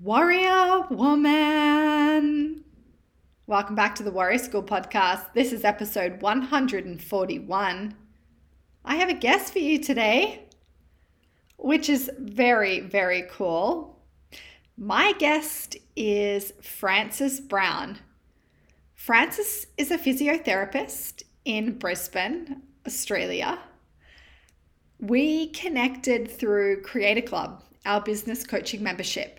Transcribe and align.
Warrior 0.00 0.88
woman. 0.90 2.64
Welcome 3.46 3.76
back 3.76 3.94
to 3.94 4.02
the 4.02 4.10
Warrior 4.10 4.38
School 4.38 4.62
podcast. 4.64 5.32
This 5.34 5.52
is 5.52 5.64
episode 5.64 6.20
141. 6.20 7.94
I 8.84 8.96
have 8.96 9.08
a 9.08 9.14
guest 9.14 9.52
for 9.52 9.60
you 9.60 9.78
today, 9.78 10.48
which 11.58 11.88
is 11.88 12.10
very, 12.18 12.80
very 12.80 13.22
cool. 13.30 14.02
My 14.76 15.12
guest 15.12 15.76
is 15.94 16.52
Frances 16.60 17.38
Brown. 17.38 17.98
Frances 18.94 19.68
is 19.78 19.92
a 19.92 19.98
physiotherapist 19.98 21.22
in 21.44 21.78
Brisbane, 21.78 22.62
Australia. 22.84 23.60
We 24.98 25.50
connected 25.50 26.28
through 26.28 26.82
Creator 26.82 27.22
Club, 27.22 27.62
our 27.86 28.00
business 28.00 28.44
coaching 28.44 28.82
membership. 28.82 29.38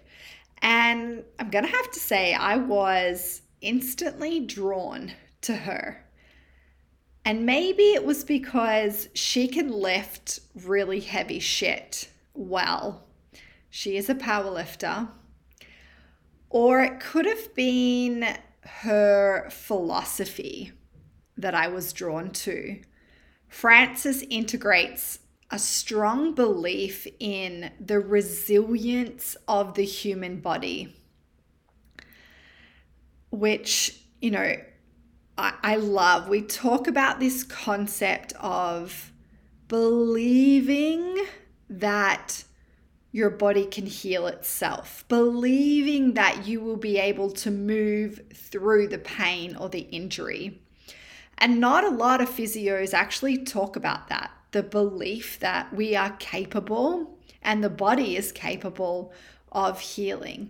And 0.62 1.24
I'm 1.40 1.50
going 1.50 1.66
to 1.66 1.72
have 1.72 1.92
to 1.92 2.00
say, 2.00 2.34
I 2.34 2.58
was 2.58 3.42
instantly 3.62 4.40
drawn 4.40 5.12
to 5.42 5.56
her. 5.56 6.06
And 7.24 7.46
maybe 7.46 7.94
it 7.94 8.06
was 8.06 8.24
because 8.24 9.10
she 9.14 9.48
can 9.48 9.72
lift 9.72 10.40
really 10.64 11.00
heavy 11.00 11.40
shit 11.40 12.10
well. 12.34 13.04
She 13.70 13.98
is 13.98 14.10
a 14.10 14.16
power 14.16 14.50
lifter. 14.50 15.08
Or 16.50 16.82
it 16.82 17.00
could 17.00 17.26
have 17.26 17.54
been 17.56 18.38
her 18.62 19.50
philosophy 19.50 20.72
that 21.38 21.56
I 21.56 21.68
was 21.68 21.94
drawn 21.94 22.32
to. 22.32 22.80
Frances 23.48 24.24
integrates 24.30 25.20
a 25.52 25.60
strong 25.60 26.34
belief 26.34 27.08
in 27.20 27.72
the 27.80 28.00
resilience 28.00 29.38
of 29.48 29.76
the 29.76 29.86
human 29.86 30.40
body, 30.40 30.96
which, 33.30 34.02
you 34.22 34.32
know, 34.32 34.56
I, 35.38 35.54
I 35.62 35.76
love. 35.76 36.30
We 36.30 36.42
talk 36.42 36.88
about 36.88 37.20
this 37.20 37.44
concept 37.44 38.34
of 38.40 39.12
believing 39.68 41.26
that 41.70 42.44
your 43.12 43.30
body 43.30 43.66
can 43.66 43.86
heal 43.86 44.28
itself, 44.28 45.06
believing 45.08 46.16
that 46.16 46.48
you 46.48 46.60
will 46.60 46.76
be 46.76 46.98
able 46.98 47.32
to 47.32 47.52
move 47.52 48.20
through 48.34 48.88
the 48.88 48.98
pain 48.98 49.56
or 49.56 49.70
the 49.70 49.88
injury. 49.92 50.62
And 51.38 51.60
not 51.60 51.84
a 51.84 51.90
lot 51.90 52.20
of 52.20 52.30
physios 52.30 52.94
actually 52.94 53.38
talk 53.44 53.76
about 53.76 54.08
that 54.10 54.32
the 54.56 54.64
belief 54.64 55.38
that 55.42 55.74
we 55.74 55.98
are 55.98 56.12
capable 56.12 57.20
and 57.42 57.62
the 57.62 57.70
body 57.70 58.16
is 58.16 58.32
capable 58.32 59.12
of 59.52 59.82
healing. 59.82 60.50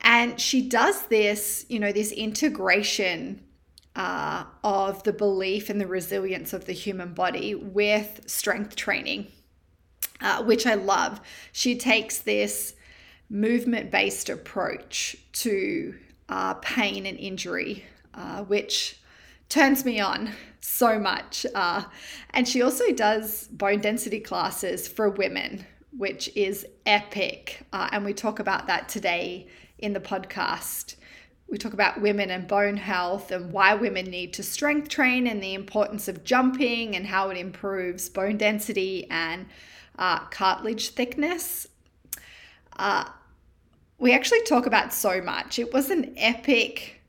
And 0.00 0.40
she 0.40 0.66
does 0.66 1.02
this, 1.08 1.66
you 1.68 1.78
know, 1.78 1.92
this 1.92 2.12
integration 2.12 3.42
uh, 3.94 4.44
of 4.64 5.02
the 5.02 5.12
belief 5.12 5.68
and 5.68 5.78
the 5.78 5.86
resilience 5.86 6.54
of 6.54 6.64
the 6.64 6.72
human 6.72 7.12
body 7.12 7.54
with 7.54 8.22
strength 8.24 8.74
training, 8.74 9.26
uh, 10.22 10.42
which 10.42 10.64
I 10.66 10.72
love. 10.72 11.20
She 11.52 11.76
takes 11.76 12.16
this 12.16 12.74
movement 13.28 13.90
based 13.90 14.30
approach 14.30 15.14
to 15.44 15.94
uh, 16.30 16.54
pain 16.54 17.04
and 17.04 17.18
injury, 17.18 17.84
uh, 18.14 18.44
which 18.44 18.98
turns 19.48 19.84
me 19.84 20.00
on 20.00 20.30
so 20.60 20.98
much. 20.98 21.46
Uh, 21.54 21.84
and 22.30 22.48
she 22.48 22.62
also 22.62 22.92
does 22.92 23.48
bone 23.48 23.80
density 23.80 24.20
classes 24.20 24.88
for 24.88 25.10
women, 25.10 25.64
which 25.96 26.34
is 26.36 26.66
epic. 26.84 27.62
Uh, 27.72 27.88
and 27.92 28.04
we 28.04 28.12
talk 28.12 28.38
about 28.38 28.66
that 28.66 28.88
today 28.88 29.46
in 29.78 29.92
the 29.92 30.00
podcast. 30.00 30.96
We 31.48 31.58
talk 31.58 31.72
about 31.72 32.00
women 32.00 32.30
and 32.30 32.48
bone 32.48 32.76
health 32.76 33.30
and 33.30 33.52
why 33.52 33.74
women 33.74 34.06
need 34.06 34.32
to 34.34 34.42
strength 34.42 34.88
train 34.88 35.28
and 35.28 35.40
the 35.40 35.54
importance 35.54 36.08
of 36.08 36.24
jumping 36.24 36.96
and 36.96 37.06
how 37.06 37.30
it 37.30 37.36
improves 37.36 38.08
bone 38.08 38.36
density 38.36 39.06
and 39.10 39.46
uh, 39.96 40.20
cartilage 40.26 40.88
thickness. 40.90 41.68
Uh, 42.76 43.08
we 43.98 44.12
actually 44.12 44.42
talk 44.42 44.66
about 44.66 44.92
so 44.92 45.22
much. 45.22 45.60
It 45.60 45.72
was 45.72 45.90
an 45.90 46.14
epic 46.16 47.00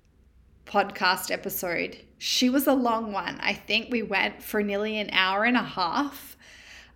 podcast 0.68 1.32
episode 1.32 1.98
she 2.18 2.50
was 2.50 2.68
a 2.68 2.74
long 2.74 3.12
one. 3.12 3.40
I 3.42 3.54
think 3.54 3.92
we 3.92 4.04
went 4.04 4.42
for 4.42 4.64
nearly 4.64 4.98
an 5.00 5.10
hour 5.12 5.44
and 5.44 5.58
a 5.58 5.64
half. 5.64 6.36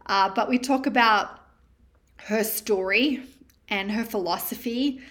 Uh, 0.06 0.30
but 0.34 0.50
we 0.50 0.58
talk 0.58 0.88
about 0.88 1.40
her 2.18 2.44
story 2.44 3.24
and 3.70 3.92
her 3.92 4.04
philosophy. 4.04 5.02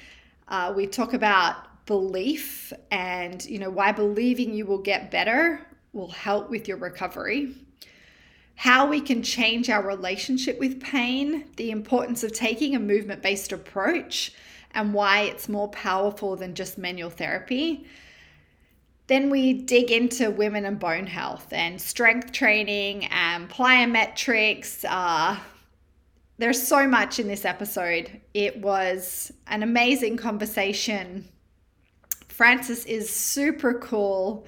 Uh, 0.49 0.73
we 0.77 0.87
talk 0.87 1.13
about 1.13 1.57
belief 1.91 2.73
and 2.93 3.45
you 3.47 3.59
know 3.59 3.69
why 3.69 3.91
believing 3.91 4.55
you 4.55 4.65
will 4.65 4.79
get 4.79 5.11
better 5.11 5.61
will 5.93 6.13
help 6.13 6.49
with 6.49 6.69
your 6.69 6.77
recovery 6.77 7.53
how 8.55 8.87
we 8.87 9.01
can 9.01 9.25
change 9.25 9.69
our 9.69 9.83
relationship 9.83 10.57
with 10.61 10.81
pain 10.81 11.47
the 11.57 11.73
importance 11.73 12.23
of 12.23 12.33
taking 12.33 12.77
a 12.77 12.79
movement 12.79 13.21
based 13.23 13.51
approach 13.51 14.33
and 14.73 14.95
why 14.95 15.23
it's 15.23 15.49
more 15.49 15.67
powerful 15.71 16.37
than 16.37 16.55
just 16.55 16.79
manual 16.79 17.11
therapy 17.11 17.85
then 19.11 19.29
we 19.29 19.53
dig 19.53 19.91
into 19.91 20.31
women 20.31 20.65
and 20.65 20.79
bone 20.79 21.05
health 21.05 21.53
and 21.53 21.81
strength 21.81 22.31
training 22.31 23.07
and 23.07 23.51
plyometrics. 23.51 24.85
Uh, 24.89 25.37
there's 26.39 26.65
so 26.65 26.87
much 26.87 27.19
in 27.19 27.27
this 27.27 27.45
episode. 27.45 28.21
It 28.35 28.59
was 28.59 29.33
an 29.49 29.65
amazing 29.65 30.17
conversation. 30.17 31.29
Frances 32.29 32.87
is 32.87 33.11
super 33.11 33.75
cool. 33.81 34.47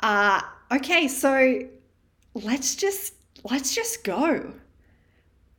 Uh, 0.00 0.42
okay, 0.70 1.08
so 1.08 1.60
let's 2.34 2.74
just 2.74 3.14
let's 3.50 3.74
just 3.74 4.04
go. 4.04 4.52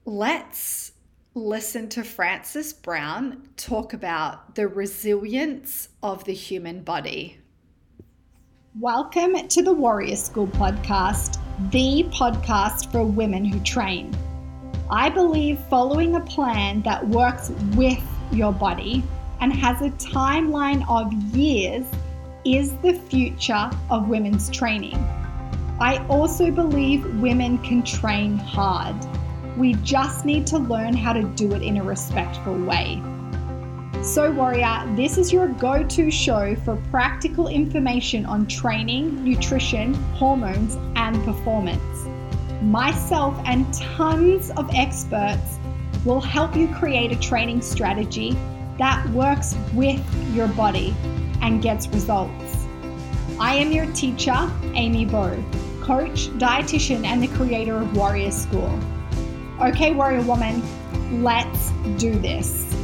Let's 0.05 0.91
listen 1.33 1.89
to 1.89 2.03
Frances 2.03 2.73
Brown 2.73 3.49
talk 3.57 3.93
about 3.93 4.53
the 4.53 4.67
resilience 4.67 5.89
of 6.03 6.25
the 6.25 6.33
human 6.33 6.83
body. 6.83 7.39
Welcome 8.81 9.47
to 9.47 9.61
the 9.63 9.71
Warrior 9.71 10.17
School 10.17 10.47
podcast, 10.47 11.39
the 11.71 12.03
podcast 12.11 12.91
for 12.91 13.05
women 13.05 13.45
who 13.45 13.61
train. 13.61 14.13
I 14.91 15.07
believe 15.07 15.61
following 15.69 16.17
a 16.17 16.19
plan 16.19 16.81
that 16.81 17.07
works 17.07 17.51
with 17.77 18.03
your 18.33 18.51
body 18.51 19.01
and 19.39 19.53
has 19.53 19.81
a 19.81 19.91
timeline 19.91 20.83
of 20.89 21.13
years 21.33 21.85
is 22.43 22.73
the 22.79 22.99
future 23.09 23.69
of 23.89 24.09
women's 24.09 24.49
training. 24.49 24.97
I 25.79 26.05
also 26.09 26.51
believe 26.51 27.05
women 27.21 27.59
can 27.59 27.81
train 27.81 28.37
hard. 28.37 28.97
We 29.55 29.75
just 29.75 30.25
need 30.25 30.45
to 30.47 30.57
learn 30.57 30.97
how 30.97 31.13
to 31.13 31.23
do 31.23 31.53
it 31.53 31.61
in 31.61 31.77
a 31.77 31.83
respectful 31.83 32.61
way. 32.65 33.01
So, 34.05 34.31
Warrior, 34.31 34.83
this 34.95 35.17
is 35.17 35.33
your 35.33 35.47
go 35.47 35.83
to 35.83 36.11
show 36.11 36.55
for 36.57 36.75
practical 36.91 37.47
information 37.47 38.23
on 38.27 38.45
training, 38.45 39.23
nutrition, 39.23 39.95
hormones, 40.13 40.77
and 40.95 41.21
performance. 41.25 41.81
Myself 42.61 43.35
and 43.45 43.65
tons 43.73 44.51
of 44.51 44.69
experts 44.75 45.57
will 46.05 46.21
help 46.21 46.55
you 46.55 46.67
create 46.75 47.11
a 47.13 47.19
training 47.19 47.63
strategy 47.63 48.37
that 48.77 49.09
works 49.09 49.55
with 49.73 49.99
your 50.35 50.49
body 50.49 50.95
and 51.41 51.63
gets 51.63 51.87
results. 51.87 52.67
I 53.39 53.55
am 53.55 53.71
your 53.71 53.91
teacher, 53.93 54.51
Amy 54.75 55.05
Bow, 55.05 55.43
coach, 55.81 56.27
dietitian, 56.37 57.05
and 57.05 57.23
the 57.23 57.35
creator 57.35 57.77
of 57.77 57.97
Warrior 57.97 58.29
School. 58.29 58.79
Okay, 59.59 59.93
Warrior 59.93 60.21
Woman, 60.21 60.61
let's 61.23 61.71
do 61.97 62.13
this. 62.19 62.74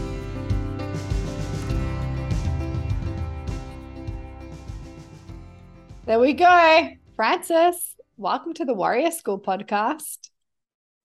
There 6.06 6.20
we 6.20 6.34
go. 6.34 6.90
Frances, 7.16 7.96
welcome 8.18 8.54
to 8.56 8.66
the 8.66 8.74
Warrior 8.74 9.12
School 9.12 9.40
podcast. 9.40 10.30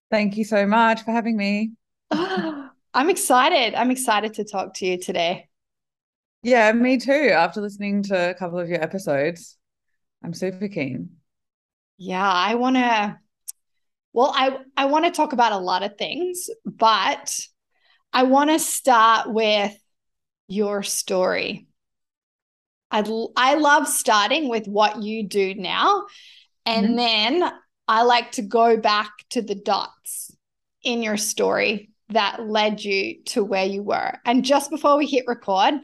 Thank 0.09 0.37
you 0.37 0.43
so 0.43 0.65
much 0.65 1.03
for 1.03 1.11
having 1.11 1.37
me. 1.37 1.73
I'm 2.11 3.09
excited. 3.09 3.75
I'm 3.75 3.91
excited 3.91 4.33
to 4.35 4.43
talk 4.43 4.73
to 4.75 4.87
you 4.87 4.97
today. 4.97 5.49
Yeah, 6.41 6.71
me 6.71 6.97
too. 6.97 7.11
After 7.11 7.61
listening 7.61 8.03
to 8.03 8.31
a 8.31 8.33
couple 8.33 8.57
of 8.57 8.69
your 8.69 8.81
episodes, 8.81 9.57
I'm 10.23 10.33
super 10.33 10.67
keen. 10.67 11.11
Yeah, 11.99 12.29
I 12.29 12.55
want 12.55 12.77
to 12.77 13.19
well, 14.13 14.33
I 14.35 14.57
I 14.75 14.85
want 14.85 15.05
to 15.05 15.11
talk 15.11 15.33
about 15.33 15.51
a 15.51 15.59
lot 15.59 15.83
of 15.83 15.95
things, 15.95 16.49
but 16.65 17.39
I 18.11 18.23
want 18.23 18.49
to 18.49 18.57
start 18.57 19.31
with 19.31 19.77
your 20.47 20.81
story. 20.81 21.66
I 22.91 23.03
I 23.35 23.55
love 23.55 23.87
starting 23.87 24.49
with 24.49 24.67
what 24.67 25.01
you 25.01 25.27
do 25.27 25.55
now, 25.55 26.05
and 26.65 26.87
mm-hmm. 26.87 26.95
then 26.95 27.51
I 27.87 28.03
like 28.03 28.33
to 28.33 28.41
go 28.41 28.77
back 28.77 29.11
to 29.31 29.41
the 29.41 29.55
dots 29.55 30.35
in 30.83 31.03
your 31.03 31.17
story 31.17 31.89
that 32.09 32.47
led 32.47 32.83
you 32.83 33.23
to 33.25 33.43
where 33.43 33.65
you 33.65 33.83
were. 33.83 34.13
And 34.25 34.45
just 34.45 34.69
before 34.69 34.97
we 34.97 35.05
hit 35.05 35.25
record, 35.27 35.75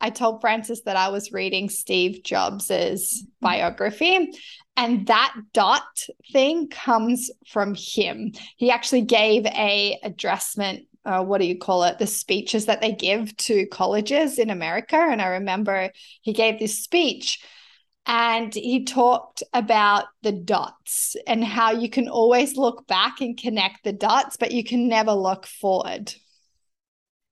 I 0.00 0.10
told 0.10 0.40
Frances 0.40 0.82
that 0.82 0.96
I 0.96 1.08
was 1.08 1.32
reading 1.32 1.68
Steve 1.68 2.22
Jobs's 2.24 3.26
biography. 3.40 4.32
And 4.76 5.06
that 5.06 5.34
dot 5.52 6.06
thing 6.32 6.68
comes 6.68 7.30
from 7.46 7.74
him. 7.74 8.32
He 8.56 8.70
actually 8.70 9.02
gave 9.02 9.46
a 9.46 9.98
addressment 10.02 10.86
uh, 11.04 11.22
what 11.22 11.40
do 11.40 11.46
you 11.46 11.58
call 11.58 11.84
it 11.84 11.98
the 11.98 12.06
speeches 12.06 12.66
that 12.66 12.80
they 12.80 12.92
give 12.92 13.36
to 13.36 13.66
colleges 13.66 14.38
in 14.38 14.50
america 14.50 14.96
and 14.96 15.20
i 15.20 15.26
remember 15.26 15.90
he 16.22 16.32
gave 16.32 16.58
this 16.58 16.82
speech 16.82 17.40
and 18.06 18.52
he 18.52 18.84
talked 18.84 19.42
about 19.52 20.06
the 20.22 20.32
dots 20.32 21.14
and 21.26 21.44
how 21.44 21.70
you 21.70 21.88
can 21.88 22.08
always 22.08 22.56
look 22.56 22.86
back 22.88 23.20
and 23.20 23.38
connect 23.38 23.84
the 23.84 23.92
dots, 23.92 24.36
but 24.36 24.50
you 24.50 24.64
can 24.64 24.88
never 24.88 25.12
look 25.12 25.46
forward. 25.46 26.12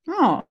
Oh, 0.08 0.44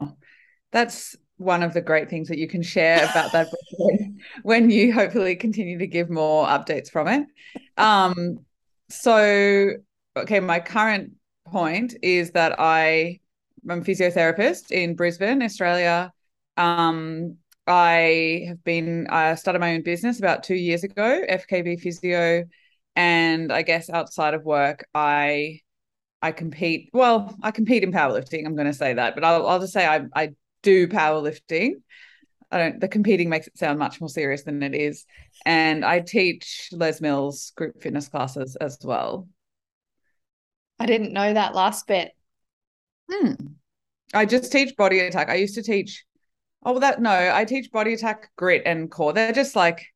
that's 0.72 1.16
one 1.38 1.64
of 1.64 1.74
the 1.74 1.82
great 1.82 2.10
things 2.10 2.28
that 2.28 2.38
you 2.38 2.50
can 2.50 2.62
share 2.62 3.06
about 3.10 3.32
that 3.32 3.48
when, 3.78 4.20
when 4.44 4.70
you 4.70 4.92
hopefully 4.94 5.36
continue 5.38 5.80
to 5.80 5.88
give 5.88 6.10
more 6.10 6.46
updates 6.48 6.92
from 6.92 7.08
it. 7.08 7.26
Um, 7.78 8.40
so, 8.90 9.70
okay, 10.18 10.42
my 10.42 10.60
current 10.60 11.14
point 11.52 11.96
is 12.02 12.32
that 12.32 12.60
I 12.60 13.20
am 13.70 13.82
a 13.82 13.84
physiotherapist 13.84 14.72
in 14.72 14.96
Brisbane, 14.96 15.42
Australia. 15.42 16.12
Um, 16.58 17.38
I 17.68 18.46
have 18.48 18.64
been 18.64 19.08
I 19.08 19.36
started 19.36 19.60
my 19.60 19.76
own 19.76 19.84
business 19.84 20.20
about 20.20 20.44
two 20.44 20.56
years 20.56 20.84
ago, 20.84 21.24
FKB 21.30 21.80
Physio, 21.80 22.46
and 22.96 23.52
I 23.54 23.62
guess 23.62 23.90
outside 23.90 24.34
of 24.34 24.44
work, 24.44 24.86
I 24.94 25.62
I 26.22 26.32
compete. 26.32 26.90
Well, 26.94 27.36
I 27.44 27.52
compete 27.52 27.84
in 27.84 27.92
powerlifting. 27.92 28.46
I'm 28.46 28.56
going 28.56 28.68
to 28.68 28.74
say 28.74 28.94
that, 28.94 29.16
but 29.16 29.24
I'll 29.24 29.48
I'll 29.48 29.60
just 29.60 29.74
say 29.74 29.86
I 29.86 30.02
I 30.16 30.30
do 30.64 30.88
powerlifting. 30.88 31.74
I 32.52 32.58
don't. 32.58 32.80
The 32.82 32.88
competing 32.88 33.30
makes 33.30 33.48
it 33.48 33.58
sound 33.58 33.78
much 33.80 34.02
more 34.02 34.10
serious 34.10 34.44
than 34.44 34.64
it 34.64 34.74
is, 34.74 35.06
and 35.46 35.86
I 35.86 36.00
teach 36.00 36.70
Les 36.72 37.00
Mills 37.02 37.52
group 37.56 37.82
fitness 37.82 38.08
classes 38.08 38.56
as 38.56 38.80
well. 38.84 39.28
I 40.80 40.86
didn't 40.86 41.14
know 41.14 41.34
that 41.34 41.56
last 41.56 41.88
bit. 41.88 42.12
Hmm. 43.12 43.34
I 44.14 44.26
just 44.26 44.52
teach 44.52 44.76
body 44.76 45.00
attack. 45.00 45.30
I 45.30 45.36
used 45.36 45.56
to 45.56 45.64
teach 45.64 46.06
Oh, 46.64 46.80
that 46.80 47.02
no, 47.02 47.32
I 47.34 47.46
teach 47.46 47.72
body 47.72 47.94
attack, 47.94 48.32
grit, 48.36 48.64
and 48.66 48.92
core. 48.92 49.14
They're 49.14 49.32
just 49.32 49.56
like 49.56 49.88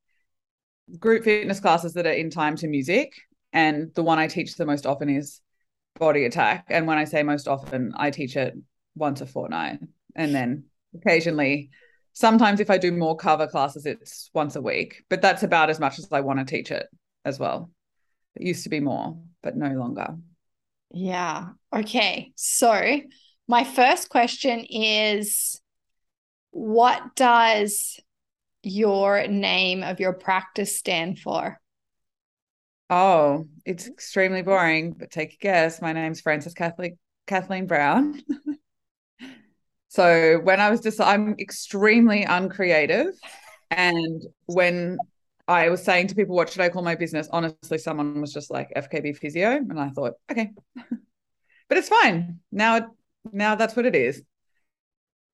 group 1.00 1.24
fitness 1.24 1.60
classes 1.60 1.94
that 1.94 2.06
are 2.06 2.12
in 2.12 2.30
time 2.30 2.56
to 2.58 2.68
music. 2.68 3.14
And 3.52 3.94
the 3.96 4.04
one 4.04 4.18
I 4.18 4.28
teach 4.28 4.56
the 4.56 4.66
most 4.66 4.86
often 4.86 5.10
is 5.10 5.42
body 6.00 6.26
attack. 6.26 6.66
And 6.70 6.88
when 6.88 6.98
I 6.98 7.04
say 7.04 7.22
most 7.22 7.48
often, 7.48 7.94
I 7.96 8.12
teach 8.12 8.36
it 8.38 8.56
once 8.96 9.22
a 9.22 9.26
fortnight. 9.26 9.80
And 10.16 10.34
then 10.34 10.66
occasionally, 10.96 11.70
sometimes 12.14 12.60
if 12.60 12.70
I 12.70 12.78
do 12.78 12.92
more 12.92 13.18
cover 13.18 13.48
classes, 13.48 13.86
it's 13.86 14.30
once 14.34 14.56
a 14.56 14.62
week. 14.62 15.04
But 15.10 15.22
that's 15.22 15.44
about 15.44 15.70
as 15.70 15.80
much 15.80 16.00
as 16.00 16.08
I 16.12 16.22
want 16.22 16.40
to 16.40 16.46
teach 16.46 16.72
it 16.72 16.88
as 17.26 17.40
well. 17.40 17.70
It 18.36 18.48
used 18.48 18.64
to 18.64 18.70
be 18.70 18.80
more, 18.80 19.18
but 19.44 19.58
no 19.58 19.70
longer. 19.74 20.16
Yeah. 20.94 21.50
Okay. 21.76 22.32
So, 22.36 23.02
my 23.48 23.64
first 23.64 24.10
question 24.10 24.66
is 24.70 25.60
what 26.52 27.16
does 27.16 28.00
your 28.62 29.28
name 29.28 29.84
of 29.84 30.00
your 30.00 30.14
practice 30.14 30.78
stand 30.78 31.20
for? 31.20 31.60
Oh, 32.90 33.48
it's 33.66 33.88
extremely 33.88 34.44
boring, 34.44 34.94
but 34.94 35.10
take 35.10 35.34
a 35.34 35.38
guess. 35.38 35.82
My 35.82 35.94
name's 35.94 36.22
Frances 36.22 36.54
Kathleen 36.54 36.98
Kathleen 37.26 37.66
Brown. 37.66 38.22
so 39.88 40.40
when 40.44 40.60
I 40.60 40.70
was 40.70 40.82
just, 40.82 41.02
I'm 41.02 41.36
extremely 41.40 42.24
uncreative, 42.24 43.16
and 43.72 44.22
when 44.46 44.98
I 45.48 45.70
was 45.70 45.84
saying 45.84 46.08
to 46.08 46.16
people, 46.16 46.36
"What 46.36 46.50
should 46.50 46.62
I 46.62 46.70
call 46.70 46.84
my 46.84 46.96
business?" 46.96 47.28
Honestly, 47.32 47.78
someone 47.78 48.22
was 48.22 48.34
just 48.34 48.52
like 48.52 48.72
FKB 48.76 49.14
Physio, 49.18 49.52
and 49.52 49.80
I 49.80 49.90
thought, 49.90 50.14
okay, 50.32 50.52
but 51.70 51.78
it's 51.78 51.90
fine 51.90 52.40
now. 52.52 52.92
Now 53.32 53.56
that's 53.56 53.76
what 53.76 53.86
it 53.86 53.96
is. 53.96 54.22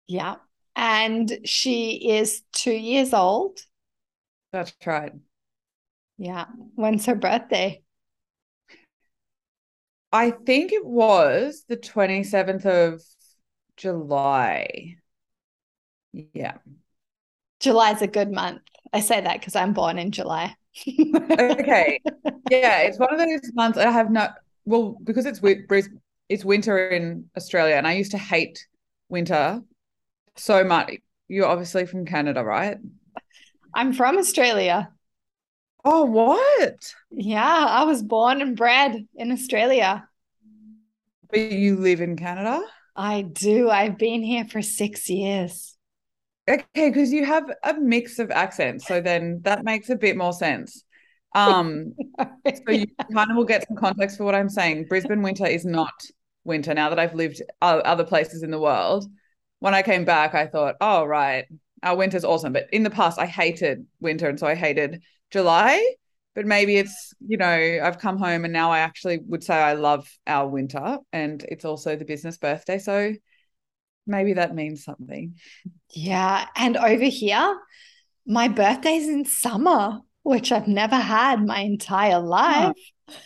Yeah, 0.07 0.35
and 0.75 1.39
she 1.45 2.09
is 2.11 2.41
two 2.53 2.73
years 2.73 3.13
old. 3.13 3.59
That's 4.51 4.73
right. 4.85 5.13
Yeah. 6.17 6.45
When's 6.75 7.05
her 7.05 7.15
birthday? 7.15 7.81
I 10.11 10.31
think 10.31 10.71
it 10.73 10.85
was 10.85 11.63
the 11.67 11.77
27th 11.77 12.65
of 12.65 13.01
July. 13.77 14.97
Yeah. 16.11 16.57
July's 17.59 18.01
a 18.01 18.07
good 18.07 18.31
month. 18.31 18.61
I 18.93 18.99
say 19.01 19.21
that 19.21 19.39
because 19.39 19.55
I'm 19.55 19.73
born 19.73 19.97
in 19.97 20.11
July. 20.11 20.55
okay. 20.87 21.99
Yeah, 22.49 22.79
it's 22.79 22.97
one 22.97 23.13
of 23.13 23.19
those 23.19 23.53
months 23.53 23.77
I 23.77 23.91
have 23.91 24.09
no 24.09 24.27
well, 24.65 24.97
because 25.03 25.27
it's 25.27 25.39
it's 26.29 26.43
winter 26.43 26.89
in 26.89 27.29
Australia 27.37 27.75
and 27.75 27.85
I 27.85 27.93
used 27.93 28.11
to 28.11 28.17
hate 28.17 28.67
winter 29.07 29.61
so 30.35 30.63
much. 30.63 30.95
You're 31.27 31.45
obviously 31.45 31.85
from 31.85 32.05
Canada, 32.05 32.43
right? 32.43 32.77
I'm 33.73 33.93
from 33.93 34.17
Australia. 34.17 34.91
Oh, 35.85 36.05
what? 36.05 36.93
Yeah, 37.11 37.65
I 37.69 37.83
was 37.83 38.01
born 38.01 38.41
and 38.41 38.57
bred 38.57 39.07
in 39.15 39.31
Australia. 39.31 40.07
But 41.29 41.51
you 41.51 41.75
live 41.75 42.01
in 42.01 42.15
Canada? 42.15 42.61
I 42.95 43.21
do. 43.21 43.69
I've 43.69 43.97
been 43.97 44.23
here 44.23 44.45
for 44.45 44.61
six 44.61 45.09
years. 45.09 45.77
Okay, 46.49 46.89
because 46.89 47.11
you 47.11 47.25
have 47.25 47.51
a 47.63 47.73
mix 47.75 48.17
of 48.19 48.31
accents. 48.31 48.87
So 48.87 49.01
then 49.01 49.41
that 49.43 49.63
makes 49.63 49.89
a 49.89 49.95
bit 49.95 50.17
more 50.17 50.33
sense. 50.33 50.83
Um, 51.35 51.93
so 52.19 52.71
you 52.71 52.87
kind 53.13 53.29
of 53.29 53.37
will 53.37 53.45
get 53.45 53.67
some 53.67 53.77
context 53.77 54.17
for 54.17 54.23
what 54.23 54.33
I'm 54.33 54.49
saying. 54.49 54.85
Brisbane 54.85 55.21
winter 55.21 55.45
is 55.45 55.63
not 55.63 55.93
winter 56.43 56.73
now 56.73 56.89
that 56.89 56.97
I've 56.97 57.13
lived 57.13 57.41
other 57.61 58.03
places 58.03 58.41
in 58.41 58.49
the 58.49 58.59
world 58.59 59.05
when 59.59 59.73
I 59.73 59.81
came 59.81 60.05
back, 60.05 60.33
I 60.33 60.47
thought, 60.47 60.75
oh, 60.81 61.05
right, 61.05 61.45
our 61.83 61.95
winter's 61.95 62.23
awesome. 62.23 62.53
But 62.53 62.67
in 62.71 62.83
the 62.83 62.89
past, 62.89 63.19
I 63.19 63.25
hated 63.25 63.85
winter. 63.99 64.27
And 64.27 64.39
so 64.39 64.47
I 64.47 64.55
hated 64.55 65.03
July. 65.31 65.95
But 66.35 66.45
maybe 66.45 66.77
it's, 66.77 67.13
you 67.19 67.37
know, 67.37 67.79
I've 67.83 67.99
come 67.99 68.17
home 68.17 68.45
and 68.45 68.53
now 68.53 68.71
I 68.71 68.79
actually 68.79 69.19
would 69.27 69.43
say 69.43 69.55
I 69.55 69.73
love 69.73 70.07
our 70.25 70.47
winter. 70.47 70.97
And 71.11 71.43
it's 71.43 71.65
also 71.65 71.95
the 71.95 72.05
business 72.05 72.37
birthday. 72.37 72.79
So 72.79 73.13
maybe 74.09 74.33
that 74.33 74.55
means 74.55 74.83
something. 74.83 75.35
Yeah. 75.91 76.45
And 76.55 76.75
over 76.75 77.05
here, 77.05 77.57
my 78.25 78.47
birthday's 78.47 79.07
in 79.07 79.25
summer, 79.25 79.99
which 80.23 80.51
I've 80.51 80.67
never 80.67 80.97
had 80.97 81.45
my 81.45 81.59
entire 81.59 82.15
ah. 82.15 82.19
life. 82.19 83.17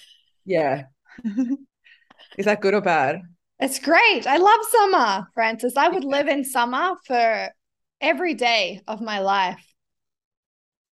Yeah. 0.46 0.84
Is 2.38 2.46
that 2.46 2.62
good 2.62 2.74
or 2.74 2.82
bad? 2.82 3.22
It's 3.60 3.80
great. 3.80 4.28
I 4.28 4.38
love 4.38 4.60
summer, 4.70 5.28
Frances. 5.34 5.78
I 5.78 5.88
would 5.88 6.04
live 6.04 6.28
in 6.28 6.44
summer 6.44 6.96
for 7.06 7.50
every 8.02 8.34
day 8.34 8.82
of 8.88 9.02
my 9.02 9.20
life. 9.20 9.64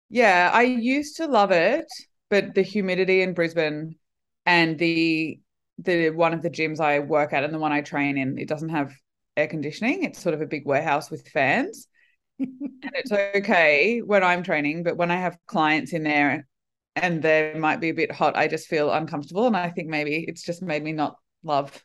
Yeah, 0.08 0.50
I 0.52 0.62
used 0.62 1.16
to 1.18 1.26
love 1.26 1.50
it, 1.50 1.86
but 2.30 2.54
the 2.54 2.62
humidity 2.62 3.22
in 3.22 3.34
Brisbane 3.34 3.96
and 4.44 4.78
the 4.78 5.40
the 5.78 6.10
one 6.10 6.32
of 6.32 6.42
the 6.42 6.48
gyms 6.50 6.80
I 6.80 7.00
work 7.00 7.34
at 7.34 7.44
and 7.44 7.52
the 7.52 7.58
one 7.58 7.72
I 7.72 7.82
train 7.82 8.16
in, 8.16 8.38
it 8.38 8.48
doesn't 8.48 8.70
have 8.70 8.94
air 9.36 9.46
conditioning. 9.46 10.04
It's 10.04 10.20
sort 10.20 10.34
of 10.34 10.40
a 10.40 10.46
big 10.46 10.66
warehouse 10.66 11.10
with 11.10 11.28
fans. 11.28 11.88
and 12.38 12.80
it's 12.94 13.12
okay 13.12 14.00
when 14.00 14.22
I'm 14.22 14.42
training, 14.42 14.82
but 14.82 14.96
when 14.96 15.10
I 15.10 15.16
have 15.16 15.38
clients 15.46 15.92
in 15.92 16.02
there 16.02 16.46
and 16.94 17.22
they 17.22 17.54
might 17.56 17.80
be 17.80 17.90
a 17.90 17.94
bit 17.94 18.12
hot, 18.12 18.36
I 18.36 18.48
just 18.48 18.68
feel 18.68 18.90
uncomfortable. 18.90 19.46
And 19.46 19.56
I 19.56 19.70
think 19.70 19.88
maybe 19.88 20.24
it's 20.26 20.42
just 20.42 20.62
made 20.62 20.82
me 20.82 20.92
not 20.92 21.16
love 21.42 21.82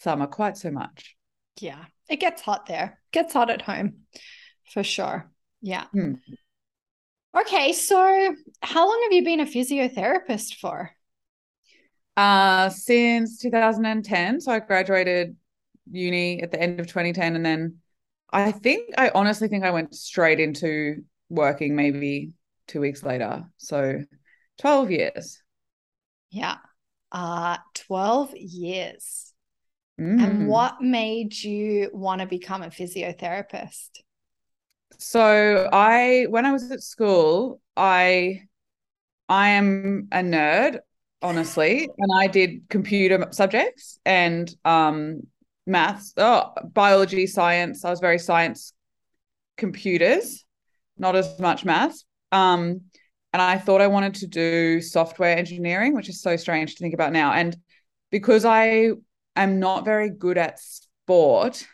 summer 0.00 0.26
quite 0.26 0.56
so 0.56 0.70
much. 0.70 1.16
Yeah, 1.60 1.84
it 2.08 2.20
gets 2.20 2.42
hot 2.42 2.66
there. 2.66 2.98
It 3.06 3.12
gets 3.12 3.32
hot 3.32 3.50
at 3.50 3.62
home 3.62 4.04
for 4.72 4.82
sure. 4.82 5.30
Yeah. 5.60 5.84
Hmm. 5.92 6.14
Okay, 7.38 7.72
so 7.72 8.34
how 8.62 8.86
long 8.86 9.00
have 9.04 9.12
you 9.12 9.24
been 9.24 9.40
a 9.40 9.44
physiotherapist 9.44 10.54
for? 10.54 10.92
Uh, 12.16 12.68
since 12.68 13.38
2010. 13.38 14.40
So 14.40 14.52
I 14.52 14.60
graduated 14.60 15.36
uni 15.90 16.42
at 16.42 16.50
the 16.50 16.60
end 16.60 16.80
of 16.80 16.86
2010 16.86 17.36
and 17.36 17.44
then 17.44 17.78
I 18.30 18.52
think 18.52 18.90
I 18.98 19.10
honestly 19.14 19.48
think 19.48 19.64
I 19.64 19.70
went 19.70 19.94
straight 19.94 20.40
into 20.40 21.02
working 21.30 21.74
maybe 21.74 22.32
2 22.66 22.80
weeks 22.80 23.02
later. 23.02 23.44
So 23.56 24.02
12 24.58 24.90
years. 24.90 25.42
Yeah. 26.30 26.56
Uh 27.10 27.56
12 27.74 28.36
years. 28.36 29.32
Mm. 29.98 30.22
And 30.22 30.48
what 30.48 30.80
made 30.80 31.36
you 31.42 31.90
want 31.92 32.20
to 32.20 32.26
become 32.26 32.62
a 32.62 32.68
physiotherapist? 32.68 33.88
So 34.98 35.68
I 35.72 36.26
when 36.28 36.44
I 36.44 36.52
was 36.52 36.70
at 36.70 36.82
school, 36.82 37.60
I 37.76 38.42
I 39.28 39.50
am 39.50 40.08
a 40.12 40.18
nerd, 40.18 40.80
honestly, 41.22 41.88
and 41.98 42.10
I 42.14 42.26
did 42.26 42.68
computer 42.68 43.28
subjects 43.30 43.98
and 44.04 44.54
um 44.64 45.22
maths, 45.68 46.12
oh, 46.16 46.52
biology, 46.72 47.26
science. 47.26 47.84
I 47.84 47.90
was 47.90 48.00
very 48.00 48.18
science 48.18 48.72
computers, 49.56 50.44
not 50.96 51.14
as 51.14 51.38
much 51.38 51.64
maths. 51.64 52.04
Um, 52.32 52.82
and 53.32 53.42
I 53.42 53.58
thought 53.58 53.80
I 53.80 53.86
wanted 53.88 54.14
to 54.16 54.26
do 54.26 54.80
software 54.80 55.36
engineering, 55.36 55.94
which 55.94 56.08
is 56.08 56.22
so 56.22 56.36
strange 56.36 56.74
to 56.74 56.82
think 56.82 56.94
about 56.94 57.12
now. 57.12 57.32
And 57.32 57.56
because 58.10 58.44
I 58.44 58.92
am 59.36 59.60
not 59.60 59.84
very 59.84 60.10
good 60.10 60.38
at 60.38 60.58
sport, 60.58 61.66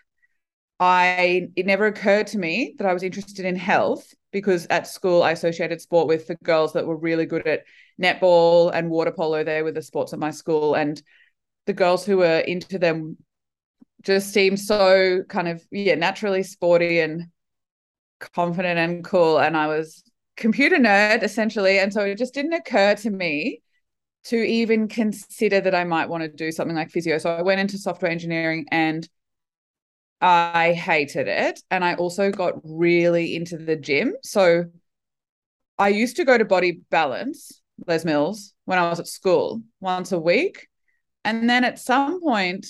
I 0.80 1.48
it 1.54 1.66
never 1.66 1.86
occurred 1.86 2.26
to 2.28 2.38
me 2.38 2.74
that 2.78 2.86
I 2.86 2.92
was 2.92 3.04
interested 3.04 3.46
in 3.46 3.54
health 3.54 4.12
because 4.32 4.66
at 4.66 4.88
school 4.88 5.22
I 5.22 5.30
associated 5.30 5.80
sport 5.80 6.08
with 6.08 6.26
the 6.26 6.34
girls 6.42 6.72
that 6.72 6.86
were 6.86 6.96
really 6.96 7.26
good 7.26 7.46
at 7.46 7.62
netball 8.02 8.72
and 8.74 8.90
water 8.90 9.12
polo. 9.12 9.44
They 9.44 9.62
were 9.62 9.70
the 9.70 9.82
sports 9.82 10.12
at 10.12 10.18
my 10.18 10.32
school, 10.32 10.74
and 10.74 11.00
the 11.66 11.72
girls 11.72 12.04
who 12.04 12.18
were 12.18 12.40
into 12.40 12.78
them 12.78 13.16
just 14.04 14.32
seemed 14.32 14.61
so 14.61 15.23
kind 15.28 15.49
of 15.49 15.64
yeah 15.70 15.94
naturally 15.94 16.42
sporty 16.42 17.00
and 17.00 17.25
confident 18.20 18.78
and 18.78 19.04
cool. 19.04 19.38
And 19.38 19.56
I 19.56 19.66
was 19.66 20.02
computer 20.37 20.76
nerd 20.76 21.23
essentially, 21.23 21.78
and 21.78 21.92
so 21.92 22.02
it 22.02 22.18
just 22.18 22.34
didn't 22.34 22.54
occur 22.54 22.94
to 22.96 23.11
me 23.11 23.62
to 24.25 24.37
even 24.37 24.88
consider 24.88 25.61
that 25.61 25.75
I 25.75 25.84
might 25.84 26.08
want 26.08 26.23
to 26.23 26.28
do 26.28 26.50
something 26.50 26.76
like 26.76 26.90
physio. 26.90 27.18
So 27.18 27.30
I 27.30 27.42
went 27.42 27.61
into 27.61 27.76
software 27.76 28.11
engineering 28.11 28.66
and 28.70 29.06
I 30.20 30.73
hated 30.73 31.28
it. 31.28 31.61
And 31.70 31.84
I 31.84 31.94
also 31.94 32.30
got 32.30 32.54
really 32.64 33.37
into 33.37 33.58
the 33.58 33.76
gym. 33.76 34.14
So 34.23 34.64
I 35.78 35.88
used 35.88 36.16
to 36.16 36.25
go 36.25 36.38
to 36.38 36.44
Body 36.46 36.80
Balance, 36.90 37.61
Les 37.87 38.04
Mills, 38.04 38.54
when 38.64 38.78
I 38.78 38.88
was 38.88 39.00
at 39.00 39.08
school 39.08 39.61
once 39.80 40.12
a 40.12 40.18
week. 40.18 40.68
And 41.25 41.49
then 41.49 41.64
at 41.64 41.78
some 41.78 42.23
point, 42.23 42.66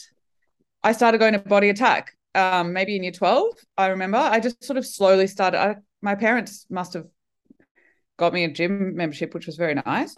I 0.84 0.92
started 0.92 1.18
going 1.18 1.32
to 1.32 1.38
Body 1.38 1.70
Attack, 1.70 2.12
um, 2.34 2.74
maybe 2.74 2.94
in 2.94 3.02
year 3.02 3.10
12. 3.10 3.54
I 3.78 3.86
remember 3.86 4.18
I 4.18 4.38
just 4.38 4.62
sort 4.62 4.76
of 4.76 4.86
slowly 4.86 5.26
started. 5.26 5.58
I, 5.58 5.76
my 6.02 6.14
parents 6.14 6.66
must 6.68 6.92
have 6.92 7.06
got 8.18 8.34
me 8.34 8.44
a 8.44 8.52
gym 8.52 8.94
membership, 8.94 9.32
which 9.32 9.46
was 9.46 9.56
very 9.56 9.74
nice. 9.74 10.14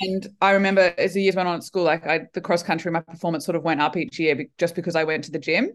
And 0.00 0.26
I 0.40 0.52
remember 0.52 0.92
as 0.98 1.14
the 1.14 1.22
years 1.22 1.36
went 1.36 1.48
on 1.48 1.56
at 1.56 1.62
school, 1.62 1.84
like 1.84 2.04
I, 2.04 2.22
the 2.34 2.40
cross 2.40 2.64
country, 2.64 2.90
my 2.90 3.00
performance 3.00 3.44
sort 3.46 3.54
of 3.54 3.62
went 3.62 3.80
up 3.80 3.96
each 3.96 4.18
year 4.18 4.46
just 4.58 4.74
because 4.74 4.96
I 4.96 5.04
went 5.04 5.24
to 5.24 5.30
the 5.30 5.38
gym. 5.38 5.70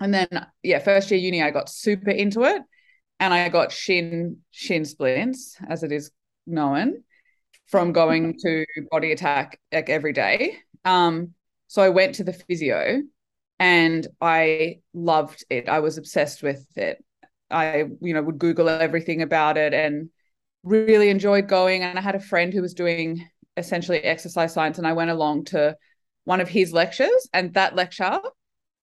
And 0.00 0.12
then, 0.12 0.28
yeah, 0.62 0.78
first 0.78 1.10
year 1.10 1.18
uni, 1.18 1.42
I 1.42 1.50
got 1.50 1.70
super 1.70 2.10
into 2.10 2.42
it, 2.42 2.60
and 3.18 3.32
I 3.32 3.48
got 3.48 3.72
shin 3.72 4.38
shin 4.50 4.84
splints, 4.84 5.56
as 5.66 5.82
it 5.82 5.92
is 5.92 6.10
known, 6.46 7.04
from 7.68 7.92
going 7.92 8.36
to 8.42 8.66
body 8.90 9.12
attack 9.12 9.58
like 9.72 9.88
every 9.88 10.12
day. 10.12 10.58
Um, 10.84 11.32
so 11.68 11.80
I 11.80 11.88
went 11.88 12.16
to 12.16 12.24
the 12.24 12.34
physio, 12.34 13.00
and 13.58 14.06
I 14.20 14.80
loved 14.92 15.44
it. 15.48 15.68
I 15.68 15.80
was 15.80 15.98
obsessed 15.98 16.42
with 16.42 16.66
it. 16.76 17.02
I, 17.50 17.84
you 18.00 18.12
know, 18.12 18.22
would 18.22 18.38
Google 18.38 18.68
everything 18.68 19.22
about 19.22 19.56
it 19.56 19.72
and 19.72 20.10
really 20.62 21.08
enjoyed 21.08 21.48
going. 21.48 21.82
And 21.82 21.98
I 21.98 22.02
had 22.02 22.14
a 22.16 22.20
friend 22.20 22.52
who 22.52 22.60
was 22.60 22.74
doing 22.74 23.26
essentially 23.56 23.98
exercise 23.98 24.52
science, 24.52 24.78
and 24.78 24.86
I 24.86 24.92
went 24.92 25.10
along 25.10 25.44
to 25.46 25.76
one 26.24 26.40
of 26.40 26.48
his 26.48 26.72
lectures. 26.72 27.28
And 27.32 27.54
that 27.54 27.74
lecture, 27.74 28.18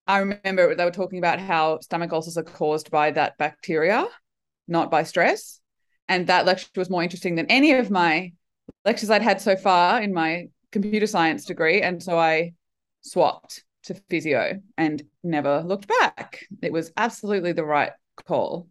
I 0.07 0.19
remember 0.19 0.73
they 0.73 0.85
were 0.85 0.91
talking 0.91 1.19
about 1.19 1.39
how 1.39 1.79
stomach 1.79 2.11
ulcers 2.11 2.37
are 2.37 2.43
caused 2.43 2.89
by 2.89 3.11
that 3.11 3.37
bacteria, 3.37 4.07
not 4.67 4.89
by 4.89 5.03
stress. 5.03 5.59
And 6.07 6.27
that 6.27 6.45
lecture 6.45 6.69
was 6.75 6.89
more 6.89 7.03
interesting 7.03 7.35
than 7.35 7.47
any 7.47 7.73
of 7.73 7.91
my 7.91 8.33
lectures 8.85 9.09
I'd 9.09 9.21
had 9.21 9.41
so 9.41 9.55
far 9.55 10.01
in 10.01 10.13
my 10.13 10.47
computer 10.71 11.07
science 11.07 11.45
degree. 11.45 11.81
And 11.81 12.01
so 12.01 12.17
I 12.17 12.53
swapped 13.01 13.63
to 13.83 13.95
physio 14.09 14.61
and 14.77 15.03
never 15.23 15.61
looked 15.61 15.87
back. 15.87 16.45
It 16.61 16.71
was 16.71 16.91
absolutely 16.97 17.53
the 17.53 17.65
right 17.65 17.91
call. 18.15 18.67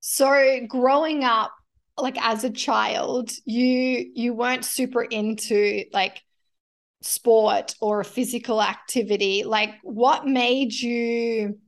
So 0.00 0.60
growing 0.66 1.24
up, 1.24 1.52
like 1.96 2.16
as 2.20 2.44
a 2.44 2.50
child, 2.50 3.30
you 3.44 4.10
you 4.14 4.34
weren't 4.34 4.64
super 4.64 5.02
into 5.02 5.84
like 5.92 6.22
sport 7.02 7.74
or 7.80 8.02
physical 8.04 8.60
activity. 8.62 9.44
Like 9.44 9.70
what 9.82 10.26
made 10.26 10.72
you 10.72 11.58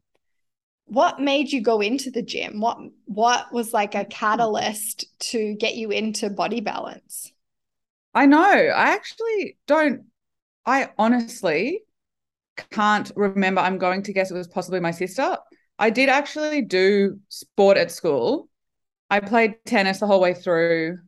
what 0.86 1.20
made 1.20 1.52
you 1.52 1.60
go 1.60 1.80
into 1.80 2.10
the 2.10 2.22
gym? 2.22 2.60
What 2.60 2.78
what 3.06 3.52
was 3.52 3.72
like 3.72 3.94
a 3.94 4.04
catalyst 4.04 5.04
to 5.30 5.54
get 5.54 5.74
you 5.74 5.90
into 5.90 6.30
body 6.30 6.60
balance? 6.60 7.32
I 8.14 8.26
know. 8.26 8.38
I 8.38 8.94
actually 8.94 9.58
don't 9.66 10.04
I 10.66 10.90
honestly 10.98 11.82
can't 12.70 13.10
remember. 13.16 13.60
I'm 13.60 13.78
going 13.78 14.02
to 14.04 14.12
guess 14.12 14.30
it 14.30 14.34
was 14.36 14.48
possibly 14.48 14.80
my 14.80 14.90
sister. 14.90 15.38
I 15.78 15.90
did 15.90 16.08
actually 16.08 16.62
do 16.62 17.20
sport 17.28 17.76
at 17.76 17.90
school. 17.90 18.48
I 19.10 19.20
played 19.20 19.56
tennis 19.66 20.00
the 20.00 20.06
whole 20.06 20.20
way 20.20 20.34
through, 20.34 20.98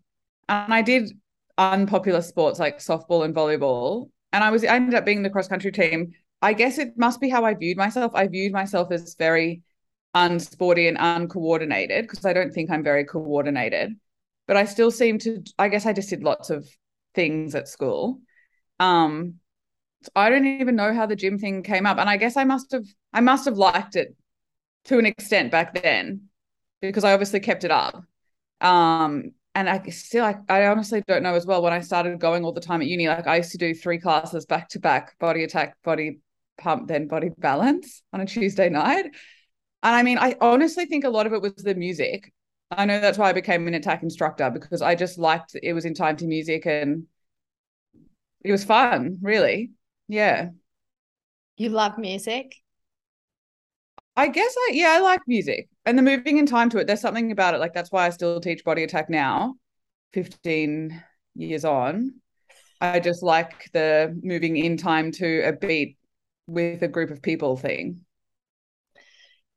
and 0.49 0.73
I 0.73 0.83
did 0.83 1.11
unpopular 1.57 2.23
sports 2.23 2.59
like 2.61 2.79
softball 2.79 3.25
and 3.25 3.35
volleyball. 3.35 4.11
And 4.33 4.45
I 4.45 4.50
was 4.50 4.65
I 4.65 4.77
ended 4.77 4.95
up 4.95 5.05
being 5.05 5.23
the 5.23 5.31
cross 5.31 5.49
country 5.49 5.73
team. 5.73 6.12
I 6.43 6.53
guess 6.53 6.79
it 6.79 6.97
must 6.97 7.21
be 7.21 7.29
how 7.29 7.45
I 7.45 7.55
viewed 7.55 7.77
myself. 7.77 8.12
I 8.15 8.29
viewed 8.29 8.53
myself 8.53 8.93
as 8.93 9.15
very 9.19 9.62
unsporty 10.15 10.88
and 10.88 10.97
uncoordinated 10.99 12.05
because 12.05 12.25
I 12.25 12.33
don't 12.33 12.53
think 12.53 12.71
I'm 12.71 12.85
very 12.85 13.05
coordinated. 13.05 13.97
But 14.47 14.57
I 14.57 14.65
still 14.65 14.91
seem 14.91 15.19
to 15.21 15.43
I 15.59 15.69
guess 15.69 15.87
I 15.87 15.93
just 15.93 16.11
did 16.11 16.23
lots 16.23 16.50
of 16.50 16.69
things 17.15 17.55
at 17.55 17.69
school. 17.69 18.21
Um 18.79 19.41
I 20.14 20.31
don't 20.31 20.47
even 20.47 20.76
know 20.76 20.95
how 20.95 21.07
the 21.07 21.17
gym 21.17 21.38
thing 21.38 21.62
came 21.62 21.87
up. 21.87 21.99
And 21.99 22.09
I 22.09 22.17
guess 22.17 22.37
I 22.37 22.45
must 22.45 22.73
have 22.73 22.85
I 23.12 23.21
must 23.21 23.45
have 23.47 23.57
liked 23.57 23.97
it 23.97 24.14
to 24.85 24.99
an 24.99 25.07
extent 25.07 25.50
back 25.50 25.81
then 25.81 26.28
because 26.81 27.05
I 27.05 27.12
obviously 27.12 27.40
kept 27.40 27.64
it 27.64 27.71
up. 27.71 28.02
Um, 28.61 29.33
and 29.55 29.69
I 29.69 29.83
still, 29.90 30.25
I, 30.25 30.37
I 30.49 30.67
honestly 30.67 31.02
don't 31.07 31.23
know 31.23 31.35
as 31.35 31.47
well. 31.47 31.62
When 31.62 31.73
I 31.73 31.81
started 31.81 32.21
going 32.21 32.45
all 32.45 32.52
the 32.52 32.61
time 32.61 32.81
at 32.81 32.87
uni, 32.87 33.09
like 33.09 33.26
I 33.26 33.37
used 33.37 33.52
to 33.52 33.59
do 33.59 33.75
three 33.75 33.99
classes 33.99 34.47
back 34.47 34.69
to 34.71 34.78
back 34.78 35.19
body 35.19 35.43
attack, 35.43 35.76
body 35.83 36.21
pump, 36.59 36.88
then 36.88 37.09
body 37.09 37.31
balance 37.37 38.02
on 38.12 38.21
a 38.21 38.26
Tuesday 38.26 38.69
night. 38.69 39.07
And 39.83 39.95
I 39.95 40.02
mean, 40.02 40.19
I 40.19 40.37
honestly 40.40 40.87
think 40.87 41.05
a 41.05 41.11
lot 41.11 41.26
of 41.26 41.33
it 41.33 41.43
was 41.43 41.55
the 41.55 41.75
music. 41.75 42.33
I 42.71 42.85
know 42.85 43.00
that's 43.00 43.19
why 43.19 43.31
I 43.31 43.33
became 43.33 43.67
an 43.67 43.75
attack 43.75 44.02
instructor 44.02 44.50
because 44.50 44.83
I 44.83 44.95
just 44.95 45.19
liked 45.19 45.57
it 45.61 45.73
was 45.73 45.85
in 45.85 45.95
time 45.95 46.17
to 46.19 46.26
music 46.26 46.67
and 46.67 47.07
it 48.45 48.52
was 48.52 48.64
fun, 48.64 49.19
really. 49.23 49.71
Yeah. 50.09 50.50
You 51.57 51.69
love 51.71 51.99
music? 51.99 52.57
I 54.17 54.29
guess 54.29 54.55
I 54.57 54.71
yeah, 54.73 54.97
I 54.97 55.00
like 55.00 55.21
music. 55.27 55.69
And 55.87 55.97
the 55.97 56.03
moving 56.03 56.38
in 56.38 56.47
time 56.47 56.71
to 56.71 56.79
it, 56.79 56.87
there's 56.87 57.00
something 57.00 57.31
about 57.31 57.55
it. 57.55 57.59
Like 57.59 57.73
that's 57.73 57.93
why 57.93 58.07
I 58.07 58.11
still 58.11 58.41
teach 58.41 58.65
body 58.65 58.83
attack 58.83 59.09
now, 59.09 59.55
15 60.12 61.03
years 61.35 61.65
on. 61.65 62.15
I 62.81 63.00
just 63.00 63.23
like 63.23 63.71
the 63.73 64.19
moving 64.23 64.57
in 64.57 64.77
time 64.77 65.12
to 65.12 65.43
a 65.43 65.53
beat 65.53 65.99
with 66.47 66.83
a 66.83 66.88
group 66.88 67.11
of 67.11 67.23
people 67.23 67.57
thing. 67.57 68.05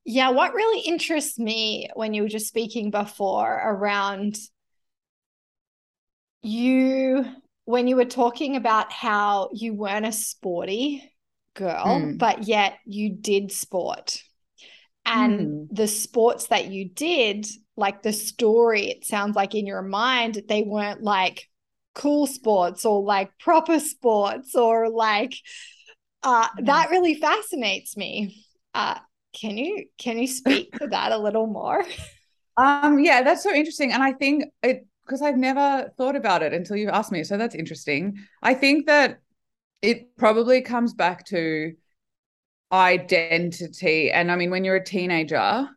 Yeah, 0.03 0.29
what 0.29 0.53
really 0.53 0.81
interests 0.81 1.38
me 1.38 1.89
when 1.93 2.13
you 2.13 2.24
were 2.24 2.29
just 2.29 2.48
speaking 2.48 2.91
before 2.91 3.62
around 3.63 4.38
you 6.41 7.25
when 7.71 7.87
you 7.87 7.95
were 7.95 8.05
talking 8.05 8.55
about 8.55 8.91
how 8.91 9.49
you 9.53 9.73
weren't 9.73 10.05
a 10.05 10.11
sporty 10.11 11.09
girl, 11.55 11.85
mm. 11.85 12.17
but 12.17 12.47
yet 12.47 12.75
you 12.85 13.09
did 13.09 13.51
sport 13.51 14.21
and 15.05 15.39
mm. 15.39 15.67
the 15.71 15.87
sports 15.87 16.47
that 16.47 16.67
you 16.67 16.87
did 16.87 17.47
like 17.75 18.03
the 18.03 18.13
story 18.13 18.89
it 18.89 19.05
sounds 19.05 19.35
like 19.35 19.55
in 19.55 19.65
your 19.65 19.81
mind 19.81 20.43
they 20.47 20.61
weren't 20.61 21.01
like 21.01 21.47
cool 21.95 22.27
sports 22.27 22.85
or 22.85 23.01
like 23.01 23.31
proper 23.39 23.79
sports 23.79 24.53
or 24.55 24.89
like 24.89 25.33
uh 26.23 26.47
mm. 26.47 26.65
that 26.65 26.91
really 26.91 27.15
fascinates 27.15 27.97
me 27.97 28.45
uh 28.75 28.97
can 29.33 29.57
you 29.57 29.85
can 29.97 30.19
you 30.19 30.27
speak 30.27 30.71
to 30.77 30.87
that 30.87 31.11
a 31.11 31.17
little 31.17 31.47
more 31.47 31.83
um 32.57 32.99
yeah 32.99 33.23
that's 33.23 33.43
so 33.43 33.51
interesting 33.51 33.91
and 33.91 34.03
i 34.03 34.11
think 34.11 34.43
it 34.61 34.85
because 35.12 35.22
i've 35.22 35.38
never 35.38 35.91
thought 35.98 36.15
about 36.15 36.41
it 36.41 36.53
until 36.53 36.75
you've 36.77 36.89
asked 36.89 37.12
me 37.12 37.24
so 37.24 37.38
that's 37.38 37.56
interesting 37.56 38.18
i 38.41 38.53
think 38.53 38.86
that 38.86 39.20
it 39.82 40.15
probably 40.15 40.62
comes 40.62 40.94
back 40.94 41.25
to 41.25 41.74
identity. 42.72 44.12
And 44.12 44.32
I 44.32 44.36
mean, 44.36 44.51
when 44.51 44.63
you're 44.63 44.75
a 44.75 44.84
teenager, 44.84 45.68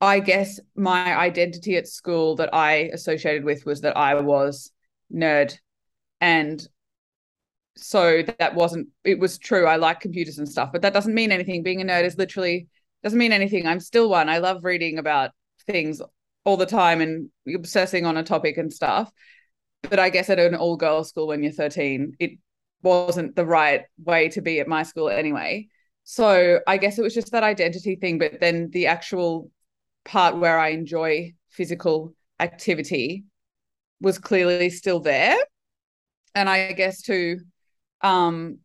I 0.00 0.20
guess 0.20 0.60
my 0.74 1.16
identity 1.16 1.76
at 1.76 1.88
school 1.88 2.36
that 2.36 2.52
I 2.52 2.90
associated 2.92 3.44
with 3.44 3.64
was 3.64 3.82
that 3.82 3.96
I 3.96 4.20
was 4.20 4.72
nerd. 5.12 5.56
And 6.20 6.66
so 7.76 8.22
that 8.38 8.54
wasn't, 8.54 8.88
it 9.04 9.18
was 9.18 9.38
true. 9.38 9.66
I 9.66 9.76
like 9.76 10.00
computers 10.00 10.38
and 10.38 10.48
stuff, 10.48 10.70
but 10.72 10.82
that 10.82 10.94
doesn't 10.94 11.14
mean 11.14 11.32
anything. 11.32 11.62
Being 11.62 11.82
a 11.82 11.84
nerd 11.84 12.04
is 12.04 12.18
literally, 12.18 12.68
doesn't 13.02 13.18
mean 13.18 13.32
anything. 13.32 13.66
I'm 13.66 13.80
still 13.80 14.08
one. 14.08 14.28
I 14.28 14.38
love 14.38 14.64
reading 14.64 14.98
about 14.98 15.30
things 15.66 16.00
all 16.46 16.56
the 16.56 16.64
time 16.64 17.00
and 17.02 17.28
obsessing 17.54 18.06
on 18.06 18.16
a 18.16 18.22
topic 18.22 18.56
and 18.56 18.72
stuff. 18.72 19.10
But 19.82 19.98
I 19.98 20.08
guess 20.08 20.30
at 20.30 20.38
an 20.38 20.54
all 20.54 20.76
girls 20.76 21.10
school 21.10 21.26
when 21.26 21.42
you're 21.42 21.52
13, 21.52 22.14
it 22.20 22.38
wasn't 22.82 23.34
the 23.36 23.44
right 23.44 23.82
way 24.02 24.28
to 24.30 24.40
be 24.40 24.60
at 24.60 24.68
my 24.68 24.84
school 24.84 25.10
anyway. 25.10 25.68
So 26.04 26.60
I 26.66 26.76
guess 26.76 26.98
it 26.98 27.02
was 27.02 27.14
just 27.14 27.32
that 27.32 27.42
identity 27.42 27.96
thing, 27.96 28.18
but 28.18 28.40
then 28.40 28.70
the 28.70 28.86
actual 28.86 29.50
part 30.04 30.36
where 30.36 30.58
I 30.58 30.68
enjoy 30.68 31.34
physical 31.50 32.14
activity 32.38 33.24
was 34.00 34.18
clearly 34.18 34.70
still 34.70 35.00
there. 35.00 35.36
And 36.36 36.48
I 36.48 36.72
guess 36.72 37.02
too, 37.02 37.40
um, 38.02 38.58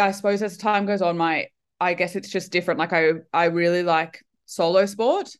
I 0.00 0.12
suppose 0.12 0.40
as 0.40 0.56
time 0.56 0.86
goes 0.86 1.02
on, 1.02 1.16
my 1.16 1.48
I 1.80 1.94
guess 1.94 2.14
it's 2.14 2.30
just 2.30 2.52
different. 2.52 2.78
Like 2.78 2.92
I 2.92 3.10
I 3.32 3.46
really 3.46 3.82
like 3.82 4.24
solo 4.44 4.86
sport. 4.86 5.30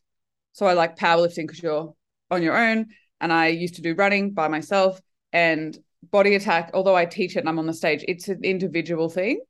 So 0.55 0.65
I 0.65 0.73
like 0.73 0.97
powerlifting 0.97 1.47
because 1.47 1.61
you're 1.61 1.93
on 2.31 2.41
your 2.41 2.57
own. 2.57 2.87
And 3.19 3.31
I 3.31 3.47
used 3.47 3.75
to 3.75 3.81
do 3.81 3.93
running 3.93 4.31
by 4.31 4.47
myself 4.47 5.01
and 5.33 5.77
body 6.01 6.35
attack, 6.35 6.71
although 6.73 6.95
I 6.95 7.05
teach 7.05 7.35
it 7.35 7.39
and 7.39 7.49
I'm 7.49 7.59
on 7.59 7.67
the 7.67 7.73
stage, 7.73 8.05
it's 8.07 8.29
an 8.29 8.39
individual 8.41 9.09
thing. 9.09 9.41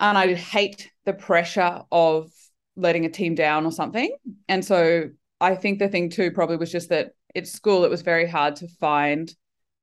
And 0.00 0.18
I 0.18 0.34
hate 0.34 0.90
the 1.04 1.12
pressure 1.12 1.82
of 1.92 2.28
letting 2.74 3.04
a 3.04 3.08
team 3.08 3.36
down 3.36 3.66
or 3.66 3.70
something. 3.70 4.16
And 4.48 4.64
so 4.64 5.10
I 5.40 5.54
think 5.54 5.78
the 5.78 5.88
thing 5.88 6.10
too 6.10 6.32
probably 6.32 6.56
was 6.56 6.72
just 6.72 6.88
that 6.88 7.12
at 7.36 7.46
school 7.46 7.84
it 7.84 7.90
was 7.90 8.02
very 8.02 8.28
hard 8.28 8.56
to 8.56 8.68
find 8.80 9.32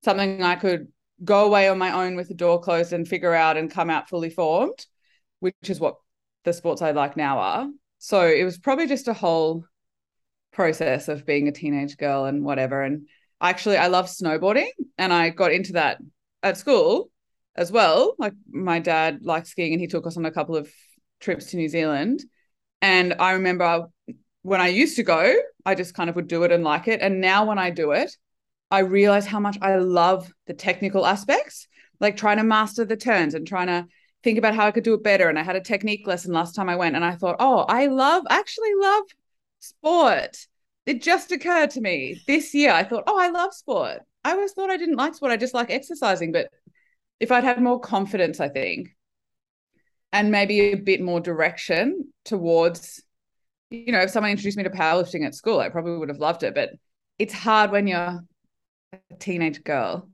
something 0.03 0.43
I 0.43 0.55
could 0.55 0.89
go 1.23 1.45
away 1.45 1.69
on 1.69 1.77
my 1.77 1.93
own 1.93 2.17
with 2.17 2.27
the 2.27 2.33
door 2.33 2.59
closed 2.59 2.91
and 2.91 3.07
figure 3.07 3.33
out 3.33 3.55
and 3.55 3.71
come 3.71 3.89
out 3.89 4.09
fully 4.09 4.29
formed, 4.29 4.85
which 5.39 5.55
is 5.69 5.79
what 5.79 5.95
the 6.43 6.51
sports 6.51 6.81
I 6.81 6.91
like 6.91 7.15
now 7.15 7.39
are. 7.39 7.69
So 7.99 8.27
it 8.27 8.43
was 8.43 8.57
probably 8.57 8.87
just 8.87 9.07
a 9.07 9.13
whole 9.13 9.63
process 10.53 11.07
of 11.07 11.25
being 11.25 11.47
a 11.47 11.51
teenage 11.51 11.97
girl 11.97 12.25
and 12.25 12.43
whatever. 12.43 12.81
And 12.81 13.07
actually, 13.41 13.77
I 13.77 13.87
love 13.87 14.05
snowboarding 14.05 14.69
and 14.97 15.11
I 15.11 15.29
got 15.29 15.51
into 15.51 15.73
that 15.73 15.99
at 16.41 16.57
school 16.57 17.09
as 17.55 17.71
well. 17.71 18.15
Like 18.17 18.33
my 18.49 18.79
dad 18.79 19.19
liked 19.23 19.47
skiing 19.47 19.73
and 19.73 19.81
he 19.81 19.87
took 19.87 20.07
us 20.07 20.17
on 20.17 20.25
a 20.25 20.31
couple 20.31 20.55
of 20.55 20.71
trips 21.19 21.47
to 21.47 21.57
New 21.57 21.69
Zealand. 21.69 22.23
And 22.81 23.15
I 23.19 23.33
remember 23.33 23.87
when 24.41 24.61
I 24.61 24.67
used 24.67 24.97
to 24.97 25.03
go, 25.03 25.33
I 25.65 25.75
just 25.75 25.93
kind 25.93 26.09
of 26.09 26.15
would 26.15 26.27
do 26.27 26.43
it 26.43 26.51
and 26.51 26.63
like 26.63 26.87
it. 26.87 27.01
And 27.01 27.21
now 27.21 27.45
when 27.45 27.57
I 27.57 27.69
do 27.69 27.91
it, 27.91 28.15
I 28.69 28.79
realize 28.79 29.25
how 29.25 29.39
much 29.39 29.57
I 29.61 29.77
love 29.77 30.31
the 30.47 30.53
technical 30.53 31.05
aspects, 31.05 31.67
like 31.99 32.17
trying 32.17 32.37
to 32.37 32.43
master 32.43 32.83
the 32.85 32.97
turns 32.97 33.35
and 33.35 33.47
trying 33.47 33.67
to 33.67 33.85
think 34.23 34.37
about 34.37 34.55
how 34.55 34.65
I 34.65 34.71
could 34.71 34.83
do 34.83 34.95
it 34.95 35.03
better. 35.03 35.29
And 35.29 35.37
I 35.37 35.43
had 35.43 35.55
a 35.55 35.61
technique 35.61 36.07
lesson 36.07 36.33
last 36.33 36.55
time 36.55 36.69
I 36.69 36.75
went, 36.75 36.95
and 36.95 37.05
I 37.05 37.15
thought, 37.15 37.35
oh, 37.39 37.59
I 37.59 37.85
love, 37.85 38.23
actually 38.29 38.73
love 38.79 39.03
sport. 39.63 40.37
It 40.85 41.01
just 41.01 41.31
occurred 41.31 41.71
to 41.71 41.81
me 41.81 42.21
this 42.27 42.53
year. 42.53 42.71
I 42.71 42.83
thought, 42.83 43.03
oh, 43.07 43.19
I 43.19 43.29
love 43.29 43.53
sport. 43.53 43.99
I 44.23 44.31
always 44.31 44.51
thought 44.53 44.69
I 44.69 44.77
didn't 44.77 44.97
like 44.97 45.15
sport. 45.15 45.31
I 45.31 45.37
just 45.37 45.53
like 45.53 45.69
exercising. 45.69 46.31
But 46.31 46.49
if 47.19 47.31
I'd 47.31 47.43
had 47.43 47.61
more 47.61 47.79
confidence, 47.79 48.39
I 48.39 48.49
think, 48.49 48.89
and 50.11 50.31
maybe 50.31 50.71
a 50.71 50.75
bit 50.75 51.01
more 51.01 51.19
direction 51.19 52.13
towards 52.25 53.01
you 53.73 53.91
know, 53.91 54.01
if 54.01 54.11
someone 54.11 54.29
introduced 54.29 54.55
me 54.55 54.63
to 54.63 54.69
powerlifting 54.69 55.25
at 55.25 55.33
school, 55.33 55.59
I 55.59 55.69
probably 55.69 55.97
would 55.97 56.09
have 56.09 56.19
loved 56.19 56.43
it. 56.43 56.53
But 56.53 56.69
it's 57.17 57.33
hard 57.33 57.71
when 57.71 57.87
you're 57.87 58.21
a 58.93 59.15
teenage 59.17 59.63
girl. 59.63 60.07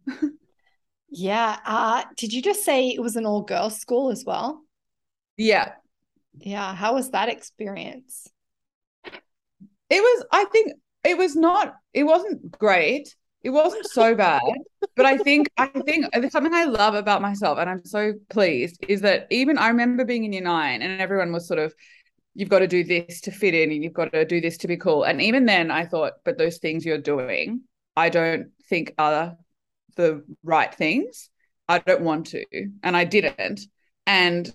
yeah. 1.10 1.60
Uh, 1.66 2.04
did 2.16 2.32
you 2.32 2.42
just 2.42 2.64
say 2.64 2.88
it 2.88 3.02
was 3.02 3.18
an 3.18 3.26
all 3.26 3.42
girls 3.42 3.78
school 3.78 4.12
as 4.12 4.24
well? 4.26 4.62
Yeah. 5.36 5.74
Yeah. 6.38 6.74
How 6.74 6.94
was 6.94 7.12
that 7.12 7.28
experience? 7.28 8.30
It 9.90 10.02
was, 10.02 10.26
I 10.32 10.46
think 10.46 10.74
it 11.04 11.18
was 11.18 11.36
not, 11.36 11.76
it 11.94 12.04
wasn't 12.04 12.52
great. 12.52 13.16
It 13.42 13.52
wasn't 13.52 13.86
so 13.86 14.16
bad. 14.16 14.42
but 14.96 15.06
I 15.06 15.18
think, 15.18 15.50
I 15.58 15.68
think 15.68 16.06
something 16.30 16.54
I 16.54 16.66
love 16.66 16.94
about 16.94 17.22
myself, 17.22 17.58
and 17.58 17.70
I'm 17.70 17.86
so 17.86 18.14
pleased, 18.30 18.84
is 18.88 19.02
that 19.02 19.28
even 19.30 19.58
I 19.58 19.70
remember 19.70 20.04
being 20.04 20.26
in 20.26 20.34
year 20.34 20.42
nine 20.42 20.82
and 20.82 21.02
everyone 21.02 21.32
was 21.32 21.48
sort 21.48 21.60
of, 21.60 21.74
you've 22.36 22.50
got 22.50 22.60
to 22.60 22.68
do 22.68 22.84
this 22.84 23.22
to 23.22 23.32
fit 23.32 23.54
in 23.54 23.72
and 23.72 23.84
you've 23.84 23.94
got 23.94 24.12
to 24.14 24.26
do 24.26 24.42
this 24.42 24.58
to 24.58 24.68
be 24.68 24.78
cool. 24.78 25.04
And 25.04 25.22
even 25.22 25.46
then 25.46 25.72
I 25.72 25.86
thought, 25.86 26.14
but 26.26 26.38
those 26.38 26.58
things 26.58 26.86
you're 26.86 26.98
doing, 26.98 27.62
I 27.96 28.10
don't 28.10 28.52
think 28.70 28.94
are 28.98 29.38
the 29.96 30.24
right 30.44 30.74
things. 30.74 31.30
I 31.68 31.80
don't 31.80 32.02
want 32.02 32.28
to. 32.28 32.46
And 32.84 32.96
I 32.96 33.04
didn't. 33.04 33.62
And 34.06 34.52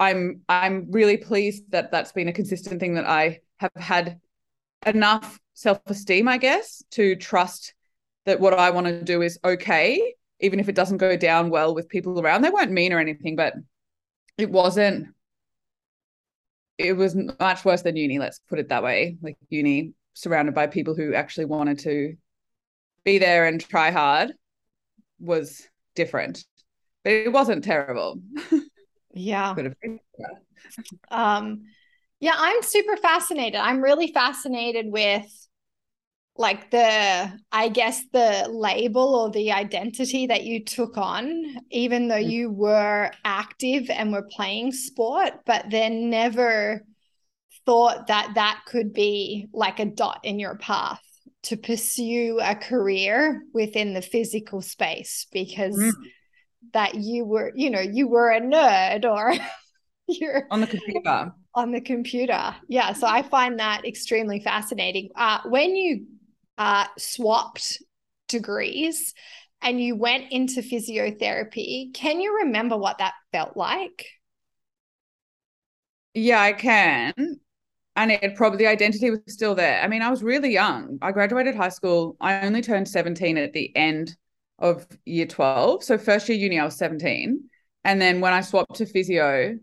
I'm 0.00 0.40
I'm 0.48 0.90
really 0.90 1.16
pleased 1.16 1.70
that 1.70 1.90
that's 1.92 2.12
been 2.12 2.28
a 2.28 2.32
consistent 2.32 2.80
thing 2.80 2.94
that 2.94 3.06
I 3.06 3.40
have 3.58 3.70
had 3.76 4.20
enough 4.86 5.38
self-esteem, 5.54 6.28
I 6.28 6.38
guess, 6.38 6.82
to 6.92 7.16
trust 7.16 7.74
that 8.26 8.40
what 8.40 8.54
I 8.54 8.70
want 8.70 8.86
to 8.86 9.02
do 9.02 9.22
is 9.22 9.38
okay, 9.44 10.14
even 10.40 10.60
if 10.60 10.68
it 10.68 10.74
doesn't 10.74 10.98
go 10.98 11.16
down 11.16 11.50
well 11.50 11.74
with 11.74 11.88
people 11.88 12.20
around. 12.20 12.42
They 12.42 12.50
weren't 12.50 12.72
mean 12.72 12.92
or 12.92 12.98
anything, 12.98 13.36
but 13.36 13.54
it 14.38 14.50
wasn't 14.50 15.08
it 16.76 16.94
was 16.94 17.14
much 17.38 17.64
worse 17.64 17.82
than 17.82 17.94
uni 17.94 18.18
let's 18.18 18.40
put 18.48 18.58
it 18.58 18.68
that 18.68 18.82
way. 18.82 19.16
Like 19.22 19.36
uni 19.48 19.92
surrounded 20.14 20.54
by 20.54 20.66
people 20.66 20.94
who 20.94 21.14
actually 21.14 21.44
wanted 21.46 21.78
to 21.80 22.16
be 23.04 23.18
there 23.18 23.46
and 23.46 23.60
try 23.60 23.90
hard 23.90 24.32
was 25.20 25.68
different. 25.94 26.44
But 27.04 27.12
it 27.12 27.32
wasn't 27.32 27.64
terrible. 27.64 28.20
Yeah. 29.16 29.54
Um 31.08 31.66
yeah 32.20 32.34
i'm 32.36 32.62
super 32.62 32.96
fascinated 32.96 33.60
i'm 33.60 33.82
really 33.82 34.12
fascinated 34.12 34.86
with 34.88 35.26
like 36.36 36.70
the 36.70 37.32
i 37.52 37.68
guess 37.68 38.02
the 38.12 38.48
label 38.50 39.14
or 39.14 39.30
the 39.30 39.52
identity 39.52 40.26
that 40.26 40.44
you 40.44 40.64
took 40.64 40.96
on 40.96 41.56
even 41.70 42.08
though 42.08 42.14
mm. 42.14 42.30
you 42.30 42.50
were 42.50 43.10
active 43.24 43.88
and 43.90 44.12
were 44.12 44.28
playing 44.30 44.72
sport 44.72 45.32
but 45.46 45.66
then 45.70 46.10
never 46.10 46.84
thought 47.66 48.08
that 48.08 48.32
that 48.34 48.60
could 48.66 48.92
be 48.92 49.46
like 49.52 49.78
a 49.78 49.84
dot 49.84 50.20
in 50.24 50.38
your 50.38 50.56
path 50.56 51.00
to 51.44 51.56
pursue 51.56 52.40
a 52.42 52.54
career 52.54 53.42
within 53.52 53.94
the 53.94 54.02
physical 54.02 54.60
space 54.60 55.26
because 55.30 55.76
mm. 55.76 55.92
that 56.72 56.94
you 56.94 57.24
were 57.24 57.52
you 57.54 57.70
know 57.70 57.80
you 57.80 58.08
were 58.08 58.30
a 58.30 58.40
nerd 58.40 59.04
or 59.04 59.34
you're 60.08 60.46
on 60.50 60.60
the 60.60 60.66
computer 60.66 61.32
on 61.54 61.70
the 61.70 61.80
computer 61.80 62.54
yeah 62.68 62.92
so 62.92 63.06
i 63.06 63.22
find 63.22 63.58
that 63.58 63.84
extremely 63.84 64.40
fascinating 64.40 65.08
uh, 65.16 65.38
when 65.46 65.76
you 65.76 66.04
uh, 66.58 66.86
swapped 66.98 67.82
degrees 68.28 69.14
and 69.64 69.80
you 69.80 69.96
went 69.96 70.30
into 70.30 70.60
physiotherapy. 70.60 71.92
Can 71.94 72.20
you 72.20 72.38
remember 72.44 72.76
what 72.76 72.98
that 72.98 73.14
felt 73.32 73.56
like? 73.56 74.06
Yeah, 76.12 76.40
I 76.40 76.52
can. 76.52 77.12
And 77.96 78.10
it 78.10 78.36
probably 78.36 78.58
the 78.58 78.66
identity 78.66 79.10
was 79.10 79.20
still 79.28 79.54
there. 79.54 79.80
I 79.80 79.88
mean, 79.88 80.02
I 80.02 80.10
was 80.10 80.22
really 80.22 80.52
young. 80.52 80.98
I 81.00 81.12
graduated 81.12 81.54
high 81.54 81.68
school. 81.70 82.16
I 82.20 82.40
only 82.40 82.60
turned 82.60 82.88
17 82.88 83.38
at 83.38 83.52
the 83.52 83.74
end 83.76 84.16
of 84.58 84.86
year 85.04 85.26
12. 85.26 85.82
So 85.82 85.96
first 85.96 86.28
year 86.28 86.36
uni, 86.36 86.58
I 86.58 86.64
was 86.64 86.76
17. 86.76 87.48
And 87.84 88.00
then 88.00 88.20
when 88.20 88.32
I 88.32 88.40
swapped 88.40 88.76
to 88.76 88.86
physio, 88.86 89.58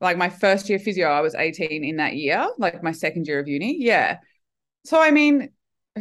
like 0.00 0.16
my 0.16 0.28
first 0.28 0.68
year 0.68 0.78
physio, 0.78 1.08
I 1.08 1.20
was 1.20 1.34
18 1.34 1.84
in 1.84 1.96
that 1.96 2.14
year, 2.14 2.48
like 2.58 2.82
my 2.82 2.92
second 2.92 3.26
year 3.26 3.40
of 3.40 3.48
uni. 3.48 3.76
Yeah. 3.78 4.18
So 4.84 5.00
I 5.00 5.10
mean, 5.10 5.50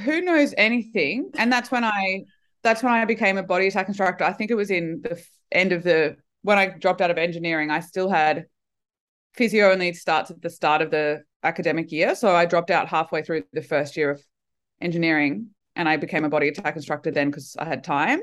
who 0.03 0.21
knows 0.21 0.53
anything? 0.57 1.31
And 1.35 1.51
that's 1.51 1.71
when 1.71 1.83
I 1.83 2.23
that's 2.63 2.83
when 2.83 2.93
I 2.93 3.05
became 3.05 3.37
a 3.37 3.43
body 3.43 3.67
attack 3.67 3.87
instructor. 3.87 4.23
I 4.23 4.33
think 4.33 4.51
it 4.51 4.55
was 4.55 4.71
in 4.71 5.01
the 5.03 5.21
end 5.51 5.71
of 5.71 5.83
the 5.83 6.17
when 6.43 6.57
I 6.57 6.67
dropped 6.67 7.01
out 7.01 7.11
of 7.11 7.17
engineering, 7.17 7.71
I 7.71 7.79
still 7.79 8.09
had 8.09 8.45
physio 9.33 9.71
only 9.71 9.93
starts 9.93 10.31
at 10.31 10.41
the 10.41 10.49
start 10.49 10.81
of 10.81 10.91
the 10.91 11.23
academic 11.43 11.91
year. 11.91 12.15
So 12.15 12.35
I 12.35 12.45
dropped 12.45 12.71
out 12.71 12.87
halfway 12.87 13.21
through 13.23 13.43
the 13.53 13.61
first 13.61 13.97
year 13.97 14.11
of 14.11 14.21
engineering 14.81 15.49
and 15.75 15.87
I 15.87 15.97
became 15.97 16.25
a 16.25 16.29
body 16.29 16.47
attack 16.47 16.75
instructor 16.75 17.11
then 17.11 17.29
because 17.29 17.55
I 17.57 17.65
had 17.65 17.83
time. 17.83 18.19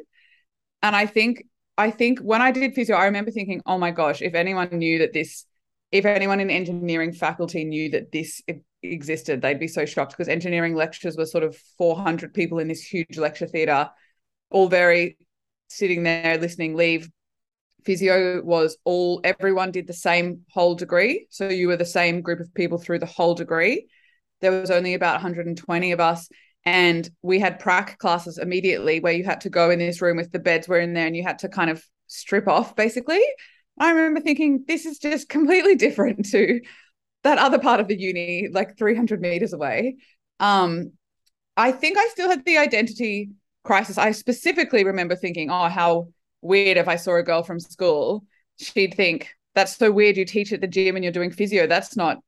And 0.82 0.94
I 0.94 1.06
think 1.06 1.44
I 1.76 1.90
think 1.90 2.20
when 2.20 2.40
I 2.40 2.52
did 2.52 2.74
physio, 2.74 2.96
I 2.96 3.06
remember 3.06 3.30
thinking, 3.30 3.60
oh 3.66 3.78
my 3.78 3.90
gosh, 3.90 4.22
if 4.22 4.34
anyone 4.34 4.68
knew 4.70 4.98
that 4.98 5.12
this, 5.12 5.44
if 5.94 6.04
anyone 6.04 6.40
in 6.40 6.50
engineering 6.50 7.12
faculty 7.12 7.64
knew 7.64 7.88
that 7.90 8.10
this 8.10 8.42
existed, 8.82 9.40
they'd 9.40 9.60
be 9.60 9.68
so 9.68 9.86
shocked 9.86 10.10
because 10.10 10.26
engineering 10.26 10.74
lectures 10.74 11.16
were 11.16 11.24
sort 11.24 11.44
of 11.44 11.56
400 11.78 12.34
people 12.34 12.58
in 12.58 12.66
this 12.66 12.82
huge 12.82 13.16
lecture 13.16 13.46
theatre, 13.46 13.88
all 14.50 14.68
very 14.68 15.16
sitting 15.68 16.02
there 16.02 16.36
listening, 16.36 16.74
leave. 16.74 17.08
Physio 17.84 18.42
was 18.42 18.76
all, 18.82 19.20
everyone 19.22 19.70
did 19.70 19.86
the 19.86 19.92
same 19.92 20.40
whole 20.50 20.74
degree. 20.74 21.28
So 21.30 21.48
you 21.48 21.68
were 21.68 21.76
the 21.76 21.84
same 21.84 22.22
group 22.22 22.40
of 22.40 22.52
people 22.54 22.78
through 22.78 22.98
the 22.98 23.06
whole 23.06 23.36
degree. 23.36 23.86
There 24.40 24.50
was 24.50 24.72
only 24.72 24.94
about 24.94 25.14
120 25.14 25.92
of 25.92 26.00
us. 26.00 26.28
And 26.64 27.08
we 27.22 27.38
had 27.38 27.60
prac 27.60 27.98
classes 27.98 28.38
immediately 28.38 28.98
where 28.98 29.12
you 29.12 29.22
had 29.22 29.42
to 29.42 29.50
go 29.50 29.70
in 29.70 29.78
this 29.78 30.02
room 30.02 30.16
with 30.16 30.32
the 30.32 30.40
beds 30.40 30.66
were 30.66 30.80
in 30.80 30.92
there 30.92 31.06
and 31.06 31.16
you 31.16 31.22
had 31.22 31.38
to 31.40 31.48
kind 31.48 31.70
of 31.70 31.84
strip 32.08 32.48
off 32.48 32.74
basically. 32.74 33.22
I 33.78 33.90
remember 33.90 34.20
thinking, 34.20 34.64
this 34.66 34.86
is 34.86 34.98
just 34.98 35.28
completely 35.28 35.74
different 35.74 36.26
to 36.30 36.60
that 37.24 37.38
other 37.38 37.58
part 37.58 37.80
of 37.80 37.88
the 37.88 37.98
uni, 37.98 38.48
like 38.52 38.78
300 38.78 39.20
meters 39.20 39.52
away. 39.52 39.96
Um, 40.40 40.92
I 41.56 41.72
think 41.72 41.98
I 41.98 42.08
still 42.08 42.28
had 42.28 42.44
the 42.44 42.58
identity 42.58 43.30
crisis. 43.64 43.98
I 43.98 44.12
specifically 44.12 44.84
remember 44.84 45.16
thinking, 45.16 45.50
oh, 45.50 45.68
how 45.68 46.08
weird 46.42 46.76
if 46.76 46.88
I 46.88 46.96
saw 46.96 47.16
a 47.16 47.22
girl 47.22 47.42
from 47.42 47.60
school, 47.60 48.24
she'd 48.60 48.94
think 48.94 49.30
that's 49.54 49.76
so 49.76 49.90
weird. 49.90 50.16
You 50.16 50.24
teach 50.24 50.52
at 50.52 50.60
the 50.60 50.66
gym 50.66 50.96
and 50.96 51.04
you're 51.04 51.12
doing 51.12 51.30
physio. 51.30 51.66
That's 51.66 51.96
not 51.96 52.18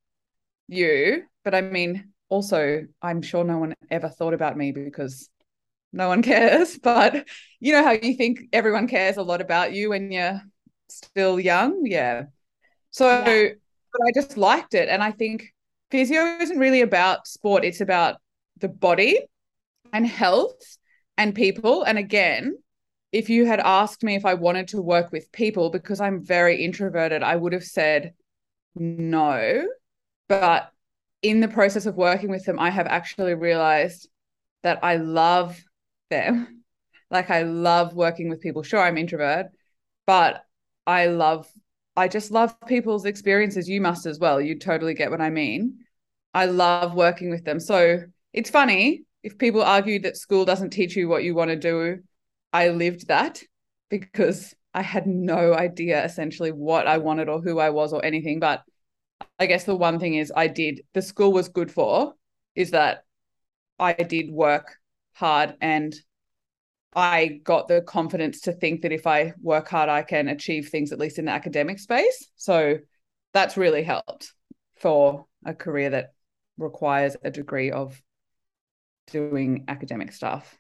you. 0.69 1.25
But 1.45 1.55
I 1.55 1.61
mean, 1.61 2.13
also, 2.29 2.87
I'm 3.03 3.23
sure 3.23 3.45
no 3.45 3.59
one 3.59 3.75
ever 3.91 4.09
thought 4.09 4.35
about 4.35 4.57
me 4.57 4.73
because 4.73 5.29
no 5.93 6.09
one 6.09 6.23
cares. 6.23 6.79
But 6.79 7.27
you 7.61 7.73
know 7.73 7.85
how 7.85 7.93
you 7.93 8.17
think 8.17 8.41
everyone 8.53 8.89
cares 8.89 9.17
a 9.17 9.23
lot 9.23 9.41
about 9.41 9.73
you 9.73 9.91
when 9.91 10.11
you're 10.11 10.41
still 10.89 11.39
young? 11.41 11.83
Yeah. 11.85 12.25
So 12.91 13.09
yeah. 13.09 13.49
but 13.93 14.03
I 14.07 14.13
just 14.15 14.37
liked 14.37 14.75
it. 14.75 14.89
And 14.89 15.03
I 15.03 15.11
think 15.11 15.53
physio 15.91 16.39
isn't 16.41 16.59
really 16.59 16.81
about 16.81 17.27
sport, 17.27 17.65
it's 17.65 17.81
about 17.81 18.17
the 18.59 18.69
body 18.69 19.21
and 19.93 20.07
health 20.07 20.79
and 21.17 21.35
people. 21.35 21.83
And 21.83 21.99
again, 21.99 22.57
if 23.13 23.31
you 23.31 23.47
had 23.47 23.61
asked 23.61 24.03
me 24.03 24.15
if 24.15 24.25
I 24.27 24.35
wanted 24.35 24.69
to 24.69 24.83
work 24.83 25.13
with 25.13 25.33
people 25.33 25.71
because 25.71 26.01
I'm 26.01 26.25
very 26.25 26.65
introverted, 26.65 27.23
I 27.23 27.37
would 27.37 27.53
have 27.53 27.65
said 27.65 28.15
no. 28.75 29.67
But 30.29 30.71
in 31.23 31.41
the 31.41 31.49
process 31.49 31.87
of 31.87 31.97
working 31.97 32.31
with 32.31 32.45
them, 32.45 32.59
I 32.59 32.71
have 32.71 32.87
actually 32.87 33.35
realized 33.35 34.09
that 34.63 34.81
I 34.83 34.97
love 34.97 35.63
them. 36.11 36.53
Like 37.09 37.31
I 37.31 37.43
love 37.43 37.95
working 37.95 38.29
with 38.29 38.41
people. 38.41 38.65
Sure, 38.65 38.81
I'm 38.81 38.99
introvert, 38.99 39.47
but 40.09 40.45
I 40.87 41.07
love 41.07 41.49
I 41.97 42.09
just 42.09 42.31
love 42.31 42.55
people's 42.67 43.07
experiences. 43.07 43.69
You 43.69 43.81
must 43.81 44.05
as 44.07 44.19
well. 44.19 44.41
You 44.41 44.59
totally 44.59 44.95
get 44.95 45.11
what 45.11 45.21
I 45.23 45.31
mean. 45.31 45.79
I 46.35 46.45
love 46.45 46.95
working 46.95 47.31
with 47.31 47.45
them. 47.45 47.59
So 47.59 48.03
it's 48.35 48.51
funny 48.51 49.05
if 49.23 49.39
people 49.39 49.63
argue 49.63 50.01
that 50.01 50.19
school 50.19 50.45
doesn't 50.45 50.71
teach 50.71 50.95
you 50.95 51.09
what 51.09 51.25
you 51.25 51.35
want 51.35 51.51
to 51.51 51.57
do. 51.57 52.01
I 52.53 52.69
lived 52.69 53.09
that 53.09 53.43
because 53.89 54.55
I 54.75 54.83
had 54.83 55.07
no 55.07 55.55
idea 55.55 56.05
essentially 56.05 56.53
what 56.53 56.87
I 56.87 56.99
wanted 56.99 57.31
or 57.31 57.41
who 57.41 57.59
I 57.59 57.71
was 57.71 57.95
or 57.95 58.05
anything. 58.05 58.41
But 58.41 58.63
I 59.39 59.47
guess 59.47 59.65
the 59.65 59.75
one 59.75 59.99
thing 59.99 60.15
is 60.15 60.31
I 60.37 60.49
did, 60.49 60.83
the 60.93 61.01
school 61.01 61.33
was 61.33 61.49
good 61.49 61.71
for 61.71 62.13
is 62.55 62.73
that 62.73 63.05
I 63.79 63.95
did 63.95 64.31
work 64.31 64.77
hard 65.15 65.55
and 65.63 65.95
I 66.97 67.41
got 67.45 67.69
the 67.69 67.83
confidence 67.83 68.41
to 68.43 68.53
think 68.53 68.81
that 68.83 68.91
if 68.91 69.07
I 69.07 69.35
work 69.43 69.69
hard, 69.69 69.91
I 69.91 70.03
can 70.03 70.29
achieve 70.29 70.71
things 70.71 70.93
at 70.93 70.99
least 70.99 71.19
in 71.19 71.27
the 71.27 71.31
academic 71.31 71.79
space. 71.79 72.31
So 72.37 72.79
that's 73.35 73.59
really 73.59 73.83
helped 73.83 74.33
for 74.77 75.27
a 75.45 75.53
career 75.53 75.91
that 75.91 76.15
requires 76.57 77.15
a 77.23 77.31
degree 77.31 77.71
of 77.71 78.01
doing 79.09 79.67
academic 79.69 80.13
stuff. 80.13 80.57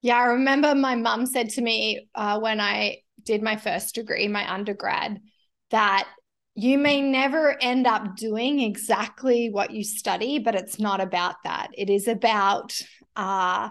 Yeah, 0.00 0.16
I 0.16 0.26
remember 0.26 0.76
my 0.76 0.94
mum 0.94 1.26
said 1.26 1.50
to 1.50 1.60
me 1.60 2.08
uh, 2.14 2.38
when 2.38 2.60
I 2.60 2.98
did 3.24 3.42
my 3.42 3.56
first 3.56 3.96
degree, 3.96 4.28
my 4.28 4.48
undergrad, 4.52 5.20
that 5.70 6.08
you 6.54 6.78
may 6.78 7.00
never 7.00 7.60
end 7.60 7.86
up 7.86 8.16
doing 8.16 8.60
exactly 8.60 9.50
what 9.50 9.72
you 9.72 9.82
study, 9.82 10.38
but 10.38 10.54
it's 10.54 10.78
not 10.78 11.00
about 11.00 11.36
that. 11.44 11.70
It 11.76 11.90
is 11.90 12.06
about 12.06 12.78
uh, 13.16 13.70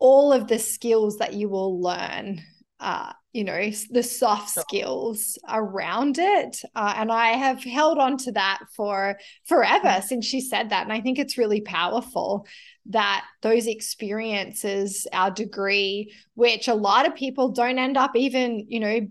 all 0.00 0.32
of 0.32 0.48
the 0.48 0.58
skills 0.58 1.18
that 1.18 1.34
you 1.34 1.48
will 1.48 1.80
learn 1.80 2.42
uh, 2.80 3.12
you 3.32 3.44
know 3.44 3.70
the 3.90 4.02
soft 4.02 4.50
skills 4.50 5.38
around 5.48 6.18
it 6.18 6.62
uh, 6.74 6.94
and 6.96 7.12
i 7.12 7.28
have 7.28 7.62
held 7.62 7.98
on 7.98 8.16
to 8.16 8.32
that 8.32 8.58
for 8.74 9.16
forever 9.44 9.88
mm. 9.88 10.02
since 10.02 10.26
she 10.26 10.40
said 10.40 10.70
that 10.70 10.82
and 10.82 10.92
i 10.92 11.00
think 11.00 11.18
it's 11.18 11.38
really 11.38 11.60
powerful 11.60 12.46
that 12.86 13.24
those 13.42 13.66
experiences 13.66 15.06
our 15.12 15.30
degree 15.30 16.12
which 16.34 16.66
a 16.66 16.74
lot 16.74 17.06
of 17.06 17.14
people 17.14 17.50
don't 17.50 17.78
end 17.78 17.96
up 17.96 18.16
even 18.16 18.66
you 18.68 18.80
know 18.80 19.06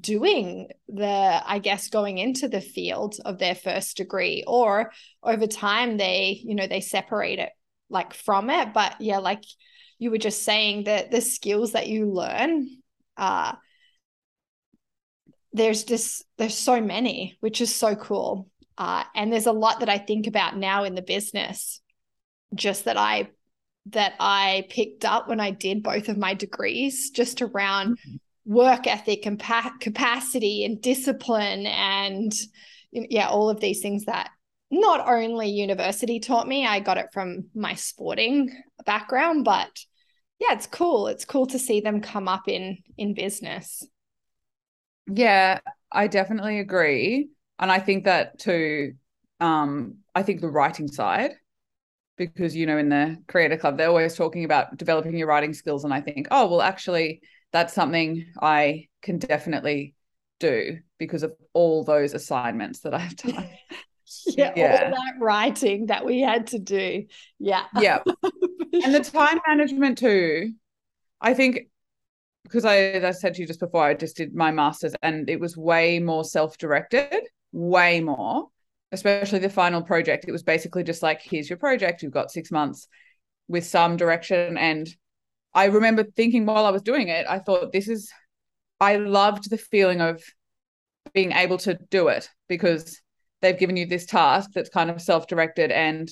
doing 0.00 0.68
the 0.88 1.42
i 1.46 1.58
guess 1.58 1.88
going 1.88 2.18
into 2.18 2.48
the 2.48 2.62
field 2.62 3.16
of 3.24 3.38
their 3.38 3.54
first 3.54 3.96
degree 3.96 4.42
or 4.46 4.90
over 5.22 5.46
time 5.46 5.98
they 5.98 6.40
you 6.42 6.54
know 6.54 6.66
they 6.66 6.80
separate 6.80 7.38
it 7.38 7.50
like 7.90 8.14
from 8.14 8.50
it 8.50 8.72
but 8.72 8.96
yeah 9.00 9.18
like 9.18 9.44
you 10.02 10.10
were 10.10 10.18
just 10.18 10.42
saying 10.42 10.84
that 10.84 11.12
the 11.12 11.20
skills 11.20 11.72
that 11.72 11.86
you 11.86 12.10
learn 12.10 12.68
uh 13.16 13.52
there's 15.52 15.84
just 15.84 16.24
there's 16.38 16.58
so 16.58 16.80
many 16.80 17.36
which 17.38 17.60
is 17.60 17.72
so 17.72 17.94
cool 17.94 18.50
uh 18.78 19.04
and 19.14 19.32
there's 19.32 19.46
a 19.46 19.52
lot 19.52 19.78
that 19.78 19.88
i 19.88 19.98
think 19.98 20.26
about 20.26 20.56
now 20.56 20.82
in 20.82 20.96
the 20.96 21.02
business 21.02 21.80
just 22.52 22.86
that 22.86 22.96
i 22.96 23.28
that 23.86 24.14
i 24.18 24.66
picked 24.70 25.04
up 25.04 25.28
when 25.28 25.38
i 25.38 25.52
did 25.52 25.84
both 25.84 26.08
of 26.08 26.18
my 26.18 26.34
degrees 26.34 27.10
just 27.10 27.40
around 27.40 27.96
mm-hmm. 27.96 28.52
work 28.52 28.88
ethic 28.88 29.24
and 29.24 29.38
pa- 29.38 29.74
capacity 29.78 30.64
and 30.64 30.82
discipline 30.82 31.64
and 31.66 32.32
yeah 32.90 33.28
all 33.28 33.48
of 33.48 33.60
these 33.60 33.80
things 33.80 34.06
that 34.06 34.30
not 34.68 35.06
only 35.06 35.48
university 35.48 36.18
taught 36.18 36.48
me 36.48 36.66
i 36.66 36.80
got 36.80 36.98
it 36.98 37.12
from 37.12 37.44
my 37.54 37.74
sporting 37.74 38.50
background 38.84 39.44
but 39.44 39.70
yeah, 40.42 40.54
it's 40.54 40.66
cool. 40.66 41.06
It's 41.06 41.24
cool 41.24 41.46
to 41.46 41.58
see 41.58 41.80
them 41.80 42.00
come 42.00 42.26
up 42.26 42.48
in 42.48 42.78
in 42.98 43.14
business. 43.14 43.86
Yeah, 45.06 45.60
I 45.90 46.08
definitely 46.08 46.58
agree. 46.58 47.28
And 47.58 47.70
I 47.70 47.78
think 47.78 48.04
that 48.04 48.38
too, 48.40 48.94
um, 49.38 49.98
I 50.14 50.22
think 50.24 50.40
the 50.40 50.48
writing 50.48 50.88
side, 50.88 51.32
because 52.16 52.56
you 52.56 52.66
know, 52.66 52.76
in 52.76 52.88
the 52.88 53.18
creator 53.28 53.56
club, 53.56 53.78
they're 53.78 53.88
always 53.88 54.16
talking 54.16 54.44
about 54.44 54.76
developing 54.76 55.16
your 55.16 55.28
writing 55.28 55.54
skills. 55.54 55.84
And 55.84 55.94
I 55.94 56.00
think, 56.00 56.26
oh, 56.32 56.48
well, 56.48 56.62
actually, 56.62 57.20
that's 57.52 57.72
something 57.72 58.26
I 58.40 58.88
can 59.00 59.18
definitely 59.18 59.94
do 60.40 60.78
because 60.98 61.22
of 61.22 61.34
all 61.52 61.84
those 61.84 62.14
assignments 62.14 62.80
that 62.80 62.94
I've 62.94 63.16
done. 63.16 63.48
yeah, 64.26 64.52
yeah, 64.56 64.84
all 64.84 64.90
that 64.90 65.14
writing 65.20 65.86
that 65.86 66.04
we 66.04 66.20
had 66.20 66.48
to 66.48 66.58
do. 66.58 67.06
Yeah. 67.38 67.64
Yeah. 67.78 68.00
and 68.84 68.94
the 68.94 69.00
time 69.00 69.40
management 69.46 69.98
too. 69.98 70.52
I 71.20 71.34
think 71.34 71.68
because 72.44 72.64
I, 72.64 72.76
as 72.76 73.04
I 73.04 73.10
said 73.12 73.34
to 73.34 73.40
you 73.40 73.46
just 73.46 73.60
before, 73.60 73.84
I 73.84 73.94
just 73.94 74.16
did 74.16 74.34
my 74.34 74.50
master's 74.50 74.94
and 75.02 75.30
it 75.30 75.40
was 75.40 75.56
way 75.56 76.00
more 76.00 76.24
self-directed, 76.24 77.22
way 77.52 78.00
more, 78.00 78.48
especially 78.90 79.38
the 79.38 79.48
final 79.48 79.82
project. 79.82 80.26
It 80.26 80.32
was 80.32 80.42
basically 80.42 80.82
just 80.82 81.02
like, 81.02 81.22
here's 81.22 81.48
your 81.48 81.58
project. 81.58 82.02
You've 82.02 82.12
got 82.12 82.30
six 82.30 82.50
months 82.50 82.88
with 83.48 83.64
some 83.64 83.96
direction. 83.96 84.58
And 84.58 84.88
I 85.54 85.66
remember 85.66 86.04
thinking 86.04 86.44
while 86.44 86.66
I 86.66 86.70
was 86.70 86.82
doing 86.82 87.08
it, 87.08 87.26
I 87.28 87.38
thought 87.38 87.72
this 87.72 87.88
is 87.88 88.10
I 88.80 88.96
loved 88.96 89.48
the 89.48 89.58
feeling 89.58 90.00
of 90.00 90.22
being 91.14 91.32
able 91.32 91.58
to 91.58 91.78
do 91.90 92.08
it 92.08 92.28
because 92.48 93.00
they've 93.42 93.58
given 93.58 93.76
you 93.76 93.84
this 93.84 94.06
task 94.06 94.50
that's 94.54 94.70
kind 94.70 94.88
of 94.88 95.02
self-directed 95.02 95.70
and 95.70 96.10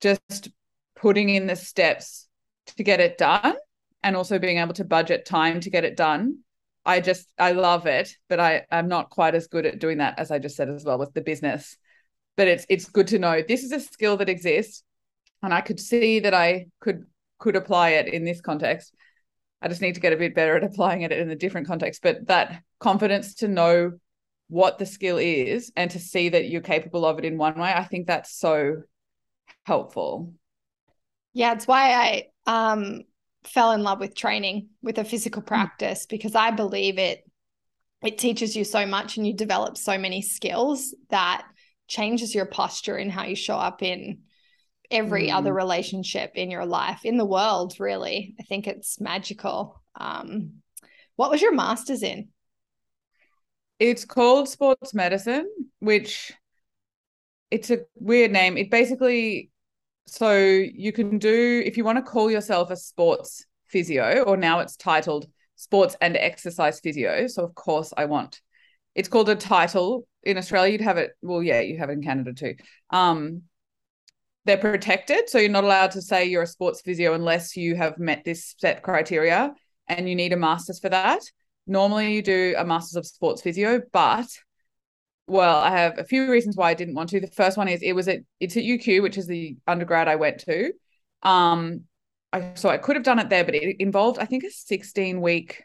just 0.00 0.50
putting 0.96 1.30
in 1.30 1.46
the 1.46 1.56
steps 1.56 2.28
to 2.76 2.82
get 2.82 3.00
it 3.00 3.16
done 3.16 3.54
and 4.02 4.16
also 4.16 4.38
being 4.38 4.58
able 4.58 4.74
to 4.74 4.84
budget 4.84 5.24
time 5.24 5.60
to 5.60 5.70
get 5.70 5.84
it 5.84 5.96
done. 5.96 6.38
I 6.84 7.00
just 7.00 7.26
i 7.36 7.50
love 7.50 7.86
it 7.86 8.14
but 8.28 8.38
i 8.38 8.64
i'm 8.70 8.86
not 8.86 9.10
quite 9.10 9.34
as 9.34 9.48
good 9.48 9.66
at 9.66 9.80
doing 9.80 9.98
that 9.98 10.20
as 10.20 10.30
i 10.30 10.38
just 10.38 10.54
said 10.54 10.68
as 10.68 10.84
well 10.84 10.98
with 10.98 11.12
the 11.14 11.20
business. 11.20 11.76
But 12.36 12.48
it's 12.48 12.66
it's 12.68 12.88
good 12.88 13.08
to 13.08 13.18
know 13.18 13.42
this 13.42 13.64
is 13.64 13.72
a 13.72 13.80
skill 13.80 14.16
that 14.18 14.28
exists 14.28 14.84
and 15.42 15.52
i 15.52 15.60
could 15.60 15.80
see 15.80 16.20
that 16.20 16.34
i 16.34 16.66
could 16.80 17.06
could 17.38 17.56
apply 17.56 17.90
it 17.90 18.12
in 18.12 18.24
this 18.24 18.40
context. 18.40 18.94
I 19.60 19.68
just 19.68 19.80
need 19.80 19.96
to 19.96 20.00
get 20.00 20.12
a 20.12 20.16
bit 20.16 20.34
better 20.34 20.56
at 20.56 20.62
applying 20.62 21.02
it 21.02 21.12
in 21.12 21.28
a 21.30 21.34
different 21.34 21.66
context 21.66 22.02
but 22.02 22.26
that 22.28 22.62
confidence 22.78 23.34
to 23.36 23.48
know 23.48 23.98
what 24.48 24.78
the 24.78 24.86
skill 24.86 25.18
is 25.18 25.72
and 25.76 25.90
to 25.90 25.98
see 25.98 26.28
that 26.28 26.48
you're 26.48 26.60
capable 26.60 27.04
of 27.04 27.18
it 27.18 27.24
in 27.24 27.36
one 27.36 27.58
way 27.58 27.72
i 27.72 27.84
think 27.84 28.06
that's 28.06 28.38
so 28.38 28.82
helpful 29.64 30.32
yeah, 31.36 31.52
it's 31.52 31.66
why 31.66 31.92
I 31.92 32.28
um, 32.46 33.02
fell 33.44 33.72
in 33.72 33.82
love 33.82 34.00
with 34.00 34.14
training 34.14 34.70
with 34.80 34.96
a 34.96 35.04
physical 35.04 35.42
hmm. 35.42 35.48
practice 35.48 36.06
because 36.06 36.34
I 36.34 36.50
believe 36.50 36.98
it 36.98 37.22
it 38.02 38.16
teaches 38.16 38.56
you 38.56 38.64
so 38.64 38.86
much 38.86 39.18
and 39.18 39.26
you 39.26 39.34
develop 39.34 39.76
so 39.76 39.98
many 39.98 40.22
skills 40.22 40.94
that 41.10 41.46
changes 41.88 42.34
your 42.34 42.46
posture 42.46 42.96
and 42.96 43.12
how 43.12 43.24
you 43.24 43.36
show 43.36 43.56
up 43.56 43.82
in 43.82 44.20
every 44.90 45.28
mm. 45.28 45.34
other 45.34 45.52
relationship 45.52 46.32
in 46.36 46.50
your 46.50 46.64
life 46.64 47.04
in 47.04 47.16
the 47.16 47.24
world 47.24 47.74
really 47.80 48.36
i 48.38 48.42
think 48.44 48.66
it's 48.66 49.00
magical 49.00 49.82
um, 49.98 50.52
what 51.16 51.30
was 51.30 51.42
your 51.42 51.54
master's 51.54 52.02
in 52.02 52.28
it's 53.78 54.04
called 54.04 54.48
sports 54.48 54.94
medicine 54.94 55.48
which 55.80 56.32
it's 57.50 57.70
a 57.70 57.80
weird 57.94 58.32
name. 58.32 58.56
It 58.56 58.70
basically 58.70 59.50
so 60.06 60.36
you 60.36 60.92
can 60.92 61.18
do 61.18 61.62
if 61.64 61.76
you 61.76 61.84
want 61.84 61.98
to 61.98 62.02
call 62.02 62.30
yourself 62.30 62.70
a 62.70 62.76
sports 62.76 63.44
physio 63.66 64.22
or 64.22 64.36
now 64.36 64.60
it's 64.60 64.76
titled 64.76 65.26
sports 65.56 65.96
and 66.00 66.16
exercise 66.16 66.78
physio 66.78 67.26
so 67.26 67.42
of 67.42 67.52
course 67.56 67.92
i 67.96 68.04
want 68.04 68.40
it's 68.94 69.08
called 69.08 69.28
a 69.28 69.34
title. 69.34 70.06
In 70.22 70.38
australia 70.38 70.72
you'd 70.72 70.80
have 70.80 70.96
it 70.96 71.10
well 71.22 71.42
yeah 71.42 71.60
you 71.60 71.78
have 71.78 71.90
it 71.90 71.94
in 71.94 72.02
canada 72.02 72.32
too. 72.32 72.54
Um 72.90 73.42
they're 74.44 74.56
protected 74.56 75.28
so 75.28 75.38
you're 75.38 75.50
not 75.50 75.64
allowed 75.64 75.90
to 75.92 76.02
say 76.02 76.24
you're 76.26 76.42
a 76.42 76.46
sports 76.46 76.82
physio 76.82 77.14
unless 77.14 77.56
you 77.56 77.74
have 77.74 77.98
met 77.98 78.22
this 78.24 78.54
set 78.58 78.82
criteria 78.82 79.52
and 79.88 80.08
you 80.08 80.14
need 80.14 80.32
a 80.32 80.36
master's 80.36 80.78
for 80.78 80.88
that 80.88 81.22
normally 81.66 82.14
you 82.14 82.22
do 82.22 82.54
a 82.56 82.64
master's 82.64 82.96
of 82.96 83.06
sports 83.06 83.42
physio 83.42 83.80
but 83.92 84.28
well, 85.26 85.58
I 85.58 85.70
have 85.70 85.98
a 85.98 86.04
few 86.04 86.30
reasons 86.30 86.56
why 86.56 86.70
I 86.70 86.74
didn't 86.74 86.94
want 86.94 87.10
to. 87.10 87.20
The 87.20 87.26
first 87.26 87.56
one 87.56 87.68
is 87.68 87.82
it 87.82 87.94
was 87.94 88.08
at 88.08 88.20
it's 88.40 88.56
at 88.56 88.62
UQ, 88.62 89.02
which 89.02 89.18
is 89.18 89.26
the 89.26 89.56
undergrad 89.66 90.08
I 90.08 90.16
went 90.16 90.38
to. 90.40 90.72
Um, 91.22 91.82
I 92.32 92.52
so 92.54 92.68
I 92.68 92.78
could 92.78 92.96
have 92.96 93.04
done 93.04 93.18
it 93.18 93.28
there, 93.28 93.44
but 93.44 93.54
it 93.54 93.76
involved 93.80 94.18
I 94.18 94.24
think 94.24 94.44
a 94.44 94.50
16 94.50 95.20
week 95.20 95.64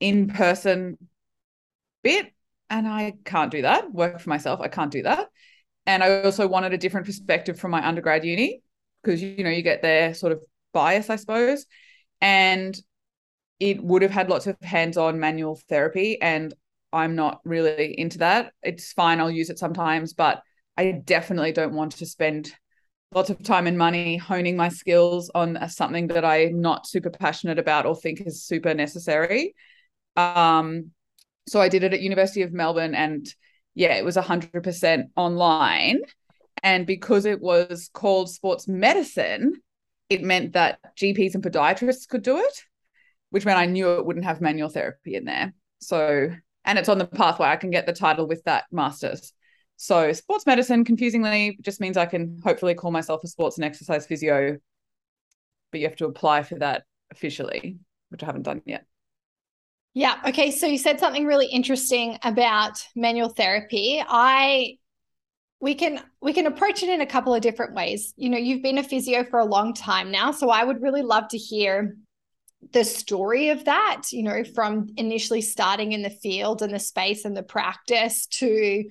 in 0.00 0.28
person 0.28 0.98
bit, 2.02 2.32
and 2.68 2.86
I 2.86 3.14
can't 3.24 3.50
do 3.50 3.62
that. 3.62 3.90
Work 3.92 4.20
for 4.20 4.28
myself, 4.28 4.60
I 4.60 4.68
can't 4.68 4.90
do 4.90 5.02
that. 5.02 5.28
And 5.86 6.02
I 6.02 6.22
also 6.22 6.46
wanted 6.46 6.72
a 6.72 6.78
different 6.78 7.06
perspective 7.06 7.58
from 7.58 7.70
my 7.70 7.86
undergrad 7.86 8.24
uni 8.24 8.62
because 9.02 9.22
you 9.22 9.42
know 9.44 9.50
you 9.50 9.62
get 9.62 9.82
their 9.82 10.12
sort 10.14 10.32
of 10.32 10.40
bias, 10.72 11.08
I 11.08 11.16
suppose, 11.16 11.64
and 12.20 12.78
it 13.60 13.82
would 13.82 14.02
have 14.02 14.10
had 14.10 14.28
lots 14.28 14.46
of 14.46 14.56
hands-on 14.62 15.18
manual 15.18 15.60
therapy, 15.68 16.20
and 16.20 16.52
I'm 16.92 17.14
not 17.14 17.40
really 17.44 17.98
into 17.98 18.18
that. 18.18 18.52
It's 18.62 18.92
fine, 18.92 19.20
I'll 19.20 19.30
use 19.30 19.50
it 19.50 19.58
sometimes, 19.58 20.12
but 20.12 20.42
I 20.76 20.90
definitely 20.92 21.52
don't 21.52 21.74
want 21.74 21.92
to 21.92 22.06
spend 22.06 22.52
lots 23.12 23.30
of 23.30 23.42
time 23.42 23.66
and 23.66 23.78
money 23.78 24.16
honing 24.16 24.56
my 24.56 24.68
skills 24.68 25.30
on 25.34 25.68
something 25.68 26.08
that 26.08 26.24
I'm 26.24 26.60
not 26.60 26.86
super 26.86 27.10
passionate 27.10 27.58
about 27.58 27.86
or 27.86 27.94
think 27.94 28.20
is 28.20 28.42
super 28.44 28.74
necessary. 28.74 29.54
Um, 30.16 30.90
so 31.46 31.60
I 31.60 31.68
did 31.68 31.84
it 31.84 31.94
at 31.94 32.00
University 32.00 32.42
of 32.42 32.52
Melbourne, 32.52 32.94
and 32.94 33.26
yeah, 33.74 33.94
it 33.94 34.04
was 34.04 34.16
100% 34.16 35.04
online. 35.16 36.00
And 36.62 36.86
because 36.86 37.24
it 37.24 37.40
was 37.40 37.90
called 37.92 38.30
sports 38.30 38.66
medicine, 38.66 39.54
it 40.08 40.22
meant 40.22 40.54
that 40.54 40.78
GPs 40.96 41.34
and 41.34 41.44
podiatrists 41.44 42.08
could 42.08 42.22
do 42.22 42.38
it, 42.38 42.62
which 43.34 43.44
meant 43.44 43.58
I 43.58 43.66
knew 43.66 43.94
it 43.94 44.06
wouldn't 44.06 44.26
have 44.26 44.40
manual 44.40 44.68
therapy 44.68 45.16
in 45.16 45.24
there. 45.24 45.52
So, 45.80 46.30
and 46.64 46.78
it's 46.78 46.88
on 46.88 46.98
the 46.98 47.04
pathway. 47.04 47.48
I 47.48 47.56
can 47.56 47.72
get 47.72 47.84
the 47.84 47.92
title 47.92 48.28
with 48.28 48.44
that 48.44 48.62
master's. 48.70 49.32
So, 49.76 50.12
sports 50.12 50.46
medicine, 50.46 50.84
confusingly, 50.84 51.58
just 51.60 51.80
means 51.80 51.96
I 51.96 52.06
can 52.06 52.38
hopefully 52.44 52.76
call 52.76 52.92
myself 52.92 53.24
a 53.24 53.26
sports 53.26 53.56
and 53.56 53.64
exercise 53.64 54.06
physio, 54.06 54.58
but 55.72 55.80
you 55.80 55.88
have 55.88 55.96
to 55.96 56.06
apply 56.06 56.44
for 56.44 56.54
that 56.60 56.84
officially, 57.10 57.78
which 58.10 58.22
I 58.22 58.26
haven't 58.26 58.42
done 58.42 58.62
yet. 58.66 58.86
Yeah. 59.94 60.14
Okay. 60.28 60.52
So 60.52 60.68
you 60.68 60.78
said 60.78 61.00
something 61.00 61.26
really 61.26 61.46
interesting 61.46 62.20
about 62.22 62.86
manual 62.94 63.30
therapy. 63.30 64.00
I 64.06 64.78
we 65.58 65.74
can 65.74 66.00
we 66.22 66.32
can 66.32 66.46
approach 66.46 66.84
it 66.84 66.88
in 66.88 67.00
a 67.00 67.06
couple 67.06 67.34
of 67.34 67.42
different 67.42 67.74
ways. 67.74 68.14
You 68.16 68.30
know, 68.30 68.38
you've 68.38 68.62
been 68.62 68.78
a 68.78 68.84
physio 68.84 69.24
for 69.24 69.40
a 69.40 69.44
long 69.44 69.74
time 69.74 70.12
now, 70.12 70.30
so 70.30 70.50
I 70.50 70.62
would 70.62 70.80
really 70.80 71.02
love 71.02 71.26
to 71.30 71.36
hear 71.36 71.96
the 72.72 72.84
story 72.84 73.50
of 73.50 73.64
that, 73.64 74.02
you 74.12 74.22
know, 74.22 74.44
from 74.44 74.88
initially 74.96 75.40
starting 75.40 75.92
in 75.92 76.02
the 76.02 76.10
field 76.10 76.62
and 76.62 76.72
the 76.72 76.78
space 76.78 77.24
and 77.24 77.36
the 77.36 77.42
practice 77.42 78.26
to 78.26 78.84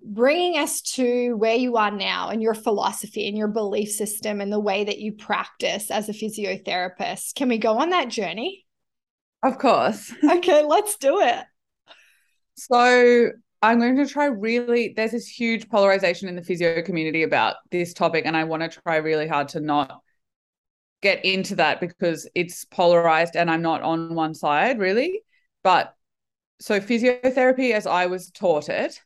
bringing 0.00 0.60
us 0.60 0.80
to 0.80 1.34
where 1.36 1.56
you 1.56 1.76
are 1.76 1.90
now 1.90 2.28
and 2.28 2.42
your 2.42 2.54
philosophy 2.54 3.28
and 3.28 3.36
your 3.36 3.48
belief 3.48 3.90
system 3.90 4.40
and 4.40 4.52
the 4.52 4.60
way 4.60 4.84
that 4.84 4.98
you 4.98 5.12
practice 5.12 5.90
as 5.90 6.08
a 6.08 6.12
physiotherapist. 6.12 7.34
Can 7.34 7.48
we 7.48 7.58
go 7.58 7.78
on 7.78 7.90
that 7.90 8.08
journey? 8.08 8.64
Of 9.42 9.58
course. 9.58 10.12
okay, 10.24 10.64
let's 10.64 10.96
do 10.96 11.20
it. 11.20 11.44
So 12.54 13.30
I'm 13.62 13.80
going 13.80 13.96
to 13.96 14.06
try 14.06 14.26
really, 14.26 14.92
there's 14.96 15.12
this 15.12 15.28
huge 15.28 15.68
polarization 15.68 16.28
in 16.28 16.36
the 16.36 16.42
physio 16.42 16.82
community 16.82 17.22
about 17.22 17.56
this 17.70 17.92
topic, 17.92 18.24
and 18.26 18.36
I 18.36 18.44
want 18.44 18.62
to 18.62 18.80
try 18.80 18.96
really 18.96 19.26
hard 19.26 19.48
to 19.48 19.60
not 19.60 20.00
get 21.00 21.24
into 21.24 21.56
that 21.56 21.80
because 21.80 22.28
it's 22.34 22.64
polarized 22.64 23.36
and 23.36 23.50
I'm 23.50 23.62
not 23.62 23.82
on 23.82 24.14
one 24.14 24.34
side 24.34 24.78
really. 24.78 25.22
But 25.62 25.94
so 26.60 26.80
physiotherapy, 26.80 27.72
as 27.72 27.86
I 27.86 28.06
was 28.06 28.30
taught 28.30 28.68
it, 28.68 29.00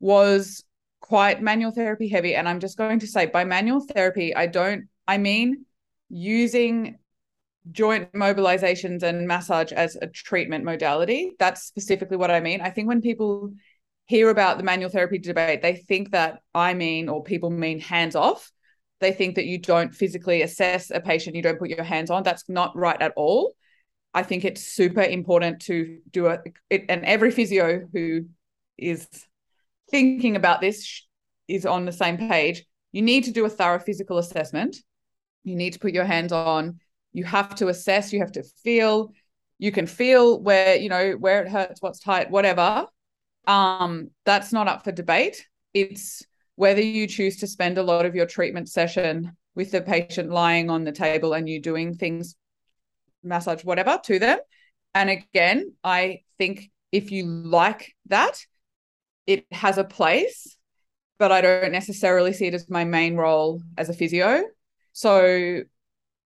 was 0.00 0.64
quite 1.00 1.42
manual 1.42 1.72
therapy 1.72 2.08
heavy. 2.08 2.34
And 2.34 2.48
I'm 2.48 2.60
just 2.60 2.76
going 2.76 3.00
to 3.00 3.06
say 3.06 3.26
by 3.26 3.44
manual 3.44 3.80
therapy, 3.80 4.34
I 4.34 4.46
don't, 4.46 4.88
I 5.08 5.18
mean 5.18 5.64
using 6.08 6.98
joint 7.70 8.12
mobilizations 8.12 9.02
and 9.02 9.26
massage 9.26 9.72
as 9.72 9.96
a 9.96 10.06
treatment 10.06 10.64
modality. 10.64 11.32
That's 11.38 11.62
specifically 11.62 12.16
what 12.16 12.30
I 12.30 12.40
mean. 12.40 12.60
I 12.60 12.70
think 12.70 12.88
when 12.88 13.00
people 13.00 13.52
hear 14.06 14.30
about 14.30 14.56
the 14.56 14.64
manual 14.64 14.90
therapy 14.90 15.18
debate, 15.18 15.62
they 15.62 15.76
think 15.76 16.10
that 16.12 16.40
I 16.54 16.74
mean, 16.74 17.08
or 17.08 17.22
people 17.22 17.50
mean 17.50 17.80
hands 17.80 18.16
off. 18.16 18.50
They 19.00 19.12
think 19.12 19.36
that 19.36 19.46
you 19.46 19.58
don't 19.58 19.94
physically 19.94 20.42
assess 20.42 20.90
a 20.90 21.00
patient, 21.00 21.36
you 21.36 21.42
don't 21.42 21.58
put 21.58 21.70
your 21.70 21.84
hands 21.84 22.10
on. 22.10 22.22
That's 22.22 22.48
not 22.48 22.76
right 22.76 23.00
at 23.00 23.12
all. 23.16 23.54
I 24.12 24.22
think 24.22 24.44
it's 24.44 24.62
super 24.64 25.02
important 25.02 25.60
to 25.62 25.98
do 26.10 26.26
a, 26.26 26.38
it, 26.68 26.86
and 26.88 27.04
every 27.04 27.30
physio 27.30 27.86
who 27.92 28.26
is 28.76 29.08
thinking 29.90 30.36
about 30.36 30.60
this 30.60 31.06
is 31.48 31.64
on 31.64 31.84
the 31.84 31.92
same 31.92 32.16
page. 32.16 32.64
You 32.92 33.02
need 33.02 33.24
to 33.24 33.30
do 33.32 33.44
a 33.44 33.48
thorough 33.48 33.78
physical 33.78 34.18
assessment. 34.18 34.76
You 35.44 35.54
need 35.54 35.74
to 35.74 35.78
put 35.78 35.92
your 35.92 36.04
hands 36.04 36.32
on 36.32 36.80
you 37.12 37.24
have 37.24 37.54
to 37.56 37.68
assess 37.68 38.12
you 38.12 38.20
have 38.20 38.32
to 38.32 38.42
feel 38.62 39.12
you 39.58 39.72
can 39.72 39.86
feel 39.86 40.40
where 40.40 40.76
you 40.76 40.88
know 40.88 41.12
where 41.12 41.42
it 41.42 41.48
hurts 41.48 41.82
what's 41.82 42.00
tight 42.00 42.30
whatever 42.30 42.86
um 43.46 44.10
that's 44.24 44.52
not 44.52 44.68
up 44.68 44.84
for 44.84 44.92
debate 44.92 45.46
it's 45.74 46.22
whether 46.60 46.80
you 46.80 47.06
choose 47.06 47.38
to 47.38 47.46
spend 47.46 47.78
a 47.78 47.82
lot 47.82 48.04
of 48.06 48.14
your 48.14 48.26
treatment 48.26 48.68
session 48.68 49.36
with 49.54 49.70
the 49.70 49.80
patient 49.80 50.30
lying 50.30 50.68
on 50.70 50.84
the 50.84 50.92
table 50.92 51.32
and 51.32 51.48
you 51.48 51.60
doing 51.60 51.94
things 51.94 52.36
massage 53.22 53.64
whatever 53.64 53.98
to 54.02 54.18
them 54.18 54.38
and 54.94 55.10
again 55.10 55.72
i 55.84 56.20
think 56.38 56.70
if 56.92 57.10
you 57.10 57.24
like 57.24 57.94
that 58.06 58.44
it 59.26 59.44
has 59.52 59.78
a 59.78 59.84
place 59.84 60.56
but 61.18 61.32
i 61.32 61.40
don't 61.40 61.72
necessarily 61.72 62.32
see 62.32 62.46
it 62.46 62.54
as 62.54 62.70
my 62.70 62.84
main 62.84 63.16
role 63.16 63.60
as 63.76 63.88
a 63.88 63.94
physio 63.94 64.42
so 64.92 65.62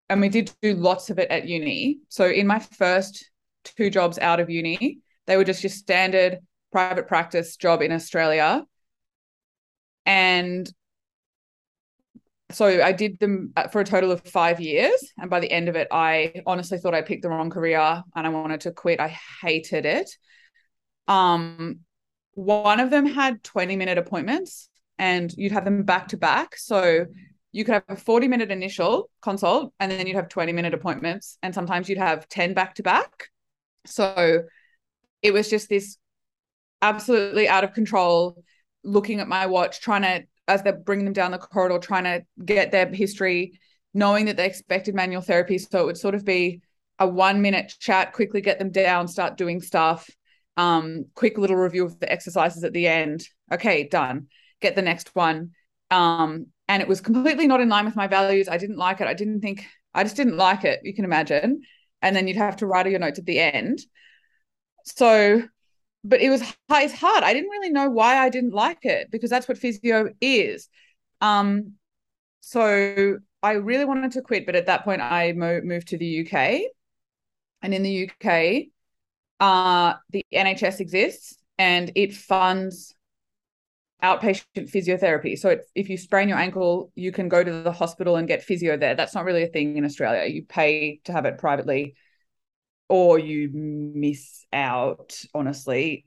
and 0.09 0.21
we 0.21 0.29
did 0.29 0.53
do 0.61 0.73
lots 0.75 1.09
of 1.09 1.19
it 1.19 1.29
at 1.31 1.47
uni. 1.47 1.99
So 2.09 2.29
in 2.29 2.47
my 2.47 2.59
first 2.59 3.29
two 3.63 3.89
jobs 3.89 4.19
out 4.19 4.39
of 4.39 4.49
uni, 4.49 4.99
they 5.25 5.37
were 5.37 5.43
just 5.43 5.63
your 5.63 5.71
standard 5.71 6.39
private 6.71 7.07
practice 7.07 7.55
job 7.55 7.81
in 7.81 7.91
Australia. 7.91 8.65
And 10.05 10.71
so 12.51 12.81
I 12.83 12.91
did 12.91 13.19
them 13.19 13.53
for 13.71 13.81
a 13.81 13.85
total 13.85 14.11
of 14.11 14.21
five 14.21 14.61
years. 14.61 15.13
And 15.17 15.29
by 15.29 15.39
the 15.39 15.51
end 15.51 15.67
of 15.67 15.75
it, 15.75 15.87
I 15.91 16.41
honestly 16.45 16.77
thought 16.77 16.93
I 16.93 17.01
picked 17.01 17.23
the 17.23 17.29
wrong 17.29 17.49
career 17.49 18.03
and 18.15 18.27
I 18.27 18.29
wanted 18.29 18.61
to 18.61 18.71
quit. 18.71 18.99
I 18.99 19.17
hated 19.41 19.85
it. 19.85 20.09
Um, 21.07 21.79
one 22.33 22.79
of 22.79 22.91
them 22.91 23.05
had 23.05 23.43
20 23.43 23.75
minute 23.75 23.97
appointments 23.97 24.69
and 24.99 25.33
you'd 25.35 25.51
have 25.51 25.65
them 25.65 25.83
back 25.83 26.09
to 26.09 26.17
back. 26.17 26.55
So 26.57 27.05
you 27.55 27.63
could 27.63 27.73
have 27.73 27.83
a 27.87 27.95
40 27.95 28.27
minute 28.27 28.51
initial 28.51 29.09
consult 29.21 29.73
and 29.79 29.89
then 29.89 30.05
you'd 30.07 30.17
have 30.17 30.27
20 30.27 30.51
minute 30.51 30.73
appointments 30.73 31.37
and 31.41 31.55
sometimes 31.55 31.87
you'd 31.87 31.97
have 31.97 32.27
10 32.27 32.53
back 32.53 32.75
to 32.75 32.83
back 32.83 33.29
so 33.85 34.43
it 35.21 35.31
was 35.31 35.49
just 35.49 35.69
this 35.69 35.95
absolutely 36.81 37.47
out 37.47 37.63
of 37.63 37.73
control 37.73 38.43
looking 38.85 39.19
at 39.19 39.27
my 39.27 39.45
watch 39.45 39.81
trying 39.81 40.01
to 40.01 40.23
as 40.47 40.61
they're 40.61 40.73
bringing 40.73 41.05
them 41.05 41.13
down 41.13 41.31
the 41.31 41.37
corridor 41.37 41.79
trying 41.79 42.03
to 42.03 42.23
get 42.43 42.71
their 42.71 42.87
history 42.87 43.59
knowing 43.93 44.25
that 44.25 44.37
they 44.37 44.45
expected 44.45 44.93
manual 44.95 45.21
therapy 45.21 45.57
so 45.57 45.79
it 45.79 45.85
would 45.85 45.97
sort 45.97 46.15
of 46.15 46.23
be 46.23 46.61
a 46.99 47.07
one 47.07 47.41
minute 47.41 47.73
chat 47.79 48.13
quickly 48.13 48.41
get 48.41 48.59
them 48.59 48.71
down 48.71 49.07
start 49.07 49.37
doing 49.37 49.61
stuff 49.61 50.09
um 50.57 51.05
quick 51.15 51.37
little 51.37 51.55
review 51.55 51.85
of 51.85 51.99
the 51.99 52.11
exercises 52.11 52.63
at 52.63 52.73
the 52.73 52.87
end 52.87 53.27
okay 53.51 53.87
done 53.87 54.27
get 54.61 54.75
the 54.75 54.81
next 54.81 55.13
one 55.15 55.51
um 55.91 56.45
and 56.67 56.81
it 56.81 56.87
was 56.87 57.01
completely 57.01 57.47
not 57.47 57.61
in 57.61 57.69
line 57.69 57.85
with 57.85 57.95
my 57.95 58.07
values. 58.07 58.49
I 58.49 58.57
didn't 58.57 58.77
like 58.77 59.01
it. 59.01 59.07
I 59.07 59.13
didn't 59.13 59.41
think 59.41 59.65
I 59.93 60.03
just 60.03 60.15
didn't 60.15 60.37
like 60.37 60.63
it. 60.63 60.81
You 60.83 60.93
can 60.93 61.05
imagine. 61.05 61.61
And 62.01 62.15
then 62.15 62.27
you'd 62.27 62.37
have 62.37 62.57
to 62.57 62.67
write 62.67 62.89
your 62.89 62.99
notes 62.99 63.19
at 63.19 63.25
the 63.25 63.39
end. 63.39 63.79
So, 64.83 65.43
but 66.05 66.21
it 66.21 66.29
was 66.29 66.41
it's 66.71 66.93
hard. 66.93 67.23
I 67.23 67.33
didn't 67.33 67.49
really 67.49 67.71
know 67.71 67.89
why 67.89 68.17
I 68.19 68.29
didn't 68.29 68.53
like 68.53 68.85
it 68.85 69.09
because 69.11 69.29
that's 69.29 69.47
what 69.47 69.57
physio 69.57 70.09
is. 70.21 70.69
Um, 71.19 71.73
so 72.41 73.17
I 73.41 73.51
really 73.53 73.85
wanted 73.85 74.11
to 74.13 74.21
quit, 74.21 74.45
but 74.45 74.55
at 74.55 74.67
that 74.67 74.85
point 74.85 75.01
I 75.01 75.33
mo- 75.33 75.61
moved 75.63 75.89
to 75.89 75.97
the 75.97 76.05
UK, 76.05 76.69
and 77.61 77.73
in 77.73 77.83
the 77.83 77.91
UK, 77.91 78.69
uh, 79.39 79.95
the 80.11 80.23
NHS 80.31 80.79
exists 80.79 81.35
and 81.57 81.91
it 81.95 82.13
funds 82.13 82.93
outpatient 84.03 84.45
physiotherapy. 84.71 85.37
So 85.37 85.49
if, 85.49 85.61
if 85.73 85.89
you 85.89 85.97
sprain 85.97 86.29
your 86.29 86.37
ankle, 86.37 86.91
you 86.95 87.11
can 87.11 87.29
go 87.29 87.43
to 87.43 87.63
the 87.63 87.71
hospital 87.71 88.17
and 88.17 88.27
get 88.27 88.43
physio 88.43 88.77
there. 88.77 88.93
That's 88.93 89.15
not 89.15 89.25
really 89.25 89.43
a 89.43 89.47
thing 89.47 89.77
in 89.77 89.85
Australia. 89.85 90.29
You 90.29 90.43
pay 90.43 90.99
to 91.05 91.11
have 91.11 91.25
it 91.25 91.39
privately 91.39 91.95
or 92.87 93.19
you 93.19 93.49
miss 93.53 94.45
out, 94.53 95.19
honestly, 95.33 96.05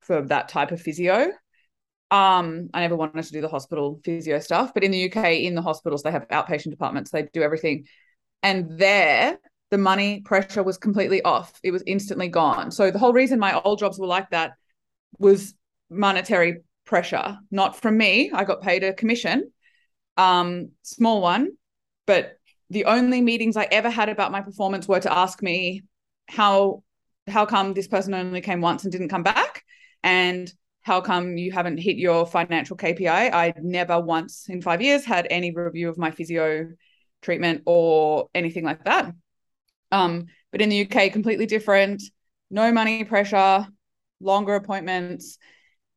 for 0.00 0.22
that 0.22 0.48
type 0.48 0.72
of 0.72 0.80
physio. 0.80 1.30
Um, 2.10 2.70
I 2.72 2.80
never 2.80 2.96
wanted 2.96 3.24
to 3.24 3.32
do 3.32 3.40
the 3.40 3.48
hospital 3.48 4.00
physio 4.04 4.38
stuff, 4.38 4.72
but 4.72 4.84
in 4.84 4.90
the 4.90 4.98
UK, 4.98 5.44
in 5.44 5.54
the 5.54 5.62
hospitals, 5.62 6.02
they 6.02 6.12
have 6.12 6.28
outpatient 6.28 6.70
departments, 6.70 7.10
they 7.10 7.28
do 7.32 7.42
everything. 7.42 7.86
And 8.42 8.78
there, 8.78 9.38
the 9.70 9.78
money 9.78 10.20
pressure 10.20 10.62
was 10.62 10.78
completely 10.78 11.22
off. 11.22 11.58
It 11.64 11.72
was 11.72 11.82
instantly 11.86 12.28
gone. 12.28 12.70
So 12.70 12.90
the 12.90 12.98
whole 12.98 13.12
reason 13.12 13.40
my 13.40 13.60
old 13.60 13.80
jobs 13.80 13.98
were 13.98 14.06
like 14.06 14.30
that 14.30 14.52
was 15.18 15.54
monetary 15.90 16.62
pressure, 16.84 17.38
not 17.50 17.80
from 17.80 17.96
me. 17.96 18.30
I 18.32 18.44
got 18.44 18.62
paid 18.62 18.84
a 18.84 18.92
commission, 18.92 19.50
um, 20.16 20.70
small 20.82 21.20
one, 21.20 21.50
but 22.06 22.35
the 22.70 22.86
only 22.86 23.20
meetings 23.20 23.56
I 23.56 23.68
ever 23.70 23.90
had 23.90 24.08
about 24.08 24.32
my 24.32 24.40
performance 24.40 24.88
were 24.88 25.00
to 25.00 25.12
ask 25.12 25.42
me 25.42 25.82
how 26.28 26.82
how 27.28 27.44
come 27.44 27.74
this 27.74 27.88
person 27.88 28.14
only 28.14 28.40
came 28.40 28.60
once 28.60 28.84
and 28.84 28.92
didn't 28.92 29.08
come 29.08 29.22
back, 29.22 29.64
and 30.02 30.52
how 30.82 31.00
come 31.00 31.36
you 31.36 31.50
haven't 31.50 31.78
hit 31.78 31.96
your 31.96 32.26
financial 32.26 32.76
KPI? 32.76 33.32
I 33.32 33.52
never 33.60 34.00
once 34.00 34.46
in 34.48 34.62
five 34.62 34.80
years 34.80 35.04
had 35.04 35.26
any 35.30 35.50
review 35.50 35.88
of 35.88 35.98
my 35.98 36.12
physio 36.12 36.68
treatment 37.22 37.62
or 37.66 38.28
anything 38.34 38.64
like 38.64 38.84
that. 38.84 39.12
Um, 39.90 40.26
but 40.52 40.60
in 40.60 40.68
the 40.68 40.88
UK, 40.88 41.12
completely 41.12 41.46
different. 41.46 42.02
No 42.50 42.70
money 42.70 43.02
pressure, 43.02 43.66
longer 44.20 44.54
appointments. 44.54 45.38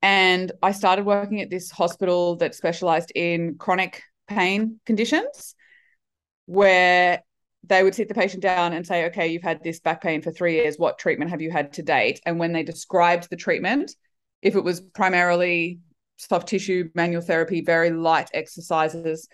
And 0.02 0.52
I 0.64 0.72
started 0.72 1.06
working 1.06 1.42
at 1.42 1.50
this 1.50 1.70
hospital 1.70 2.38
that 2.38 2.56
specialized 2.56 3.12
in 3.14 3.56
chronic 3.58 4.02
pain 4.28 4.80
conditions, 4.86 5.56
where 6.50 7.22
they 7.64 7.84
would 7.84 7.94
sit 7.94 8.08
the 8.08 8.16
patient 8.16 8.42
down 8.42 8.74
and 8.74 8.86
say, 8.86 9.06
okay, 9.06 9.28
you've 9.28 9.44
had 9.44 9.64
this 9.64 9.80
back 9.80 10.02
pain 10.02 10.20
for 10.20 10.32
three 10.32 10.56
years. 10.56 10.80
What 10.80 10.98
treatment 10.98 11.30
have 11.30 11.42
you 11.42 11.52
had 11.52 11.74
to 11.74 11.84
date? 11.84 12.20
And 12.26 12.40
when 12.40 12.54
they 12.54 12.64
described 12.64 13.30
the 13.30 13.36
treatment, 13.36 13.92
if 14.42 14.56
it 14.56 14.64
was 14.64 14.82
primarily 14.82 15.78
soft 16.18 16.48
tissue 16.48 16.90
manual 16.96 17.22
therapy, 17.22 17.62
very 17.62 17.92
light 17.92 18.32
exercises, 18.34 19.28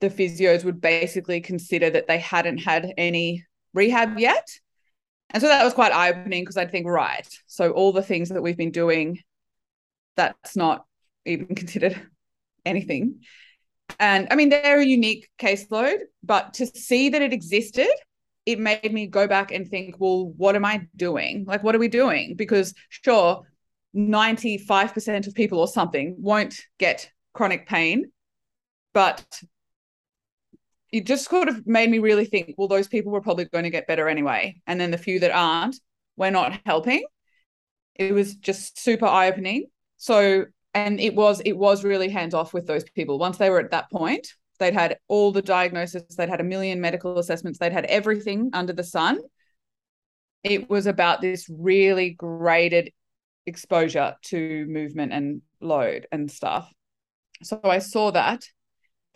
the 0.00 0.10
physios 0.10 0.62
would 0.62 0.78
basically 0.78 1.40
consider 1.40 1.88
that 1.88 2.06
they 2.06 2.18
hadn't 2.18 2.58
had 2.58 2.92
any 2.98 3.46
rehab 3.72 4.18
yet. 4.18 4.46
And 5.30 5.40
so 5.40 5.48
that 5.48 5.64
was 5.64 5.72
quite 5.72 5.92
eye 5.92 6.10
opening 6.10 6.42
because 6.42 6.58
I'd 6.58 6.70
think, 6.70 6.86
right, 6.86 7.26
so 7.46 7.70
all 7.70 7.92
the 7.92 8.02
things 8.02 8.28
that 8.28 8.42
we've 8.42 8.58
been 8.58 8.72
doing, 8.72 9.20
that's 10.16 10.54
not 10.54 10.84
even 11.24 11.54
considered 11.54 11.98
anything. 12.66 13.20
And 13.98 14.28
I 14.30 14.36
mean, 14.36 14.48
they're 14.48 14.80
a 14.80 14.84
unique 14.84 15.28
caseload, 15.38 15.98
but 16.22 16.54
to 16.54 16.66
see 16.66 17.08
that 17.10 17.22
it 17.22 17.32
existed, 17.32 17.88
it 18.44 18.58
made 18.58 18.92
me 18.92 19.06
go 19.06 19.26
back 19.26 19.52
and 19.52 19.66
think, 19.66 19.96
well, 19.98 20.32
what 20.36 20.54
am 20.54 20.64
I 20.64 20.86
doing? 20.94 21.44
Like, 21.46 21.62
what 21.62 21.74
are 21.74 21.80
we 21.80 21.88
doing? 21.88 22.34
Because 22.36 22.74
sure, 22.88 23.42
95% 23.94 25.26
of 25.26 25.34
people 25.34 25.58
or 25.58 25.68
something 25.68 26.16
won't 26.18 26.60
get 26.78 27.10
chronic 27.32 27.66
pain, 27.66 28.10
but 28.92 29.24
it 30.92 31.06
just 31.06 31.28
sort 31.28 31.48
of 31.48 31.66
made 31.66 31.90
me 31.90 31.98
really 31.98 32.24
think, 32.24 32.54
well, 32.56 32.68
those 32.68 32.88
people 32.88 33.12
were 33.12 33.20
probably 33.20 33.46
going 33.46 33.64
to 33.64 33.70
get 33.70 33.86
better 33.86 34.08
anyway. 34.08 34.60
And 34.66 34.80
then 34.80 34.90
the 34.90 34.98
few 34.98 35.18
that 35.20 35.32
aren't, 35.32 35.76
we're 36.16 36.30
not 36.30 36.60
helping. 36.64 37.04
It 37.96 38.12
was 38.12 38.36
just 38.36 38.78
super 38.78 39.06
eye 39.06 39.28
opening. 39.28 39.66
So, 39.96 40.44
and 40.76 41.00
it 41.00 41.14
was, 41.14 41.40
it 41.40 41.56
was 41.56 41.84
really 41.84 42.08
hands 42.10 42.34
off 42.34 42.52
with 42.52 42.66
those 42.66 42.84
people. 42.84 43.18
Once 43.18 43.38
they 43.38 43.48
were 43.48 43.60
at 43.60 43.70
that 43.70 43.90
point, 43.90 44.28
they'd 44.58 44.74
had 44.74 44.98
all 45.08 45.32
the 45.32 45.42
diagnosis, 45.42 46.02
they'd 46.16 46.28
had 46.28 46.40
a 46.40 46.44
million 46.44 46.80
medical 46.80 47.18
assessments, 47.18 47.58
they'd 47.58 47.72
had 47.72 47.86
everything 47.86 48.50
under 48.52 48.72
the 48.74 48.84
sun. 48.84 49.18
It 50.42 50.68
was 50.68 50.86
about 50.86 51.22
this 51.22 51.46
really 51.48 52.10
graded 52.10 52.92
exposure 53.46 54.16
to 54.26 54.66
movement 54.66 55.12
and 55.12 55.40
load 55.60 56.06
and 56.12 56.30
stuff. 56.30 56.70
So 57.42 57.58
I 57.64 57.78
saw 57.78 58.10
that. 58.10 58.44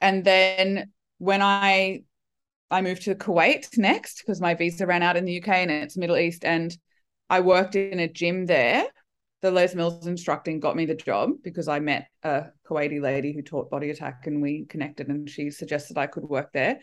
And 0.00 0.24
then 0.24 0.90
when 1.18 1.42
I 1.42 2.04
I 2.70 2.82
moved 2.82 3.02
to 3.02 3.14
Kuwait 3.16 3.76
next 3.76 4.22
because 4.22 4.40
my 4.40 4.54
visa 4.54 4.86
ran 4.86 5.02
out 5.02 5.16
in 5.16 5.24
the 5.24 5.42
UK 5.42 5.48
and 5.48 5.70
it's 5.70 5.96
Middle 5.96 6.16
East 6.16 6.44
and 6.44 6.74
I 7.28 7.40
worked 7.40 7.74
in 7.76 8.00
a 8.00 8.08
gym 8.08 8.46
there. 8.46 8.84
The 9.42 9.50
Les 9.50 9.74
Mills 9.74 10.06
instructing 10.06 10.60
got 10.60 10.76
me 10.76 10.84
the 10.84 10.94
job 10.94 11.30
because 11.42 11.66
I 11.66 11.80
met 11.80 12.08
a 12.22 12.46
Kuwaiti 12.68 13.00
lady 13.00 13.32
who 13.32 13.42
taught 13.42 13.70
body 13.70 13.90
attack 13.90 14.26
and 14.26 14.42
we 14.42 14.66
connected 14.66 15.08
and 15.08 15.28
she 15.28 15.50
suggested 15.50 15.96
I 15.96 16.06
could 16.06 16.24
work 16.24 16.52
there. 16.52 16.80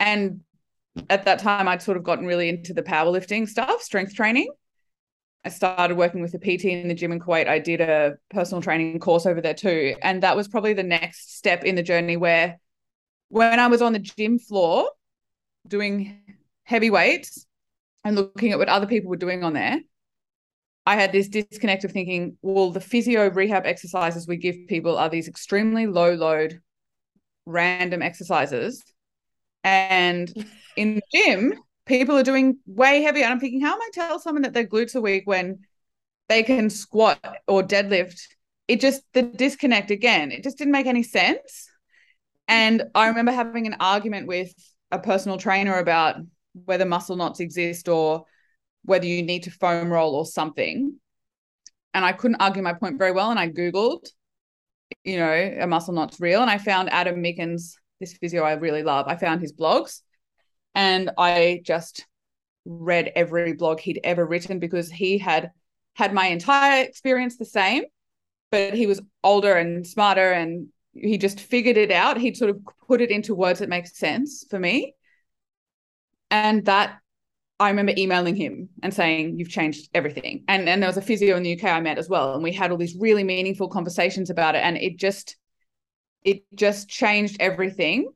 And 0.00 0.40
at 1.08 1.24
that 1.26 1.38
time 1.38 1.68
I'd 1.68 1.82
sort 1.82 1.96
of 1.96 2.02
gotten 2.02 2.26
really 2.26 2.48
into 2.48 2.74
the 2.74 2.82
powerlifting 2.82 3.48
stuff, 3.48 3.82
strength 3.82 4.14
training. 4.14 4.48
I 5.44 5.50
started 5.50 5.96
working 5.96 6.22
with 6.22 6.34
a 6.34 6.38
PT 6.38 6.64
in 6.64 6.88
the 6.88 6.94
gym 6.94 7.12
in 7.12 7.20
Kuwait. 7.20 7.48
I 7.48 7.58
did 7.58 7.80
a 7.80 8.14
personal 8.30 8.62
training 8.62 8.98
course 8.98 9.26
over 9.26 9.40
there 9.40 9.54
too. 9.54 9.94
And 10.02 10.22
that 10.22 10.36
was 10.36 10.48
probably 10.48 10.72
the 10.72 10.82
next 10.82 11.36
step 11.36 11.64
in 11.64 11.74
the 11.74 11.82
journey 11.82 12.16
where 12.16 12.58
when 13.28 13.60
I 13.60 13.66
was 13.66 13.82
on 13.82 13.92
the 13.92 13.98
gym 13.98 14.38
floor 14.38 14.88
doing 15.68 16.20
heavy 16.64 16.90
weights 16.90 17.46
and 18.04 18.16
looking 18.16 18.52
at 18.52 18.58
what 18.58 18.68
other 18.68 18.86
people 18.86 19.10
were 19.10 19.16
doing 19.16 19.44
on 19.44 19.52
there, 19.52 19.80
I 20.86 20.96
had 20.96 21.12
this 21.12 21.28
disconnect 21.28 21.84
of 21.84 21.92
thinking, 21.92 22.36
well, 22.42 22.70
the 22.70 22.80
physio 22.80 23.30
rehab 23.30 23.64
exercises 23.66 24.28
we 24.28 24.36
give 24.36 24.56
people 24.68 24.98
are 24.98 25.08
these 25.08 25.28
extremely 25.28 25.86
low 25.86 26.14
load, 26.14 26.60
random 27.46 28.02
exercises. 28.02 28.82
And 29.62 30.32
in 30.76 30.96
the 30.96 31.02
gym, 31.12 31.54
people 31.86 32.16
are 32.16 32.22
doing 32.22 32.58
way 32.66 33.02
heavier. 33.02 33.24
And 33.24 33.32
I'm 33.32 33.40
thinking, 33.40 33.62
how 33.62 33.74
am 33.74 33.82
I 33.82 33.90
tell 33.94 34.18
someone 34.18 34.42
that 34.42 34.52
their 34.52 34.66
glutes 34.66 34.94
are 34.94 35.00
weak 35.00 35.22
when 35.26 35.60
they 36.28 36.42
can 36.42 36.68
squat 36.68 37.18
or 37.48 37.62
deadlift? 37.62 38.20
It 38.68 38.80
just 38.80 39.02
the 39.12 39.22
disconnect 39.22 39.90
again, 39.90 40.32
it 40.32 40.42
just 40.42 40.58
didn't 40.58 40.72
make 40.72 40.86
any 40.86 41.02
sense. 41.02 41.68
And 42.46 42.84
I 42.94 43.08
remember 43.08 43.32
having 43.32 43.66
an 43.66 43.76
argument 43.80 44.26
with 44.26 44.52
a 44.90 44.98
personal 44.98 45.38
trainer 45.38 45.78
about 45.78 46.16
whether 46.64 46.84
muscle 46.84 47.16
knots 47.16 47.40
exist 47.40 47.88
or 47.88 48.26
whether 48.84 49.06
you 49.06 49.22
need 49.22 49.44
to 49.44 49.50
foam 49.50 49.90
roll 49.90 50.14
or 50.14 50.26
something. 50.26 50.98
And 51.92 52.04
I 52.04 52.12
couldn't 52.12 52.40
argue 52.40 52.62
my 52.62 52.74
point 52.74 52.98
very 52.98 53.12
well. 53.12 53.30
And 53.30 53.38
I 53.38 53.48
Googled, 53.48 54.08
you 55.04 55.16
know, 55.16 55.56
a 55.60 55.66
muscle 55.66 55.94
knot's 55.94 56.20
real. 56.20 56.42
And 56.42 56.50
I 56.50 56.58
found 56.58 56.90
Adam 56.90 57.22
Meakins, 57.22 57.74
this 58.00 58.16
physio 58.16 58.42
I 58.42 58.54
really 58.54 58.82
love. 58.82 59.06
I 59.08 59.16
found 59.16 59.40
his 59.40 59.52
blogs 59.52 60.00
and 60.74 61.10
I 61.16 61.62
just 61.64 62.06
read 62.64 63.12
every 63.14 63.52
blog 63.54 63.80
he'd 63.80 64.00
ever 64.04 64.26
written 64.26 64.58
because 64.58 64.90
he 64.90 65.18
had 65.18 65.50
had 65.94 66.12
my 66.12 66.26
entire 66.26 66.82
experience 66.84 67.36
the 67.36 67.44
same, 67.44 67.84
but 68.50 68.74
he 68.74 68.86
was 68.86 69.00
older 69.22 69.54
and 69.54 69.86
smarter 69.86 70.32
and 70.32 70.68
he 70.92 71.18
just 71.18 71.40
figured 71.40 71.76
it 71.76 71.90
out. 71.90 72.16
He'd 72.16 72.36
sort 72.36 72.50
of 72.50 72.60
put 72.88 73.00
it 73.00 73.10
into 73.10 73.34
words 73.34 73.60
that 73.60 73.68
make 73.68 73.86
sense 73.86 74.44
for 74.48 74.58
me. 74.58 74.94
And 76.30 76.64
that 76.64 76.98
I 77.60 77.70
remember 77.70 77.92
emailing 77.96 78.36
him 78.36 78.68
and 78.82 78.92
saying, 78.92 79.38
You've 79.38 79.48
changed 79.48 79.88
everything. 79.94 80.44
And 80.48 80.68
and 80.68 80.82
there 80.82 80.88
was 80.88 80.96
a 80.96 81.02
physio 81.02 81.36
in 81.36 81.42
the 81.42 81.58
UK 81.58 81.64
I 81.64 81.80
met 81.80 81.98
as 81.98 82.08
well. 82.08 82.34
And 82.34 82.42
we 82.42 82.52
had 82.52 82.70
all 82.70 82.76
these 82.76 82.96
really 82.98 83.24
meaningful 83.24 83.68
conversations 83.68 84.30
about 84.30 84.54
it. 84.54 84.64
And 84.64 84.76
it 84.76 84.98
just 84.98 85.36
it 86.22 86.42
just 86.54 86.88
changed 86.88 87.36
everything. 87.40 88.10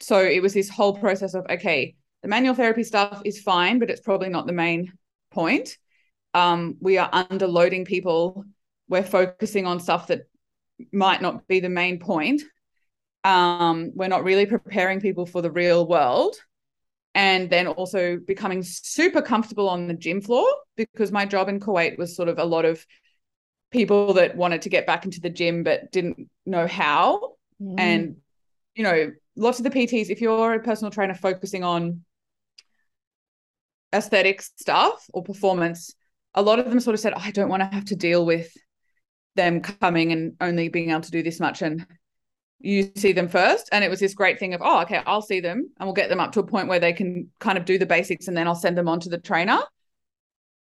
So 0.00 0.20
it 0.20 0.40
was 0.40 0.54
this 0.54 0.70
whole 0.70 0.96
process 0.96 1.34
of 1.34 1.46
okay, 1.50 1.96
the 2.22 2.28
manual 2.28 2.54
therapy 2.54 2.82
stuff 2.82 3.20
is 3.24 3.40
fine, 3.40 3.78
but 3.78 3.90
it's 3.90 4.00
probably 4.00 4.30
not 4.30 4.46
the 4.46 4.52
main 4.52 4.92
point. 5.30 5.76
Um, 6.34 6.76
we 6.80 6.98
are 6.98 7.10
underloading 7.10 7.86
people. 7.86 8.44
We're 8.88 9.02
focusing 9.02 9.66
on 9.66 9.80
stuff 9.80 10.06
that 10.06 10.22
might 10.92 11.20
not 11.20 11.46
be 11.46 11.60
the 11.60 11.68
main 11.68 11.98
point. 11.98 12.42
Um, 13.24 13.92
we're 13.94 14.08
not 14.08 14.24
really 14.24 14.46
preparing 14.46 15.00
people 15.00 15.26
for 15.26 15.42
the 15.42 15.50
real 15.50 15.86
world. 15.86 16.36
And 17.14 17.50
then 17.50 17.66
also 17.66 18.18
becoming 18.18 18.62
super 18.62 19.22
comfortable 19.22 19.68
on 19.68 19.88
the 19.88 19.94
gym 19.94 20.20
floor 20.20 20.46
because 20.76 21.10
my 21.10 21.26
job 21.26 21.48
in 21.48 21.58
Kuwait 21.58 21.98
was 21.98 22.14
sort 22.14 22.28
of 22.28 22.38
a 22.38 22.44
lot 22.44 22.64
of 22.64 22.84
people 23.70 24.14
that 24.14 24.36
wanted 24.36 24.62
to 24.62 24.68
get 24.68 24.86
back 24.86 25.04
into 25.04 25.20
the 25.20 25.30
gym 25.30 25.62
but 25.64 25.90
didn't 25.90 26.28
know 26.46 26.66
how. 26.66 27.32
Mm. 27.60 27.74
And, 27.78 28.16
you 28.74 28.84
know, 28.84 29.12
lots 29.36 29.58
of 29.58 29.64
the 29.64 29.70
PTs, 29.70 30.10
if 30.10 30.20
you're 30.20 30.54
a 30.54 30.62
personal 30.62 30.90
trainer 30.90 31.14
focusing 31.14 31.64
on 31.64 32.04
aesthetic 33.92 34.42
stuff 34.42 35.04
or 35.12 35.22
performance, 35.22 35.94
a 36.34 36.42
lot 36.42 36.58
of 36.58 36.68
them 36.68 36.80
sort 36.80 36.94
of 36.94 37.00
said, 37.00 37.14
I 37.14 37.30
don't 37.30 37.48
want 37.48 37.62
to 37.62 37.74
have 37.74 37.86
to 37.86 37.96
deal 37.96 38.24
with 38.24 38.52
them 39.34 39.60
coming 39.60 40.12
and 40.12 40.34
only 40.40 40.68
being 40.68 40.90
able 40.90 41.00
to 41.00 41.10
do 41.10 41.22
this 41.22 41.40
much 41.40 41.62
and 41.62 41.86
you 42.60 42.90
see 42.96 43.12
them 43.12 43.28
first. 43.28 43.68
And 43.72 43.84
it 43.84 43.90
was 43.90 44.00
this 44.00 44.14
great 44.14 44.38
thing 44.38 44.54
of 44.54 44.60
oh 44.64 44.82
okay 44.82 45.02
i'll 45.06 45.22
see 45.22 45.40
them 45.40 45.70
and 45.78 45.86
we'll 45.86 45.94
get 45.94 46.08
them 46.08 46.20
up 46.20 46.32
to 46.32 46.40
a 46.40 46.46
point 46.46 46.68
where 46.68 46.80
they 46.80 46.92
can 46.92 47.30
kind 47.38 47.58
of 47.58 47.64
do 47.64 47.78
the 47.78 47.86
basics 47.86 48.28
and 48.28 48.36
then 48.36 48.46
i'll 48.46 48.54
send 48.54 48.76
them 48.76 48.88
on 48.88 49.00
to 49.00 49.08
the 49.08 49.18
trainer. 49.18 49.60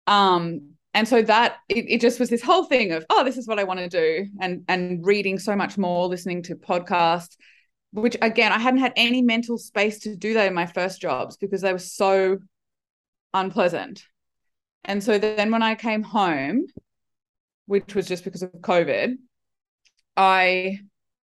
Um 0.06 0.70
and 0.92 1.08
so 1.08 1.22
that 1.22 1.56
it, 1.68 1.86
it 1.88 2.00
just 2.00 2.20
was 2.20 2.30
this 2.30 2.42
whole 2.42 2.64
thing 2.64 2.92
of 2.92 3.04
oh 3.10 3.24
this 3.24 3.36
is 3.36 3.48
what 3.48 3.58
i 3.58 3.64
want 3.64 3.80
to 3.80 3.88
do 3.88 4.26
and 4.40 4.64
and 4.68 5.04
reading 5.04 5.38
so 5.38 5.56
much 5.56 5.76
more 5.76 6.06
listening 6.06 6.42
to 6.44 6.54
podcasts 6.54 7.36
which 7.90 8.16
again 8.22 8.52
i 8.52 8.58
hadn't 8.58 8.80
had 8.80 8.92
any 8.94 9.22
mental 9.22 9.58
space 9.58 9.98
to 10.00 10.14
do 10.14 10.34
that 10.34 10.46
in 10.46 10.54
my 10.54 10.66
first 10.66 11.00
jobs 11.00 11.36
because 11.36 11.62
they 11.62 11.72
were 11.72 11.78
so 11.78 12.38
unpleasant. 13.32 14.04
And 14.84 15.02
so 15.02 15.18
then 15.18 15.50
when 15.50 15.62
i 15.62 15.74
came 15.74 16.02
home 16.02 16.66
which 17.66 17.94
was 17.94 18.06
just 18.06 18.24
because 18.24 18.42
of 18.42 18.52
COVID, 18.52 19.14
I 20.16 20.80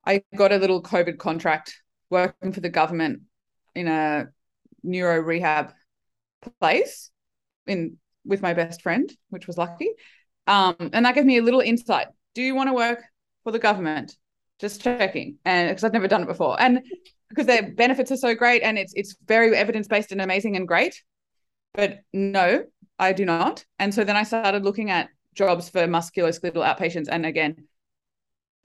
I 0.04 0.22
got 0.36 0.52
a 0.52 0.56
little 0.56 0.82
COVID 0.82 1.18
contract 1.18 1.80
working 2.10 2.52
for 2.52 2.60
the 2.60 2.68
government 2.68 3.22
in 3.74 3.88
a 3.88 4.28
neuro 4.82 5.20
rehab 5.20 5.72
place 6.60 7.10
in 7.66 7.98
with 8.24 8.42
my 8.42 8.54
best 8.54 8.82
friend, 8.82 9.10
which 9.30 9.46
was 9.46 9.58
lucky. 9.58 9.90
Um, 10.46 10.76
and 10.92 11.04
that 11.04 11.14
gave 11.14 11.24
me 11.24 11.38
a 11.38 11.42
little 11.42 11.60
insight. 11.60 12.08
Do 12.34 12.42
you 12.42 12.54
want 12.54 12.68
to 12.68 12.74
work 12.74 13.02
for 13.44 13.52
the 13.52 13.58
government? 13.58 14.16
Just 14.58 14.82
checking. 14.82 15.36
And 15.44 15.68
because 15.68 15.84
I've 15.84 15.92
never 15.92 16.08
done 16.08 16.22
it 16.22 16.28
before. 16.28 16.60
And 16.60 16.82
because 17.28 17.46
their 17.46 17.72
benefits 17.72 18.10
are 18.10 18.16
so 18.16 18.34
great 18.34 18.62
and 18.62 18.78
it's 18.78 18.92
it's 18.96 19.16
very 19.26 19.54
evidence-based 19.54 20.12
and 20.12 20.20
amazing 20.20 20.56
and 20.56 20.66
great. 20.66 21.02
But 21.74 22.00
no, 22.12 22.64
I 22.98 23.12
do 23.12 23.24
not. 23.24 23.64
And 23.78 23.94
so 23.94 24.04
then 24.04 24.16
I 24.16 24.24
started 24.24 24.64
looking 24.64 24.90
at 24.90 25.10
jobs 25.34 25.68
for 25.68 25.86
musculoskeletal 25.86 26.64
outpatients. 26.64 27.08
And 27.10 27.24
again, 27.24 27.68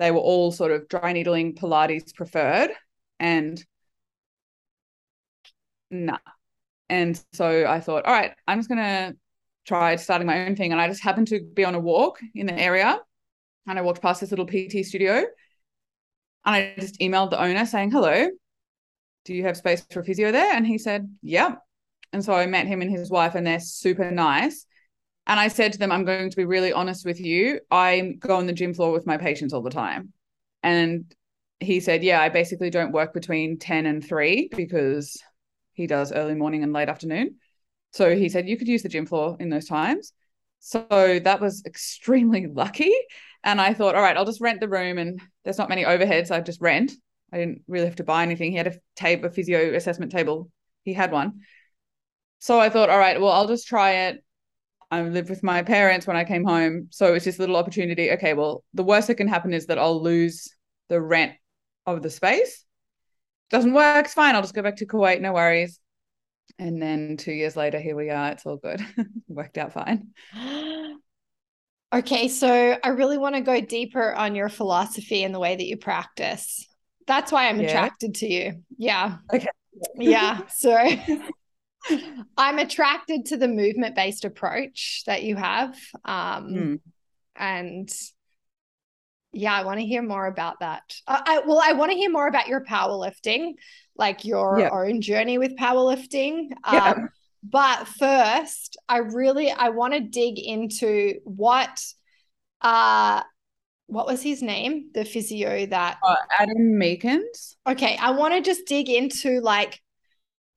they 0.04 0.12
were 0.12 0.20
all 0.20 0.51
sort 0.51 0.72
of 0.72 0.89
dry 0.89 1.14
needling 1.14 1.56
Pilates 1.56 2.14
preferred. 2.14 2.72
And 3.20 3.64
nah. 5.89 6.18
And 6.89 7.20
so 7.32 7.66
I 7.66 7.80
thought, 7.80 8.06
all 8.06 8.14
right, 8.14 8.34
I'm 8.45 8.60
just 8.60 8.68
gonna 8.68 9.14
try 9.66 9.95
starting 9.95 10.28
my 10.28 10.45
own 10.45 10.58
thing. 10.58 10.74
And 10.74 10.82
I 10.82 10.89
just 10.89 11.01
happened 11.01 11.30
to 11.30 11.39
be 11.41 11.64
on 11.64 11.74
a 11.74 11.80
walk 11.80 12.20
in 12.36 12.47
the 12.47 12.54
area. 12.54 12.99
And 13.66 13.80
I 13.80 13.82
walked 13.82 14.01
past 14.01 14.20
this 14.20 14.32
little 14.32 14.45
PT 14.45 14.86
studio. 14.86 15.24
And 16.45 16.56
I 16.56 16.74
just 16.78 16.99
emailed 16.99 17.30
the 17.30 17.41
owner 17.41 17.66
saying, 17.66 17.91
hello, 17.91 18.28
do 19.24 19.34
you 19.34 19.43
have 19.43 19.56
space 19.56 19.86
for 19.89 20.01
a 20.01 20.04
physio 20.04 20.34
there? 20.34 20.54
And 20.54 20.68
he 20.68 20.78
said, 20.78 21.10
yeah. 21.22 21.56
And 22.12 22.26
so 22.26 22.34
I 22.34 22.45
met 22.45 22.68
him 22.68 22.82
and 22.82 22.91
his 22.91 23.10
wife, 23.10 23.36
and 23.36 23.47
they're 23.47 23.62
super 23.62 24.12
nice. 24.12 24.66
And 25.26 25.40
I 25.40 25.48
said 25.48 25.74
to 25.74 25.80
them, 25.80 25.92
I'm 25.92 26.06
going 26.06 26.30
to 26.30 26.36
be 26.36 26.46
really 26.46 26.74
honest 26.74 27.06
with 27.06 27.20
you. 27.20 27.62
I 27.72 28.16
go 28.20 28.36
on 28.36 28.46
the 28.46 28.54
gym 28.54 28.74
floor 28.74 28.92
with 28.92 29.08
my 29.08 29.18
patients 29.18 29.54
all 29.54 29.62
the 29.62 29.70
time. 29.70 30.12
And 30.62 31.14
he 31.60 31.80
said, 31.80 32.04
Yeah, 32.04 32.22
I 32.22 32.30
basically 32.30 32.70
don't 32.70 32.92
work 32.92 33.14
between 33.14 33.58
10 33.58 33.86
and 33.86 34.06
3 34.06 34.50
because 34.56 35.22
he 35.74 35.88
does 35.88 36.12
early 36.12 36.36
morning 36.36 36.64
and 36.64 36.74
late 36.74 36.90
afternoon. 36.90 37.36
So 37.92 38.16
he 38.16 38.30
said, 38.30 38.50
You 38.50 38.58
could 38.58 38.68
use 38.68 38.84
the 38.84 38.90
gym 38.90 39.06
floor 39.06 39.38
in 39.40 39.50
those 39.50 39.68
times. 39.68 40.14
So 40.60 40.86
that 40.90 41.42
was 41.42 41.64
extremely 41.66 42.48
lucky. 42.54 42.94
And 43.44 43.62
I 43.62 43.74
thought, 43.74 43.96
All 43.96 44.02
right, 44.02 44.16
I'll 44.18 44.26
just 44.26 44.42
rent 44.42 44.60
the 44.60 44.70
room. 44.70 44.98
And 44.98 45.22
there's 45.44 45.58
not 45.58 45.70
many 45.70 45.84
overheads. 45.86 46.32
I 46.32 46.42
just 46.42 46.62
rent. 46.62 46.92
I 47.32 47.38
didn't 47.38 47.64
really 47.68 47.86
have 47.86 47.96
to 47.96 48.04
buy 48.04 48.24
anything. 48.24 48.52
He 48.52 48.58
had 48.58 48.68
a 48.68 48.76
table, 48.96 49.26
a 49.26 49.32
physio 49.32 49.74
assessment 49.74 50.12
table. 50.12 50.50
He 50.84 50.94
had 50.94 51.12
one. 51.12 51.42
So 52.40 52.60
I 52.60 52.70
thought, 52.70 52.90
All 52.90 53.00
right, 53.00 53.20
well, 53.20 53.32
I'll 53.32 53.48
just 53.48 53.68
try 53.68 54.08
it. 54.08 54.24
I 54.94 55.02
lived 55.02 55.30
with 55.30 55.41
my 55.41 55.64
parents 55.64 56.06
when 56.06 56.16
I 56.16 56.24
came 56.24 56.44
home. 56.44 56.88
So 56.91 57.16
it's 57.16 57.26
this 57.26 57.39
little 57.39 57.56
opportunity. 57.56 58.12
Okay, 58.12 58.36
well, 58.36 58.64
the 58.76 58.84
worst 58.84 59.08
that 59.08 59.16
can 59.16 59.28
happen 59.28 59.52
is 59.52 59.66
that 59.66 59.80
I'll 59.80 60.04
lose 60.04 60.54
the 60.88 61.02
rent 61.02 61.34
of 61.88 62.04
the 62.04 62.12
space. 62.12 62.64
Doesn't 63.50 63.74
work, 63.74 64.06
it's 64.06 64.14
fine. 64.14 64.36
I'll 64.36 64.44
just 64.44 64.54
go 64.54 64.62
back 64.62 64.76
to 64.78 64.86
Kuwait, 64.86 65.20
no 65.20 65.34
worries. 65.34 65.80
And 66.60 66.80
then 66.80 67.18
two 67.18 67.32
years 67.32 67.56
later, 67.56 67.80
here 67.80 67.96
we 67.96 68.12
are. 68.12 68.34
It's 68.34 68.46
all 68.46 68.58
good. 68.58 68.86
Worked 69.28 69.58
out 69.58 69.74
fine. 69.74 70.10
Okay, 71.94 72.28
so 72.28 72.76
I 72.84 72.88
really 72.88 73.20
want 73.20 73.36
to 73.36 73.41
go 73.41 73.62
deeper 73.62 74.16
on 74.16 74.34
your 74.34 74.50
philosophy 74.50 75.24
and 75.24 75.32
the 75.32 75.38
way 75.38 75.56
that 75.56 75.64
you 75.64 75.78
practice. 75.78 76.68
That's 77.06 77.32
why 77.32 77.48
I'm 77.48 77.62
yeah. 77.62 77.68
attracted 77.68 78.16
to 78.16 78.28
you. 78.28 78.64
Yeah. 78.80 79.18
Okay. 79.32 79.48
yeah. 79.98 80.39
So 80.48 80.76
I'm 82.38 82.60
attracted 82.60 83.26
to 83.28 83.38
the 83.38 83.48
movement 83.48 83.96
based 83.96 84.26
approach 84.26 85.04
that 85.06 85.24
you 85.24 85.36
have. 85.36 85.78
Um, 86.06 86.48
mm. 86.48 86.80
And 87.36 87.92
yeah, 89.34 89.54
I 89.54 89.64
want 89.64 89.80
to 89.80 89.86
hear 89.86 90.02
more 90.02 90.28
about 90.28 90.60
that. 90.60 90.84
I, 91.08 91.22
I 91.26 91.40
well, 91.48 91.62
I 91.64 91.74
want 91.74 91.92
to 91.92 91.98
hear 91.98 92.10
more 92.10 92.28
about 92.28 92.48
your 92.48 92.64
powerlifting, 92.64 93.54
like 93.98 94.26
your 94.26 94.60
yeah. 94.60 94.70
own 94.72 95.02
journey 95.02 95.38
with 95.38 95.58
powerlifting. 95.58 96.50
Yeah. 96.72 96.92
Um, 96.92 97.10
but 97.44 97.88
first, 97.88 98.78
I 98.88 99.00
really 99.00 99.52
I 99.52 99.70
want 99.70 99.94
to 99.94 100.00
dig 100.00 100.40
into 100.40 101.20
what 101.24 101.84
uh 102.62 103.24
what 103.88 104.08
was 104.08 104.22
his 104.22 104.42
name? 104.42 104.90
The 104.94 105.04
physio 105.04 105.66
that 105.68 105.98
uh, 106.06 106.16
Adam 106.40 106.80
Meakins. 106.80 107.56
Okay, 107.68 107.98
I 107.98 108.12
want 108.12 108.34
to 108.34 108.42
just 108.42 108.66
dig 108.66 108.90
into 108.90 109.42
like 109.42 109.82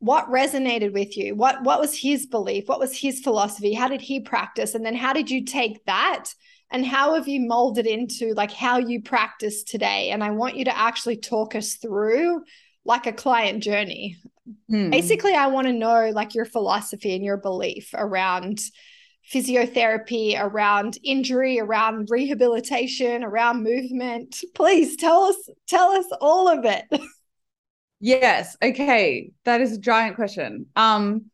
what 0.07 0.29
resonated 0.29 0.93
with 0.93 1.17
you? 1.17 1.35
What 1.35 1.63
what 1.63 1.81
was 1.81 1.99
his 1.99 2.27
belief? 2.27 2.69
What 2.69 2.79
was 2.79 2.97
his 2.97 3.21
philosophy? 3.21 3.75
How 3.75 3.89
did 3.89 4.01
he 4.01 4.21
practice? 4.21 4.75
And 4.75 4.87
then 4.87 4.95
how 4.95 5.13
did 5.13 5.31
you 5.31 5.45
take 5.45 5.85
that? 5.87 6.27
And 6.71 6.87
how 6.87 7.15
have 7.15 7.29
you 7.29 7.41
molded 7.41 7.87
into 7.87 8.33
like 8.35 8.53
how 8.53 8.79
you 8.79 9.03
practice 9.03 9.63
today? 9.63 10.11
And 10.11 10.23
i 10.23 10.31
want 10.31 10.57
you 10.57 10.65
to 10.65 10.77
actually 10.77 11.17
talk 11.17 11.55
us 11.55 11.75
through 11.75 12.43
like 12.85 13.07
a 13.07 13.13
client 13.13 13.63
journey. 13.63 14.17
Hmm. 14.71 14.91
basically 14.91 15.35
i 15.35 15.49
want 15.49 15.67
to 15.67 15.73
know 15.73 16.11
like 16.15 16.37
your 16.37 16.45
philosophy 16.45 17.17
and 17.17 17.25
your 17.25 17.37
belief 17.37 17.91
around 17.95 18.61
physiotherapy 19.33 20.41
around 20.41 20.99
injury 21.03 21.59
around 21.59 22.09
rehabilitation 22.11 23.25
around 23.25 23.65
movement. 23.65 24.43
Please 24.55 24.97
tell 24.97 25.25
us 25.25 25.37
tell 25.67 25.91
us 25.91 26.07
all 26.21 26.49
of 26.49 26.65
it 26.65 26.85
Yes. 28.07 28.57
Okay. 28.63 29.33
That 29.45 29.61
is 29.61 29.73
a 29.73 29.81
giant 29.81 30.15
question. 30.15 30.67
Um, 30.77 31.25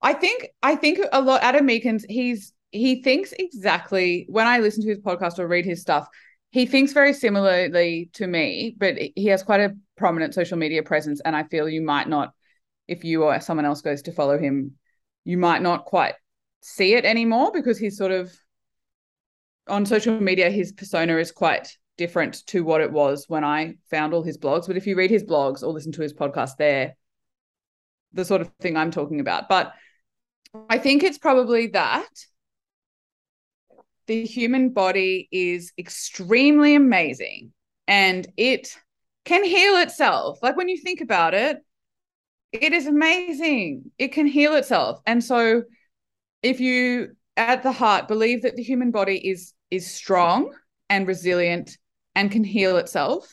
I 0.00 0.14
think 0.14 0.48
I 0.62 0.76
think 0.76 1.00
a 1.12 1.20
lot 1.20 1.42
Adam 1.42 1.66
Meakins, 1.66 2.04
he's 2.08 2.54
he 2.70 3.02
thinks 3.02 3.34
exactly 3.38 4.24
when 4.30 4.46
I 4.46 4.60
listen 4.60 4.82
to 4.84 4.88
his 4.88 4.98
podcast 4.98 5.38
or 5.38 5.46
read 5.46 5.66
his 5.66 5.82
stuff, 5.82 6.08
he 6.50 6.64
thinks 6.64 6.94
very 6.94 7.12
similarly 7.12 8.08
to 8.14 8.26
me, 8.26 8.74
but 8.78 8.96
he 9.14 9.26
has 9.26 9.42
quite 9.42 9.60
a 9.60 9.76
prominent 9.98 10.32
social 10.32 10.56
media 10.56 10.82
presence. 10.82 11.20
And 11.22 11.36
I 11.36 11.42
feel 11.42 11.68
you 11.68 11.82
might 11.82 12.08
not, 12.08 12.32
if 12.88 13.04
you 13.04 13.24
or 13.24 13.38
someone 13.42 13.66
else 13.66 13.82
goes 13.82 14.00
to 14.02 14.12
follow 14.12 14.38
him, 14.38 14.72
you 15.24 15.36
might 15.36 15.60
not 15.60 15.84
quite 15.84 16.14
see 16.62 16.94
it 16.94 17.04
anymore 17.04 17.52
because 17.52 17.78
he's 17.78 17.98
sort 17.98 18.10
of 18.10 18.32
on 19.68 19.84
social 19.84 20.18
media, 20.18 20.48
his 20.48 20.72
persona 20.72 21.18
is 21.18 21.30
quite 21.30 21.76
different 21.96 22.46
to 22.46 22.64
what 22.64 22.80
it 22.80 22.90
was 22.90 23.26
when 23.28 23.44
I 23.44 23.74
found 23.90 24.14
all 24.14 24.22
his 24.22 24.38
blogs. 24.38 24.66
But 24.66 24.76
if 24.76 24.86
you 24.86 24.96
read 24.96 25.10
his 25.10 25.24
blogs 25.24 25.62
or 25.62 25.72
listen 25.72 25.92
to 25.92 26.02
his 26.02 26.14
podcast, 26.14 26.56
they're 26.58 26.96
the 28.12 28.24
sort 28.24 28.40
of 28.40 28.50
thing 28.60 28.76
I'm 28.76 28.90
talking 28.90 29.20
about. 29.20 29.48
But 29.48 29.72
I 30.68 30.78
think 30.78 31.02
it's 31.02 31.18
probably 31.18 31.68
that 31.68 32.08
the 34.06 34.24
human 34.24 34.70
body 34.70 35.28
is 35.30 35.72
extremely 35.78 36.74
amazing 36.74 37.52
and 37.86 38.26
it 38.36 38.76
can 39.24 39.44
heal 39.44 39.76
itself. 39.76 40.38
Like 40.42 40.56
when 40.56 40.68
you 40.68 40.76
think 40.78 41.00
about 41.00 41.34
it, 41.34 41.58
it 42.52 42.72
is 42.72 42.86
amazing. 42.86 43.90
It 43.98 44.08
can 44.08 44.26
heal 44.26 44.54
itself. 44.54 45.00
And 45.06 45.22
so 45.22 45.62
if 46.42 46.60
you 46.60 47.16
at 47.36 47.62
the 47.62 47.72
heart 47.72 48.08
believe 48.08 48.42
that 48.42 48.56
the 48.56 48.62
human 48.62 48.90
body 48.90 49.16
is 49.16 49.54
is 49.70 49.90
strong 49.90 50.54
and 50.90 51.06
resilient 51.06 51.78
and 52.14 52.30
can 52.30 52.44
heal 52.44 52.76
itself 52.76 53.32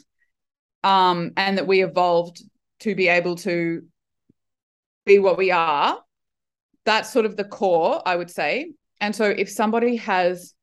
um, 0.84 1.32
and 1.38 1.58
that 1.58 1.68
we 1.68 1.84
evolved 1.84 2.42
to 2.82 2.96
be 2.96 3.08
able 3.08 3.36
to 3.36 3.84
be 5.06 5.20
what 5.20 5.38
we 5.38 5.52
are 5.52 6.00
that's 6.86 7.12
sort 7.12 7.26
of 7.26 7.36
the 7.36 7.44
core 7.44 8.02
i 8.06 8.16
would 8.16 8.30
say. 8.30 8.72
And 9.02 9.16
so 9.16 9.26
if 9.26 9.50
somebody 9.50 9.96
has 9.98 10.54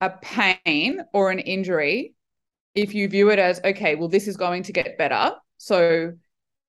a 0.00 0.10
pain 0.10 1.02
or 1.12 1.30
an 1.30 1.38
injury 1.38 2.14
if 2.74 2.94
you 2.94 3.08
view 3.08 3.30
it 3.30 3.38
as 3.38 3.60
okay 3.64 3.94
well 3.94 4.08
this 4.08 4.28
is 4.28 4.36
going 4.36 4.62
to 4.64 4.72
get 4.72 4.98
better 4.98 5.34
so 5.56 6.12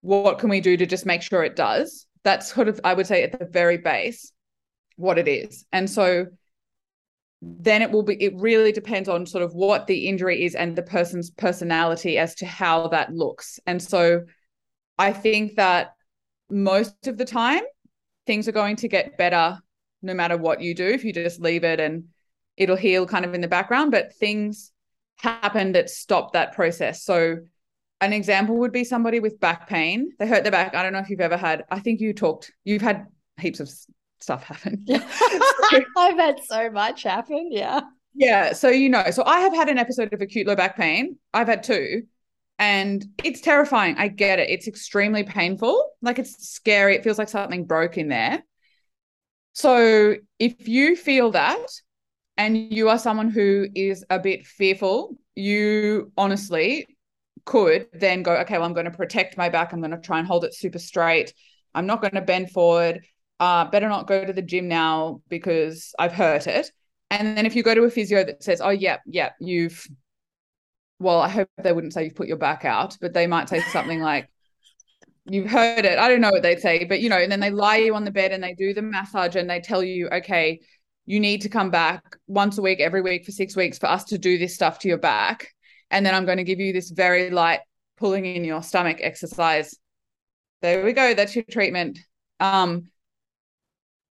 what 0.01 0.39
can 0.39 0.49
we 0.49 0.61
do 0.61 0.75
to 0.77 0.85
just 0.85 1.05
make 1.05 1.21
sure 1.21 1.43
it 1.43 1.55
does? 1.55 2.05
That's 2.23 2.53
sort 2.53 2.67
of 2.67 2.79
i 2.83 2.93
would 2.93 3.07
say 3.07 3.23
at 3.23 3.37
the 3.37 3.45
very 3.45 3.77
base 3.77 4.31
what 4.99 5.17
it 5.17 5.27
is. 5.27 5.65
And 5.71 5.89
so 5.89 6.27
then 7.41 7.81
it 7.81 7.91
will 7.91 8.03
be 8.03 8.21
it 8.21 8.33
really 8.35 8.71
depends 8.71 9.07
on 9.07 9.25
sort 9.25 9.43
of 9.43 9.53
what 9.53 9.87
the 9.87 10.07
injury 10.07 10.43
is 10.43 10.55
and 10.55 10.75
the 10.75 10.83
person's 10.83 11.29
personality 11.29 12.17
as 12.17 12.35
to 12.35 12.45
how 12.45 12.87
that 12.89 13.13
looks. 13.13 13.59
And 13.65 13.81
so 13.81 14.25
i 14.97 15.13
think 15.13 15.55
that 15.55 15.93
most 16.49 17.07
of 17.07 17.17
the 17.17 17.25
time 17.25 17.61
things 18.27 18.47
are 18.47 18.53
going 18.53 18.75
to 18.75 18.87
get 18.87 19.17
better 19.17 19.57
no 20.01 20.13
matter 20.13 20.37
what 20.37 20.61
you 20.61 20.75
do. 20.75 20.85
If 20.85 21.03
you 21.03 21.13
just 21.13 21.39
leave 21.39 21.63
it 21.63 21.79
and 21.79 22.05
it'll 22.57 22.75
heal 22.75 23.05
kind 23.05 23.25
of 23.25 23.33
in 23.33 23.41
the 23.41 23.47
background 23.47 23.91
but 23.91 24.13
things 24.15 24.71
happen 25.17 25.73
that 25.73 25.89
stop 25.89 26.33
that 26.33 26.53
process. 26.53 27.03
So 27.03 27.37
an 28.01 28.13
example 28.13 28.57
would 28.57 28.71
be 28.71 28.83
somebody 28.83 29.19
with 29.19 29.39
back 29.39 29.67
pain. 29.67 30.11
They 30.19 30.27
hurt 30.27 30.43
their 30.43 30.51
back. 30.51 30.75
I 30.75 30.83
don't 30.83 30.93
know 30.93 30.99
if 30.99 31.09
you've 31.09 31.21
ever 31.21 31.37
had 31.37 31.63
i 31.71 31.79
think 31.79 32.01
you 32.01 32.13
talked 32.13 32.51
you've 32.65 32.81
had 32.81 33.07
heaps 33.39 33.61
of 33.61 33.69
stuff 34.19 34.43
happen. 34.43 34.85
I've 35.97 36.17
had 36.17 36.39
so 36.45 36.69
much 36.69 37.03
happen. 37.03 37.49
Yeah. 37.51 37.81
Yeah. 38.13 38.53
So, 38.53 38.69
you 38.69 38.89
know, 38.89 39.11
so 39.11 39.23
I 39.25 39.39
have 39.41 39.53
had 39.53 39.69
an 39.69 39.77
episode 39.77 40.13
of 40.13 40.21
acute 40.21 40.47
low 40.47 40.55
back 40.55 40.75
pain. 40.75 41.17
I've 41.33 41.47
had 41.47 41.63
two, 41.63 42.03
and 42.57 43.05
it's 43.23 43.41
terrifying. 43.41 43.95
I 43.97 44.07
get 44.07 44.39
it. 44.39 44.49
It's 44.49 44.67
extremely 44.67 45.23
painful. 45.23 45.91
Like 46.01 46.19
it's 46.19 46.49
scary. 46.49 46.95
It 46.95 47.03
feels 47.03 47.17
like 47.17 47.29
something 47.29 47.65
broke 47.65 47.97
in 47.97 48.09
there. 48.09 48.43
So, 49.53 50.15
if 50.37 50.67
you 50.67 50.95
feel 50.95 51.31
that 51.31 51.67
and 52.37 52.57
you 52.71 52.89
are 52.89 52.97
someone 52.97 53.29
who 53.29 53.67
is 53.75 54.05
a 54.09 54.19
bit 54.19 54.45
fearful, 54.45 55.17
you 55.35 56.11
honestly 56.17 56.87
could 57.45 57.87
then 57.93 58.23
go, 58.23 58.35
okay, 58.37 58.57
well, 58.57 58.65
I'm 58.65 58.73
going 58.73 58.85
to 58.85 58.91
protect 58.91 59.37
my 59.37 59.49
back. 59.49 59.73
I'm 59.73 59.81
going 59.81 59.91
to 59.91 59.97
try 59.97 60.19
and 60.19 60.27
hold 60.27 60.45
it 60.45 60.53
super 60.53 60.79
straight. 60.79 61.33
I'm 61.73 61.85
not 61.85 62.01
going 62.01 62.13
to 62.13 62.21
bend 62.21 62.51
forward 62.51 63.01
uh, 63.39 63.65
better 63.65 63.89
not 63.89 64.07
go 64.07 64.25
to 64.25 64.33
the 64.33 64.41
gym 64.41 64.67
now 64.67 65.21
because 65.29 65.93
I've 65.97 66.11
hurt 66.11 66.47
it. 66.47 66.71
And 67.11 67.37
then 67.37 67.45
if 67.45 67.55
you 67.55 67.63
go 67.63 67.73
to 67.73 67.83
a 67.83 67.89
physio 67.89 68.23
that 68.23 68.43
says, 68.43 68.61
oh, 68.61 68.69
yeah, 68.69 68.97
yeah, 69.05 69.31
you've, 69.39 69.87
well, 70.99 71.19
I 71.21 71.29
hope 71.29 71.49
they 71.63 71.73
wouldn't 71.73 71.93
say 71.93 72.03
you've 72.03 72.15
put 72.15 72.27
your 72.27 72.37
back 72.37 72.65
out, 72.65 72.97
but 73.01 73.13
they 73.13 73.25
might 73.25 73.49
say 73.49 73.61
something 73.61 74.01
like, 74.01 74.29
you've 75.25 75.49
heard 75.49 75.85
it. 75.85 75.97
I 75.97 76.07
don't 76.07 76.21
know 76.21 76.31
what 76.31 76.43
they'd 76.43 76.59
say, 76.59 76.83
but 76.85 76.99
you 77.01 77.09
know, 77.09 77.17
and 77.17 77.31
then 77.31 77.39
they 77.39 77.51
lie 77.51 77.77
you 77.77 77.95
on 77.95 78.03
the 78.03 78.11
bed 78.11 78.31
and 78.31 78.43
they 78.43 78.53
do 78.53 78.73
the 78.73 78.81
massage 78.81 79.35
and 79.35 79.49
they 79.49 79.59
tell 79.59 79.83
you, 79.83 80.07
okay, 80.09 80.59
you 81.05 81.19
need 81.19 81.41
to 81.41 81.49
come 81.49 81.71
back 81.71 82.03
once 82.27 82.57
a 82.57 82.61
week, 82.61 82.79
every 82.79 83.01
week 83.01 83.25
for 83.25 83.31
six 83.31 83.55
weeks 83.55 83.77
for 83.79 83.87
us 83.87 84.03
to 84.05 84.17
do 84.17 84.37
this 84.37 84.53
stuff 84.53 84.79
to 84.79 84.87
your 84.87 84.97
back. 84.97 85.53
And 85.89 86.05
then 86.05 86.13
I'm 86.13 86.25
going 86.25 86.37
to 86.37 86.43
give 86.43 86.59
you 86.59 86.73
this 86.73 86.91
very 86.91 87.31
light 87.31 87.61
pulling 87.97 88.25
in 88.25 88.43
your 88.43 88.61
stomach 88.61 88.99
exercise. 89.01 89.75
There 90.61 90.83
we 90.83 90.93
go. 90.93 91.13
That's 91.13 91.35
your 91.35 91.45
treatment. 91.49 91.99
Um, 92.39 92.89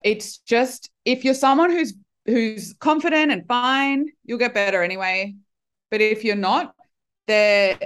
it's 0.04 0.38
just 0.40 0.90
if 1.06 1.24
you're 1.24 1.34
someone 1.34 1.72
who's 1.72 1.94
who's 2.26 2.74
confident 2.80 3.32
and 3.32 3.48
fine, 3.48 4.08
you'll 4.24 4.38
get 4.38 4.54
better 4.54 4.82
anyway. 4.84 5.36
But 5.92 6.02
if 6.02 6.24
you're 6.24 6.36
not, 6.36 6.74
there 7.28 7.78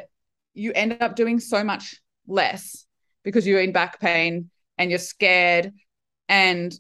you 0.53 0.71
end 0.73 0.97
up 1.01 1.15
doing 1.15 1.39
so 1.39 1.63
much 1.63 2.01
less 2.27 2.85
because 3.23 3.45
you're 3.45 3.61
in 3.61 3.71
back 3.71 3.99
pain 3.99 4.49
and 4.77 4.89
you're 4.89 4.99
scared 4.99 5.71
and 6.29 6.73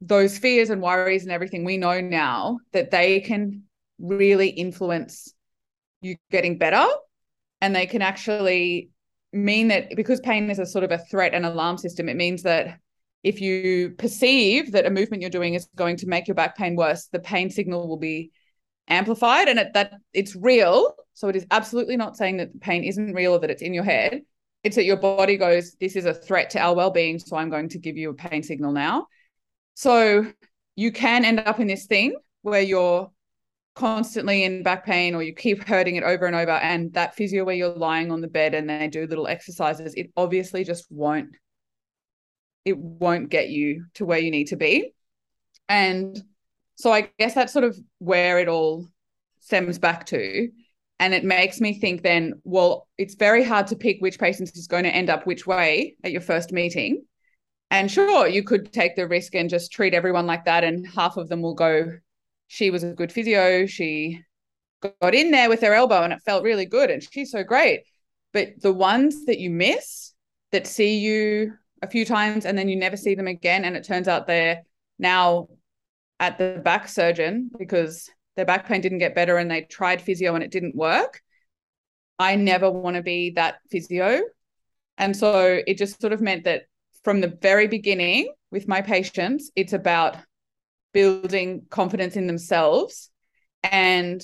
those 0.00 0.38
fears 0.38 0.70
and 0.70 0.80
worries 0.80 1.24
and 1.24 1.32
everything 1.32 1.64
we 1.64 1.76
know 1.76 2.00
now 2.00 2.58
that 2.72 2.90
they 2.90 3.20
can 3.20 3.64
really 3.98 4.48
influence 4.48 5.34
you 6.00 6.16
getting 6.30 6.56
better 6.56 6.86
and 7.60 7.74
they 7.74 7.86
can 7.86 8.00
actually 8.00 8.90
mean 9.32 9.68
that 9.68 9.94
because 9.96 10.20
pain 10.20 10.50
is 10.50 10.58
a 10.58 10.66
sort 10.66 10.84
of 10.84 10.92
a 10.92 10.98
threat 10.98 11.34
and 11.34 11.44
alarm 11.44 11.76
system 11.76 12.08
it 12.08 12.16
means 12.16 12.42
that 12.44 12.78
if 13.22 13.40
you 13.40 13.90
perceive 13.98 14.72
that 14.72 14.86
a 14.86 14.90
movement 14.90 15.22
you're 15.22 15.30
doing 15.30 15.54
is 15.54 15.68
going 15.76 15.96
to 15.96 16.06
make 16.06 16.28
your 16.28 16.34
back 16.34 16.56
pain 16.56 16.76
worse 16.76 17.06
the 17.06 17.18
pain 17.18 17.50
signal 17.50 17.88
will 17.88 17.98
be 17.98 18.30
amplified 18.88 19.48
and 19.48 19.58
it, 19.58 19.72
that 19.74 19.94
it's 20.12 20.34
real. 20.34 20.94
So 21.14 21.28
it 21.28 21.36
is 21.36 21.46
absolutely 21.50 21.96
not 21.96 22.16
saying 22.16 22.38
that 22.38 22.52
the 22.52 22.58
pain 22.58 22.84
isn't 22.84 23.12
real 23.12 23.32
or 23.34 23.38
that 23.40 23.50
it's 23.50 23.62
in 23.62 23.74
your 23.74 23.84
head. 23.84 24.22
It's 24.64 24.76
that 24.76 24.84
your 24.84 24.96
body 24.96 25.36
goes 25.36 25.76
this 25.80 25.96
is 25.96 26.04
a 26.04 26.14
threat 26.14 26.50
to 26.50 26.58
our 26.58 26.74
well-being 26.74 27.20
so 27.20 27.36
i'm 27.36 27.48
going 27.48 27.68
to 27.68 27.78
give 27.78 27.96
you 27.96 28.10
a 28.10 28.14
pain 28.14 28.42
signal 28.42 28.72
now. 28.72 29.06
So 29.74 30.32
you 30.74 30.92
can 30.92 31.24
end 31.24 31.40
up 31.40 31.60
in 31.60 31.68
this 31.68 31.86
thing 31.86 32.16
where 32.42 32.60
you're 32.60 33.10
constantly 33.76 34.42
in 34.42 34.64
back 34.64 34.84
pain 34.84 35.14
or 35.14 35.22
you 35.22 35.32
keep 35.32 35.66
hurting 35.66 35.94
it 35.94 36.02
over 36.02 36.26
and 36.26 36.34
over 36.34 36.50
and 36.50 36.92
that 36.94 37.14
physio 37.14 37.44
where 37.44 37.54
you're 37.54 37.68
lying 37.68 38.10
on 38.10 38.20
the 38.20 38.26
bed 38.26 38.52
and 38.52 38.68
they 38.68 38.88
do 38.88 39.06
little 39.06 39.28
exercises 39.28 39.94
it 39.94 40.10
obviously 40.16 40.64
just 40.64 40.90
won't 40.90 41.36
it 42.68 42.78
won't 42.78 43.28
get 43.28 43.48
you 43.48 43.84
to 43.94 44.04
where 44.04 44.18
you 44.18 44.30
need 44.30 44.48
to 44.48 44.56
be 44.56 44.92
and 45.68 46.22
so 46.76 46.92
i 46.92 47.10
guess 47.18 47.34
that's 47.34 47.52
sort 47.52 47.64
of 47.64 47.76
where 47.98 48.38
it 48.38 48.48
all 48.48 48.86
stems 49.40 49.78
back 49.78 50.06
to 50.06 50.48
and 51.00 51.14
it 51.14 51.24
makes 51.24 51.60
me 51.60 51.78
think 51.78 52.02
then 52.02 52.34
well 52.44 52.88
it's 52.98 53.14
very 53.14 53.44
hard 53.44 53.66
to 53.66 53.76
pick 53.76 53.98
which 54.00 54.18
patient 54.18 54.50
is 54.54 54.66
going 54.66 54.84
to 54.84 54.94
end 54.94 55.10
up 55.10 55.26
which 55.26 55.46
way 55.46 55.94
at 56.04 56.12
your 56.12 56.20
first 56.20 56.52
meeting 56.52 57.02
and 57.70 57.90
sure 57.90 58.26
you 58.26 58.42
could 58.42 58.72
take 58.72 58.96
the 58.96 59.06
risk 59.06 59.34
and 59.34 59.50
just 59.50 59.72
treat 59.72 59.94
everyone 59.94 60.26
like 60.26 60.44
that 60.44 60.64
and 60.64 60.86
half 60.86 61.16
of 61.16 61.28
them 61.28 61.42
will 61.42 61.54
go 61.54 61.90
she 62.48 62.70
was 62.70 62.82
a 62.82 62.92
good 62.92 63.12
physio. 63.12 63.66
She 63.66 64.22
got 64.80 65.14
in 65.14 65.30
there 65.30 65.48
with 65.48 65.60
her 65.60 65.74
elbow 65.74 66.02
and 66.02 66.12
it 66.12 66.22
felt 66.24 66.42
really 66.42 66.66
good. 66.66 66.90
And 66.90 67.02
she's 67.02 67.30
so 67.30 67.44
great. 67.44 67.82
But 68.32 68.60
the 68.60 68.72
ones 68.72 69.26
that 69.26 69.38
you 69.38 69.50
miss 69.50 70.12
that 70.50 70.66
see 70.66 70.98
you 70.98 71.52
a 71.82 71.88
few 71.88 72.04
times 72.04 72.46
and 72.46 72.56
then 72.56 72.68
you 72.68 72.76
never 72.76 72.96
see 72.96 73.14
them 73.14 73.26
again, 73.26 73.64
and 73.64 73.76
it 73.76 73.84
turns 73.84 74.08
out 74.08 74.26
they're 74.26 74.62
now 74.98 75.48
at 76.20 76.38
the 76.38 76.60
back 76.64 76.88
surgeon 76.88 77.50
because 77.58 78.10
their 78.36 78.44
back 78.44 78.66
pain 78.66 78.80
didn't 78.80 78.98
get 78.98 79.14
better 79.14 79.36
and 79.36 79.50
they 79.50 79.62
tried 79.62 80.02
physio 80.02 80.34
and 80.34 80.44
it 80.44 80.50
didn't 80.50 80.74
work. 80.74 81.20
I 82.18 82.36
never 82.36 82.70
want 82.70 82.96
to 82.96 83.02
be 83.02 83.30
that 83.30 83.58
physio. 83.70 84.20
And 84.96 85.16
so 85.16 85.60
it 85.66 85.78
just 85.78 86.00
sort 86.00 86.12
of 86.12 86.20
meant 86.20 86.44
that 86.44 86.62
from 87.04 87.20
the 87.20 87.36
very 87.40 87.68
beginning 87.68 88.32
with 88.50 88.66
my 88.66 88.82
patients, 88.82 89.50
it's 89.54 89.72
about 89.72 90.16
building 90.92 91.62
confidence 91.70 92.16
in 92.16 92.26
themselves 92.26 93.10
and 93.62 94.20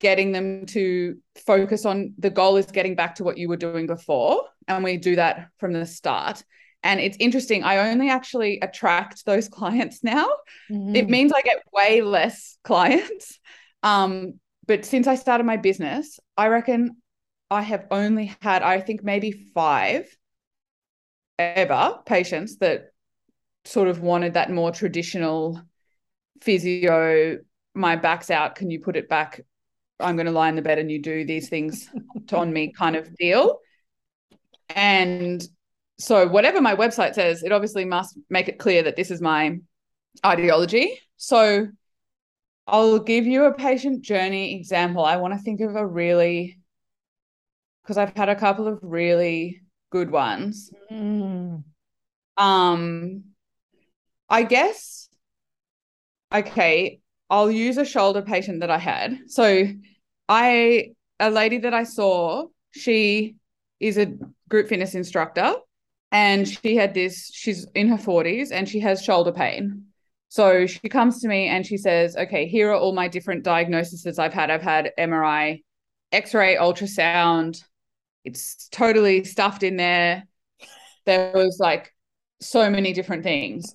getting 0.00 0.32
them 0.32 0.66
to 0.66 1.16
focus 1.46 1.84
on 1.84 2.14
the 2.18 2.30
goal 2.30 2.56
is 2.56 2.66
getting 2.66 2.94
back 2.94 3.14
to 3.16 3.24
what 3.24 3.38
you 3.38 3.48
were 3.48 3.56
doing 3.56 3.86
before 3.86 4.44
and 4.68 4.84
we 4.84 4.96
do 4.96 5.16
that 5.16 5.48
from 5.58 5.72
the 5.72 5.86
start 5.86 6.44
and 6.84 7.00
it's 7.00 7.16
interesting 7.18 7.64
i 7.64 7.90
only 7.90 8.08
actually 8.08 8.60
attract 8.62 9.26
those 9.26 9.48
clients 9.48 10.04
now 10.04 10.28
mm-hmm. 10.70 10.94
it 10.94 11.08
means 11.08 11.32
i 11.32 11.42
get 11.42 11.62
way 11.72 12.00
less 12.00 12.56
clients 12.62 13.40
um, 13.82 14.34
but 14.66 14.84
since 14.84 15.08
i 15.08 15.16
started 15.16 15.44
my 15.44 15.56
business 15.56 16.20
i 16.36 16.46
reckon 16.46 16.96
i 17.50 17.62
have 17.62 17.86
only 17.90 18.32
had 18.40 18.62
i 18.62 18.80
think 18.80 19.02
maybe 19.02 19.32
five 19.32 20.06
ever 21.38 21.98
patients 22.06 22.58
that 22.58 22.92
sort 23.64 23.88
of 23.88 24.00
wanted 24.00 24.34
that 24.34 24.50
more 24.50 24.70
traditional 24.70 25.60
physio, 26.42 27.38
my 27.74 27.96
back's 27.96 28.30
out. 28.30 28.54
Can 28.54 28.70
you 28.70 28.80
put 28.80 28.96
it 28.96 29.08
back? 29.08 29.40
I'm 30.00 30.16
going 30.16 30.26
to 30.26 30.32
lie 30.32 30.48
in 30.48 30.56
the 30.56 30.62
bed 30.62 30.78
and 30.78 30.90
you 30.90 31.00
do 31.00 31.24
these 31.24 31.48
things 31.48 31.88
on 32.32 32.52
me 32.52 32.72
kind 32.72 32.96
of 32.96 33.14
deal. 33.16 33.58
And 34.68 35.42
so, 35.98 36.26
whatever 36.28 36.60
my 36.60 36.74
website 36.74 37.14
says, 37.14 37.42
it 37.42 37.52
obviously 37.52 37.84
must 37.84 38.18
make 38.28 38.48
it 38.48 38.58
clear 38.58 38.82
that 38.82 38.96
this 38.96 39.10
is 39.10 39.20
my 39.20 39.58
ideology. 40.24 40.98
So, 41.16 41.68
I'll 42.66 42.98
give 42.98 43.26
you 43.26 43.44
a 43.44 43.54
patient 43.54 44.02
journey 44.02 44.56
example. 44.56 45.04
I 45.04 45.16
want 45.16 45.34
to 45.34 45.40
think 45.40 45.60
of 45.60 45.76
a 45.76 45.86
really, 45.86 46.58
because 47.82 47.98
I've 47.98 48.16
had 48.16 48.28
a 48.28 48.36
couple 48.36 48.66
of 48.66 48.78
really 48.82 49.62
good 49.90 50.10
ones. 50.10 50.70
Mm. 50.90 51.62
Um, 52.36 53.24
I 54.28 54.42
guess 54.42 55.08
okay, 56.34 57.00
I'll 57.30 57.50
use 57.50 57.78
a 57.78 57.84
shoulder 57.84 58.22
patient 58.22 58.60
that 58.60 58.70
I 58.70 58.78
had. 58.78 59.18
So 59.28 59.66
I 60.28 60.92
a 61.20 61.30
lady 61.30 61.58
that 61.58 61.72
I 61.72 61.84
saw, 61.84 62.46
she 62.72 63.36
is 63.80 63.96
a 63.96 64.12
group 64.48 64.68
fitness 64.68 64.94
instructor 64.94 65.54
and 66.14 66.48
she 66.48 66.76
had 66.76 66.94
this 66.94 67.30
she's 67.34 67.66
in 67.74 67.88
her 67.88 67.96
40s 67.96 68.52
and 68.52 68.68
she 68.68 68.78
has 68.80 69.02
shoulder 69.02 69.32
pain. 69.32 69.86
So 70.28 70.66
she 70.66 70.88
comes 70.88 71.20
to 71.20 71.28
me 71.28 71.48
and 71.48 71.66
she 71.66 71.76
says, 71.76 72.16
"Okay, 72.16 72.46
here 72.46 72.70
are 72.70 72.76
all 72.76 72.92
my 72.92 73.08
different 73.08 73.44
diagnoses 73.44 74.18
I've 74.18 74.32
had. 74.32 74.50
I've 74.50 74.62
had 74.62 74.92
MRI, 74.98 75.62
X-ray, 76.12 76.56
ultrasound. 76.56 77.62
It's 78.24 78.68
totally 78.68 79.24
stuffed 79.24 79.62
in 79.62 79.76
there. 79.76 80.26
There 81.04 81.32
was 81.34 81.58
like 81.60 81.92
so 82.40 82.70
many 82.70 82.92
different 82.92 83.22
things. 83.22 83.74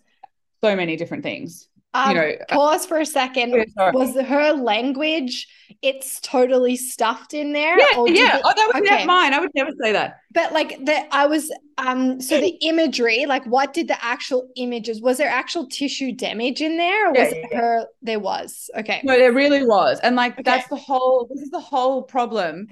So 0.61 0.75
many 0.75 0.95
different 0.95 1.23
things. 1.23 1.68
Um, 1.93 2.09
you 2.09 2.15
know, 2.15 2.31
uh, 2.49 2.55
pause 2.55 2.85
for 2.85 2.99
a 2.99 3.05
second. 3.05 3.51
Was 3.77 4.15
her 4.15 4.53
language? 4.53 5.47
It's 5.81 6.19
totally 6.19 6.75
stuffed 6.75 7.33
in 7.33 7.51
there. 7.51 7.79
Yeah, 7.79 8.05
yeah. 8.05 8.37
It, 8.37 8.41
oh, 8.45 8.53
that 8.55 8.71
was 8.73 8.83
okay. 8.83 9.05
mine. 9.05 9.33
I 9.33 9.39
would 9.39 9.49
never 9.55 9.71
say 9.81 9.91
that. 9.93 10.19
But 10.31 10.53
like 10.53 10.85
the, 10.85 11.07
I 11.11 11.25
was. 11.25 11.51
Um. 11.79 12.21
So 12.21 12.39
the 12.39 12.49
imagery, 12.61 13.25
like, 13.25 13.43
what 13.45 13.73
did 13.73 13.87
the 13.87 14.03
actual 14.03 14.49
images? 14.55 15.01
Was 15.01 15.17
there 15.17 15.29
actual 15.29 15.67
tissue 15.67 16.11
damage 16.11 16.61
in 16.61 16.77
there, 16.77 17.07
or 17.07 17.13
was 17.13 17.31
yeah, 17.31 17.37
it 17.37 17.47
yeah. 17.51 17.57
her? 17.59 17.85
There 18.03 18.19
was. 18.19 18.69
Okay. 18.77 19.01
No, 19.03 19.17
there 19.17 19.33
really 19.33 19.65
was, 19.65 19.99
and 20.01 20.15
like 20.15 20.33
okay. 20.33 20.43
that's 20.43 20.69
the 20.69 20.75
whole. 20.75 21.27
This 21.33 21.41
is 21.41 21.49
the 21.49 21.59
whole 21.59 22.03
problem. 22.03 22.67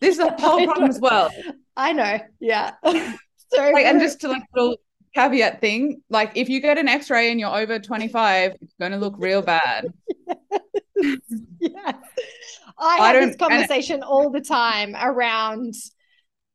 This 0.00 0.12
is 0.12 0.24
the 0.24 0.30
whole 0.30 0.64
problem 0.64 0.88
as 0.88 1.00
well. 1.00 1.30
I 1.76 1.92
know. 1.92 2.18
Yeah. 2.40 2.72
so 2.84 3.70
like, 3.72 3.84
and 3.84 4.00
just 4.00 4.20
to 4.22 4.28
like 4.28 4.42
little 4.54 4.78
caveat 5.14 5.60
thing 5.60 6.02
like 6.10 6.32
if 6.34 6.48
you 6.48 6.60
get 6.60 6.78
an 6.78 6.88
x-ray 6.88 7.30
and 7.30 7.40
you're 7.40 7.54
over 7.54 7.78
25 7.78 8.52
it's 8.60 8.74
going 8.78 8.92
to 8.92 8.98
look 8.98 9.14
real 9.18 9.42
bad. 9.42 9.86
Yeah. 11.60 11.92
I, 12.76 12.98
I 12.98 13.12
have 13.12 13.28
this 13.28 13.36
conversation 13.36 14.02
all 14.02 14.30
the 14.30 14.40
time 14.40 14.96
around 15.00 15.74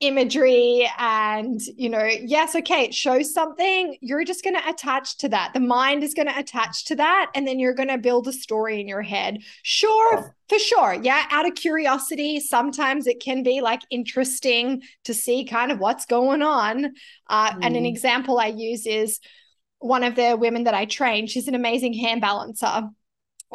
imagery 0.04 0.90
and 0.98 1.62
you 1.78 1.90
know 1.90 2.04
yes 2.04 2.56
okay 2.56 2.84
it 2.84 2.94
shows 2.94 3.34
something 3.34 3.98
you're 4.02 4.26
just 4.26 4.44
going 4.44 4.56
to 4.56 4.70
attach 4.70 5.18
to 5.18 5.30
that 5.30 5.52
the 5.54 5.60
mind 5.60 6.04
is 6.04 6.14
going 6.14 6.28
to 6.28 6.38
attach 6.38 6.86
to 6.86 6.96
that 6.96 7.32
and 7.34 7.48
then 7.48 7.58
you're 7.58 7.74
going 7.74 7.90
to 7.90 7.98
build 7.98 8.28
a 8.28 8.34
story 8.34 8.82
in 8.82 8.88
your 8.88 9.02
head 9.02 9.38
sure 9.62 10.36
for 10.50 10.60
sure 10.60 10.94
yeah 11.02 11.26
out 11.32 11.48
of 11.48 11.56
curiosity 11.56 12.40
sometimes 12.40 13.08
it 13.08 13.22
can 13.22 13.44
be 13.44 13.62
like 13.62 13.82
interesting 13.90 14.82
to 15.06 15.14
see 15.14 15.46
kind 15.46 15.72
of 15.72 15.80
what's 15.80 16.06
going 16.06 16.42
on 16.42 16.86
uh, 17.30 17.52
mm. 17.52 17.60
and 17.62 17.78
an 17.78 17.84
mm. 17.84 17.90
example 17.90 18.40
i 18.40 18.48
use 18.48 18.86
is 18.86 19.20
one 19.80 20.04
of 20.04 20.16
the 20.16 20.36
women 20.38 20.66
that 20.66 20.74
i 20.74 20.86
train 20.86 21.28
she's 21.28 21.48
an 21.48 21.56
amazing 21.56 21.94
hand 21.94 22.20
balancer 22.20 22.84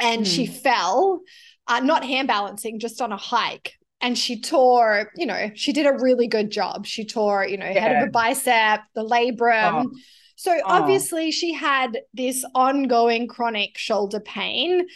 and 0.00 0.22
mm. 0.22 0.26
she 0.26 0.46
fell 0.46 1.20
uh, 1.66 1.80
not 1.80 2.04
hand 2.04 2.26
balancing 2.26 2.78
just 2.78 3.02
on 3.02 3.12
a 3.12 3.16
hike 3.16 3.77
and 4.00 4.16
she 4.16 4.40
tore, 4.40 5.10
you 5.16 5.26
know, 5.26 5.50
she 5.54 5.72
did 5.72 5.86
a 5.86 5.92
really 5.92 6.28
good 6.28 6.50
job. 6.50 6.86
She 6.86 7.04
tore, 7.04 7.46
you 7.46 7.56
know, 7.56 7.66
yeah. 7.66 7.80
head 7.80 7.96
of 7.96 8.06
the 8.06 8.12
bicep, 8.12 8.80
the 8.94 9.04
labrum. 9.04 9.86
Oh. 9.86 9.90
So 10.36 10.52
oh. 10.52 10.62
obviously 10.64 11.32
she 11.32 11.52
had 11.52 11.98
this 12.14 12.44
ongoing 12.54 13.26
chronic 13.26 13.76
shoulder 13.76 14.20
pain. 14.20 14.86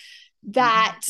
that 0.50 1.00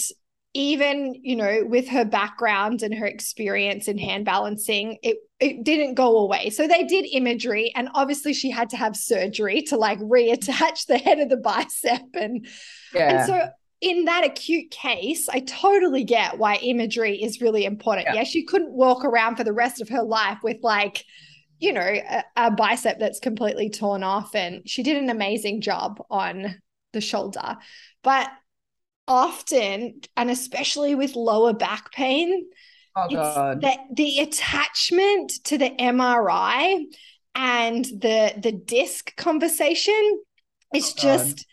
even 0.55 1.15
you 1.23 1.35
know 1.35 1.65
with 1.65 1.89
her 1.89 2.05
background 2.05 2.83
and 2.83 2.95
her 2.95 3.07
experience 3.07 3.89
in 3.89 3.97
hand 3.97 4.25
balancing 4.25 4.99
it 5.03 5.17
it 5.41 5.65
didn't 5.65 5.95
go 5.95 6.19
away 6.19 6.51
so 6.51 6.69
they 6.69 6.85
did 6.85 7.07
imagery 7.13 7.73
and 7.75 7.89
obviously 7.95 8.35
she 8.35 8.51
had 8.51 8.69
to 8.69 8.77
have 8.77 8.95
surgery 8.95 9.63
to 9.63 9.77
like 9.77 9.99
reattach 10.01 10.85
the 10.89 10.99
head 10.99 11.21
of 11.21 11.31
the 11.31 11.39
bicep 11.39 12.03
and 12.15 12.47
yeah. 12.95 13.21
and 13.21 13.27
so 13.27 13.49
in 13.83 14.05
that 14.07 14.25
acute 14.25 14.71
case 14.71 15.29
i 15.29 15.41
totally 15.41 16.05
get 16.05 16.39
why 16.39 16.57
imagery 16.57 17.23
is 17.23 17.41
really 17.41 17.65
important 17.65 18.07
yeah. 18.07 18.15
yeah 18.15 18.25
she 18.25 18.45
couldn't 18.45 18.73
walk 18.73 19.05
around 19.05 19.37
for 19.37 19.45
the 19.45 19.53
rest 19.53 19.81
of 19.81 19.89
her 19.89 20.03
life 20.03 20.39
with 20.43 20.57
like 20.63 21.05
you 21.59 21.73
know 21.73 21.81
a, 21.81 22.25
a 22.37 22.51
bicep 22.51 22.99
that's 22.99 23.21
completely 23.21 23.69
torn 23.69 24.03
off 24.03 24.35
and 24.35 24.69
she 24.69 24.83
did 24.83 24.97
an 24.97 25.11
amazing 25.11 25.61
job 25.61 26.03
on 26.11 26.55
the 26.93 27.01
shoulder 27.01 27.57
but 28.03 28.31
often, 29.09 30.01
and 30.17 30.31
especially 30.31 30.95
with 30.95 31.17
lower 31.17 31.53
back 31.53 31.93
pain, 31.93 32.47
oh, 32.97 33.09
God. 33.09 33.61
the, 33.61 33.77
the 33.95 34.19
attachment 34.21 35.33
to 35.45 35.59
the 35.59 35.71
MRI 35.71 36.85
and 37.35 37.85
the 37.85 38.35
the 38.37 38.53
disc 38.53 39.17
conversation 39.17 40.21
is 40.75 40.95
oh, 40.99 41.01
just 41.01 41.47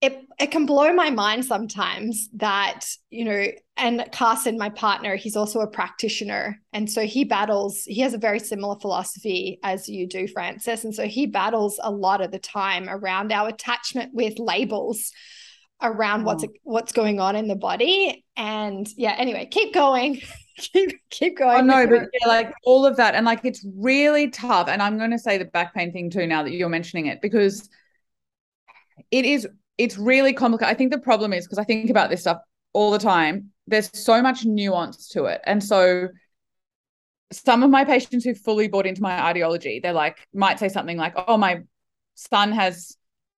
it 0.00 0.26
it 0.38 0.50
can 0.50 0.64
blow 0.64 0.92
my 0.92 1.10
mind 1.10 1.44
sometimes 1.44 2.30
that 2.34 2.86
you 3.10 3.24
know 3.24 3.46
and 3.76 4.04
Carson 4.12 4.56
my 4.56 4.70
partner 4.70 5.16
he's 5.16 5.36
also 5.36 5.60
a 5.60 5.66
practitioner. 5.66 6.58
And 6.72 6.90
so 6.90 7.02
he 7.06 7.24
battles 7.24 7.82
he 7.84 8.00
has 8.00 8.14
a 8.14 8.18
very 8.18 8.38
similar 8.38 8.78
philosophy 8.80 9.58
as 9.62 9.88
you 9.88 10.06
do 10.06 10.26
Frances. 10.26 10.84
and 10.84 10.94
so 10.94 11.06
he 11.06 11.26
battles 11.26 11.78
a 11.82 11.90
lot 11.90 12.20
of 12.20 12.30
the 12.30 12.38
time 12.38 12.88
around 12.88 13.32
our 13.32 13.48
attachment 13.48 14.14
with 14.14 14.38
labels 14.38 15.12
around 15.82 16.24
what's 16.24 16.44
mm. 16.44 16.52
what's 16.62 16.92
going 16.92 17.20
on 17.20 17.36
in 17.36 17.46
the 17.46 17.56
body. 17.56 18.24
And 18.36 18.88
yeah 18.96 19.14
anyway 19.16 19.46
keep 19.50 19.74
going. 19.74 20.20
Keep 20.58 20.90
keep 21.08 21.38
going. 21.38 21.60
oh 21.60 21.62
no 21.62 21.86
but 21.86 22.10
yeah, 22.12 22.28
like 22.28 22.52
all 22.66 22.84
of 22.84 22.96
that. 22.98 23.14
And 23.14 23.24
like 23.24 23.46
it's 23.46 23.66
really 23.76 24.28
tough. 24.28 24.68
And 24.68 24.82
i'm 24.82 24.98
going 24.98 25.10
to 25.10 25.18
say 25.18 25.38
the 25.38 25.46
back 25.46 25.72
pain 25.72 25.90
thing 25.90 26.10
too 26.10 26.26
now 26.26 26.42
that 26.42 26.52
you're 26.52 26.68
mentioning 26.68 27.06
it 27.06 27.22
because 27.22 27.66
it 29.10 29.24
is 29.24 29.48
it's 29.80 29.96
really 29.98 30.32
complicated 30.32 30.72
i 30.72 30.76
think 30.76 30.90
the 30.92 30.98
problem 30.98 31.32
is 31.32 31.46
because 31.46 31.58
i 31.58 31.64
think 31.64 31.90
about 31.90 32.10
this 32.10 32.20
stuff 32.20 32.38
all 32.72 32.90
the 32.90 32.98
time 32.98 33.50
there's 33.66 33.90
so 33.92 34.22
much 34.22 34.44
nuance 34.44 35.08
to 35.08 35.24
it 35.24 35.40
and 35.44 35.62
so 35.62 36.08
some 37.32 37.62
of 37.62 37.70
my 37.70 37.84
patients 37.84 38.24
who 38.24 38.34
fully 38.34 38.68
bought 38.68 38.86
into 38.86 39.02
my 39.02 39.24
ideology 39.24 39.80
they're 39.80 39.92
like 39.92 40.18
might 40.34 40.58
say 40.58 40.68
something 40.68 40.96
like 40.96 41.14
oh 41.28 41.36
my 41.36 41.60
son 42.14 42.52
has 42.52 42.96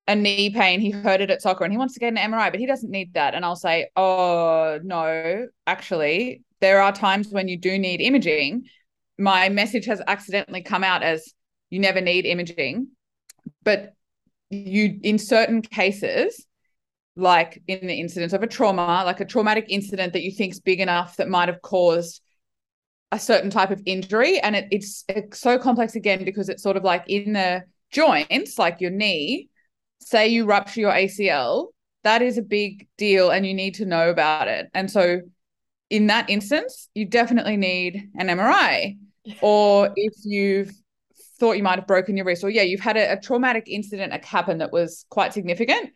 a 0.09 0.17
knee 0.17 0.51
pain. 0.51 0.81
He 0.81 0.91
heard 0.91 1.21
it 1.21 1.31
at 1.31 1.43
soccer 1.43 1.65
and 1.65 1.73
he 1.73 1.79
wants 1.79 1.95
to 1.95 2.01
get 2.01 2.13
an 2.13 2.17
MRI, 2.17 2.51
but 2.51 2.61
he 2.61 2.67
doesn't 2.67 2.91
need 2.91 3.15
that. 3.15 3.35
And 3.35 3.45
I'll 3.45 3.57
say, 3.57 3.89
oh, 3.97 4.81
no, 4.83 5.47
actually, 5.67 6.43
there 6.61 6.83
are 6.83 6.93
times 6.93 7.29
when 7.29 7.49
you 7.49 7.57
do 7.57 7.79
need 7.79 8.01
imaging. 8.01 8.65
My 9.19 9.49
message 9.49 9.87
has 9.87 10.03
accidentally 10.07 10.63
come 10.63 10.83
out 10.83 11.03
as 11.03 11.33
you 11.71 11.79
never 11.79 12.01
need 12.01 12.27
imaging. 12.27 12.89
But 13.63 13.95
you, 14.53 14.99
in 15.03 15.19
certain 15.19 15.63
cases, 15.63 16.47
like 17.17 17.63
in 17.67 17.87
the 17.87 18.01
incidence 18.01 18.33
of 18.33 18.43
a 18.43 18.47
trauma, 18.47 19.03
like 19.05 19.21
a 19.21 19.25
traumatic 19.25 19.67
incident 19.69 20.13
that 20.13 20.23
you 20.23 20.31
think 20.31 20.53
is 20.53 20.61
big 20.61 20.81
enough 20.81 21.17
that 21.17 21.29
might 21.29 21.49
have 21.49 21.63
caused 21.63 22.21
a 23.11 23.19
certain 23.19 23.51
type 23.51 23.71
of 23.71 23.83
injury. 23.85 24.39
And 24.41 24.57
it, 24.57 24.69
it's, 24.71 25.05
it's 25.09 25.39
so 25.39 25.59
complex 25.59 25.95
again 25.95 26.25
because 26.25 26.49
it's 26.49 26.63
sort 26.63 26.77
of 26.77 26.85
like 26.85 27.05
in 27.09 27.35
the 27.35 27.65
joints, 27.91 28.59
like 28.59 28.81
your 28.81 28.91
knee, 28.91 29.49
say 30.01 30.29
you 30.29 30.47
rupture 30.47 30.81
your 30.81 30.93
ACL, 30.93 31.69
that 32.05 32.23
is 32.23 32.39
a 32.39 32.43
big 32.43 32.89
deal 32.97 33.31
and 33.31 33.47
you 33.47 33.55
need 33.55 33.75
to 33.75 33.85
know 33.85 34.11
about 34.11 34.49
it. 34.49 34.69
And 34.75 34.91
so 34.91 35.21
in 35.91 36.07
that 36.07 36.31
instance, 36.31 36.89
you 36.95 37.05
definitely 37.05 37.57
need 37.57 38.11
an 38.19 38.29
MRI. 38.29 38.97
or 39.41 39.93
if 39.95 40.15
you've 40.25 40.73
thought 41.43 41.57
you 41.57 41.65
might 41.65 41.81
have 41.81 41.89
broken 41.89 42.17
your 42.17 42.25
wrist, 42.25 42.45
or 42.45 42.51
yeah, 42.51 42.63
you've 42.63 42.79
had 42.79 42.97
a, 42.97 43.15
a 43.15 43.21
traumatic 43.21 43.65
incident 43.67 44.13
happen 44.25 44.59
that 44.59 44.71
was 44.71 45.05
quite 45.11 45.35
significant. 45.35 45.91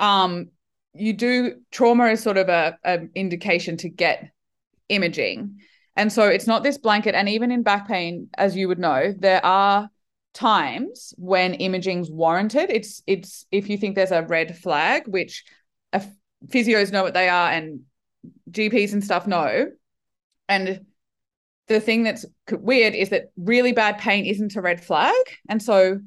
Um, 0.00 0.48
you 0.94 1.12
do 1.12 1.60
trauma 1.70 2.06
is 2.06 2.20
sort 2.20 2.38
of 2.38 2.48
a, 2.48 2.76
a 2.84 3.02
indication 3.14 3.76
to 3.78 3.88
get 3.88 4.30
imaging. 4.88 5.60
And 5.94 6.12
so 6.12 6.26
it's 6.26 6.48
not 6.48 6.64
this 6.64 6.76
blanket. 6.76 7.14
And 7.14 7.28
even 7.28 7.52
in 7.52 7.62
back 7.62 7.86
pain, 7.86 8.30
as 8.36 8.56
you 8.56 8.66
would 8.66 8.80
know, 8.80 9.14
there 9.16 9.46
are 9.46 9.88
times 10.32 11.14
when 11.18 11.54
imaging's 11.54 12.10
warranted. 12.10 12.68
It's 12.70 13.00
it's 13.06 13.46
if 13.52 13.70
you 13.70 13.78
think 13.78 13.94
there's 13.94 14.10
a 14.10 14.22
red 14.22 14.58
flag, 14.58 15.04
which 15.06 15.44
physios 16.48 16.90
know 16.90 17.04
what 17.04 17.14
they 17.14 17.28
are 17.28 17.52
and 17.52 17.82
GPs 18.50 18.92
and 18.92 19.04
stuff 19.04 19.28
know. 19.28 19.68
And 20.48 20.84
the 21.66 21.80
thing 21.80 22.02
that's 22.02 22.26
weird 22.50 22.94
is 22.94 23.10
that 23.10 23.30
really 23.36 23.72
bad 23.72 23.98
pain 23.98 24.26
isn't 24.26 24.56
a 24.56 24.60
red 24.60 24.84
flag. 24.84 25.14
And 25.48 25.62
so 25.62 26.00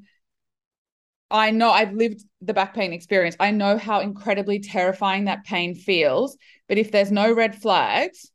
I 1.29 1.51
know 1.51 1.71
I've 1.71 1.93
lived 1.93 2.23
the 2.41 2.53
back 2.53 2.73
pain 2.73 2.93
experience. 2.93 3.35
I 3.39 3.51
know 3.51 3.77
how 3.77 3.99
incredibly 3.99 4.59
terrifying 4.59 5.25
that 5.25 5.43
pain 5.43 5.75
feels. 5.75 6.37
But 6.67 6.77
if 6.77 6.91
there's 6.91 7.11
no 7.11 7.33
red 7.33 7.55
flags, 7.55 8.31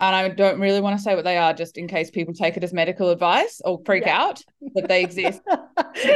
and 0.00 0.14
I 0.14 0.28
don't 0.28 0.60
really 0.60 0.80
want 0.80 0.96
to 0.96 1.02
say 1.02 1.16
what 1.16 1.24
they 1.24 1.36
are 1.36 1.52
just 1.52 1.76
in 1.76 1.88
case 1.88 2.10
people 2.10 2.32
take 2.32 2.56
it 2.56 2.62
as 2.62 2.72
medical 2.72 3.10
advice 3.10 3.60
or 3.64 3.80
freak 3.84 4.04
yeah. 4.06 4.22
out, 4.22 4.42
that 4.74 4.86
they 4.86 5.02
exist. 5.02 5.40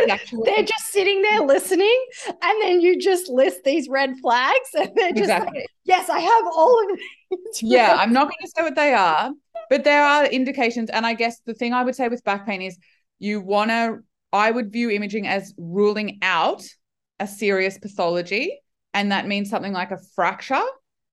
actually- 0.09 0.43
they're 0.45 0.65
just 0.65 0.87
sitting 0.87 1.21
there 1.23 1.41
listening, 1.41 2.05
and 2.27 2.63
then 2.63 2.81
you 2.81 3.01
just 3.01 3.29
list 3.29 3.65
these 3.65 3.89
red 3.89 4.15
flags, 4.21 4.69
and 4.75 4.91
they're 4.95 5.11
just 5.11 5.23
exactly. 5.23 5.61
like, 5.61 5.67
yes, 5.85 6.09
I 6.09 6.21
have 6.21 6.45
all 6.55 6.91
of 6.91 6.99
these. 6.99 7.07
Yeah, 7.63 7.97
I'm 7.99 8.13
not 8.13 8.25
going 8.25 8.37
to 8.43 8.53
say 8.55 8.63
what 8.63 8.75
they 8.75 8.93
are, 8.93 9.33
but 9.71 9.85
there 9.85 10.03
are 10.03 10.27
indications. 10.27 10.91
And 10.91 11.07
I 11.07 11.15
guess 11.15 11.41
the 11.47 11.55
thing 11.55 11.73
I 11.73 11.83
would 11.83 11.97
say 11.97 12.09
with 12.09 12.23
back 12.25 12.47
pain 12.47 12.61
is 12.61 12.77
you 13.19 13.41
want 13.41 13.71
to, 13.71 14.01
I 14.35 14.51
would 14.51 14.71
view 14.71 14.91
imaging 14.91 15.27
as 15.27 15.55
ruling 15.57 16.19
out 16.21 16.63
a 17.19 17.27
serious 17.27 17.79
pathology. 17.79 18.61
And 18.93 19.13
that 19.13 19.27
means 19.27 19.49
something 19.49 19.73
like 19.73 19.93
a 19.93 19.99
fracture 20.15 20.61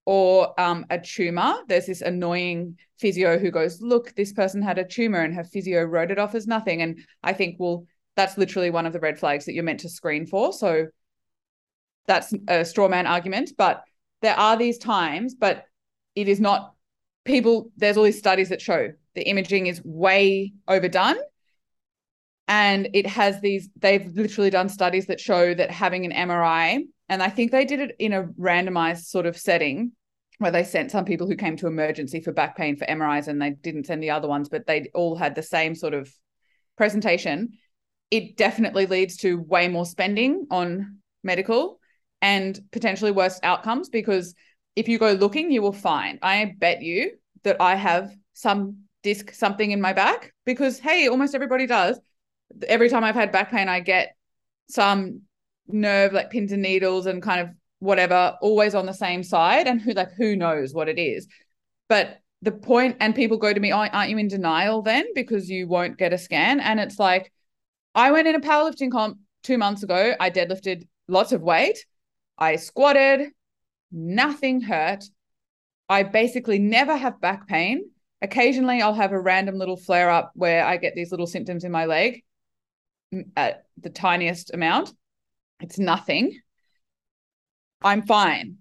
or 0.10 0.60
um, 0.60 0.88
a 0.89 0.97
tumor. 0.97 1.53
There's 1.68 1.86
this 1.86 2.01
annoying 2.01 2.80
physio 2.97 3.38
who 3.38 3.51
goes, 3.51 3.80
Look, 3.80 4.16
this 4.16 4.34
person 4.34 4.60
had 4.60 4.80
a 4.80 4.84
tumor 4.84 5.20
and 5.20 5.36
her 5.36 5.43
physio 5.43 5.84
wrote 5.84 6.10
it 6.10 6.18
off 6.18 6.34
as 6.34 6.47
nothing. 6.47 6.82
And 6.82 7.05
I 7.22 7.34
think, 7.34 7.57
well, 7.60 7.86
that's 8.16 8.36
literally 8.36 8.72
one 8.72 8.88
of 8.88 8.93
the 8.93 8.99
red 8.99 9.20
flags 9.20 9.45
that 9.45 9.53
you're 9.53 9.64
meant 9.64 9.82
to 9.82 9.89
screen 9.89 10.26
for. 10.26 10.51
So 10.51 10.88
that's 12.07 12.34
a 12.47 12.66
straw 12.66 12.88
man 12.88 13.05
argument. 13.05 13.51
But 13.55 13.84
there 14.24 14.34
are 14.36 14.57
these 14.57 14.80
times, 14.80 15.36
but 15.36 15.66
it 16.16 16.28
is 16.28 16.39
not 16.39 16.74
people. 17.24 17.70
There's 17.78 17.95
all 17.95 18.03
these 18.03 18.18
studies 18.18 18.49
that 18.49 18.62
show 18.62 18.91
the 19.14 19.30
imaging 19.30 19.68
is 19.68 19.80
way 19.86 20.53
overdone. 20.68 21.18
And 22.47 22.89
it 22.95 23.05
has 23.05 23.41
these, 23.41 23.70
they've 23.76 24.07
literally 24.16 24.49
done 24.49 24.70
studies 24.70 25.05
that 25.05 25.20
show 25.20 25.53
that 25.53 25.70
having 25.70 26.12
an 26.12 26.30
MRI, 26.30 26.80
and 27.10 27.22
I 27.22 27.30
think 27.30 27.51
they 27.51 27.66
did 27.66 27.80
it 27.80 27.95
in 27.99 28.12
a 28.12 28.24
randomized 28.24 29.05
sort 29.05 29.28
of 29.28 29.38
setting 29.38 29.91
where 30.40 30.52
they 30.52 30.64
sent 30.64 30.92
some 30.92 31.06
people 31.06 31.28
who 31.28 31.36
came 31.36 31.56
to 31.58 31.68
emergency 31.68 32.22
for 32.22 32.32
back 32.32 32.58
pain 32.58 32.76
for 32.76 32.86
MRIs 32.86 33.28
and 33.28 33.42
they 33.42 33.52
didn't 33.52 33.86
send 33.86 34.02
the 34.02 34.10
other 34.10 34.28
ones, 34.28 34.50
but 34.50 34.66
they 34.66 34.90
all 34.94 35.16
had 35.16 35.36
the 35.36 35.44
same 35.44 35.76
sort 35.76 35.94
of 35.94 36.12
presentation. 36.78 37.50
It 38.10 38.38
definitely 38.38 38.86
leads 38.86 39.18
to 39.18 39.40
way 39.40 39.68
more 39.68 39.86
spending 39.86 40.48
on 40.50 41.00
medical 41.24 41.80
and 42.22 42.60
potentially 42.72 43.12
worse 43.12 43.40
outcomes 43.44 43.90
because 43.90 44.34
if 44.76 44.88
you 44.88 44.98
go 44.98 45.12
looking, 45.12 45.52
you 45.52 45.62
will 45.62 45.74
find. 45.74 46.20
I 46.22 46.56
bet 46.58 46.82
you 46.82 47.12
that 47.44 47.58
I 47.60 47.76
have 47.76 48.16
some 48.34 48.84
disc, 49.04 49.34
something 49.34 49.72
in 49.72 49.82
my 49.82 49.92
back 49.92 50.34
because, 50.46 50.80
hey, 50.80 51.08
almost 51.10 51.36
everybody 51.36 51.68
does. 51.68 52.00
Every 52.66 52.88
time 52.88 53.04
I've 53.04 53.16
had 53.16 53.34
back 53.34 53.52
pain, 53.52 53.68
I 53.68 53.82
get 53.82 54.16
some 54.70 55.24
nerve, 55.68 56.14
like 56.14 56.30
pins 56.30 56.54
and 56.54 56.62
needles, 56.62 57.08
and 57.08 57.22
kind 57.22 57.42
of 57.42 57.50
whatever 57.80 58.38
always 58.41 58.75
on 58.75 58.86
the 58.86 58.93
same 58.93 59.23
side 59.23 59.67
and 59.67 59.82
who 59.82 59.93
like 59.93 60.11
who 60.13 60.36
knows 60.36 60.73
what 60.73 60.89
it 60.89 60.99
is. 60.99 61.27
But 61.88 62.19
the 62.41 62.51
point 62.51 62.97
and 62.99 63.15
people 63.15 63.38
go 63.38 63.53
to 63.53 63.59
me 63.59 63.73
oh, 63.73 63.77
aren't 63.77 64.09
you 64.09 64.17
in 64.17 64.27
denial 64.27 64.82
then? 64.82 65.05
Because 65.15 65.49
you 65.49 65.67
won't 65.67 65.97
get 65.97 66.13
a 66.13 66.17
scan? 66.17 66.59
And 66.59 66.80
it's 66.80 66.99
like 66.99 67.32
i 67.95 68.11
went 68.11 68.27
in 68.27 68.36
a 68.36 68.39
powerlifting 68.39 68.91
comp 68.91 69.17
two 69.43 69.57
months 69.57 69.84
ago. 69.84 70.13
I 70.19 70.30
deadlifted 70.30 70.88
lots 71.07 71.32
of 71.32 71.41
weight. 71.41 71.86
I 72.38 72.55
squatted. 72.57 73.30
Nothing 73.91 74.61
hurt. 74.61 75.05
I 75.88 76.03
basically 76.03 76.59
never 76.59 76.95
have 76.95 77.19
back 77.19 77.47
pain. 77.47 77.89
Occasionally 78.21 78.82
i'll 78.82 78.93
have 78.93 79.13
a 79.13 79.19
random 79.19 79.55
little 79.55 79.77
flare 79.77 80.09
up 80.09 80.32
where 80.36 80.65
i 80.65 80.75
get 80.75 80.93
these 80.93 81.11
little 81.11 81.27
symptoms 81.27 81.63
in 81.63 81.71
my 81.71 81.86
leg 81.86 82.21
at 83.36 83.65
the 83.82 83.89
tiniest 83.89 84.53
amount. 84.53 84.93
It's 85.61 85.80
nothing 85.80 86.39
I'm 87.82 88.05
fine. 88.05 88.57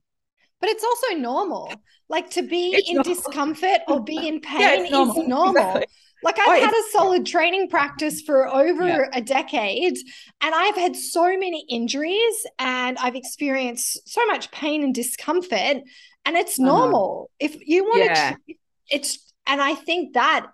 But 0.61 0.71
it's 0.71 0.85
also 0.85 1.19
normal. 1.19 1.73
Like 2.09 2.31
to 2.31 2.43
be 2.43 2.71
it's 2.75 2.89
in 2.89 2.97
normal. 2.97 3.15
discomfort 3.15 3.81
or 3.87 4.03
be 4.03 4.27
in 4.29 4.41
pain 4.41 4.85
yeah, 4.85 4.91
normal. 4.91 5.23
is 5.23 5.29
normal. 5.29 5.63
Exactly. 5.63 5.87
Like 6.23 6.39
I've 6.41 6.49
oh, 6.49 6.65
had 6.65 6.75
a 6.75 6.91
solid 6.91 7.27
training 7.27 7.69
practice 7.69 8.23
for 8.23 8.49
over 8.49 8.89
yeah. 8.89 9.07
a 9.13 9.21
decade 9.21 9.97
and 10.41 10.55
I've 10.55 10.75
had 10.75 10.97
so 10.97 11.25
many 11.25 11.65
injuries 11.69 12.47
and 12.59 12.99
I've 12.99 13.15
experienced 13.15 14.09
so 14.09 14.27
much 14.27 14.51
pain 14.51 14.83
and 14.83 14.93
discomfort 14.93 15.83
and 16.25 16.37
it's 16.37 16.59
uh-huh. 16.59 16.67
normal. 16.67 17.31
Uh-huh. 17.31 17.51
If 17.53 17.69
you 17.69 17.85
want 17.85 18.05
yeah. 18.05 18.31
to 18.33 18.55
it's 18.89 19.33
and 19.47 19.61
I 19.61 19.75
think 19.75 20.15
that 20.15 20.47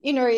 you 0.00 0.12
know 0.12 0.30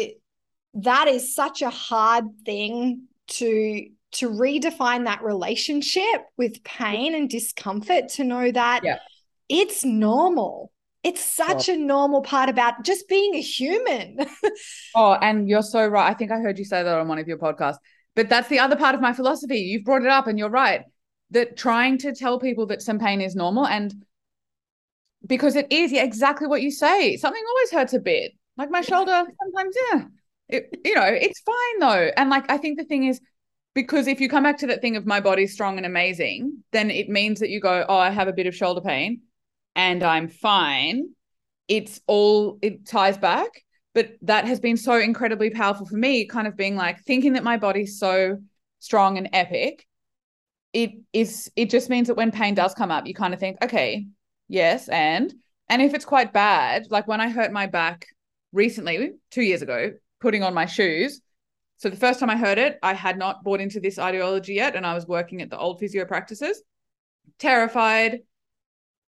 that 0.75 1.09
is 1.09 1.35
such 1.35 1.63
a 1.63 1.71
hard 1.71 2.25
thing 2.45 3.09
to 3.29 3.89
to 4.13 4.29
redefine 4.29 5.05
that 5.05 5.23
relationship 5.23 6.25
with 6.37 6.63
pain 6.65 7.15
and 7.15 7.31
discomfort 7.31 8.09
to 8.09 8.25
know 8.25 8.51
that 8.51 8.83
yeah. 8.85 8.99
it's 9.49 9.85
normal 9.85 10.73
it's 11.03 11.25
such 11.25 11.69
a 11.69 11.77
normal 11.77 12.21
part 12.21 12.51
about 12.51 12.85
just 12.85 13.09
being 13.09 13.35
a 13.35 13.41
human. 13.41 14.19
oh, 14.95 15.13
and 15.15 15.49
you're 15.49 15.63
so 15.63 15.87
right. 15.87 16.11
I 16.11 16.15
think 16.15 16.31
I 16.31 16.39
heard 16.39 16.59
you 16.59 16.65
say 16.65 16.83
that 16.83 16.99
on 16.99 17.09
one 17.09 17.19
of 17.19 17.27
your 17.27 17.39
podcasts. 17.39 17.79
But 18.15 18.29
that's 18.29 18.49
the 18.49 18.59
other 18.59 18.77
part 18.77 18.95
of 18.95 19.01
my 19.01 19.13
philosophy. 19.13 19.61
You've 19.61 19.85
brought 19.85 20.03
it 20.03 20.09
up 20.09 20.27
and 20.27 20.39
you're 20.39 20.51
right. 20.51 20.83
That 21.31 21.57
trying 21.57 21.99
to 21.99 22.15
tell 22.15 22.39
people 22.39 22.67
that 22.67 22.83
some 22.83 22.99
pain 22.99 23.21
is 23.21 23.35
normal 23.35 23.67
and 23.67 23.95
because 25.27 25.57
it 25.57 25.71
is 25.71 25.93
yeah, 25.93 26.03
exactly 26.03 26.47
what 26.47 26.61
you 26.61 26.71
say. 26.71 27.17
Something 27.17 27.43
always 27.49 27.71
hurts 27.71 27.95
a 27.95 28.01
bit. 28.01 28.33
Like 28.57 28.71
my 28.71 28.81
shoulder, 28.83 29.25
sometimes, 29.43 29.77
yeah. 29.91 30.05
It, 30.49 30.81
you 30.85 30.95
know, 30.95 31.07
it's 31.07 31.41
fine 31.41 31.79
though. 31.79 32.11
And 32.17 32.29
like 32.29 32.51
I 32.51 32.59
think 32.59 32.79
the 32.79 32.85
thing 32.85 33.05
is, 33.05 33.21
because 33.75 34.07
if 34.07 34.21
you 34.21 34.29
come 34.29 34.43
back 34.43 34.59
to 34.59 34.67
that 34.69 34.81
thing 34.81 34.97
of 34.97 35.07
my 35.07 35.21
body's 35.21 35.53
strong 35.53 35.77
and 35.77 35.87
amazing, 35.87 36.65
then 36.73 36.91
it 36.91 37.09
means 37.09 37.41
that 37.41 37.51
you 37.51 37.61
go, 37.61 37.85
Oh, 37.89 37.97
I 37.97 38.11
have 38.11 38.29
a 38.29 38.33
bit 38.33 38.47
of 38.47 38.55
shoulder 38.55 38.81
pain 38.81 39.23
and 39.77 40.03
I'm 40.03 40.29
fine, 40.29 41.11
it's 41.69 42.01
all, 42.07 42.59
it 42.63 42.87
ties 42.87 43.17
back. 43.17 43.65
But 43.95 44.13
that 44.23 44.45
has 44.45 44.61
been 44.61 44.77
so 44.77 44.99
incredibly 44.99 45.51
powerful 45.51 45.87
for 45.87 45.97
me, 45.97 46.27
kind 46.27 46.47
of 46.47 46.57
being 46.57 46.77
like 46.77 47.03
thinking 47.05 47.33
that 47.33 47.43
my 47.43 47.57
body's 47.57 47.99
so 47.99 48.39
strong 48.79 49.19
and 49.19 49.29
epic. 49.33 49.87
It 50.73 50.93
is, 51.13 51.51
it 51.57 51.71
just 51.71 51.91
means 51.91 52.07
that 52.07 52.17
when 52.17 52.31
pain 52.31 52.55
does 52.55 52.75
come 52.75 52.93
up, 52.93 53.07
you 53.07 53.15
kind 53.15 53.35
of 53.35 53.41
think, 53.41 53.57
okay, 53.63 54.07
yes, 54.47 54.89
and, 54.89 55.35
and 55.69 55.83
if 55.83 55.95
it's 55.95 56.05
quite 56.05 56.33
bad, 56.33 56.87
like 56.91 57.09
when 57.09 57.21
I 57.21 57.31
hurt 57.31 57.51
my 57.53 57.67
back 57.67 58.07
recently, 58.53 59.13
two 59.31 59.43
years 59.43 59.63
ago, 59.63 59.93
putting 60.21 60.43
on 60.43 60.55
my 60.55 60.67
shoes. 60.67 61.21
So 61.81 61.89
the 61.89 61.97
first 61.97 62.21
time 62.21 62.29
I 62.29 62.37
heard 62.37 62.59
it, 62.59 62.79
I 62.83 62.93
had 62.93 63.17
not 63.17 63.43
bought 63.43 63.59
into 63.59 63.81
this 63.81 63.99
ideology 63.99 64.53
yet, 64.53 64.77
and 64.77 64.87
I 64.87 64.93
was 64.93 65.07
working 65.07 65.41
at 65.41 65.49
the 65.49 65.59
old 65.59 65.81
physio 65.81 66.05
practices. 66.05 66.63
Terrified, 67.39 68.19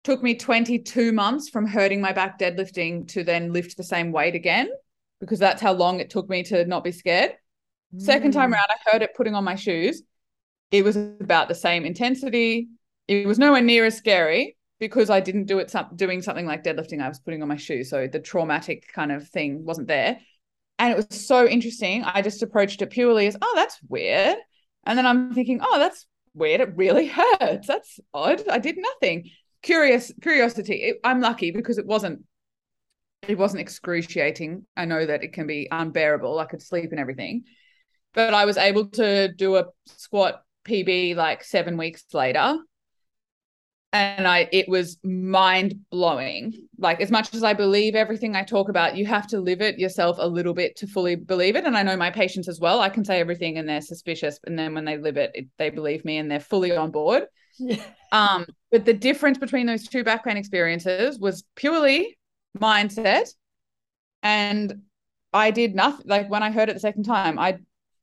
took 0.06 0.24
me 0.24 0.36
22 0.36 1.12
months 1.12 1.50
from 1.50 1.68
hurting 1.68 2.00
my 2.00 2.14
back 2.14 2.40
deadlifting 2.40 3.10
to 3.10 3.26
then 3.26 3.52
lift 3.52 3.76
the 3.76 3.84
same 3.84 4.14
weight 4.14 4.36
again 4.36 4.70
because 5.20 5.38
that's 5.38 5.62
how 5.62 5.74
long 5.74 6.00
it 6.00 6.10
took 6.10 6.30
me 6.30 6.44
to 6.44 6.66
not 6.66 6.86
be 6.86 6.94
scared. 6.94 7.34
Mm. 7.94 8.02
Second 8.02 8.32
time 8.32 8.52
mm. 8.52 8.54
around, 8.54 8.68
I 8.70 8.90
heard 8.90 9.02
it 9.02 9.16
putting 9.18 9.36
on 9.36 9.44
my 9.44 9.56
shoes. 9.56 10.02
It 10.72 10.86
was 10.86 10.96
about 10.96 11.50
the 11.50 11.56
same 11.56 11.84
intensity. 11.84 12.70
It 13.10 13.28
was 13.28 13.38
nowhere 13.38 13.62
near 13.62 13.84
as 13.84 13.98
scary 13.98 14.56
because 14.80 15.10
I 15.10 15.20
didn't 15.20 15.48
do 15.48 15.60
it 15.60 15.76
doing 15.98 16.22
something 16.22 16.46
like 16.46 16.64
deadlifting. 16.64 17.02
I 17.02 17.10
was 17.10 17.20
putting 17.20 17.42
on 17.42 17.50
my 17.50 17.58
shoes, 17.58 17.90
so 17.90 18.08
the 18.08 18.22
traumatic 18.22 18.88
kind 18.94 19.12
of 19.12 19.28
thing 19.28 19.66
wasn't 19.66 19.90
there. 19.90 20.20
And 20.82 20.92
it 20.92 20.98
was 20.98 21.26
so 21.26 21.48
interesting. 21.48 22.04
I 22.04 22.22
just 22.22 22.44
approached 22.44 22.82
it 22.82 22.90
purely 22.90 23.28
as, 23.28 23.38
oh, 23.42 23.54
that's 23.56 23.80
weird. 23.88 24.38
And 24.86 24.98
then 24.98 25.06
I'm 25.06 25.34
thinking, 25.34 25.62
oh, 25.62 25.80
that's 25.80 26.08
weird. 26.34 26.60
It 26.60 26.76
really 26.76 27.08
hurts. 27.40 27.68
That's 27.68 28.00
odd. 28.14 28.48
I 28.50 28.58
did 28.58 28.78
nothing 28.78 29.30
curious 29.62 30.12
curiosity 30.22 30.76
it, 30.76 31.00
i'm 31.04 31.22
lucky 31.22 31.52
because 31.52 31.78
it 31.78 31.86
wasn't 31.86 32.24
it 33.28 33.38
wasn't 33.38 33.62
excruciating 33.62 34.66
i 34.76 34.86
know 34.86 35.06
that 35.06 35.24
it 35.24 35.34
can 35.34 35.46
be 35.46 35.68
unbearable 35.72 36.40
i 36.40 36.46
could 36.46 36.62
sleep 36.62 36.92
and 36.92 37.00
everything 37.00 37.44
but 38.14 38.34
i 38.34 38.46
was 38.46 38.58
able 38.58 38.88
to 38.88 39.32
do 39.34 39.56
a 39.58 39.66
squat 39.86 40.44
pb 40.68 41.16
like 41.16 41.44
seven 41.44 41.78
weeks 41.78 42.04
later 42.14 42.58
and 43.94 44.28
i 44.28 44.48
it 44.52 44.68
was 44.70 44.98
mind 45.04 45.76
blowing 45.92 46.54
like 46.78 47.02
as 47.02 47.12
much 47.12 47.34
as 47.34 47.44
i 47.44 47.54
believe 47.54 47.96
everything 47.96 48.36
i 48.36 48.44
talk 48.44 48.70
about 48.70 48.96
you 48.96 49.06
have 49.06 49.28
to 49.28 49.40
live 49.40 49.62
it 49.62 49.78
yourself 49.78 50.18
a 50.20 50.28
little 50.28 50.54
bit 50.54 50.76
to 50.76 50.88
fully 50.88 51.16
believe 51.16 51.56
it 51.56 51.66
and 51.66 51.76
i 51.76 51.84
know 51.84 51.98
my 51.98 52.10
patients 52.10 52.48
as 52.48 52.60
well 52.60 52.80
i 52.80 52.90
can 52.90 53.04
say 53.04 53.20
everything 53.20 53.58
and 53.58 53.68
they're 53.68 53.82
suspicious 53.82 54.40
and 54.46 54.58
then 54.58 54.74
when 54.74 54.86
they 54.86 54.98
live 54.98 55.18
it, 55.18 55.32
it 55.34 55.48
they 55.58 55.70
believe 55.70 56.06
me 56.06 56.18
and 56.18 56.32
they're 56.32 56.40
fully 56.40 56.76
on 56.76 56.92
board 56.92 57.24
yeah. 57.60 57.84
Um, 58.14 58.46
but 58.72 58.84
the 58.84 58.94
difference 58.94 59.38
between 59.38 59.68
those 59.68 59.88
two 59.88 60.04
back 60.04 60.26
pain 60.26 60.36
experiences 60.36 61.18
was 61.18 61.46
purely 61.56 62.18
mindset. 62.60 63.30
And 64.22 64.82
I 65.34 65.52
did 65.52 65.76
nothing. 65.76 66.08
Like 66.08 66.30
when 66.30 66.44
I 66.44 66.52
heard 66.52 66.68
it 66.68 66.74
the 66.74 66.82
second 66.82 67.04
time, 67.04 67.40
I 67.40 67.60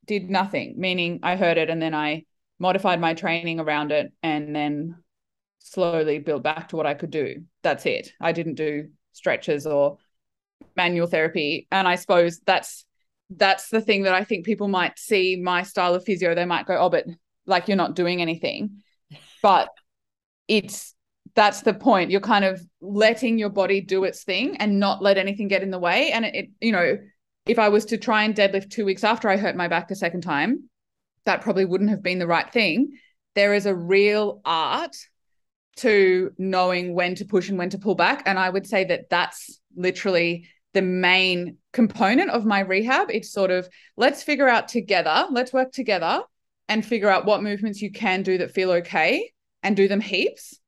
did 0.07 0.29
nothing, 0.29 0.73
meaning 0.77 1.19
I 1.21 1.35
heard 1.35 1.59
it 1.59 1.69
and 1.69 1.79
then 1.79 1.93
I 1.93 2.25
modified 2.57 2.99
my 2.99 3.13
training 3.13 3.59
around 3.59 3.91
it 3.91 4.11
and 4.23 4.55
then 4.55 4.95
slowly 5.59 6.19
build 6.19 6.43
back 6.43 6.69
to 6.69 6.75
what 6.75 6.85
I 6.85 6.93
could 6.93 7.11
do. 7.11 7.43
That's 7.63 7.85
it. 7.85 8.13
I 8.19 8.31
didn't 8.31 8.55
do 8.55 8.89
stretches 9.13 9.67
or 9.67 9.97
manual 10.75 11.07
therapy. 11.07 11.67
And 11.71 11.87
I 11.87 11.95
suppose 11.95 12.39
that's 12.39 12.85
that's 13.29 13.69
the 13.69 13.81
thing 13.81 14.03
that 14.03 14.15
I 14.15 14.23
think 14.23 14.45
people 14.45 14.67
might 14.67 14.97
see 14.97 15.35
my 15.35 15.61
style 15.61 15.93
of 15.93 16.03
physio. 16.03 16.33
They 16.33 16.45
might 16.45 16.65
go, 16.65 16.77
oh, 16.77 16.89
but 16.89 17.05
like 17.45 17.67
you're 17.67 17.77
not 17.77 17.95
doing 17.95 18.21
anything 18.21 18.81
but 19.41 19.69
it's 20.47 20.95
that's 21.35 21.61
the 21.61 21.73
point 21.73 22.11
you're 22.11 22.21
kind 22.21 22.45
of 22.45 22.61
letting 22.81 23.37
your 23.37 23.49
body 23.49 23.81
do 23.81 24.03
its 24.03 24.23
thing 24.23 24.55
and 24.57 24.79
not 24.79 25.01
let 25.01 25.17
anything 25.17 25.47
get 25.47 25.63
in 25.63 25.71
the 25.71 25.79
way 25.79 26.11
and 26.11 26.25
it, 26.25 26.35
it, 26.35 26.49
you 26.61 26.71
know 26.71 26.97
if 27.45 27.59
i 27.59 27.67
was 27.67 27.85
to 27.85 27.97
try 27.97 28.23
and 28.23 28.35
deadlift 28.35 28.69
2 28.69 28.85
weeks 28.85 29.03
after 29.03 29.27
i 29.27 29.35
hurt 29.35 29.55
my 29.55 29.67
back 29.67 29.87
the 29.87 29.95
second 29.95 30.21
time 30.21 30.69
that 31.25 31.41
probably 31.41 31.65
wouldn't 31.65 31.89
have 31.89 32.03
been 32.03 32.19
the 32.19 32.27
right 32.27 32.51
thing 32.51 32.91
there 33.35 33.53
is 33.53 33.65
a 33.65 33.75
real 33.75 34.41
art 34.45 34.95
to 35.79 36.31
knowing 36.37 36.93
when 36.93 37.15
to 37.15 37.25
push 37.25 37.49
and 37.49 37.57
when 37.57 37.69
to 37.69 37.77
pull 37.77 37.95
back. 37.95 38.23
And 38.25 38.39
i 38.39 38.49
would 38.49 38.67
say 38.67 38.83
that 38.85 39.09
that's 39.09 39.59
literally 39.75 40.47
the 40.73 40.81
main 40.81 41.57
component 41.73 42.29
of 42.29 42.45
my 42.45 42.59
rehab. 42.59 43.09
It's 43.09 43.31
sort 43.31 43.51
of 43.51 43.67
let's 43.97 44.23
figure 44.23 44.47
out 44.47 44.67
together 44.67 45.25
let's 45.31 45.53
work 45.53 45.71
together 45.71 46.21
and 46.67 46.85
figure 46.85 47.09
out 47.09 47.25
what 47.25 47.43
movements 47.43 47.81
you 47.81 47.91
can 47.91 48.21
do 48.21 48.37
that 48.37 48.51
feel 48.51 48.71
okay 48.71 49.31
and 49.63 49.75
do 49.75 49.87
them 49.87 50.01
heaps. 50.01 50.59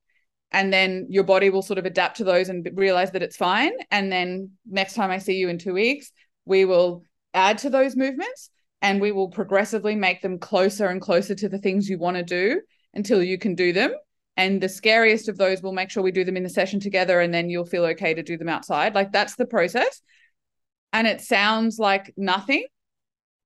And 0.52 0.74
then 0.74 1.08
your 1.10 1.24
body 1.24 1.50
will 1.50 1.62
sort 1.62 1.80
of 1.80 1.86
adapt 1.86 2.18
to 2.18 2.24
those 2.26 2.50
and 2.50 2.68
realize 2.74 3.12
that 3.12 3.24
it's 3.24 3.38
fine. 3.38 3.72
And 3.90 4.12
then 4.12 4.52
next 4.66 4.96
time 4.96 5.12
i 5.12 5.18
see 5.18 5.36
you 5.36 5.50
in 5.50 5.58
2 5.58 5.74
weeks 5.74 6.12
we 6.46 6.66
will 6.66 7.04
add 7.34 7.60
to 7.60 7.70
those 7.70 7.96
movements 7.96 8.50
and 8.82 9.00
we 9.00 9.12
will 9.12 9.30
progressively 9.30 9.96
make 9.96 10.22
them 10.22 10.40
closer 10.40 10.88
and 10.88 11.02
closer 11.02 11.36
to 11.36 11.48
the 11.48 11.60
things 11.60 11.88
you 11.88 12.00
want 12.00 12.18
to 12.18 12.24
do 12.24 12.62
until 12.94 13.22
you 13.22 13.38
can 13.38 13.56
do 13.56 13.72
them 13.72 13.94
and 14.42 14.62
the 14.62 14.70
scariest 14.70 15.30
of 15.30 15.38
those 15.38 15.62
we'll 15.62 15.72
make 15.72 15.90
sure 15.90 16.04
we 16.04 16.12
do 16.12 16.24
them 16.24 16.38
in 16.38 16.44
the 16.44 16.50
session 16.50 16.80
together 16.80 17.20
and 17.20 17.34
then 17.34 17.50
you'll 17.50 17.66
feel 17.66 17.86
okay 17.86 18.14
to 18.14 18.24
do 18.24 18.38
them 18.38 18.50
outside 18.50 18.96
like 18.96 19.12
that's 19.12 19.36
the 19.36 19.46
process 19.46 20.02
and 20.94 21.08
it 21.08 21.22
sounds 21.22 21.80
like 21.80 22.14
nothing 22.18 22.66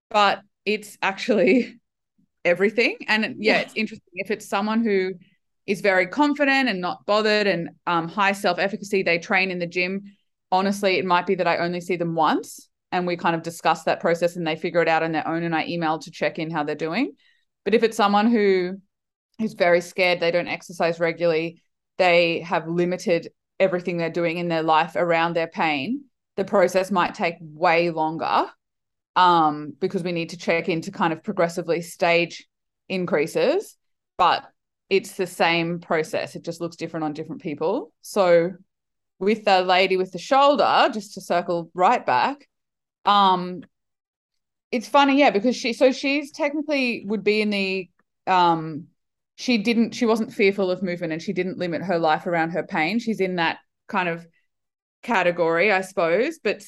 but 0.10 0.42
it's 0.66 0.98
actually 1.02 1.80
everything. 2.46 2.98
And 3.08 3.36
yeah, 3.40 3.58
it's 3.58 3.74
interesting 3.76 4.14
if 4.14 4.32
it's 4.32 4.48
someone 4.48 4.84
who 4.84 5.14
is 5.66 5.82
very 5.82 6.06
confident 6.06 6.70
and 6.70 6.80
not 6.80 7.06
bothered 7.06 7.48
and 7.48 7.70
um, 7.88 8.08
high 8.08 8.34
self 8.34 8.60
efficacy, 8.60 9.04
they 9.04 9.18
train 9.18 9.52
in 9.52 9.60
the 9.60 9.68
gym. 9.68 10.04
Honestly, 10.52 10.98
it 10.98 11.06
might 11.06 11.26
be 11.26 11.36
that 11.36 11.48
I 11.48 11.58
only 11.58 11.82
see 11.82 11.96
them 11.96 12.16
once 12.16 12.70
and 12.92 13.08
we 13.08 13.18
kind 13.18 13.36
of 13.36 13.42
discuss 13.42 13.84
that 13.84 14.00
process 14.00 14.36
and 14.36 14.46
they 14.46 14.56
figure 14.56 14.82
it 14.82 14.88
out 14.88 15.04
on 15.04 15.12
their 15.12 15.28
own 15.28 15.44
and 15.44 15.56
I 15.56 15.66
email 15.66 16.00
to 16.00 16.12
check 16.12 16.40
in 16.40 16.52
how 16.52 16.64
they're 16.64 16.76
doing. 16.76 17.14
But 17.66 17.74
if 17.74 17.84
it's 17.84 17.98
someone 17.98 18.30
who 18.30 18.80
is 19.40 19.54
very 19.54 19.82
scared, 19.82 20.20
they 20.20 20.32
don't 20.32 20.48
exercise 20.48 21.00
regularly, 21.00 21.62
they 21.98 22.40
have 22.42 22.68
limited 22.68 23.30
everything 23.60 23.98
they're 23.98 24.10
doing 24.10 24.38
in 24.38 24.48
their 24.48 24.64
life 24.64 24.96
around 24.96 25.34
their 25.34 25.48
pain, 25.48 26.04
the 26.36 26.46
process 26.46 26.92
might 26.92 27.16
take 27.16 27.36
way 27.40 27.90
longer 27.90 28.48
um, 29.16 29.74
because 29.80 30.04
we 30.04 30.12
need 30.12 30.30
to 30.30 30.38
check 30.38 30.68
in 30.68 30.82
to 30.82 30.92
kind 30.92 31.14
of 31.14 31.24
progressively 31.24 31.82
stage 31.82 32.46
increases, 32.90 33.78
but 34.18 34.44
it's 34.90 35.14
the 35.14 35.28
same 35.28 35.80
process. 35.80 36.36
It 36.36 36.44
just 36.44 36.62
looks 36.62 36.76
different 36.76 37.06
on 37.06 37.14
different 37.14 37.42
people. 37.42 37.94
So 38.02 38.52
with 39.20 39.46
the 39.46 39.62
lady 39.62 39.98
with 39.98 40.12
the 40.12 40.20
shoulder, 40.20 40.90
just 40.94 41.14
to 41.14 41.22
circle 41.22 41.72
right 41.74 42.06
back, 42.06 42.48
um, 43.06 43.64
it's 44.72 44.88
funny, 44.88 45.20
yeah, 45.20 45.30
because 45.30 45.56
she 45.56 45.74
so 45.74 45.92
she's 45.92 46.32
technically 46.32 47.06
would 47.08 47.24
be 47.24 47.42
in 47.42 47.50
the 47.50 47.90
um 48.28 48.88
she 49.36 49.58
didn't 49.58 49.94
she 49.94 50.06
wasn't 50.06 50.34
fearful 50.34 50.72
of 50.72 50.82
movement 50.82 51.14
and 51.14 51.22
she 51.22 51.34
didn't 51.34 51.58
limit 51.58 51.82
her 51.82 52.00
life 52.00 52.26
around 52.26 52.52
her 52.52 52.64
pain. 52.64 53.00
She's 53.00 53.20
in 53.20 53.36
that 53.36 53.58
kind 53.88 54.10
of 54.10 54.26
category, 55.04 55.72
I 55.72 55.82
suppose, 55.82 56.40
but 56.44 56.64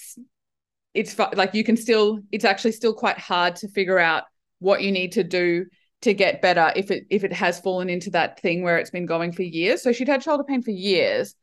it's 0.93 1.17
like 1.35 1.53
you 1.53 1.63
can 1.63 1.77
still 1.77 2.19
it's 2.31 2.45
actually 2.45 2.73
still 2.73 2.93
quite 2.93 3.17
hard 3.17 3.55
to 3.57 3.67
figure 3.67 3.99
out 3.99 4.23
what 4.59 4.81
you 4.81 4.91
need 4.91 5.13
to 5.13 5.23
do 5.23 5.65
to 6.01 6.13
get 6.13 6.41
better 6.41 6.71
if 6.75 6.91
it 6.91 7.05
if 7.09 7.23
it 7.23 7.33
has 7.33 7.59
fallen 7.59 7.89
into 7.89 8.11
that 8.11 8.39
thing 8.39 8.63
where 8.63 8.77
it's 8.77 8.91
been 8.91 9.05
going 9.05 9.31
for 9.31 9.43
years 9.43 9.81
so 9.81 9.91
she'd 9.91 10.07
had 10.07 10.23
shoulder 10.23 10.43
pain 10.43 10.61
for 10.61 10.71
years 10.71 11.35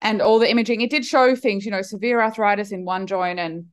and 0.00 0.22
all 0.22 0.38
the 0.38 0.50
imaging 0.50 0.80
it 0.80 0.90
did 0.90 1.04
show 1.04 1.36
things 1.36 1.64
you 1.64 1.70
know 1.70 1.82
severe 1.82 2.20
arthritis 2.20 2.72
in 2.72 2.84
one 2.84 3.06
joint 3.06 3.38
and 3.38 3.66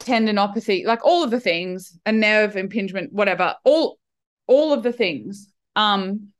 tendinopathy, 0.00 0.84
like 0.84 1.04
all 1.04 1.22
of 1.22 1.30
the 1.30 1.40
things, 1.40 1.98
a 2.06 2.12
nerve 2.12 2.56
impingement, 2.56 3.12
whatever, 3.12 3.54
all 3.64 3.98
all 4.46 4.72
of 4.72 4.82
the 4.82 4.92
things. 4.92 5.49
Um, 5.76 6.32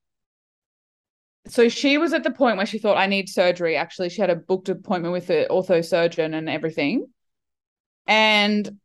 so 1.47 1.69
she 1.69 1.99
was 1.99 2.13
at 2.13 2.23
the 2.23 2.31
point 2.31 2.57
where 2.57 2.67
she 2.67 2.79
thought 2.79 2.97
I 2.97 3.07
need 3.07 3.29
surgery. 3.29 3.77
Actually, 3.77 4.11
she 4.11 4.21
had 4.21 4.31
a 4.31 4.37
booked 4.37 4.69
appointment 4.69 5.13
with 5.13 5.27
the 5.27 5.47
ortho 5.51 5.85
surgeon 5.85 6.35
and 6.35 6.49
everything. 6.49 7.07
And 8.07 8.79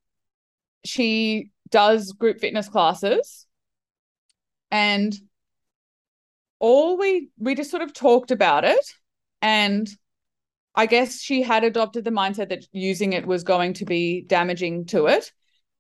she 0.84 1.52
does 1.70 2.12
group 2.14 2.40
fitness 2.40 2.68
classes. 2.70 3.46
And 4.72 5.16
all 6.60 6.98
we 6.98 7.30
we 7.38 7.56
just 7.56 7.72
sort 7.72 7.84
of 7.84 7.94
talked 7.94 8.32
about 8.32 8.64
it. 8.64 8.86
And 9.42 9.88
I 10.74 10.86
guess 10.86 11.22
she 11.22 11.42
had 11.42 11.64
adopted 11.64 12.04
the 12.04 12.12
mindset 12.12 12.50
that 12.50 12.66
using 12.72 13.14
it 13.14 13.26
was 13.26 13.44
going 13.44 13.74
to 13.74 13.86
be 13.86 14.22
damaging 14.22 14.86
to 14.88 15.08
it. 15.08 15.32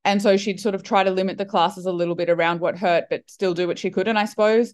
And 0.06 0.22
so 0.22 0.38
she'd 0.38 0.60
sort 0.60 0.76
of 0.76 0.84
try 0.84 1.04
to 1.04 1.10
limit 1.10 1.38
the 1.38 1.46
classes 1.46 1.88
a 1.88 1.92
little 1.92 2.16
bit 2.16 2.30
around 2.30 2.62
what 2.62 2.78
hurt, 2.78 3.06
but 3.10 3.24
still 3.28 3.56
do 3.56 3.68
what 3.68 3.80
she 3.80 3.90
could. 3.90 4.08
And 4.08 4.18
I 4.18 4.26
suppose 4.26 4.74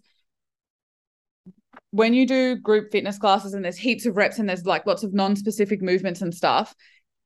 when 1.91 2.13
you 2.13 2.27
do 2.27 2.57
group 2.57 2.91
fitness 2.91 3.17
classes 3.17 3.53
and 3.53 3.63
there's 3.63 3.77
heaps 3.77 4.05
of 4.05 4.17
reps 4.17 4.39
and 4.39 4.47
there's 4.47 4.65
like 4.65 4.85
lots 4.85 5.03
of 5.03 5.13
non-specific 5.13 5.81
movements 5.81 6.21
and 6.21 6.33
stuff, 6.33 6.75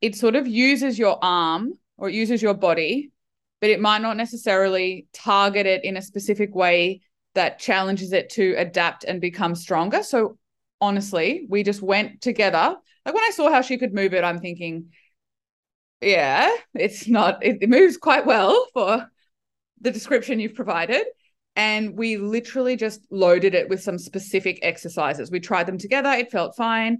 it 0.01 0.15
sort 0.15 0.35
of 0.35 0.47
uses 0.47 0.99
your 0.99 1.17
arm 1.23 1.73
or 1.97 2.09
it 2.09 2.15
uses 2.15 2.43
your 2.43 2.53
body, 2.53 3.11
but 3.59 3.71
it 3.71 3.81
might 3.81 4.01
not 4.01 4.17
necessarily 4.17 5.07
target 5.11 5.65
it 5.65 5.83
in 5.83 5.97
a 5.97 6.01
specific 6.01 6.53
way 6.53 7.01
that 7.33 7.57
challenges 7.57 8.13
it 8.13 8.29
to 8.29 8.53
adapt 8.57 9.03
and 9.03 9.19
become 9.19 9.55
stronger. 9.55 10.03
So 10.03 10.37
honestly, 10.79 11.47
we 11.49 11.63
just 11.63 11.81
went 11.81 12.21
together. 12.21 12.75
Like 13.03 13.15
when 13.15 13.23
I 13.23 13.31
saw 13.31 13.51
how 13.51 13.61
she 13.61 13.77
could 13.77 13.93
move 13.93 14.13
it, 14.13 14.23
I'm 14.23 14.39
thinking, 14.39 14.91
yeah, 16.01 16.53
it's 16.73 17.07
not, 17.07 17.43
it, 17.43 17.59
it 17.61 17.69
moves 17.69 17.97
quite 17.97 18.25
well 18.25 18.67
for 18.73 19.09
the 19.81 19.91
description 19.91 20.39
you've 20.39 20.55
provided. 20.55 21.03
And 21.55 21.97
we 21.97 22.17
literally 22.17 22.75
just 22.75 23.01
loaded 23.09 23.55
it 23.55 23.69
with 23.69 23.81
some 23.81 23.97
specific 23.97 24.59
exercises. 24.61 25.31
We 25.31 25.39
tried 25.39 25.67
them 25.67 25.77
together, 25.77 26.11
it 26.11 26.31
felt 26.31 26.55
fine. 26.55 26.99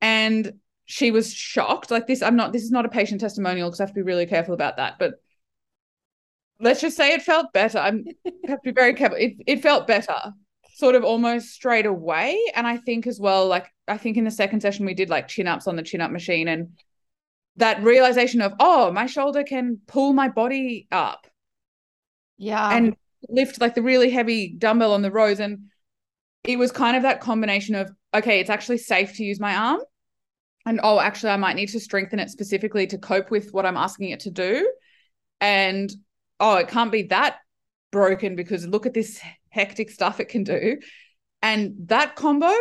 And 0.00 0.52
she 0.84 1.10
was 1.10 1.32
shocked. 1.32 1.90
Like 1.90 2.06
this, 2.06 2.22
I'm 2.22 2.36
not, 2.36 2.52
this 2.52 2.62
is 2.62 2.70
not 2.70 2.86
a 2.86 2.90
patient 2.90 3.20
testimonial 3.20 3.68
because 3.68 3.80
I 3.80 3.84
have 3.84 3.90
to 3.90 3.94
be 3.94 4.02
really 4.02 4.26
careful 4.26 4.54
about 4.54 4.76
that. 4.76 4.94
But 4.98 5.14
let's 6.60 6.80
just 6.80 6.96
say 6.96 7.12
it 7.12 7.22
felt 7.22 7.52
better. 7.52 7.78
I'm 7.78 8.04
have 8.46 8.60
to 8.62 8.72
be 8.72 8.72
very 8.72 8.94
careful. 8.94 9.18
It, 9.18 9.34
it 9.46 9.62
felt 9.62 9.86
better 9.86 10.32
sort 10.74 10.94
of 10.94 11.04
almost 11.04 11.48
straight 11.48 11.86
away. 11.86 12.38
And 12.54 12.66
I 12.66 12.76
think 12.76 13.06
as 13.06 13.18
well, 13.18 13.48
like 13.48 13.72
I 13.88 13.96
think 13.96 14.16
in 14.16 14.24
the 14.24 14.30
second 14.30 14.60
session 14.60 14.84
we 14.84 14.94
did 14.94 15.08
like 15.08 15.28
chin 15.28 15.46
ups 15.46 15.66
on 15.66 15.76
the 15.76 15.82
chin 15.82 16.00
up 16.00 16.10
machine 16.10 16.48
and 16.48 16.68
that 17.56 17.82
realization 17.82 18.40
of, 18.42 18.54
oh, 18.60 18.92
my 18.92 19.06
shoulder 19.06 19.42
can 19.42 19.80
pull 19.86 20.12
my 20.12 20.28
body 20.28 20.86
up. 20.92 21.26
Yeah. 22.36 22.70
And 22.76 22.96
lift 23.28 23.60
like 23.60 23.74
the 23.74 23.82
really 23.82 24.10
heavy 24.10 24.48
dumbbell 24.48 24.92
on 24.92 25.02
the 25.02 25.10
rows. 25.10 25.40
And 25.40 25.70
it 26.44 26.58
was 26.58 26.70
kind 26.70 26.96
of 26.96 27.02
that 27.02 27.20
combination 27.20 27.74
of, 27.74 27.90
okay, 28.14 28.40
it's 28.40 28.50
actually 28.50 28.78
safe 28.78 29.16
to 29.16 29.24
use 29.24 29.40
my 29.40 29.54
arm. 29.54 29.80
And 30.66 30.80
oh, 30.82 31.00
actually, 31.00 31.30
I 31.30 31.36
might 31.36 31.56
need 31.56 31.70
to 31.70 31.80
strengthen 31.80 32.18
it 32.18 32.30
specifically 32.30 32.86
to 32.88 32.98
cope 32.98 33.30
with 33.30 33.52
what 33.52 33.64
I'm 33.64 33.76
asking 33.76 34.10
it 34.10 34.20
to 34.20 34.30
do. 34.30 34.70
And 35.40 35.90
oh, 36.40 36.56
it 36.56 36.68
can't 36.68 36.92
be 36.92 37.04
that 37.04 37.36
broken 37.90 38.36
because 38.36 38.66
look 38.66 38.84
at 38.84 38.94
this 38.94 39.20
hectic 39.48 39.90
stuff 39.90 40.20
it 40.20 40.28
can 40.28 40.44
do. 40.44 40.78
And 41.40 41.74
that 41.86 42.16
combo, 42.16 42.52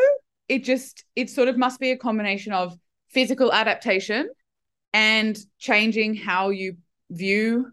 it 0.48 0.64
just, 0.64 1.04
it 1.16 1.30
sort 1.30 1.48
of 1.48 1.58
must 1.58 1.80
be 1.80 1.92
a 1.92 1.98
combination 1.98 2.54
of 2.54 2.78
physical 3.10 3.52
adaptation 3.52 4.30
and 4.96 5.38
changing 5.60 6.16
how 6.16 6.52
you 6.52 6.78
view 7.12 7.70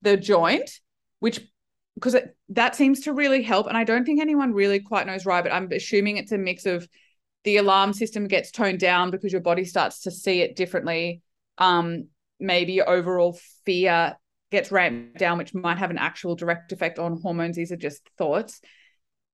the 0.00 0.16
joint, 0.16 0.70
which 1.20 1.38
because 1.94 2.16
that 2.48 2.74
seems 2.74 3.00
to 3.00 3.12
really 3.12 3.42
help. 3.42 3.66
And 3.66 3.76
I 3.76 3.84
don't 3.84 4.06
think 4.06 4.20
anyone 4.20 4.54
really 4.54 4.80
quite 4.80 5.06
knows 5.06 5.26
why, 5.26 5.42
but 5.42 5.52
I'm 5.52 5.70
assuming 5.70 6.16
it's 6.16 6.32
a 6.32 6.38
mix 6.38 6.64
of 6.64 6.88
the 7.44 7.58
alarm 7.58 7.92
system 7.92 8.26
gets 8.28 8.50
toned 8.50 8.80
down 8.80 9.10
because 9.10 9.30
your 9.30 9.42
body 9.42 9.66
starts 9.66 10.00
to 10.00 10.10
see 10.10 10.40
it 10.40 10.56
differently. 10.56 11.20
Um, 11.58 12.08
maybe 12.40 12.80
overall 12.80 13.38
fear 13.66 14.16
gets 14.50 14.72
ramped 14.72 15.18
down, 15.18 15.36
which 15.36 15.52
might 15.54 15.78
have 15.78 15.90
an 15.90 15.98
actual 15.98 16.34
direct 16.34 16.72
effect 16.72 16.98
on 16.98 17.20
hormones. 17.20 17.56
These 17.56 17.72
are 17.72 17.76
just 17.76 18.08
thoughts. 18.16 18.62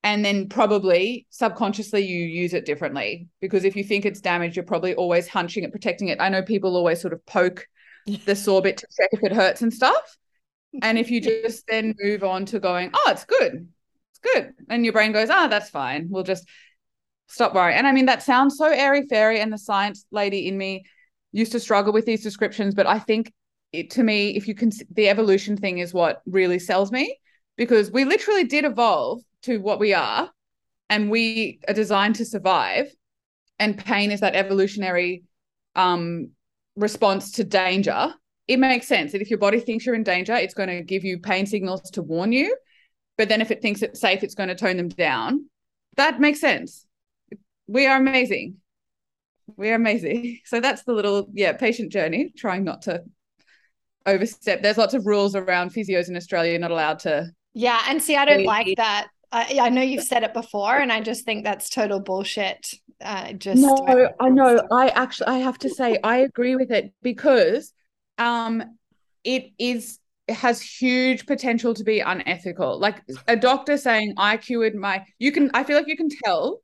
And 0.03 0.25
then 0.25 0.49
probably 0.49 1.27
subconsciously 1.29 2.07
you 2.07 2.25
use 2.25 2.55
it 2.55 2.65
differently 2.65 3.29
because 3.41 3.65
if 3.65 3.77
you 3.77 3.85
think 3.85 4.07
it's 4.07 4.21
damaged, 4.21 4.57
you're 4.57 4.65
probably 4.65 4.95
always 4.95 5.29
hunching 5.29 5.63
it, 5.63 5.73
protecting 5.73 6.09
it. 6.09 6.21
I 6.21 6.31
know 6.31 6.43
people 6.43 6.75
always 6.75 7.01
sort 7.01 7.13
of 7.13 7.25
poke 7.27 7.67
the 8.25 8.35
sore 8.35 8.63
bit 8.63 8.79
to 8.79 8.87
check 8.97 9.11
if 9.13 9.23
it 9.23 9.33
hurts 9.33 9.63
and 9.63 9.73
stuff. 9.73 10.17
And 10.83 10.99
if 10.99 11.11
you 11.11 11.21
just 11.43 11.67
then 11.67 11.95
move 12.01 12.25
on 12.25 12.47
to 12.47 12.61
going, 12.61 12.91
oh, 12.95 13.11
it's 13.11 13.25
good, 13.25 13.69
it's 14.13 14.35
good. 14.35 14.55
And 14.69 14.85
your 14.85 14.93
brain 14.93 15.13
goes, 15.13 15.29
ah, 15.31 15.45
oh, 15.45 15.49
that's 15.49 15.69
fine. 15.69 16.09
We'll 16.09 16.23
just 16.23 16.49
stop 17.29 17.55
worrying. 17.55 17.77
And 17.77 17.87
I 17.87 17.93
mean, 17.93 18.07
that 18.07 18.23
sounds 18.23 18.57
so 18.57 18.67
airy 18.67 19.07
fairy. 19.07 19.41
And 19.41 19.53
the 19.53 19.59
science 19.59 20.07
lady 20.11 20.49
in 20.49 20.57
me 20.57 20.85
used 21.33 21.53
to 21.53 21.61
struggle 21.61 21.93
with 21.93 22.07
these 22.07 22.23
descriptions, 22.23 22.75
but 22.75 22.87
I 22.87 22.99
think 22.99 23.33
it, 23.73 23.91
to 23.91 24.03
me, 24.03 24.37
if 24.37 24.49
you 24.49 24.55
can, 24.55 24.71
the 24.91 25.09
evolution 25.09 25.57
thing 25.57 25.79
is 25.79 25.95
what 25.95 26.23
really 26.27 26.59
sells 26.59 26.91
me 26.91 27.19
because 27.57 27.91
we 27.93 28.05
literally 28.05 28.45
did 28.45 28.65
evolve 28.65 29.21
to 29.43 29.59
what 29.59 29.79
we 29.79 29.95
are 29.95 30.31
and 30.89 31.11
we 31.11 31.61
are 31.69 31.75
designed 31.75 32.17
to 32.17 32.25
survive. 32.25 32.93
And 33.59 33.79
pain 33.79 34.11
is 34.11 34.21
that 34.21 34.35
evolutionary 34.35 35.23
um, 35.77 36.31
response 36.77 37.33
to 37.33 37.45
danger. 37.45 38.13
It 38.49 38.59
makes 38.59 38.89
sense 38.89 39.13
that 39.13 39.23
if 39.23 39.31
your 39.31 39.39
body 39.39 39.61
thinks 39.61 39.87
you're 39.87 39.95
in 39.95 40.03
danger, 40.03 40.35
it's 40.35 40.55
going 40.55 40.69
to 40.69 40.83
give 40.83 41.05
you 41.05 41.19
pain 41.19 41.47
signals 41.47 41.91
to 41.93 42.03
warn 42.03 42.33
you. 42.33 42.57
But 43.17 43.29
then 43.29 43.41
if 43.41 43.51
it 43.51 43.63
thinks 43.63 43.83
it's 43.83 44.01
safe, 44.01 44.25
it's 44.25 44.35
going 44.35 44.49
to 44.49 44.55
tone 44.55 44.77
them 44.77 44.89
down. 44.89 45.49
That 45.97 46.21
makes 46.21 46.41
sense. 46.41 46.87
We 47.67 47.87
are 47.87 47.97
amazing. 47.97 48.57
We 49.57 49.71
are 49.71 49.77
amazing. 49.77 50.41
So 50.47 50.61
that's 50.61 50.83
the 50.83 50.93
little, 50.93 51.29
yeah, 51.33 51.53
patient 51.53 51.93
journey, 51.93 52.33
trying 52.37 52.65
not 52.65 52.83
to 52.83 53.05
overstep. 54.07 54.63
There's 54.63 54.79
lots 54.79 54.95
of 54.95 55.07
rules 55.07 55.37
around 55.37 55.73
physios 55.73 56.09
in 56.09 56.17
Australia. 56.17 56.59
Not 56.59 56.71
allowed 56.71 57.01
to. 57.01 57.29
Yeah, 57.55 57.81
and 57.89 58.03
see, 58.03 58.17
I 58.17 58.25
don't 58.25 58.45
like 58.45 58.77
that. 58.77 59.09
I, 59.33 59.59
I 59.63 59.69
know 59.69 59.83
you've 59.83 60.05
said 60.05 60.23
it 60.25 60.35
before, 60.35 60.77
and 60.77 60.93
I 60.93 61.01
just 61.01 61.25
think 61.25 61.45
that's 61.45 61.71
total 61.71 62.01
bullshit. 62.01 62.75
Uh, 63.01 63.33
just 63.33 63.63
no, 63.63 64.11
I 64.19 64.29
know. 64.29 64.67
I 64.71 64.89
actually, 64.89 65.29
I 65.29 65.39
have 65.39 65.59
to 65.59 65.71
say, 65.71 65.99
I 66.03 66.19
agree 66.19 66.57
with 66.57 66.71
it 66.71 66.93
because, 67.03 67.73
um, 68.19 68.63
it 69.25 69.53
is 69.59 69.99
it 70.27 70.35
has 70.35 70.61
huge 70.61 71.27
potential 71.27 71.75
to 71.75 71.85
be 71.85 72.01
unethical. 72.01 72.79
Like 72.79 73.03
a 73.29 73.37
doctor 73.37 73.77
saying, 73.77 74.15
"I 74.17 74.37
cured 74.37 74.75
my," 74.75 75.05
you 75.19 75.33
can. 75.33 75.51
I 75.55 75.65
feel 75.65 75.77
like 75.77 75.89
you 75.89 75.97
can 75.97 76.09
tell 76.25 76.61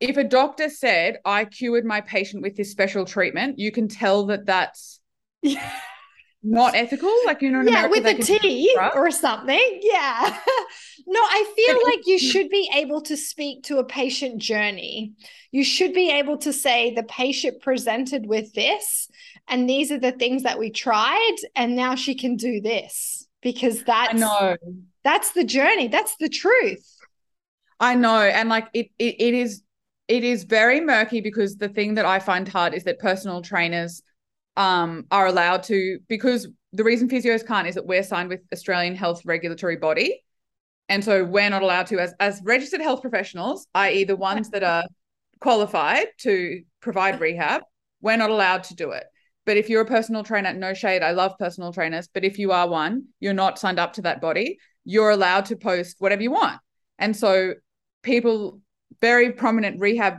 if 0.00 0.16
a 0.16 0.24
doctor 0.24 0.68
said, 0.68 1.18
"I 1.24 1.44
cured 1.44 1.84
my 1.84 2.00
patient 2.00 2.42
with 2.42 2.56
this 2.56 2.70
special 2.70 3.04
treatment," 3.04 3.58
you 3.58 3.72
can 3.72 3.88
tell 3.88 4.26
that 4.26 4.46
that's. 4.46 5.00
not 6.42 6.74
ethical 6.74 7.14
like 7.26 7.42
you 7.42 7.50
know 7.50 7.60
yeah 7.60 7.84
America, 7.86 7.90
with 7.90 8.06
a 8.06 8.22
T 8.22 8.74
or 8.94 9.10
something 9.10 9.80
yeah. 9.82 10.38
No 11.06 11.20
i 11.20 11.52
feel 11.56 11.78
like 11.84 12.06
you 12.06 12.18
should 12.30 12.48
be 12.48 12.70
able 12.74 13.02
to 13.02 13.16
speak 13.16 13.64
to 13.64 13.78
a 13.78 13.84
patient 13.84 14.38
journey. 14.38 15.12
You 15.50 15.64
should 15.64 15.92
be 15.92 16.10
able 16.10 16.38
to 16.38 16.52
say 16.52 16.94
the 16.94 17.02
patient 17.02 17.60
presented 17.60 18.26
with 18.26 18.52
this 18.54 19.08
and 19.48 19.68
these 19.68 19.90
are 19.90 19.98
the 19.98 20.12
things 20.12 20.44
that 20.44 20.58
we 20.58 20.70
tried 20.70 21.36
and 21.56 21.76
now 21.76 21.94
she 21.94 22.14
can 22.14 22.36
do 22.36 22.60
this. 22.60 23.26
Because 23.42 23.82
that's 23.82 24.14
I 24.14 24.16
know. 24.16 24.56
that's 25.02 25.32
the 25.32 25.44
journey. 25.44 25.88
That's 25.88 26.14
the 26.20 26.28
truth. 26.28 26.86
I 27.80 27.94
know 27.94 28.20
and 28.20 28.48
like 28.48 28.68
it, 28.72 28.88
it 28.98 29.16
it 29.20 29.34
is 29.34 29.62
it 30.08 30.24
is 30.24 30.44
very 30.44 30.80
murky 30.80 31.20
because 31.20 31.56
the 31.56 31.68
thing 31.68 31.94
that 31.94 32.04
i 32.04 32.18
find 32.18 32.46
hard 32.48 32.74
is 32.74 32.84
that 32.84 32.98
personal 32.98 33.40
trainers 33.40 34.02
um, 34.56 35.06
are 35.10 35.26
allowed 35.26 35.62
to 35.64 35.98
because 36.08 36.48
the 36.72 36.84
reason 36.84 37.08
physios 37.08 37.46
can't 37.46 37.66
is 37.66 37.74
that 37.74 37.86
we're 37.86 38.02
signed 38.02 38.28
with 38.28 38.40
Australian 38.52 38.94
health 38.94 39.22
regulatory 39.24 39.76
body. 39.76 40.22
And 40.88 41.04
so 41.04 41.24
we're 41.24 41.50
not 41.50 41.62
allowed 41.62 41.86
to, 41.88 41.98
as, 42.00 42.14
as 42.18 42.40
registered 42.44 42.80
health 42.80 43.00
professionals, 43.00 43.66
i.e., 43.74 44.04
the 44.04 44.16
ones 44.16 44.50
that 44.50 44.64
are 44.64 44.84
qualified 45.40 46.06
to 46.18 46.62
provide 46.80 47.20
rehab, 47.20 47.62
we're 48.00 48.16
not 48.16 48.30
allowed 48.30 48.64
to 48.64 48.74
do 48.74 48.90
it. 48.90 49.04
But 49.46 49.56
if 49.56 49.68
you're 49.68 49.82
a 49.82 49.86
personal 49.86 50.22
trainer, 50.22 50.52
no 50.52 50.74
shade, 50.74 51.02
I 51.02 51.12
love 51.12 51.34
personal 51.38 51.72
trainers. 51.72 52.08
But 52.12 52.24
if 52.24 52.38
you 52.38 52.52
are 52.52 52.68
one, 52.68 53.06
you're 53.20 53.32
not 53.32 53.58
signed 53.58 53.78
up 53.78 53.94
to 53.94 54.02
that 54.02 54.20
body, 54.20 54.58
you're 54.84 55.10
allowed 55.10 55.46
to 55.46 55.56
post 55.56 55.96
whatever 55.98 56.22
you 56.22 56.30
want. 56.30 56.60
And 56.98 57.16
so 57.16 57.54
people, 58.02 58.60
very 59.00 59.32
prominent 59.32 59.80
rehab 59.80 60.18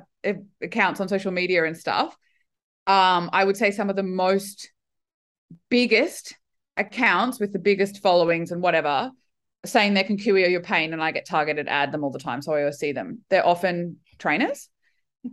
accounts 0.61 0.99
on 0.99 1.07
social 1.07 1.31
media 1.31 1.65
and 1.65 1.77
stuff, 1.77 2.15
um, 2.87 3.29
I 3.33 3.43
would 3.43 3.57
say 3.57 3.71
some 3.71 3.89
of 3.89 3.95
the 3.95 4.03
most 4.03 4.71
biggest 5.69 6.35
accounts 6.77 7.39
with 7.39 7.53
the 7.53 7.59
biggest 7.59 8.01
followings 8.01 8.51
and 8.51 8.61
whatever 8.61 9.11
saying 9.65 9.93
they 9.93 10.03
can 10.03 10.17
cure 10.17 10.37
your 10.39 10.61
pain 10.61 10.93
and 10.93 11.03
I 11.03 11.11
get 11.11 11.27
targeted 11.27 11.67
ad 11.67 11.91
them 11.91 12.03
all 12.03 12.09
the 12.09 12.19
time. 12.19 12.41
So 12.41 12.53
I 12.53 12.61
always 12.61 12.77
see 12.77 12.93
them. 12.93 13.19
They're 13.29 13.45
often 13.45 13.97
trainers. 14.17 14.69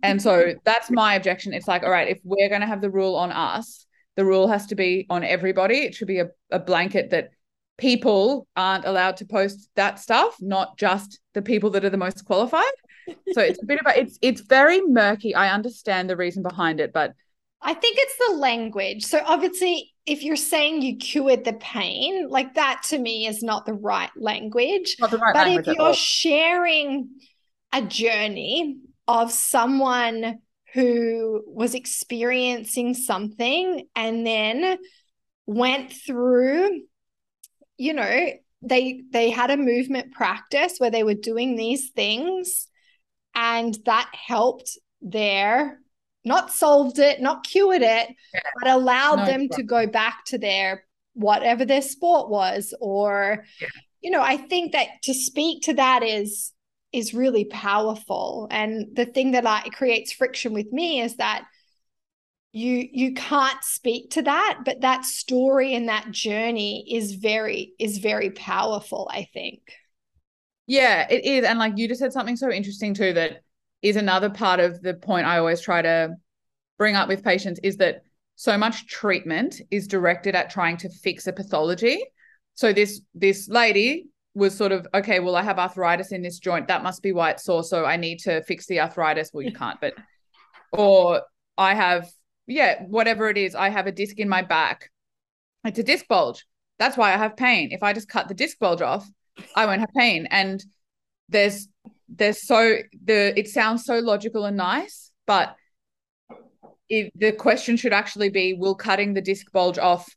And 0.03 0.21
so 0.21 0.55
that's 0.65 0.91
my 0.91 1.15
objection. 1.15 1.55
It's 1.55 1.69
like, 1.69 1.83
all 1.83 1.91
right, 1.91 2.09
if 2.09 2.19
we're 2.25 2.51
going 2.51 2.61
to 2.61 2.67
have 2.67 2.83
the 2.83 2.91
rule 2.91 3.17
on 3.17 3.33
us 3.33 3.87
the 4.19 4.25
rule 4.25 4.49
has 4.49 4.67
to 4.67 4.75
be 4.75 5.07
on 5.09 5.23
everybody. 5.23 5.77
It 5.77 5.95
should 5.95 6.09
be 6.09 6.19
a, 6.19 6.27
a 6.51 6.59
blanket 6.59 7.11
that 7.11 7.31
people 7.77 8.49
aren't 8.57 8.85
allowed 8.85 9.19
to 9.19 9.25
post 9.25 9.71
that 9.77 10.01
stuff, 10.01 10.37
not 10.41 10.77
just 10.77 11.21
the 11.35 11.41
people 11.41 11.71
that 11.71 11.85
are 11.85 11.91
the 11.91 11.97
most 11.97 12.25
qualified. 12.25 12.65
So 13.33 13.41
it's 13.41 13.63
a 13.63 13.65
bit 13.65 13.79
of 13.79 13.87
a, 13.87 13.97
it's 13.97 14.19
it's 14.21 14.41
very 14.41 14.81
murky. 14.81 15.37
I 15.37 15.55
understand 15.55 16.11
the 16.11 16.17
reason 16.17 16.43
behind 16.43 16.81
it, 16.81 16.93
but 16.93 17.13
I 17.61 17.75
think 17.75 17.97
it's 17.99 18.29
the 18.29 18.37
language. 18.37 19.05
So 19.05 19.21
obviously, 19.25 19.93
if 20.07 20.23
you're 20.23 20.37
saying 20.37 20.83
you 20.83 20.97
cured 20.97 21.45
the 21.45 21.55
pain, 21.55 22.29
like 22.29 22.55
that 22.55 22.83
to 22.89 22.99
me 22.99 23.27
is 23.27 23.43
not 23.43 23.67
the 23.67 23.75
right 23.75 24.11
language. 24.17 24.97
Not 25.01 25.11
the 25.11 25.19
right 25.19 25.35
but 25.35 25.47
language 25.47 25.69
if 25.69 25.77
you're 25.77 25.95
sharing 25.95 27.11
a 27.73 27.83
journey 27.83 28.79
of 29.07 29.33
someone 29.33 30.39
who 30.75 31.43
was 31.47 31.75
experiencing 31.75 32.95
something 32.95 33.87
and 33.97 34.27
then 34.27 34.79
went 35.47 35.91
through 35.91 36.83
you 37.79 37.95
know 37.95 38.27
they 38.61 39.03
they 39.11 39.31
had 39.31 39.51
a 39.51 39.57
movement 39.57 40.13
practice 40.13 40.75
where 40.79 40.91
they 40.91 41.05
were 41.05 41.15
doing 41.15 41.57
these 41.57 41.91
things 41.91 42.69
and 43.35 43.79
that 43.87 44.11
helped 44.13 44.77
their 45.01 45.81
not 46.29 46.53
solved 46.53 46.99
it 47.01 47.21
not 47.21 47.45
cured 47.45 47.83
it 47.83 48.09
Yeah. 48.35 48.41
but 48.55 48.69
allowed 48.71 49.19
No 49.19 49.27
them 49.27 49.49
to 49.51 49.63
go 49.65 49.87
back 49.87 50.25
to 50.27 50.39
their 50.39 50.85
whatever 51.15 51.65
their 51.65 51.83
sport 51.83 52.31
was 52.31 52.75
or 52.81 53.45
Yeah. 53.61 53.69
you 54.03 54.11
know 54.11 54.23
i 54.23 54.37
think 54.37 54.73
that 54.73 54.89
to 55.05 55.15
speak 55.15 55.63
to 55.65 55.75
that 55.75 56.03
is 56.03 56.53
is 56.93 57.15
really 57.15 57.45
powerful 57.47 58.49
and 58.51 58.87
the 58.95 59.07
thing 59.07 59.33
that 59.33 59.47
I, 59.47 59.63
creates 59.71 60.13
friction 60.13 60.53
with 60.55 60.73
me 60.73 61.01
is 61.03 61.17
that 61.17 61.47
you 62.53 62.89
you 62.93 63.13
can't 63.15 63.63
speak 63.63 64.11
to 64.13 64.23
that 64.23 64.61
but 64.65 64.81
that 64.81 65.05
story 65.05 65.75
and 65.75 65.89
that 65.89 66.11
journey 66.11 66.85
is 66.91 67.13
very 67.15 67.75
is 67.79 67.99
very 67.99 68.31
powerful 68.31 69.09
i 69.13 69.25
think 69.35 69.61
Yeah, 70.67 71.07
it 71.09 71.25
is. 71.25 71.45
And 71.45 71.59
like 71.59 71.75
you 71.77 71.89
just 71.89 72.01
said 72.01 72.13
something 72.13 72.37
so 72.37 72.51
interesting 72.51 72.95
too 72.95 73.13
that 73.15 73.43
is 73.83 73.97
another 73.97 74.31
part 74.31 74.61
of 74.61 74.81
the 74.83 74.95
point 74.95 75.27
I 75.27 75.39
always 75.39 75.61
try 75.61 75.83
to 75.83 76.11
bring 76.79 76.97
up 76.97 77.09
with 77.09 77.25
patients 77.25 77.61
is 77.63 77.77
that 77.79 78.03
so 78.37 78.57
much 78.57 78.87
treatment 78.87 79.61
is 79.71 79.87
directed 79.87 80.35
at 80.35 80.51
trying 80.51 80.77
to 80.79 80.89
fix 80.89 81.27
a 81.27 81.33
pathology. 81.33 82.05
So 82.55 82.73
this 82.73 83.01
this 83.15 83.49
lady 83.49 84.07
was 84.35 84.57
sort 84.57 84.73
of 84.73 84.87
okay, 84.95 85.21
well 85.21 85.37
I 85.37 85.43
have 85.43 85.59
arthritis 85.59 86.13
in 86.13 86.23
this 86.23 86.39
joint, 86.39 86.69
that 86.69 86.83
must 86.83 87.03
be 87.03 87.13
why 87.13 87.31
it's 87.31 87.45
sore, 87.45 87.65
so 87.65 87.85
I 87.85 87.97
need 87.97 88.19
to 88.21 88.43
fix 88.43 88.67
the 88.67 88.81
arthritis. 88.81 89.31
Well, 89.33 89.43
you 89.43 89.53
can't, 89.63 89.81
but 89.81 89.95
or 90.73 91.23
I 91.57 91.75
have 91.75 92.09
yeah, 92.47 92.83
whatever 92.85 93.29
it 93.29 93.37
is, 93.37 93.55
I 93.55 93.69
have 93.69 93.87
a 93.87 93.93
disc 93.93 94.19
in 94.19 94.29
my 94.29 94.43
back. 94.43 94.91
It's 95.65 95.79
a 95.79 95.83
disc 95.83 96.09
bulge. 96.09 96.47
That's 96.79 96.97
why 96.97 97.13
I 97.13 97.17
have 97.17 97.37
pain. 97.37 97.71
If 97.73 97.83
I 97.83 97.93
just 97.93 98.09
cut 98.09 98.29
the 98.29 98.35
disc 98.35 98.59
bulge 98.59 98.81
off, 98.81 99.07
I 99.55 99.67
won't 99.67 99.81
have 99.81 99.91
pain. 99.97 100.27
And 100.31 100.65
there's 101.29 101.69
there's 102.09 102.47
so 102.47 102.79
the 103.05 103.39
it 103.39 103.49
sounds 103.49 103.85
so 103.85 103.99
logical 103.99 104.45
and 104.45 104.57
nice, 104.57 105.11
but 105.27 105.57
it, 106.89 107.13
the 107.15 107.33
question 107.33 107.77
should 107.77 107.93
actually 107.93 108.31
be: 108.31 108.55
Will 108.55 108.75
cutting 108.75 109.15
the 109.15 109.21
disc 109.21 109.51
bulge 109.53 109.79
off 109.79 110.09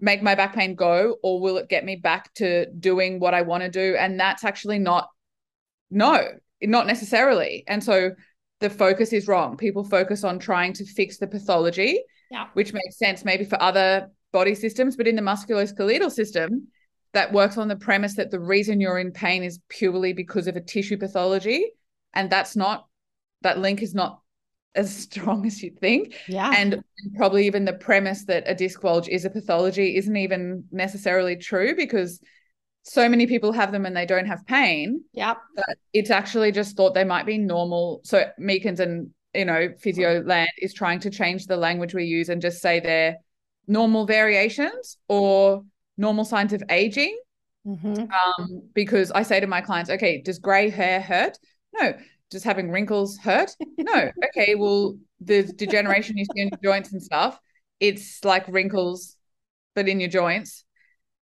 make 0.00 0.22
my 0.22 0.34
back 0.34 0.54
pain 0.54 0.74
go, 0.74 1.16
or 1.22 1.40
will 1.40 1.56
it 1.56 1.68
get 1.68 1.84
me 1.84 1.96
back 1.96 2.32
to 2.34 2.66
doing 2.70 3.18
what 3.18 3.34
I 3.34 3.42
want 3.42 3.62
to 3.64 3.68
do? 3.68 3.96
And 3.98 4.18
that's 4.18 4.44
actually 4.44 4.78
not 4.78 5.08
no, 5.90 6.28
not 6.62 6.86
necessarily. 6.86 7.64
And 7.66 7.82
so 7.82 8.10
the 8.60 8.70
focus 8.70 9.12
is 9.12 9.26
wrong. 9.28 9.56
People 9.56 9.84
focus 9.84 10.24
on 10.24 10.38
trying 10.38 10.72
to 10.74 10.84
fix 10.84 11.18
the 11.18 11.26
pathology, 11.26 12.00
Yeah. 12.30 12.48
which 12.54 12.72
makes 12.72 12.98
sense 12.98 13.24
maybe 13.24 13.44
for 13.44 13.60
other 13.62 14.10
body 14.32 14.54
systems, 14.54 14.96
but 14.96 15.06
in 15.06 15.16
the 15.16 15.22
musculoskeletal 15.22 16.10
system, 16.10 16.68
that 17.12 17.32
works 17.32 17.56
on 17.56 17.68
the 17.68 17.76
premise 17.76 18.16
that 18.16 18.30
the 18.30 18.40
reason 18.40 18.80
you're 18.80 18.98
in 18.98 19.12
pain 19.12 19.42
is 19.42 19.60
purely 19.68 20.12
because 20.12 20.46
of 20.46 20.56
a 20.56 20.60
tissue 20.60 20.96
pathology. 20.96 21.72
And 22.12 22.30
that's 22.30 22.56
not, 22.56 22.86
that 23.42 23.58
link 23.58 23.82
is 23.82 23.94
not 23.94 24.20
as 24.74 24.94
strong 25.04 25.46
as 25.46 25.62
you'd 25.62 25.78
think. 25.78 26.14
yeah 26.28 26.52
And 26.54 26.82
probably 27.16 27.46
even 27.46 27.64
the 27.64 27.72
premise 27.72 28.24
that 28.26 28.44
a 28.46 28.54
disc 28.54 28.80
bulge 28.80 29.08
is 29.08 29.24
a 29.24 29.30
pathology 29.30 29.96
isn't 29.96 30.16
even 30.16 30.64
necessarily 30.70 31.36
true 31.36 31.74
because 31.74 32.20
so 32.82 33.08
many 33.08 33.26
people 33.26 33.52
have 33.52 33.72
them 33.72 33.84
and 33.84 33.94
they 33.94 34.06
don't 34.06 34.24
have 34.26 34.46
pain 34.46 35.02
yeah 35.12 35.34
but 35.54 35.76
it's 35.92 36.10
actually 36.10 36.50
just 36.50 36.74
thought 36.74 36.94
they 36.94 37.04
might 37.04 37.26
be 37.26 37.36
normal. 37.36 38.00
So 38.04 38.30
Meakins 38.40 38.80
and 38.80 39.10
you 39.34 39.44
know 39.44 39.74
Physio 39.78 40.22
Land 40.22 40.48
is 40.58 40.72
trying 40.72 41.00
to 41.00 41.10
change 41.10 41.46
the 41.46 41.56
language 41.56 41.94
we 41.94 42.04
use 42.04 42.28
and 42.28 42.40
just 42.40 42.62
say 42.62 42.80
they're 42.80 43.16
normal 43.66 44.06
variations 44.06 44.96
or 45.08 45.64
normal 45.98 46.24
signs 46.24 46.52
of 46.54 46.62
aging. 46.70 47.18
Mhm. 47.66 48.08
Um, 48.10 48.62
because 48.74 49.10
I 49.10 49.22
say 49.22 49.40
to 49.40 49.46
my 49.46 49.60
clients, 49.60 49.90
okay, 49.90 50.22
does 50.22 50.38
grey 50.38 50.70
hair 50.70 51.00
hurt? 51.00 51.38
No. 51.74 51.92
Does 52.30 52.44
having 52.44 52.70
wrinkles 52.70 53.18
hurt? 53.18 53.50
No. 53.76 54.10
Okay, 54.26 54.54
well, 54.54 54.96
the 55.20 55.42
degeneration 55.42 56.16
you 56.16 56.24
see 56.24 56.40
in 56.40 56.48
your 56.48 56.72
joints 56.72 56.92
and 56.92 57.02
stuff, 57.02 57.38
it's 57.80 58.24
like 58.24 58.46
wrinkles, 58.48 59.16
but 59.74 59.88
in 59.88 60.00
your 60.00 60.08
joints 60.08 60.64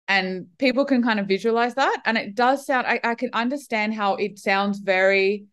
and 0.09 0.47
people 0.59 0.87
can 0.87 1.03
kind 1.03 1.21
of 1.21 1.27
visualize 1.29 1.75
that 1.75 2.03
and 2.07 2.16
it 2.16 2.35
does 2.35 2.66
sound 2.66 2.87
I, 2.87 2.99
I 3.05 3.14
can 3.14 3.31
understand 3.33 3.95
how 3.95 4.14
it 4.14 4.39
sounds 4.39 4.79
very 4.79 5.45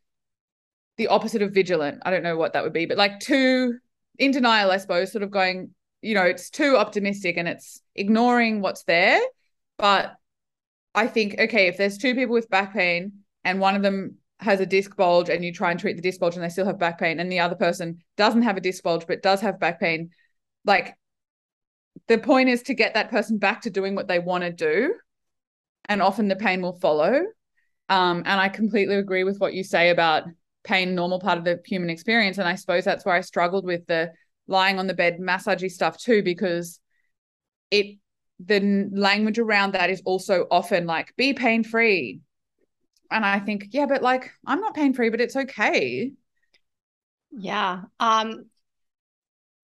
the 0.97 1.07
opposite 1.07 1.41
of 1.41 1.51
vigilant 1.51 2.01
i 2.05 2.09
don't 2.09 2.23
know 2.23 2.37
what 2.37 2.53
that 2.53 2.63
would 2.63 2.73
be 2.73 2.85
but 2.85 2.97
like 2.97 3.19
too 3.19 3.77
in 4.17 4.31
denial 4.31 4.71
i 4.71 4.77
suppose 4.77 5.11
sort 5.11 5.23
of 5.23 5.31
going 5.31 5.71
you 6.01 6.13
know 6.13 6.23
it's 6.23 6.49
too 6.49 6.77
optimistic 6.77 7.37
and 7.37 7.47
it's 7.47 7.81
ignoring 7.95 8.61
what's 8.61 8.83
there. 8.83 9.19
But 9.77 10.15
i 10.95 11.07
think 11.07 11.35
okay 11.37 11.67
if 11.67 11.77
there's 11.77 11.97
two 11.97 12.15
people 12.15 12.33
with 12.33 12.49
back 12.49 12.73
pain 12.73 13.11
and 13.43 13.59
one 13.59 13.75
of 13.75 13.83
them 13.83 14.15
has 14.39 14.59
a 14.59 14.65
disc 14.65 14.95
bulge 14.95 15.29
and 15.29 15.43
you 15.43 15.53
try 15.53 15.71
and 15.71 15.79
treat 15.79 15.95
the 15.95 16.01
disc 16.01 16.19
bulge 16.19 16.35
and 16.35 16.43
they 16.43 16.49
still 16.49 16.65
have 16.65 16.79
back 16.79 16.99
pain 16.99 17.19
and 17.19 17.31
the 17.31 17.39
other 17.39 17.55
person 17.55 17.99
doesn't 18.17 18.41
have 18.41 18.57
a 18.57 18.61
disc 18.61 18.81
bulge 18.83 19.05
but 19.05 19.21
does 19.21 19.41
have 19.41 19.59
back 19.59 19.79
pain 19.79 20.09
like 20.63 20.95
the 22.07 22.17
point 22.17 22.49
is 22.49 22.63
to 22.63 22.73
get 22.73 22.93
that 22.93 23.09
person 23.09 23.37
back 23.37 23.61
to 23.61 23.69
doing 23.69 23.95
what 23.95 24.07
they 24.07 24.19
want 24.19 24.43
to 24.43 24.51
do 24.51 24.93
and 25.85 26.01
often 26.01 26.27
the 26.27 26.35
pain 26.35 26.61
will 26.61 26.77
follow. 26.79 27.21
Um, 27.87 28.23
and 28.25 28.41
i 28.41 28.49
completely 28.49 28.95
agree 28.95 29.23
with 29.23 29.39
what 29.39 29.53
you 29.53 29.63
say 29.63 29.91
about 29.91 30.23
pain 30.63 30.95
normal 30.95 31.19
part 31.19 31.37
of 31.37 31.43
the 31.43 31.59
human 31.65 31.89
experience. 31.89 32.37
And 32.37 32.47
i 32.47 32.55
suppose 32.55 32.83
that's 32.83 33.05
where 33.05 33.15
i 33.15 33.21
struggled 33.21 33.65
with 33.65 33.85
the 33.85 34.11
lying 34.47 34.79
on 34.79 34.87
the 34.87 34.93
bed 34.93 35.17
massagey 35.19 35.69
stuff 35.71 35.97
too 35.97 36.23
because 36.23 36.79
it 37.71 37.97
the 38.39 38.89
language 38.91 39.39
around 39.39 39.73
that 39.73 39.89
is 39.89 40.01
also 40.05 40.45
often 40.51 40.85
like 40.85 41.15
be 41.15 41.33
pain 41.33 41.63
free 41.63 42.19
and 43.11 43.25
i 43.25 43.39
think 43.39 43.67
yeah 43.71 43.85
but 43.85 44.01
like 44.01 44.31
i'm 44.45 44.59
not 44.59 44.75
pain 44.75 44.93
free 44.93 45.09
but 45.09 45.21
it's 45.21 45.35
okay 45.35 46.11
Yeah. 47.31 47.83
Um, 47.99 48.45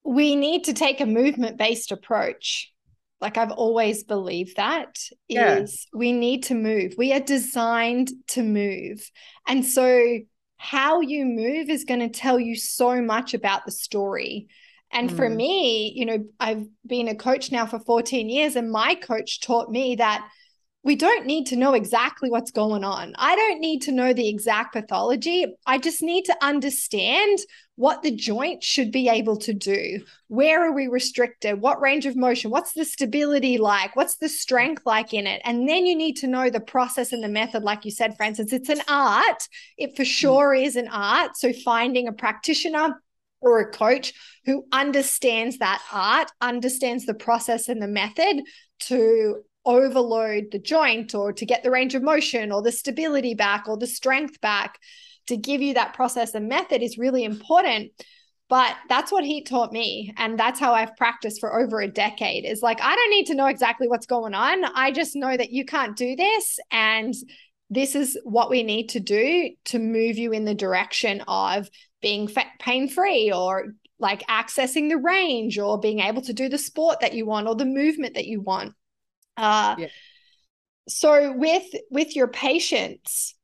we 0.04 0.36
need 0.36 0.66
to 0.66 0.74
take 0.74 1.00
a 1.02 1.06
movement 1.06 1.58
based 1.58 1.92
approach. 1.92 2.72
Like 3.20 3.38
I've 3.38 3.52
always 3.52 4.04
believed 4.04 4.58
that 4.58 4.98
Yeah. 5.30 5.60
is 5.64 5.88
we 5.94 6.12
need 6.12 6.44
to 6.46 6.56
move. 6.56 6.96
We 6.98 7.14
are 7.14 7.20
designed 7.20 8.12
to 8.30 8.42
move. 8.42 9.10
And 9.48 9.64
so 9.64 10.20
how 10.58 11.02
you 11.02 11.26
move 11.26 11.70
is 11.70 11.84
going 11.86 12.00
to 12.00 12.10
tell 12.10 12.40
you 12.40 12.56
so 12.56 13.02
much 13.02 13.34
about 13.34 13.66
the 13.66 13.72
story. 13.72 14.48
And 14.94 15.12
for 15.12 15.30
Mm. 15.30 15.36
me, 15.36 15.94
you 15.96 16.06
know, 16.06 16.26
I've 16.39 16.66
been 16.86 17.08
a 17.08 17.16
coach 17.16 17.52
now 17.52 17.66
for 17.66 17.80
14 17.80 18.30
years 18.30 18.56
and 18.56 18.72
my 18.72 18.96
coach 18.96 19.39
taught 19.39 19.72
me 19.72 19.96
that 19.96 20.28
we 20.84 20.96
don't 20.96 21.28
need 21.28 21.46
to 21.46 21.56
know 21.56 21.74
exactly 21.74 22.30
what's 22.32 22.50
going 22.50 22.84
on. 22.84 23.14
I 23.18 23.36
don't 23.36 23.60
need 23.60 23.84
to 23.84 23.92
know 23.92 24.14
the 24.14 24.28
exact 24.28 24.74
pathology. 24.74 25.46
I 25.68 25.78
just 25.78 26.02
need 26.02 26.26
to 26.26 26.36
understand 26.44 27.38
what 27.76 28.02
the 28.02 28.12
joint 28.12 28.64
should 28.64 28.92
be 28.92 29.08
able 29.08 29.38
to 29.38 29.54
do. 29.54 30.04
Where 30.28 30.68
are 30.68 30.72
we 30.72 30.88
restricted? 30.88 31.62
What 31.62 31.82
range 31.82 32.08
of 32.08 32.16
motion? 32.16 32.50
What's 32.50 32.74
the 32.74 32.84
stability 32.86 33.60
like? 33.60 33.96
What's 33.96 34.18
the 34.18 34.30
strength 34.30 34.84
like 34.86 35.14
in 35.14 35.28
it? 35.28 35.42
And 35.46 35.70
then 35.70 35.86
you 35.86 35.96
need 35.96 36.18
to 36.18 36.28
know 36.28 36.50
the 36.50 36.60
process 36.60 37.14
and 37.14 37.24
the 37.24 37.30
method. 37.30 37.64
Like 37.64 37.86
you 37.86 37.92
said, 37.92 38.18
Frances, 38.18 38.52
it's 38.52 38.70
an 38.70 38.82
art. 38.88 39.48
It 39.78 39.96
for 39.96 40.06
sure 40.06 40.54
is 40.54 40.76
an 40.76 40.88
art. 40.88 41.38
So 41.38 41.54
finding 41.54 42.08
a 42.08 42.14
practitioner 42.14 43.02
or 43.42 43.60
a 43.60 43.72
coach 43.72 44.14
who 44.46 44.66
understands 44.72 45.58
that 45.58 45.82
art, 45.92 46.32
understands 46.39 47.06
the 47.06 47.14
process 47.14 47.68
and 47.70 47.82
the 47.82 47.88
method 47.88 48.44
to 48.80 49.42
overload 49.66 50.46
the 50.52 50.60
joint 50.60 51.14
or 51.14 51.34
to 51.34 51.46
get 51.46 51.64
the 51.64 51.72
range 51.72 51.94
of 51.94 52.02
motion 52.02 52.52
or 52.52 52.62
the 52.62 52.72
stability 52.72 53.34
back 53.34 53.68
or 53.68 53.78
the 53.78 53.88
strength 53.88 54.39
back. 54.42 54.80
To 55.28 55.38
give 55.38 55.62
you 55.62 55.76
that 55.76 55.94
process 55.94 56.34
and 56.34 56.50
method 56.50 56.82
is 56.82 56.98
really 56.98 57.24
important 57.24 57.92
but 58.50 58.76
that's 58.89 59.14
what 59.14 59.24
he 59.24 59.44
taught 59.44 59.72
me 59.72 60.14
and 60.18 60.38
that's 60.38 60.60
how 60.60 60.74
i've 60.74 60.96
practiced 60.98 61.39
for 61.39 61.58
over 61.58 61.80
a 61.80 61.88
decade 61.88 62.44
is 62.44 62.62
like 62.62 62.82
i 62.82 62.96
don't 62.96 63.10
need 63.10 63.28
to 63.28 63.36
know 63.36 63.46
exactly 63.46 63.88
what's 63.88 64.06
going 64.06 64.34
on. 64.34 64.66
I 64.66 64.92
just 64.92 65.16
know 65.16 65.38
that 65.38 65.52
you 65.52 65.64
can't 65.64 65.96
do 65.96 66.16
this 66.18 66.60
and 66.70 67.14
this 67.70 67.96
is 67.96 68.20
what 68.26 68.50
we 68.50 68.64
need 68.64 68.89
to 68.89 69.00
do 69.00 69.52
to 69.66 69.80
move 69.80 70.18
you 70.18 70.34
in 70.34 70.44
the 70.44 70.54
direction 70.54 71.22
of 71.28 71.70
being 72.02 72.30
pain 72.60 72.89
free 72.89 73.32
or 73.32 73.74
like 73.99 74.26
accessing 74.28 74.89
the 74.89 74.97
range 74.97 75.60
or 75.60 75.80
being 75.80 75.99
able 75.99 76.22
to 76.24 76.34
do 76.34 76.49
the 76.49 76.58
sport 76.58 76.99
that 77.02 77.14
you 77.14 77.26
want 77.26 77.47
or 77.47 77.56
the 77.56 77.66
movement 77.66 78.16
that 78.16 78.26
you 78.26 78.41
want. 78.41 78.74
Uh, 79.38 79.76
yeah. 79.78 79.88
So 80.88 81.32
with 81.34 81.66
with 81.89 82.16
your 82.16 82.28
patients, 82.28 83.36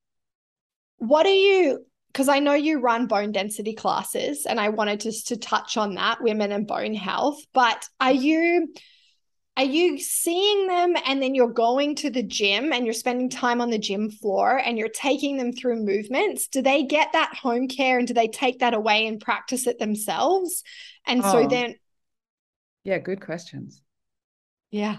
what 0.97 1.25
are 1.25 1.29
you? 1.29 1.85
Because 2.11 2.29
I 2.29 2.39
know 2.39 2.53
you 2.53 2.79
run 2.79 3.05
bone 3.05 3.31
density 3.31 3.73
classes, 3.73 4.47
and 4.47 4.59
I 4.59 4.69
wanted 4.69 5.01
just 5.01 5.27
to 5.27 5.37
touch 5.37 5.77
on 5.77 5.95
that, 5.95 6.21
women 6.21 6.51
and 6.51 6.65
bone 6.65 6.95
health. 6.95 7.39
But 7.53 7.87
are 7.99 8.11
you 8.11 8.73
are 9.57 9.63
you 9.63 9.97
seeing 9.97 10.67
them 10.67 10.95
and 11.05 11.21
then 11.21 11.33
you're 11.33 11.51
going 11.51 11.95
to 11.95 12.11
the 12.11 12.23
gym 12.23 12.71
and 12.71 12.85
you're 12.85 12.93
spending 12.93 13.29
time 13.29 13.59
on 13.59 13.71
the 13.71 13.79
gym 13.79 14.11
floor 14.11 14.57
and 14.57 14.77
you're 14.77 14.87
taking 14.87 15.37
them 15.37 15.51
through 15.51 15.83
movements 15.83 16.47
do 16.47 16.61
they 16.61 16.83
get 16.83 17.11
that 17.13 17.33
home 17.35 17.67
care 17.67 17.97
and 17.97 18.07
do 18.07 18.13
they 18.13 18.27
take 18.27 18.59
that 18.59 18.73
away 18.73 19.07
and 19.07 19.19
practice 19.19 19.67
it 19.67 19.79
themselves 19.79 20.63
and 21.05 21.21
oh. 21.23 21.31
so 21.31 21.47
then 21.47 21.75
yeah 22.83 22.99
good 22.99 23.19
questions 23.19 23.81
yeah 24.71 24.97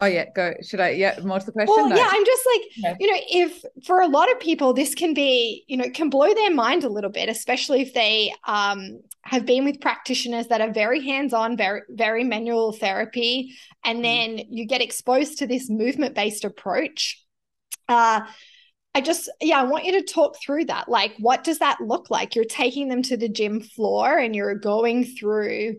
Oh 0.00 0.06
yeah, 0.06 0.26
go. 0.32 0.54
Should 0.62 0.78
I? 0.78 0.90
Yeah, 0.90 1.18
more 1.24 1.40
to 1.40 1.46
the 1.46 1.50
question. 1.50 1.74
Well, 1.74 1.88
no. 1.88 1.96
yeah, 1.96 2.08
I'm 2.08 2.24
just 2.24 2.46
like, 2.46 3.00
you 3.00 3.12
know, 3.12 3.20
if 3.30 3.64
for 3.84 4.00
a 4.00 4.06
lot 4.06 4.30
of 4.30 4.38
people 4.38 4.72
this 4.72 4.94
can 4.94 5.12
be, 5.12 5.64
you 5.66 5.76
know, 5.76 5.90
can 5.92 6.08
blow 6.08 6.32
their 6.32 6.54
mind 6.54 6.84
a 6.84 6.88
little 6.88 7.10
bit, 7.10 7.28
especially 7.28 7.80
if 7.80 7.94
they 7.94 8.32
um 8.46 9.00
have 9.28 9.46
been 9.46 9.64
with 9.64 9.80
practitioners 9.80 10.48
that 10.48 10.60
are 10.60 10.72
very 10.72 11.04
hands-on, 11.04 11.56
very 11.56 11.82
very 11.88 12.24
manual 12.24 12.72
therapy, 12.72 13.54
and 13.84 14.00
mm. 14.00 14.02
then 14.02 14.38
you 14.50 14.66
get 14.66 14.80
exposed 14.80 15.38
to 15.38 15.46
this 15.46 15.68
movement-based 15.70 16.44
approach. 16.44 17.24
Uh 17.88 18.22
I 18.94 19.00
just, 19.00 19.30
yeah, 19.40 19.60
I 19.60 19.64
want 19.64 19.84
you 19.84 19.92
to 19.92 20.02
talk 20.02 20.40
through 20.40 20.64
that. 20.64 20.88
Like, 20.88 21.14
what 21.18 21.44
does 21.44 21.60
that 21.60 21.80
look 21.80 22.10
like? 22.10 22.34
You're 22.34 22.44
taking 22.44 22.88
them 22.88 23.02
to 23.02 23.16
the 23.16 23.28
gym 23.28 23.60
floor 23.60 24.18
and 24.18 24.34
you're 24.34 24.56
going 24.56 25.04
through 25.04 25.76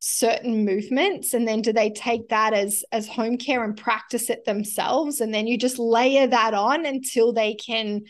certain 0.00 0.64
movements 0.64 1.34
and 1.34 1.48
then 1.48 1.60
do 1.62 1.72
they 1.72 1.90
take 1.90 2.28
that 2.28 2.54
as 2.54 2.84
as 2.92 3.08
home 3.08 3.36
care 3.36 3.64
and 3.64 3.76
practice 3.76 4.30
it 4.30 4.44
themselves 4.44 5.20
and 5.20 5.34
then 5.34 5.48
you 5.48 5.58
just 5.58 5.78
layer 5.78 6.26
that 6.26 6.54
on 6.54 6.86
until 6.86 7.32
they 7.32 7.54
can 7.54 8.02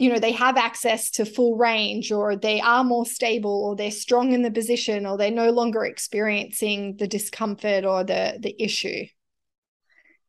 you 0.00 0.08
know 0.08 0.18
they 0.18 0.32
have 0.32 0.56
access 0.56 1.10
to 1.10 1.24
full 1.24 1.56
range 1.56 2.10
or 2.10 2.34
they 2.34 2.60
are 2.60 2.82
more 2.82 3.06
stable 3.06 3.64
or 3.64 3.76
they're 3.76 3.90
strong 3.90 4.32
in 4.32 4.42
the 4.42 4.50
position 4.50 5.06
or 5.06 5.16
they're 5.16 5.30
no 5.30 5.50
longer 5.50 5.84
experiencing 5.84 6.96
the 6.96 7.06
discomfort 7.06 7.84
or 7.84 8.02
the 8.02 8.38
the 8.40 8.60
issue 8.62 9.04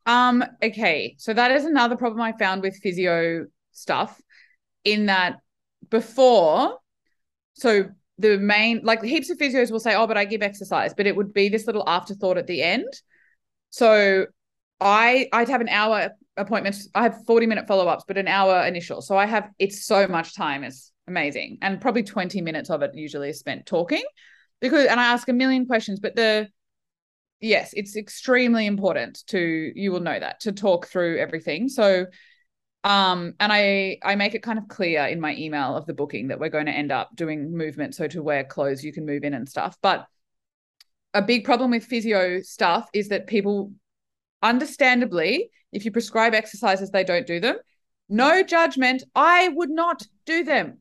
um 0.05 0.43
okay 0.61 1.15
so 1.17 1.34
that 1.34 1.51
is 1.51 1.65
another 1.65 1.95
problem 1.95 2.22
i 2.22 2.34
found 2.34 2.61
with 2.61 2.78
physio 2.84 3.45
stuff 3.72 4.19
in 4.84 5.05
that 5.05 5.38
before 5.89 6.78
so 7.53 7.86
the 8.22 8.38
main 8.38 8.82
like 8.84 9.03
heaps 9.03 9.30
of 9.30 9.38
physios 9.38 9.72
will 9.72 9.80
say, 9.80 9.95
"Oh, 9.95 10.07
but 10.07 10.17
I 10.17 10.26
give 10.26 10.41
exercise," 10.41 10.93
but 10.93 11.07
it 11.07 11.15
would 11.15 11.34
be 11.34 11.49
this 11.49 11.65
little 11.65 11.84
afterthought 11.88 12.38
at 12.38 12.47
the 12.47 12.61
end. 12.61 12.88
So 13.72 14.28
I 14.80 15.28
I'd 15.34 15.49
have 15.49 15.61
an 15.61 15.69
hour 15.69 16.11
appointment. 16.38 16.75
I 16.95 17.03
have 17.03 17.25
40 17.25 17.45
minute 17.45 17.67
follow-ups, 17.67 18.05
but 18.07 18.17
an 18.17 18.27
hour 18.27 18.65
initial. 18.65 19.01
So 19.01 19.17
I 19.17 19.25
have 19.25 19.49
it's 19.59 19.86
so 19.86 20.07
much 20.07 20.36
time. 20.36 20.63
It's 20.63 20.91
amazing. 21.07 21.57
And 21.61 21.82
probably 21.82 22.03
20 22.03 22.41
minutes 22.41 22.69
of 22.69 22.82
it 22.82 22.91
usually 22.93 23.29
is 23.29 23.39
spent 23.39 23.65
talking 23.65 24.03
because 24.59 24.88
and 24.88 24.99
I 24.99 25.05
ask 25.05 25.27
a 25.29 25.34
million 25.34 25.65
questions, 25.65 25.99
but 25.99 26.15
the 26.15 26.47
yes, 27.39 27.71
it's 27.73 27.95
extremely 27.95 28.65
important 28.65 29.23
to 29.27 29.71
you 29.75 29.91
will 29.91 29.99
know 29.99 30.19
that 30.19 30.41
to 30.41 30.51
talk 30.51 30.88
through 30.88 31.17
everything. 31.17 31.69
So 31.69 32.05
um 32.84 33.34
and 33.39 33.53
i 33.53 33.97
i 34.03 34.15
make 34.15 34.34
it 34.34 34.41
kind 34.41 34.57
of 34.57 34.67
clear 34.67 35.05
in 35.05 35.19
my 35.19 35.36
email 35.36 35.75
of 35.75 35.86
the 35.86 35.93
booking 35.93 36.29
that 36.29 36.39
we're 36.39 36.49
going 36.49 36.65
to 36.65 36.71
end 36.71 36.91
up 36.91 37.15
doing 37.15 37.55
movement 37.55 37.93
so 37.93 38.07
to 38.07 38.23
wear 38.23 38.43
clothes 38.43 38.84
you 38.84 38.91
can 38.91 39.05
move 39.05 39.23
in 39.23 39.34
and 39.34 39.47
stuff 39.47 39.77
but 39.82 40.07
a 41.13 41.21
big 41.21 41.43
problem 41.43 41.69
with 41.69 41.84
physio 41.84 42.41
stuff 42.41 42.89
is 42.93 43.09
that 43.09 43.27
people 43.27 43.71
understandably 44.42 45.50
if 45.72 45.86
you 45.86 45.92
prescribe 45.92 46.34
exercises 46.34 46.92
they 46.92 47.04
don't 47.04 47.28
do 47.28 47.39
them 47.39 47.58
no 48.10 48.44
judgment 48.44 49.04
i 49.16 49.48
would 49.50 49.70
not 49.70 50.04
do 50.26 50.44
them 50.44 50.78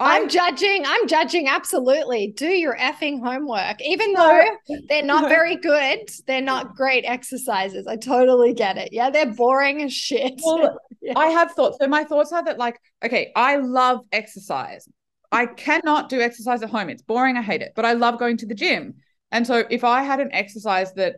I, 0.00 0.18
am 0.18 0.28
judging. 0.28 0.84
I'm 0.86 1.08
judging. 1.08 1.48
Absolutely. 1.48 2.32
Do 2.36 2.46
your 2.46 2.76
effing 2.76 3.20
homework. 3.20 3.80
Even 3.80 4.12
though 4.12 4.44
they're 4.88 5.02
not 5.02 5.28
very 5.28 5.56
good, 5.56 6.08
they're 6.26 6.40
not 6.40 6.76
great 6.76 7.04
exercises. 7.04 7.86
I 7.88 7.96
totally 7.96 8.54
get 8.54 8.76
it. 8.76 8.92
Yeah, 8.92 9.10
they're 9.10 9.34
boring 9.34 9.82
as 9.82 9.92
shit. 9.92 10.40
Well, 10.44 10.78
yeah. 11.02 11.14
I 11.16 11.26
have 11.28 11.50
thoughts. 11.52 11.78
So 11.80 11.88
my 11.88 12.04
thoughts 12.04 12.32
are 12.32 12.44
that, 12.44 12.58
like, 12.58 12.80
okay, 13.04 13.32
I 13.34 13.56
love 13.56 14.00
exercise. 14.12 14.88
I 15.32 15.46
cannot 15.46 16.08
do 16.08 16.20
exercise 16.20 16.62
at 16.62 16.70
home. 16.70 16.90
It's 16.90 17.02
boring. 17.02 17.36
I 17.36 17.42
hate 17.42 17.62
it. 17.62 17.72
But 17.74 17.84
I 17.84 17.94
love 17.94 18.20
going 18.20 18.36
to 18.38 18.46
the 18.46 18.54
gym. 18.54 18.94
And 19.32 19.46
so 19.46 19.64
if 19.68 19.82
I 19.82 20.02
had 20.02 20.20
an 20.20 20.30
exercise 20.32 20.94
that 20.94 21.16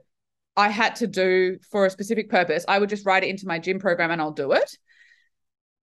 I 0.56 0.68
had 0.68 0.96
to 0.96 1.06
do 1.06 1.58
for 1.70 1.86
a 1.86 1.90
specific 1.90 2.28
purpose, 2.28 2.64
I 2.68 2.78
would 2.78 2.88
just 2.88 3.06
write 3.06 3.24
it 3.24 3.30
into 3.30 3.46
my 3.46 3.58
gym 3.58 3.78
program 3.78 4.10
and 4.10 4.20
I'll 4.20 4.32
do 4.32 4.52
it. 4.52 4.76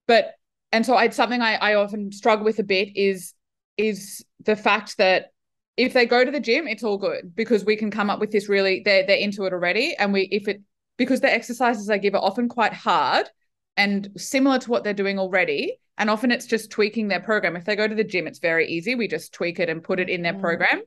But 0.07 0.33
and 0.71 0.85
so 0.85 0.97
it's 0.97 1.17
something 1.17 1.41
I, 1.41 1.55
I 1.55 1.73
often 1.75 2.11
struggle 2.11 2.45
with 2.45 2.59
a 2.59 2.63
bit 2.63 2.95
is 2.95 3.33
is 3.77 4.23
the 4.45 4.55
fact 4.55 4.97
that 4.97 5.31
if 5.77 5.93
they 5.93 6.05
go 6.05 6.23
to 6.23 6.31
the 6.31 6.39
gym, 6.39 6.67
it's 6.67 6.83
all 6.83 6.97
good 6.97 7.35
because 7.35 7.65
we 7.65 7.75
can 7.75 7.91
come 7.91 8.09
up 8.09 8.19
with 8.19 8.31
this 8.31 8.49
really 8.49 8.81
they're 8.83 9.05
they're 9.05 9.17
into 9.17 9.45
it 9.45 9.53
already. 9.53 9.95
And 9.97 10.13
we 10.13 10.23
if 10.31 10.47
it 10.47 10.61
because 10.97 11.21
the 11.21 11.33
exercises 11.33 11.89
I 11.89 11.97
give 11.97 12.15
are 12.15 12.21
often 12.21 12.47
quite 12.47 12.73
hard 12.73 13.29
and 13.77 14.09
similar 14.17 14.59
to 14.59 14.69
what 14.69 14.83
they're 14.83 14.93
doing 14.93 15.17
already. 15.19 15.77
And 15.97 16.09
often 16.09 16.31
it's 16.31 16.45
just 16.45 16.71
tweaking 16.71 17.07
their 17.07 17.19
program. 17.19 17.55
If 17.55 17.65
they 17.65 17.75
go 17.75 17.87
to 17.87 17.95
the 17.95 18.03
gym, 18.03 18.27
it's 18.27 18.39
very 18.39 18.67
easy. 18.67 18.95
We 18.95 19.07
just 19.07 19.33
tweak 19.33 19.59
it 19.59 19.69
and 19.69 19.83
put 19.83 19.99
it 19.99 20.09
in 20.09 20.21
their 20.21 20.33
mm. 20.33 20.41
program. 20.41 20.81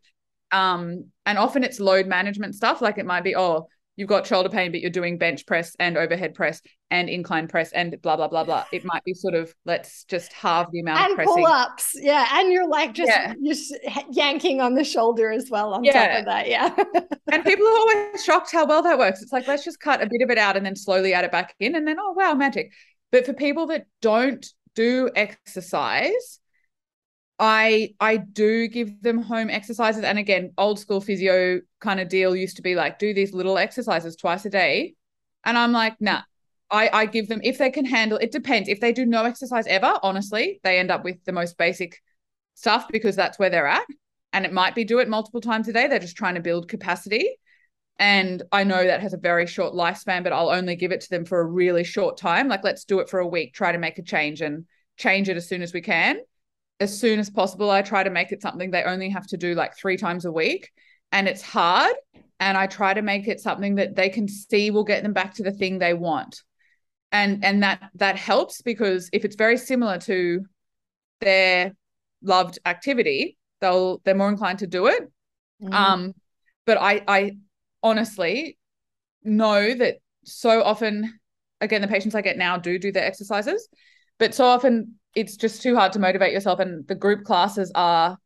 Um, 0.55 1.07
and 1.27 1.37
often 1.37 1.65
it's 1.65 1.81
load 1.81 2.07
management 2.07 2.55
stuff. 2.55 2.81
Like 2.81 2.99
it 2.99 3.07
might 3.07 3.25
be, 3.25 3.35
oh, 3.35 3.69
you've 3.97 4.09
got 4.09 4.27
shoulder 4.27 4.49
pain, 4.49 4.71
but 4.71 4.81
you're 4.81 4.91
doing 4.91 5.19
bench 5.19 5.47
press 5.47 5.75
and 5.79 5.97
overhead 5.97 6.35
press 6.35 6.61
and 6.91 7.09
incline 7.09 7.49
press 7.49 7.73
and 7.73 7.97
blah 8.03 8.17
blah 8.17 8.29
blah 8.29 8.45
blah. 8.45 8.65
It 8.73 8.85
might 8.85 9.05
be 9.05 9.15
sort 9.15 9.35
of 9.35 9.53
let's 9.65 10.05
just 10.05 10.33
halve 10.33 10.71
the 10.73 10.81
amount 10.81 11.01
and 11.01 11.11
of 11.11 11.17
pressing. 11.17 11.35
pull 11.35 11.47
ups, 11.47 11.93
yeah, 12.01 12.27
and 12.35 12.53
you're 12.53 12.69
like 12.69 12.95
just 12.95 13.11
yeah. 13.11 13.35
just 13.45 13.75
yanking 14.11 14.61
on 14.61 14.75
the 14.75 14.85
shoulder 14.85 15.33
as 15.33 15.51
well 15.51 15.75
on 15.75 15.85
yeah. 15.85 16.09
top 16.09 16.19
of 16.21 16.25
that, 16.27 16.49
yeah. 16.49 16.75
and 17.33 17.45
people 17.45 17.67
are 17.67 17.77
always 17.77 18.25
shocked 18.25 18.53
how 18.53 18.65
well 18.65 18.83
that 18.83 18.99
works. 18.99 19.23
It's 19.23 19.33
like 19.33 19.49
let's 19.49 19.65
just 19.65 19.81
cut 19.81 20.03
a 20.03 20.07
bit 20.07 20.23
of 20.23 20.31
it 20.31 20.39
out 20.39 20.57
and 20.57 20.65
then 20.65 20.77
slowly 20.77 21.15
add 21.15 21.25
it 21.25 21.33
back 21.33 21.55
in, 21.59 21.75
and 21.75 21.87
then 21.87 21.97
oh 21.99 22.13
wow, 22.13 22.35
magic. 22.35 22.73
But 23.11 23.27
for 23.27 23.33
people 23.33 23.67
that 23.69 23.87
don't 24.01 24.45
do 24.75 25.11
exercise, 25.15 26.41
I 27.47 27.91
I 28.01 28.17
do 28.17 28.69
give 28.69 29.03
them 29.03 29.21
home 29.23 29.51
exercises. 29.51 30.03
And 30.03 30.19
again, 30.19 30.55
old 30.57 30.79
school 30.79 31.03
physio 31.03 31.61
kind 31.79 32.01
of 32.01 32.09
deal 32.09 32.35
used 32.35 32.57
to 32.57 32.63
be 32.63 32.75
like, 32.75 32.99
do 32.99 33.13
these 33.13 33.35
little 33.35 33.59
exercises 33.59 34.17
twice 34.17 34.47
a 34.47 34.51
day. 34.51 34.95
And 35.45 35.59
I'm 35.59 35.73
like, 35.73 36.01
nah. 36.01 36.23
I, 36.71 36.89
I 36.93 37.07
give 37.07 37.29
them 37.29 37.41
if 37.45 37.59
they 37.59 37.71
can 37.71 37.85
handle 37.85 38.17
it 38.17 38.33
depends. 38.33 38.71
If 38.71 38.81
they 38.81 38.93
do 38.93 39.05
no 39.05 39.25
exercise 39.25 39.67
ever, 39.67 39.99
honestly, 40.03 40.59
they 40.65 40.79
end 40.79 40.91
up 40.91 41.05
with 41.05 41.23
the 41.25 41.33
most 41.33 41.59
basic 41.59 42.01
stuff 42.55 42.89
because 42.91 43.15
that's 43.15 43.39
where 43.39 43.51
they're 43.51 43.67
at. 43.67 43.85
And 44.33 44.47
it 44.47 44.53
might 44.53 44.75
be 44.75 44.83
do 44.85 44.99
it 44.99 45.09
multiple 45.09 45.43
times 45.43 45.69
a 45.69 45.73
day. 45.75 45.87
They're 45.87 45.99
just 45.99 46.17
trying 46.17 46.37
to 46.37 46.41
build 46.41 46.69
capacity. 46.69 47.37
And 47.99 48.43
I 48.51 48.65
know 48.65 48.83
that 48.83 49.03
has 49.03 49.13
a 49.13 49.19
very 49.19 49.47
short 49.47 49.75
lifespan, 49.75 50.25
but 50.25 50.33
I'll 50.33 50.49
only 50.49 50.75
give 50.75 50.91
it 50.91 51.03
to 51.03 51.11
them 51.11 51.27
for 51.27 51.41
a 51.41 51.45
really 51.45 51.85
short 51.85 52.17
time. 52.17 52.49
Like, 52.49 52.65
let's 52.65 52.87
do 52.87 53.01
it 53.01 53.11
for 53.11 53.21
a 53.21 53.27
week, 53.27 53.53
try 53.53 53.71
to 53.71 53.79
make 53.79 53.99
a 53.99 54.03
change 54.03 54.41
and 54.41 54.65
change 54.97 55.29
it 55.29 55.37
as 55.37 55.47
soon 55.47 55.63
as 55.63 55.75
we 55.75 55.83
can 55.83 56.17
as 56.81 56.99
soon 56.99 57.19
as 57.19 57.31
possible. 57.31 57.71
I 57.71 57.83
try 57.83 58.03
to 58.03 58.11
make 58.11 58.33
it 58.33 58.43
something 58.43 58.71
they 58.71 58.83
only 58.83 59.09
have 59.11 59.27
to 59.29 59.37
do 59.37 59.55
like 59.55 59.77
three 59.77 59.97
times 59.97 60.25
a 60.25 60.33
week. 60.33 60.71
And 61.13 61.29
it's 61.29 61.43
hard. 61.43 61.95
And 62.41 62.59
I 62.59 62.67
try 62.67 62.95
to 62.95 63.03
make 63.03 63.29
it 63.29 63.41
something 63.41 63.77
that 63.77 63.95
they 63.95 64.09
can 64.09 64.27
see 64.29 64.71
will 64.71 64.85
get 64.85 65.03
them 65.03 65.13
back 65.13 65.35
to 65.35 65.43
the 65.43 65.53
thing 65.53 65.79
they 65.79 65.95
want. 65.95 66.43
And 67.13 67.45
and 67.45 67.63
that 67.63 67.91
that 67.95 68.17
helps 68.17 68.61
because 68.61 69.09
if 69.13 69.25
it's 69.25 69.37
very 69.37 69.57
similar 69.57 69.99
to 69.99 70.41
their 71.21 71.73
loved 72.23 72.59
activity, 72.67 73.39
they'll 73.61 74.01
they're 74.05 74.17
more 74.17 74.29
inclined 74.29 74.59
to 74.61 74.67
do 74.67 74.89
it. 74.89 75.05
Mm. 75.63 75.73
Um, 75.73 76.13
but 76.67 76.77
I 76.77 77.03
I 77.07 77.37
honestly 77.85 78.59
know 79.23 79.75
that 79.75 79.99
so 80.25 80.63
often 80.63 81.21
again 81.61 81.83
the 81.83 81.89
patients 81.89 82.17
I 82.17 82.21
get 82.21 82.37
now 82.37 82.59
do 82.59 82.81
do 82.81 82.91
their 82.91 83.05
exercises, 83.05 83.69
but 84.19 84.35
so 84.35 84.47
often 84.47 84.99
it's 85.15 85.37
just 85.37 85.63
too 85.63 85.77
hard 85.77 85.93
to 85.93 85.99
motivate 85.99 86.33
yourself 86.33 86.61
and 86.61 86.87
the 86.89 86.95
group 86.95 87.25
classes 87.25 87.71
are 87.75 88.19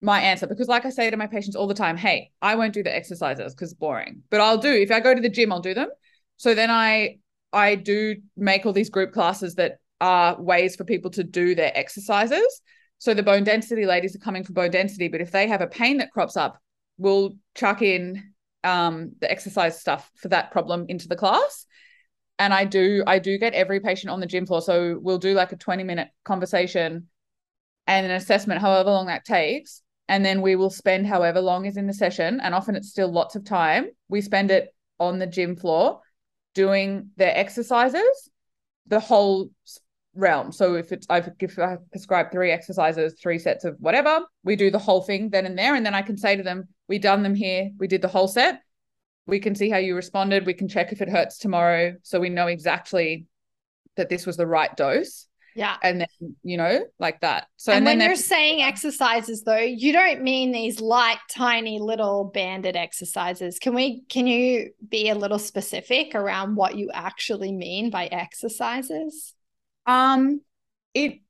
my 0.00 0.20
answer 0.20 0.46
because 0.46 0.68
like 0.68 0.84
i 0.84 0.90
say 0.90 1.10
to 1.10 1.16
my 1.16 1.26
patients 1.26 1.56
all 1.56 1.66
the 1.66 1.74
time 1.74 1.96
hey 1.96 2.30
i 2.42 2.54
won't 2.54 2.74
do 2.74 2.82
the 2.82 2.94
exercises 2.94 3.54
because 3.54 3.72
boring 3.74 4.22
but 4.30 4.40
i'll 4.40 4.58
do 4.58 4.72
if 4.72 4.90
i 4.90 5.00
go 5.00 5.14
to 5.14 5.20
the 5.20 5.28
gym 5.28 5.52
i'll 5.52 5.60
do 5.60 5.74
them. 5.74 5.88
So 6.36 6.54
then 6.54 6.70
i 6.70 7.18
i 7.52 7.74
do 7.74 8.16
make 8.36 8.66
all 8.66 8.72
these 8.72 8.90
group 8.90 9.12
classes 9.12 9.54
that 9.54 9.78
are 10.00 10.40
ways 10.40 10.76
for 10.76 10.84
people 10.84 11.10
to 11.12 11.24
do 11.24 11.54
their 11.54 11.72
exercises. 11.74 12.60
So 12.98 13.14
the 13.14 13.22
bone 13.22 13.44
density 13.44 13.86
ladies 13.86 14.14
are 14.14 14.18
coming 14.18 14.44
for 14.44 14.52
bone 14.52 14.70
density 14.70 15.08
but 15.08 15.20
if 15.20 15.30
they 15.30 15.46
have 15.46 15.60
a 15.60 15.66
pain 15.66 15.98
that 15.98 16.10
crops 16.10 16.36
up 16.36 16.60
we'll 16.98 17.36
chuck 17.54 17.82
in 17.82 18.32
um, 18.62 19.12
the 19.20 19.30
exercise 19.30 19.80
stuff 19.80 20.10
for 20.16 20.28
that 20.28 20.50
problem 20.50 20.86
into 20.88 21.06
the 21.06 21.16
class 21.16 21.66
and 22.38 22.52
I 22.52 22.64
do 22.64 23.04
I 23.06 23.18
do 23.18 23.38
get 23.38 23.54
every 23.54 23.80
patient 23.80 24.10
on 24.10 24.20
the 24.20 24.26
gym 24.26 24.46
floor. 24.46 24.60
So 24.62 24.98
we'll 25.00 25.18
do 25.18 25.34
like 25.34 25.52
a 25.52 25.56
20 25.56 25.84
minute 25.84 26.08
conversation 26.24 27.08
and 27.86 28.06
an 28.06 28.12
assessment, 28.12 28.60
however 28.60 28.90
long 28.90 29.06
that 29.06 29.24
takes. 29.24 29.82
and 30.08 30.24
then 30.24 30.42
we 30.42 30.54
will 30.54 30.70
spend 30.70 31.06
however 31.06 31.40
long 31.40 31.64
is 31.64 31.76
in 31.78 31.86
the 31.86 31.94
session. 31.94 32.40
And 32.42 32.54
often 32.54 32.76
it's 32.76 32.90
still 32.90 33.10
lots 33.10 33.36
of 33.36 33.44
time. 33.44 33.86
We 34.08 34.20
spend 34.20 34.50
it 34.50 34.74
on 35.00 35.18
the 35.18 35.26
gym 35.26 35.56
floor 35.56 36.00
doing 36.54 37.10
their 37.16 37.36
exercises 37.36 38.30
the 38.86 39.00
whole 39.00 39.50
realm. 40.14 40.52
So 40.52 40.74
if 40.74 40.92
it's 40.92 41.06
I've, 41.10 41.30
if 41.40 41.58
I 41.58 41.78
prescribe 41.90 42.30
three 42.30 42.50
exercises 42.50 43.14
three 43.20 43.38
sets 43.38 43.64
of 43.64 43.76
whatever 43.80 44.20
we 44.44 44.56
do 44.56 44.70
the 44.70 44.78
whole 44.78 45.02
thing 45.02 45.30
then 45.30 45.46
and 45.46 45.58
there. 45.58 45.74
And 45.74 45.84
then 45.84 45.94
I 45.94 46.02
can 46.02 46.16
say 46.16 46.36
to 46.36 46.42
them 46.42 46.68
we 46.88 46.98
done 46.98 47.22
them 47.22 47.34
here. 47.34 47.70
We 47.78 47.88
did 47.88 48.02
the 48.02 48.08
whole 48.08 48.28
set 48.28 48.60
we 49.26 49.40
can 49.40 49.54
see 49.54 49.70
how 49.70 49.78
you 49.78 49.94
responded 49.94 50.46
we 50.46 50.54
can 50.54 50.68
check 50.68 50.92
if 50.92 51.00
it 51.00 51.08
hurts 51.08 51.38
tomorrow 51.38 51.94
so 52.02 52.20
we 52.20 52.28
know 52.28 52.46
exactly 52.46 53.26
that 53.96 54.08
this 54.08 54.26
was 54.26 54.36
the 54.36 54.46
right 54.46 54.76
dose 54.76 55.26
Yeah. 55.54 55.76
and 55.82 56.00
then 56.00 56.36
you 56.42 56.56
know 56.56 56.84
like 56.98 57.20
that 57.20 57.46
so 57.56 57.72
and, 57.72 57.86
and, 57.88 57.98
when 57.98 58.06
you're 58.06 58.16
saying 58.16 58.62
exercises 58.62 59.42
though, 59.42 59.56
you 59.56 59.92
don't 59.92 60.22
mean 60.22 60.52
these 60.52 60.80
light, 60.80 61.18
tiny 61.30 61.78
little 61.78 62.24
banded 62.24 62.76
exercises. 62.76 63.58
Can 63.58 63.74
we 63.74 64.02
can 64.10 64.26
you 64.26 64.70
be 64.86 65.08
a 65.08 65.14
little 65.14 65.38
specific 65.38 66.14
around 66.14 66.56
what 66.56 66.76
you 66.76 66.90
actually 66.92 67.52
mean 67.52 67.88
by 67.88 68.06
exercises? 68.06 69.34
Um, 69.86 70.42
it 70.92 71.20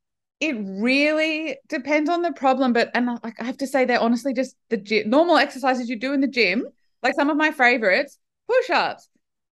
it 0.41 0.57
really 0.59 1.57
depends 1.69 2.11
on 2.11 2.23
the 2.23 2.33
problem, 2.33 2.73
but 2.73 2.91
and 2.95 3.07
like 3.23 3.41
I 3.41 3.45
have 3.45 3.59
to 3.59 3.67
say, 3.67 3.85
they're 3.85 4.01
honestly 4.01 4.35
just 4.35 4.57
the 4.71 4.77
gy- 4.77 5.05
normal 5.05 5.37
exercises 5.37 5.89
you 5.89 5.97
do 5.97 6.13
in 6.13 6.21
the 6.21 6.29
gym. 6.29 6.67
Like 7.05 7.15
some 7.15 7.31
of 7.31 7.37
my 7.37 7.53
favorites: 7.53 8.19
push-ups, 8.49 9.09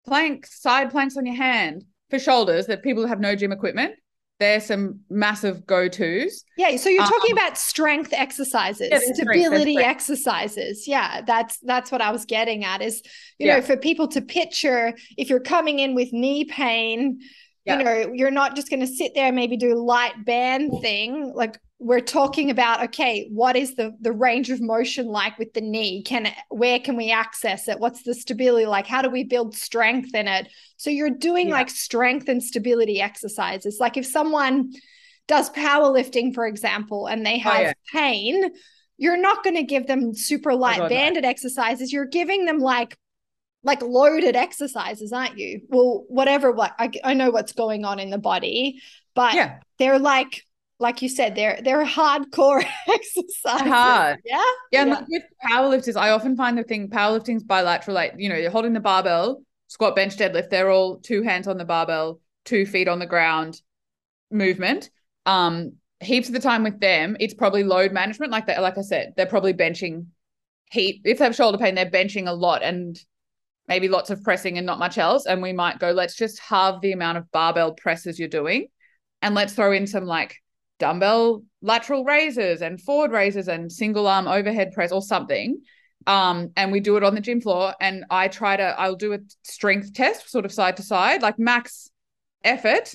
planks, 0.06 0.62
side 0.62 0.92
planks 0.92 1.18
on 1.18 1.26
your 1.26 1.36
hand 1.36 1.84
for 2.10 2.20
shoulders. 2.20 2.68
That 2.68 2.84
people 2.84 3.08
have 3.08 3.20
no 3.20 3.36
gym 3.36 3.52
equipment. 3.52 3.96
There's 4.40 4.66
some 4.66 5.02
massive 5.10 5.66
go-tos. 5.66 6.46
Yeah, 6.56 6.78
so 6.78 6.88
you're 6.88 7.04
talking 7.04 7.34
Um, 7.34 7.38
about 7.38 7.58
strength 7.58 8.14
exercises, 8.14 8.88
Yeah, 8.90 9.00
that's 9.00 9.04
strength, 9.18 9.18
that's 9.18 9.40
stability 9.42 9.74
strength. 9.74 9.90
exercises. 9.90 10.88
Yeah, 10.88 11.22
that's 11.28 11.58
that's 11.60 11.92
what 11.92 12.02
I 12.02 12.12
was 12.12 12.24
getting 12.26 12.64
at 12.64 12.82
is, 12.82 13.02
you 13.38 13.48
Yeah. 13.48 13.56
know, 13.58 13.62
for 13.62 13.76
people 13.76 14.08
to 14.10 14.22
picture 14.22 14.94
if 15.18 15.30
you're 15.30 15.42
coming 15.42 15.80
in 15.80 15.94
with 15.94 16.14
knee 16.14 16.46
pain, 16.46 17.20
Yeah. 17.66 17.78
you 17.80 17.84
know, 17.84 18.14
you're 18.14 18.32
not 18.32 18.56
just 18.56 18.70
going 18.70 18.80
to 18.80 18.88
sit 18.88 19.14
there 19.14 19.28
and 19.28 19.36
maybe 19.36 19.58
do 19.58 19.76
light 19.76 20.24
band 20.24 20.72
thing. 20.82 21.34
Like 21.36 21.60
we're 21.80 22.02
talking 22.02 22.50
about 22.52 22.84
okay, 22.86 23.30
what 23.32 23.56
is 23.56 23.76
the 23.76 23.96
the 24.02 24.12
range 24.12 24.50
of 24.50 24.60
motion 24.62 25.08
like 25.08 25.38
with 25.40 25.54
the 25.54 25.62
knee? 25.62 26.04
Can 26.04 26.26
it, 26.28 26.34
where 26.50 26.80
can 26.80 26.98
we 26.98 27.12
access 27.12 27.68
it? 27.68 27.80
What's 27.80 28.04
the 28.04 28.14
stability 28.14 28.66
like? 28.66 28.86
How 28.88 29.02
do 29.02 29.10
we 29.10 29.24
build 29.24 29.56
strength 29.56 30.14
in 30.14 30.28
it? 30.28 30.50
So 30.78 30.90
you're 30.90 31.10
doing 31.10 31.48
Yeah. 31.48 31.54
like 31.54 31.70
strength 31.70 32.28
and 32.28 32.44
stability 32.44 33.02
exercises. 33.02 33.78
Like 33.80 33.96
if 33.98 34.06
someone 34.06 34.74
does 35.28 35.50
powerlifting, 35.52 36.34
for 36.34 36.46
example, 36.48 37.08
and 37.08 37.26
they 37.26 37.38
have 37.38 37.60
Oh, 37.60 37.62
yeah. 37.62 37.74
pain, 37.94 38.52
you're 38.98 39.18
not 39.22 39.44
going 39.44 39.56
to 39.56 39.64
give 39.64 39.88
them 39.88 40.14
super 40.14 40.54
light 40.56 40.80
no. 40.80 40.90
banded 40.90 41.24
exercises. 41.24 41.94
You're 41.94 42.06
giving 42.08 42.46
them 42.46 42.60
like 42.60 42.98
like 43.64 43.82
loaded 43.82 44.36
exercises, 44.36 45.12
aren't 45.12 45.38
you? 45.38 45.62
Well, 45.70 46.06
whatever. 46.08 46.52
What 46.52 46.74
I, 46.80 46.92
I 47.04 47.14
know 47.14 47.30
what's 47.30 47.52
going 47.54 47.86
on 47.86 48.00
in 48.00 48.10
the 48.10 48.18
body, 48.18 48.82
but 49.16 49.34
Yeah, 49.36 49.60
they're 49.78 50.00
like 50.00 50.44
like 50.80 51.02
you 51.02 51.10
said, 51.10 51.36
they're 51.36 51.60
they're 51.64 51.86
hardcore 51.86 52.64
exercises. 52.88 53.68
hard. 53.68 54.20
Yeah. 54.26 54.42
Yeah, 54.72 54.86
Yeah. 54.86 55.04
with 55.10 55.24
powerlifters, 55.50 55.96
I 55.98 56.12
often 56.12 56.36
find 56.38 56.58
the 56.58 56.64
thing 56.64 56.90
powerlifting's 56.90 57.44
bilateral. 57.44 57.96
Like 57.96 58.14
you 58.18 58.30
know, 58.30 58.36
you're 58.36 58.52
holding 58.52 58.74
the 58.74 58.80
barbell, 58.80 59.44
squat, 59.68 59.96
bench, 59.96 60.16
deadlift. 60.18 60.50
They're 60.50 60.72
all 60.72 60.98
two 60.98 61.22
hands 61.22 61.48
on 61.48 61.58
the 61.58 61.66
barbell, 61.66 62.22
two 62.46 62.66
feet 62.66 62.88
on 62.88 63.00
the 63.00 63.06
ground 63.06 63.62
movement. 64.32 64.90
Um, 65.26 65.74
heaps 66.00 66.28
of 66.30 66.34
the 66.34 66.40
time 66.40 66.64
with 66.64 66.80
them, 66.80 67.18
it's 67.20 67.34
probably 67.34 67.64
load 67.64 67.92
management. 67.92 68.32
Like 68.32 68.48
that, 68.48 68.62
like 68.62 68.78
I 68.78 68.82
said, 68.82 69.14
they're 69.18 69.26
probably 69.26 69.54
benching 69.54 70.06
heat. 70.72 71.02
If 71.04 71.18
they 71.18 71.26
have 71.26 71.36
shoulder 71.36 71.58
pain, 71.58 71.76
they're 71.76 71.90
benching 71.92 72.28
a 72.28 72.32
lot 72.34 72.64
and 72.64 72.98
maybe 73.68 73.88
lots 73.90 74.10
of 74.10 74.24
pressing 74.24 74.58
and 74.58 74.66
not 74.66 74.80
much 74.80 74.98
else. 74.98 75.26
And 75.26 75.42
we 75.42 75.52
might 75.54 75.78
go, 75.78 75.92
let's 75.92 76.16
just 76.16 76.40
halve 76.40 76.82
the 76.82 76.94
amount 76.94 77.18
of 77.18 77.32
barbell 77.32 77.74
presses 77.74 78.18
you're 78.18 78.28
doing, 78.30 78.68
and 79.22 79.36
let's 79.36 79.54
throw 79.54 79.74
in 79.74 79.88
some 79.88 80.06
like 80.06 80.38
dumbbell 80.80 81.44
lateral 81.62 82.04
raises 82.04 82.62
and 82.62 82.82
forward 82.82 83.12
raises 83.12 83.48
and 83.48 83.72
single 83.72 84.08
arm 84.08 84.28
overhead 84.28 84.72
press 84.72 84.92
or 84.92 85.02
something. 85.02 85.62
Um, 86.08 86.52
and 86.56 86.72
we 86.72 86.80
do 86.80 86.98
it 86.98 87.04
on 87.04 87.14
the 87.14 87.22
gym 87.22 87.42
floor. 87.42 87.76
And 87.80 88.06
I 88.10 88.30
try 88.30 88.58
to, 88.58 88.64
I'll 88.64 88.96
do 88.96 89.14
a 89.14 89.20
strength 89.44 89.94
test, 89.94 90.30
sort 90.30 90.46
of 90.46 90.52
side 90.52 90.78
to 90.78 90.84
side, 90.84 91.22
like 91.22 91.38
max 91.38 91.92
effort. 92.44 92.94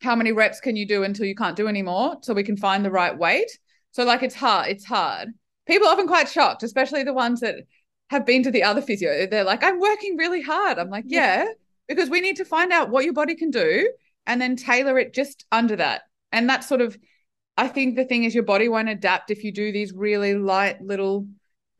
How 0.00 0.14
many 0.14 0.32
reps 0.32 0.60
can 0.60 0.76
you 0.76 0.86
do 0.86 1.02
until 1.02 1.26
you 1.26 1.34
can't 1.34 1.56
do 1.56 1.66
anymore? 1.66 2.18
So 2.22 2.32
we 2.32 2.44
can 2.44 2.56
find 2.56 2.84
the 2.84 2.90
right 2.90 3.18
weight. 3.18 3.50
So 3.90 4.04
like 4.04 4.22
it's 4.22 4.36
hard, 4.36 4.68
it's 4.68 4.84
hard. 4.84 5.30
People 5.66 5.88
are 5.88 5.92
often 5.92 6.06
quite 6.06 6.28
shocked, 6.28 6.62
especially 6.62 7.02
the 7.02 7.12
ones 7.12 7.40
that 7.40 7.56
have 8.08 8.24
been 8.24 8.44
to 8.44 8.50
the 8.50 8.62
other 8.62 8.80
physio. 8.80 9.26
They're 9.26 9.44
like, 9.44 9.64
I'm 9.64 9.80
working 9.80 10.16
really 10.16 10.40
hard. 10.40 10.78
I'm 10.78 10.88
like, 10.88 11.04
yeah, 11.08 11.46
because 11.88 12.08
we 12.08 12.20
need 12.20 12.36
to 12.36 12.44
find 12.44 12.72
out 12.72 12.90
what 12.90 13.04
your 13.04 13.12
body 13.12 13.34
can 13.34 13.50
do 13.50 13.92
and 14.24 14.40
then 14.40 14.56
tailor 14.56 14.98
it 14.98 15.12
just 15.12 15.44
under 15.50 15.76
that. 15.76 16.02
And 16.30 16.48
that's 16.48 16.68
sort 16.68 16.80
of, 16.80 16.96
I 17.58 17.66
think 17.66 17.96
the 17.96 18.04
thing 18.04 18.22
is 18.22 18.36
your 18.36 18.44
body 18.44 18.68
won't 18.68 18.88
adapt 18.88 19.32
if 19.32 19.42
you 19.42 19.52
do 19.52 19.72
these 19.72 19.92
really 19.92 20.34
light 20.34 20.80
little, 20.80 21.26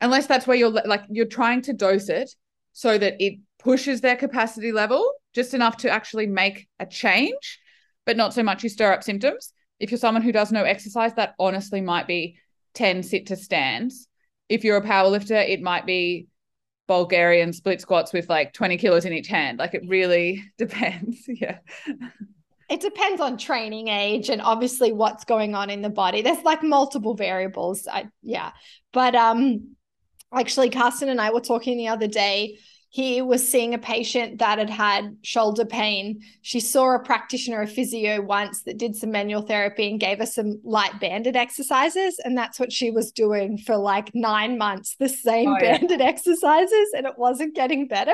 unless 0.01 0.27
that's 0.27 0.45
where 0.45 0.57
you're 0.57 0.69
like, 0.69 1.03
you're 1.09 1.25
trying 1.25 1.61
to 1.63 1.73
dose 1.73 2.09
it 2.09 2.29
so 2.73 2.97
that 2.97 3.15
it 3.19 3.39
pushes 3.59 4.01
their 4.01 4.17
capacity 4.17 4.73
level 4.73 5.09
just 5.33 5.53
enough 5.53 5.77
to 5.77 5.89
actually 5.89 6.27
make 6.27 6.67
a 6.81 6.85
change, 6.85 7.59
but 8.05 8.17
not 8.17 8.33
so 8.33 8.43
much 8.43 8.61
you 8.61 8.67
stir 8.67 8.91
up 8.91 9.03
symptoms. 9.03 9.53
If 9.79 9.89
you're 9.89 9.97
someone 9.97 10.21
who 10.21 10.33
does 10.33 10.51
no 10.51 10.65
exercise, 10.65 11.13
that 11.13 11.33
honestly 11.39 11.79
might 11.79 12.07
be 12.07 12.37
10 12.73 13.01
sit 13.01 13.27
to 13.27 13.37
stands. 13.37 14.09
If 14.49 14.65
you're 14.65 14.77
a 14.77 14.81
power 14.81 15.07
lifter, 15.07 15.37
it 15.37 15.61
might 15.61 15.85
be 15.85 16.27
Bulgarian 16.87 17.53
split 17.53 17.79
squats 17.79 18.11
with 18.11 18.27
like 18.27 18.51
20 18.51 18.77
kilos 18.77 19.05
in 19.05 19.13
each 19.13 19.27
hand. 19.27 19.59
Like 19.59 19.75
it 19.75 19.83
really 19.87 20.43
depends. 20.57 21.19
Yeah. 21.27 21.59
It 22.69 22.81
depends 22.81 23.19
on 23.19 23.37
training 23.37 23.87
age 23.87 24.29
and 24.29 24.41
obviously 24.41 24.91
what's 24.91 25.25
going 25.25 25.55
on 25.55 25.69
in 25.69 25.81
the 25.81 25.89
body. 25.89 26.21
There's 26.21 26.43
like 26.43 26.63
multiple 26.63 27.15
variables 27.15 27.87
I, 27.87 28.09
yeah. 28.21 28.51
But 28.93 29.15
um 29.15 29.75
actually 30.33 30.69
carsten 30.69 31.09
and 31.09 31.19
i 31.19 31.31
were 31.31 31.41
talking 31.41 31.77
the 31.77 31.87
other 31.87 32.07
day 32.07 32.59
he 32.91 33.21
was 33.21 33.47
seeing 33.47 33.73
a 33.75 33.77
patient 33.77 34.39
that 34.39 34.57
had 34.57 34.69
had 34.69 35.15
shoulder 35.21 35.63
pain 35.65 36.19
she 36.41 36.59
saw 36.59 36.95
a 36.95 36.99
practitioner 36.99 37.61
a 37.61 37.67
physio 37.67 38.19
once 38.21 38.63
that 38.63 38.77
did 38.77 38.95
some 38.95 39.11
manual 39.11 39.41
therapy 39.43 39.89
and 39.89 39.99
gave 39.99 40.17
her 40.17 40.25
some 40.25 40.59
light 40.63 40.99
banded 40.99 41.35
exercises 41.35 42.19
and 42.25 42.35
that's 42.37 42.59
what 42.59 42.71
she 42.71 42.89
was 42.89 43.11
doing 43.11 43.57
for 43.59 43.77
like 43.77 44.09
nine 44.15 44.57
months 44.57 44.95
the 44.99 45.09
same 45.09 45.49
Oh, 45.49 45.57
yeah. 45.61 45.77
banded 45.77 46.01
exercises 46.01 46.89
and 46.95 47.05
it 47.05 47.17
wasn't 47.17 47.55
getting 47.55 47.87
better 47.87 48.11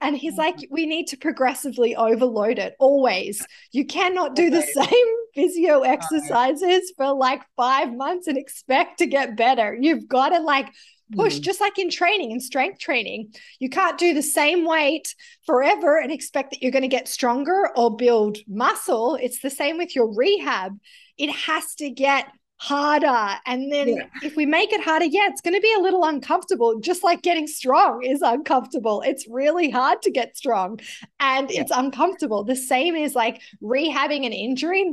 and 0.00 0.16
he's 0.16 0.28
Mm-hmm. 0.28 0.40
like 0.40 0.68
we 0.70 0.86
need 0.86 1.06
to 1.08 1.16
progressively 1.16 1.96
overload 1.96 2.58
it 2.58 2.74
always 2.78 3.44
you 3.72 3.84
cannot 3.84 4.34
do 4.34 4.50
the 4.50 4.62
same 4.62 5.06
physio 5.34 5.80
exercises 5.82 6.92
for 6.96 7.12
like 7.12 7.42
five 7.56 7.92
months 7.94 8.26
and 8.26 8.36
expect 8.38 8.98
to 8.98 9.06
get 9.06 9.36
better. 9.36 9.76
You've 9.80 10.08
got 10.08 10.30
to 10.30 10.40
like 10.40 10.68
push, 11.12 11.38
Mm. 11.38 11.42
just 11.42 11.60
like 11.60 11.78
in 11.78 11.90
training 11.90 12.32
and 12.32 12.42
strength 12.42 12.78
training. 12.80 13.32
You 13.58 13.68
can't 13.70 13.98
do 13.98 14.14
the 14.14 14.22
same 14.22 14.64
weight 14.64 15.14
forever 15.46 15.98
and 15.98 16.12
expect 16.12 16.50
that 16.50 16.62
you're 16.62 16.72
going 16.72 16.82
to 16.82 16.88
get 16.88 17.08
stronger 17.08 17.70
or 17.76 17.94
build 17.96 18.38
muscle. 18.46 19.16
It's 19.16 19.40
the 19.40 19.50
same 19.50 19.78
with 19.78 19.94
your 19.96 20.12
rehab. 20.14 20.78
It 21.16 21.30
has 21.30 21.74
to 21.76 21.90
get 21.90 22.26
harder. 22.60 23.38
And 23.46 23.70
then 23.72 23.88
Yeah. 23.88 24.06
if 24.22 24.34
we 24.34 24.44
make 24.44 24.72
it 24.72 24.80
harder, 24.82 25.04
yeah, 25.04 25.28
it's 25.28 25.40
going 25.40 25.54
to 25.54 25.60
be 25.60 25.72
a 25.78 25.80
little 25.80 26.04
uncomfortable, 26.04 26.80
just 26.80 27.04
like 27.04 27.22
getting 27.22 27.46
strong 27.46 28.02
is 28.04 28.20
uncomfortable. 28.20 29.00
It's 29.02 29.26
really 29.28 29.70
hard 29.70 30.02
to 30.02 30.10
get 30.10 30.36
strong 30.36 30.80
and 31.20 31.48
Yeah. 31.50 31.60
it's 31.60 31.70
uncomfortable. 31.74 32.42
The 32.44 32.56
same 32.56 32.96
is 32.96 33.14
like 33.14 33.40
rehabbing 33.62 34.26
an 34.26 34.32
injury 34.32 34.92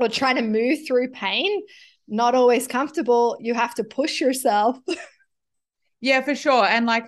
or 0.00 0.08
trying 0.08 0.36
to 0.36 0.42
move 0.42 0.86
through 0.86 1.10
pain. 1.10 1.62
Not 2.08 2.34
always 2.34 2.66
comfortable. 2.66 3.36
You 3.40 3.52
have 3.54 3.74
to 3.76 3.84
push 3.84 4.20
yourself. 4.20 4.78
Yeah, 6.02 6.20
for 6.20 6.34
sure. 6.34 6.64
And 6.66 6.84
like 6.86 7.06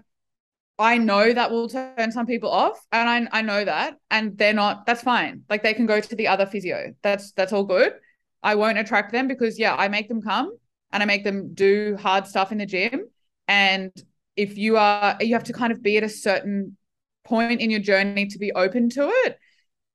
I 0.78 0.98
know 0.98 1.32
that 1.32 1.50
will 1.50 1.68
turn 1.68 2.12
some 2.12 2.26
people 2.26 2.50
off 2.50 2.80
and 2.92 3.30
I 3.32 3.38
I 3.40 3.42
know 3.42 3.64
that 3.64 3.96
and 4.10 4.38
they're 4.38 4.54
not 4.54 4.86
that's 4.86 5.02
fine. 5.02 5.44
Like 5.50 5.62
they 5.62 5.74
can 5.74 5.86
go 5.86 6.00
to 6.00 6.16
the 6.16 6.28
other 6.28 6.46
physio. 6.46 6.94
That's 7.02 7.32
that's 7.32 7.52
all 7.52 7.64
good. 7.64 7.94
I 8.42 8.56
won't 8.56 8.78
attract 8.78 9.12
them 9.12 9.28
because 9.28 9.58
yeah, 9.58 9.76
I 9.76 9.88
make 9.88 10.08
them 10.08 10.22
come 10.22 10.56
and 10.92 11.02
I 11.02 11.06
make 11.06 11.24
them 11.24 11.54
do 11.54 11.98
hard 12.00 12.26
stuff 12.26 12.52
in 12.52 12.58
the 12.58 12.66
gym 12.66 13.08
and 13.48 13.92
if 14.36 14.58
you 14.58 14.78
are 14.78 15.18
you 15.20 15.34
have 15.34 15.44
to 15.44 15.54
kind 15.54 15.72
of 15.72 15.82
be 15.82 15.98
at 15.98 16.04
a 16.04 16.10
certain 16.10 16.76
point 17.24 17.60
in 17.62 17.70
your 17.70 17.80
journey 17.80 18.26
to 18.28 18.38
be 18.38 18.52
open 18.52 18.90
to 18.90 19.08
it 19.08 19.38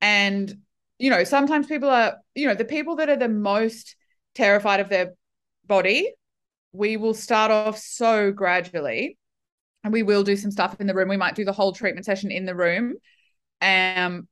and 0.00 0.56
you 1.00 1.10
know, 1.10 1.24
sometimes 1.24 1.66
people 1.66 1.90
are, 1.90 2.18
you 2.34 2.46
know, 2.46 2.54
the 2.54 2.64
people 2.64 2.96
that 2.96 3.08
are 3.10 3.16
the 3.16 3.28
most 3.28 3.96
terrified 4.34 4.80
of 4.80 4.90
their 4.90 5.14
body 5.66 6.12
we 6.72 6.96
will 6.96 7.14
start 7.14 7.50
off 7.50 7.78
so 7.78 8.30
gradually 8.32 9.18
and 9.82 9.92
we 9.92 10.02
will 10.02 10.22
do 10.22 10.36
some 10.36 10.50
stuff 10.50 10.80
in 10.80 10.86
the 10.86 10.94
room. 10.94 11.08
We 11.08 11.16
might 11.16 11.34
do 11.34 11.44
the 11.44 11.52
whole 11.52 11.72
treatment 11.72 12.06
session 12.06 12.30
in 12.30 12.44
the 12.44 12.54
room. 12.54 12.94
Um, 13.60 14.28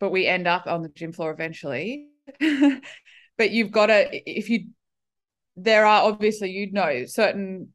but 0.00 0.10
we 0.10 0.26
end 0.26 0.46
up 0.46 0.66
on 0.66 0.82
the 0.82 0.88
gym 0.88 1.12
floor 1.12 1.30
eventually. 1.30 2.08
but 3.38 3.50
you've 3.50 3.70
got 3.70 3.86
to, 3.86 4.30
if 4.30 4.50
you 4.50 4.66
there 5.56 5.84
are 5.84 6.04
obviously 6.04 6.50
you'd 6.50 6.72
know 6.72 7.04
certain 7.06 7.68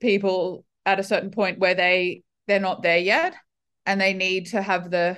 people 0.00 0.64
at 0.84 0.98
a 0.98 1.04
certain 1.04 1.30
point 1.30 1.58
where 1.58 1.74
they 1.74 2.22
they're 2.46 2.60
not 2.60 2.82
there 2.82 2.98
yet 2.98 3.34
and 3.86 4.00
they 4.00 4.12
need 4.12 4.46
to 4.46 4.60
have 4.60 4.90
the 4.90 5.16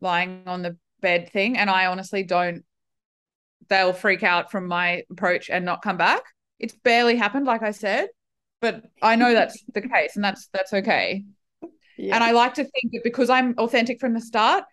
lying 0.00 0.42
on 0.46 0.62
the 0.62 0.76
bed 1.00 1.30
thing 1.32 1.56
and 1.56 1.70
I 1.70 1.86
honestly 1.86 2.22
don't 2.24 2.64
they'll 3.68 3.92
freak 3.92 4.22
out 4.22 4.50
from 4.50 4.66
my 4.66 5.04
approach 5.10 5.50
and 5.50 5.64
not 5.64 5.82
come 5.82 5.96
back. 5.96 6.22
It's 6.58 6.74
barely 6.74 7.16
happened 7.16 7.46
like 7.46 7.62
I 7.62 7.70
said, 7.70 8.08
but 8.60 8.84
I 9.02 9.16
know 9.16 9.32
that's 9.32 9.62
the 9.74 9.82
case 9.82 10.16
and 10.16 10.24
that's 10.24 10.48
that's 10.52 10.72
okay. 10.72 11.24
Yeah. 11.96 12.14
And 12.14 12.24
I 12.24 12.30
like 12.30 12.54
to 12.54 12.64
think 12.64 12.92
that 12.92 13.02
because 13.02 13.28
I'm 13.28 13.54
authentic 13.58 14.00
from 14.00 14.14
the 14.14 14.20
start 14.20 14.64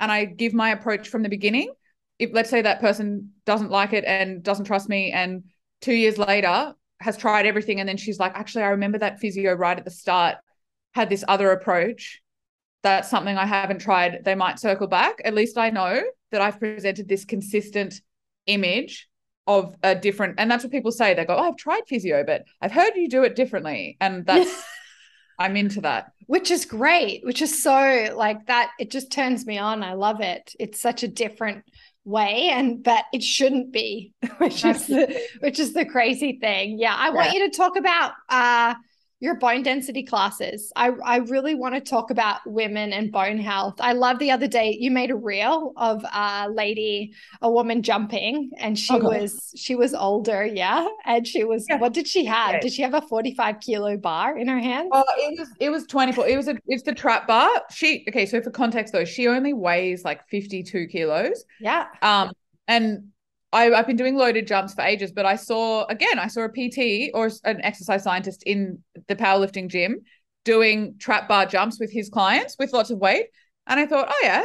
and 0.00 0.12
I 0.12 0.26
give 0.26 0.52
my 0.52 0.70
approach 0.70 1.08
from 1.08 1.22
the 1.22 1.28
beginning, 1.28 1.72
if 2.18 2.30
let's 2.32 2.50
say 2.50 2.62
that 2.62 2.80
person 2.80 3.32
doesn't 3.46 3.70
like 3.70 3.92
it 3.92 4.04
and 4.04 4.42
doesn't 4.42 4.66
trust 4.66 4.88
me 4.88 5.12
and 5.12 5.44
2 5.80 5.92
years 5.94 6.18
later 6.18 6.74
has 7.00 7.16
tried 7.16 7.46
everything 7.46 7.80
and 7.80 7.88
then 7.88 7.96
she's 7.96 8.18
like 8.18 8.32
actually 8.34 8.64
I 8.64 8.68
remember 8.68 8.98
that 8.98 9.18
physio 9.18 9.52
right 9.52 9.76
at 9.76 9.84
the 9.84 9.90
start 9.90 10.36
had 10.94 11.10
this 11.10 11.24
other 11.26 11.50
approach 11.50 12.22
that's 12.82 13.10
something 13.10 13.36
I 13.36 13.46
haven't 13.46 13.80
tried 13.80 14.24
they 14.24 14.34
might 14.34 14.58
circle 14.58 14.86
back 14.86 15.20
at 15.24 15.34
least 15.34 15.58
I 15.58 15.70
know 15.70 16.02
that 16.30 16.40
I've 16.40 16.58
presented 16.58 17.08
this 17.08 17.24
consistent 17.24 18.00
image 18.46 19.08
of 19.46 19.76
a 19.82 19.94
different 19.94 20.36
and 20.38 20.50
that's 20.50 20.64
what 20.64 20.72
people 20.72 20.92
say. 20.92 21.14
They 21.14 21.24
go 21.24 21.36
oh 21.36 21.48
I've 21.48 21.56
tried 21.56 21.82
physio 21.86 22.24
but 22.24 22.44
I've 22.60 22.72
heard 22.72 22.92
you 22.96 23.08
do 23.08 23.24
it 23.24 23.36
differently. 23.36 23.96
And 24.00 24.24
that's 24.26 24.62
I'm 25.38 25.56
into 25.56 25.80
that. 25.82 26.12
Which 26.26 26.50
is 26.50 26.64
great 26.64 27.24
which 27.24 27.42
is 27.42 27.62
so 27.62 28.14
like 28.16 28.46
that 28.46 28.70
it 28.78 28.90
just 28.90 29.10
turns 29.10 29.46
me 29.46 29.58
on. 29.58 29.82
I 29.82 29.94
love 29.94 30.20
it. 30.20 30.54
It's 30.58 30.80
such 30.80 31.02
a 31.02 31.08
different 31.08 31.64
way 32.06 32.50
and 32.50 32.82
but 32.82 33.04
it 33.12 33.22
shouldn't 33.22 33.72
be 33.72 34.12
which 34.38 34.64
is 34.64 34.86
the, 34.86 35.20
which 35.40 35.58
is 35.58 35.72
the 35.72 35.84
crazy 35.84 36.38
thing. 36.38 36.78
Yeah 36.78 36.94
i 36.94 37.08
yeah. 37.08 37.14
want 37.14 37.32
you 37.32 37.50
to 37.50 37.56
talk 37.56 37.76
about 37.76 38.12
uh 38.28 38.74
your 39.24 39.34
bone 39.36 39.62
density 39.62 40.02
classes. 40.02 40.70
I, 40.76 40.90
I 41.02 41.16
really 41.16 41.54
want 41.54 41.74
to 41.74 41.80
talk 41.80 42.10
about 42.10 42.40
women 42.44 42.92
and 42.92 43.10
bone 43.10 43.38
health. 43.38 43.76
I 43.80 43.94
love 43.94 44.18
the 44.18 44.30
other 44.30 44.46
day 44.46 44.76
you 44.78 44.90
made 44.90 45.10
a 45.10 45.16
reel 45.16 45.72
of 45.78 46.04
a 46.04 46.50
lady, 46.50 47.14
a 47.40 47.50
woman 47.50 47.82
jumping, 47.82 48.50
and 48.58 48.78
she 48.78 48.92
oh, 48.92 48.98
was 48.98 49.50
she 49.56 49.74
was 49.74 49.94
older, 49.94 50.44
yeah. 50.44 50.86
And 51.06 51.26
she 51.26 51.42
was 51.42 51.64
yeah. 51.70 51.78
what 51.78 51.94
did 51.94 52.06
she 52.06 52.26
have? 52.26 52.52
Yeah. 52.52 52.60
Did 52.60 52.74
she 52.74 52.82
have 52.82 52.92
a 52.92 53.00
45 53.00 53.60
kilo 53.60 53.96
bar 53.96 54.36
in 54.36 54.46
her 54.46 54.58
hand? 54.58 54.90
Oh, 54.92 55.02
it 55.16 55.38
was 55.38 55.48
it 55.58 55.70
was 55.70 55.86
24. 55.86 56.28
It 56.28 56.36
was 56.36 56.48
a 56.48 56.58
it's 56.66 56.82
the 56.82 56.94
trap 56.94 57.26
bar. 57.26 57.48
She 57.70 58.04
okay, 58.06 58.26
so 58.26 58.42
for 58.42 58.50
context 58.50 58.92
though, 58.92 59.06
she 59.06 59.26
only 59.26 59.54
weighs 59.54 60.04
like 60.04 60.28
52 60.28 60.86
kilos. 60.88 61.46
Yeah. 61.60 61.86
Um 62.02 62.30
and 62.68 63.08
I, 63.54 63.66
have 63.66 63.86
been 63.86 63.96
doing 63.96 64.16
loaded 64.16 64.48
jumps 64.48 64.74
for 64.74 64.82
ages, 64.82 65.12
but 65.12 65.24
I 65.24 65.36
saw 65.36 65.86
again, 65.86 66.18
I 66.18 66.26
saw 66.26 66.44
a 66.44 66.48
PT 66.48 67.12
or 67.14 67.30
an 67.44 67.64
exercise 67.64 68.02
scientist 68.02 68.42
in 68.44 68.82
the 69.06 69.14
powerlifting 69.14 69.68
gym 69.68 70.00
doing 70.44 70.96
trap 70.98 71.28
bar 71.28 71.46
jumps 71.46 71.78
with 71.78 71.90
his 71.92 72.10
clients 72.10 72.56
with 72.58 72.72
lots 72.72 72.90
of 72.90 72.98
weight. 72.98 73.26
And 73.66 73.78
I 73.78 73.86
thought, 73.86 74.08
oh 74.10 74.20
yeah, 74.22 74.44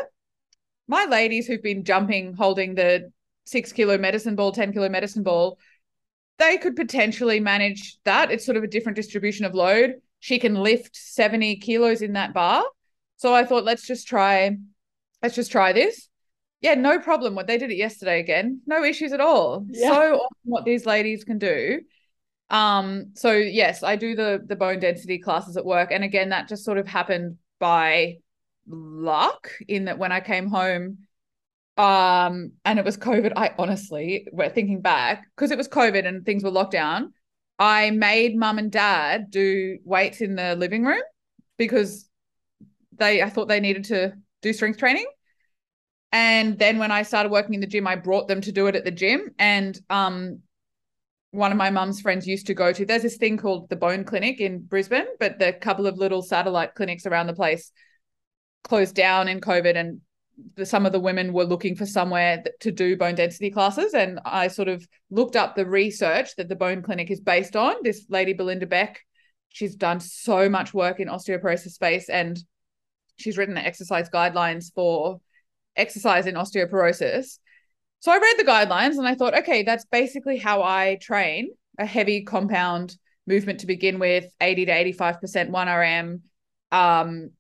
my 0.88 1.06
ladies 1.06 1.48
who've 1.48 1.62
been 1.62 1.84
jumping 1.84 2.34
holding 2.34 2.76
the 2.76 3.12
six 3.46 3.74
kilo 3.74 3.98
medicine 3.98 4.36
ball, 4.36 4.52
10 4.52 4.74
kilo 4.74 4.90
medicine 4.90 5.24
ball, 5.24 5.58
they 6.38 6.58
could 6.58 6.76
potentially 6.76 7.40
manage 7.40 7.98
that. 8.06 8.32
It's 8.32 8.46
sort 8.46 8.58
of 8.58 8.64
a 8.64 8.68
different 8.68 8.96
distribution 8.96 9.44
of 9.44 9.56
load. 9.56 9.96
She 10.20 10.38
can 10.38 10.54
lift 10.54 10.96
70 10.96 11.58
kilos 11.58 12.02
in 12.02 12.14
that 12.14 12.34
bar. 12.34 12.64
So 13.18 13.34
I 13.34 13.44
thought, 13.44 13.66
let's 13.66 13.86
just 13.86 14.08
try, 14.08 14.56
let's 15.22 15.36
just 15.36 15.52
try 15.52 15.74
this 15.74 16.09
yeah, 16.62 16.76
no 16.76 17.00
problem. 17.00 17.36
What 17.36 17.48
they 17.48 17.58
did 17.58 17.72
it 17.72 17.78
yesterday 17.78 18.20
again, 18.20 18.62
no 18.66 18.84
issues 18.84 19.14
at 19.14 19.22
all. 19.22 19.66
Yeah. 19.70 19.90
So 19.90 20.28
what 20.44 20.66
these 20.66 20.86
ladies 20.86 21.24
can 21.24 21.38
do. 21.38 21.82
Um, 22.50 23.12
so 23.14 23.32
yes, 23.32 23.84
I 23.84 23.96
do 23.96 24.16
the 24.16 24.44
the 24.46 24.56
bone 24.56 24.80
density 24.80 25.20
classes 25.20 25.56
at 25.56 25.66
work, 25.66 25.92
and 25.92 26.04
again, 26.04 26.30
that 26.30 26.50
just 26.50 26.66
sort 26.66 26.78
of 26.78 26.88
happened 26.88 27.38
by 27.60 28.18
luck 28.68 29.52
in 29.68 29.86
that 29.86 29.98
when 29.98 30.12
I 30.12 30.20
came 30.20 30.48
home, 30.48 31.00
um, 31.78 32.52
and 32.66 32.80
it 32.80 32.86
was 32.86 32.98
COVID. 32.98 33.34
I 33.36 33.54
honestly, 33.58 34.28
we're 34.32 34.50
thinking 34.50 34.82
back 34.82 35.28
because 35.36 35.52
it 35.52 35.58
was 35.58 35.68
COVID 35.68 36.06
and 36.06 36.26
things 36.26 36.44
were 36.44 36.52
locked 36.52 36.72
down. 36.72 37.14
I 37.58 37.92
made 37.92 38.38
mum 38.38 38.58
and 38.58 38.72
dad 38.72 39.32
do 39.32 39.78
weights 39.84 40.22
in 40.22 40.36
the 40.36 40.56
living 40.56 40.84
room 40.84 41.02
because 41.58 42.10
they 42.98 43.22
I 43.22 43.30
thought 43.30 43.48
they 43.48 43.60
needed 43.60 43.86
to 43.86 44.14
do 44.42 44.52
strength 44.54 44.80
training. 44.80 45.06
And 46.12 46.58
then 46.58 46.80
when 46.80 46.92
I 46.92 47.04
started 47.04 47.32
working 47.32 47.54
in 47.54 47.60
the 47.62 47.68
gym, 47.68 47.88
I 47.88 47.96
brought 47.96 48.28
them 48.28 48.42
to 48.42 48.52
do 48.52 48.68
it 48.68 48.76
at 48.76 48.84
the 48.84 48.92
gym. 48.92 49.30
And 49.38 49.80
um, 49.90 50.40
one 51.32 51.52
of 51.52 51.58
my 51.58 51.70
mum's 51.70 52.02
friends 52.02 52.28
used 52.28 52.48
to 52.48 52.56
go 52.56 52.74
to, 52.74 52.86
there's 52.86 53.04
this 53.04 53.18
thing 53.18 53.38
called 53.38 53.70
the 53.70 53.76
Bone 53.76 54.04
Clinic 54.04 54.40
in 54.40 54.62
Brisbane, 54.62 55.06
but 55.20 55.38
the 55.38 55.54
couple 55.54 55.86
of 55.86 55.98
little 55.98 56.24
satellite 56.24 56.74
clinics 56.74 57.06
around 57.06 57.28
the 57.28 57.34
place 57.34 57.72
closed 58.64 58.96
down 58.96 59.28
in 59.28 59.40
COVID. 59.40 59.76
And 59.76 60.02
the, 60.56 60.66
some 60.66 60.88
of 60.88 60.92
the 60.92 61.00
women 61.00 61.32
were 61.32 61.44
looking 61.44 61.76
for 61.76 61.86
somewhere 61.86 62.44
to 62.62 62.72
do 62.72 62.98
bone 62.98 63.16
density 63.16 63.52
classes. 63.52 63.94
And 63.94 64.20
I 64.26 64.48
sort 64.48 64.68
of 64.68 64.88
looked 65.12 65.36
up 65.36 65.56
the 65.56 65.66
research 65.66 66.36
that 66.38 66.50
the 66.50 66.56
Bone 66.56 66.82
Clinic 66.82 67.12
is 67.12 67.20
based 67.20 67.56
on. 67.56 67.76
This 67.84 68.06
lady, 68.10 68.34
Belinda 68.34 68.66
Beck, 68.66 69.02
she's 69.50 69.76
done 69.76 70.00
so 70.00 70.50
much 70.50 70.74
work 70.74 71.00
in 71.00 71.08
osteoporosis 71.08 71.72
space 71.72 72.10
and 72.10 72.40
she's 73.18 73.38
written 73.38 73.56
the 73.56 73.66
exercise 73.66 74.10
guidelines 74.10 74.74
for 74.74 75.20
exercise 75.80 76.26
in 76.26 76.36
osteoporosis. 76.36 77.40
So 78.02 78.12
I 78.12 78.18
read 78.18 78.36
the 78.38 78.50
guidelines 78.50 78.98
and 78.98 79.08
I 79.08 79.16
thought, 79.16 79.38
okay, 79.40 79.64
that's 79.64 79.86
basically 79.86 80.38
how 80.38 80.64
I 80.64 80.98
train 81.02 81.52
a 81.78 81.86
heavy 81.86 82.24
compound 82.24 82.96
movement 83.28 83.62
to 83.62 83.68
begin 83.68 84.00
with, 84.00 84.26
80 84.42 84.66
to 84.66 84.72
85% 84.72 85.50
1RM, 85.50 86.22
um, 86.72 87.32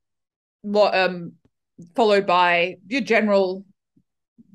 um, 0.76 1.34
followed 1.95 2.26
by 2.26 2.76
your 2.88 3.02
general 3.02 3.66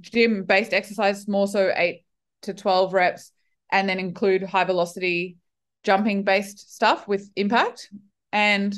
gym 0.01 0.45
based 0.45 0.73
exercise, 0.73 1.27
more 1.27 1.47
so 1.47 1.73
8 1.75 2.05
to 2.43 2.55
12 2.55 2.93
reps, 2.93 3.33
and 3.73 3.89
then 3.89 3.99
include 3.99 4.43
high 4.43 4.65
velocity 4.65 5.37
jumping 5.83 6.23
based 6.23 6.75
stuff 6.75 7.07
with 7.09 7.31
impact. 7.37 7.91
And 8.33 8.75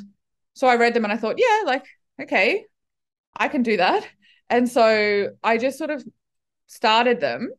so 0.54 0.66
I 0.66 0.76
read 0.76 0.94
them 0.94 1.04
and 1.04 1.12
I 1.12 1.16
thought, 1.16 1.38
yeah, 1.38 1.62
like, 1.66 1.86
okay, 2.20 2.64
I 3.36 3.48
can 3.48 3.62
do 3.62 3.76
that. 3.76 4.06
And 4.48 4.68
so 4.68 5.30
I 5.42 5.58
just 5.58 5.78
sort 5.78 5.90
of 5.90 6.04
started 6.66 7.20
them. 7.20 7.50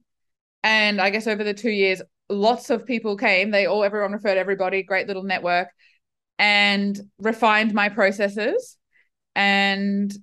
And 0.64 1.00
I 1.02 1.10
guess 1.10 1.28
over 1.28 1.44
the 1.44 1.54
two 1.54 1.70
years, 1.70 2.02
lots 2.30 2.70
of 2.70 2.86
people 2.86 3.18
came. 3.18 3.52
They 3.52 3.66
all, 3.66 3.84
everyone 3.84 4.12
referred 4.12 4.38
everybody, 4.38 4.84
great 4.84 5.08
little 5.08 5.24
network, 5.24 5.70
and 6.40 7.00
refined 7.20 7.74
my 7.74 7.90
processes. 7.90 8.78
And 9.36 10.14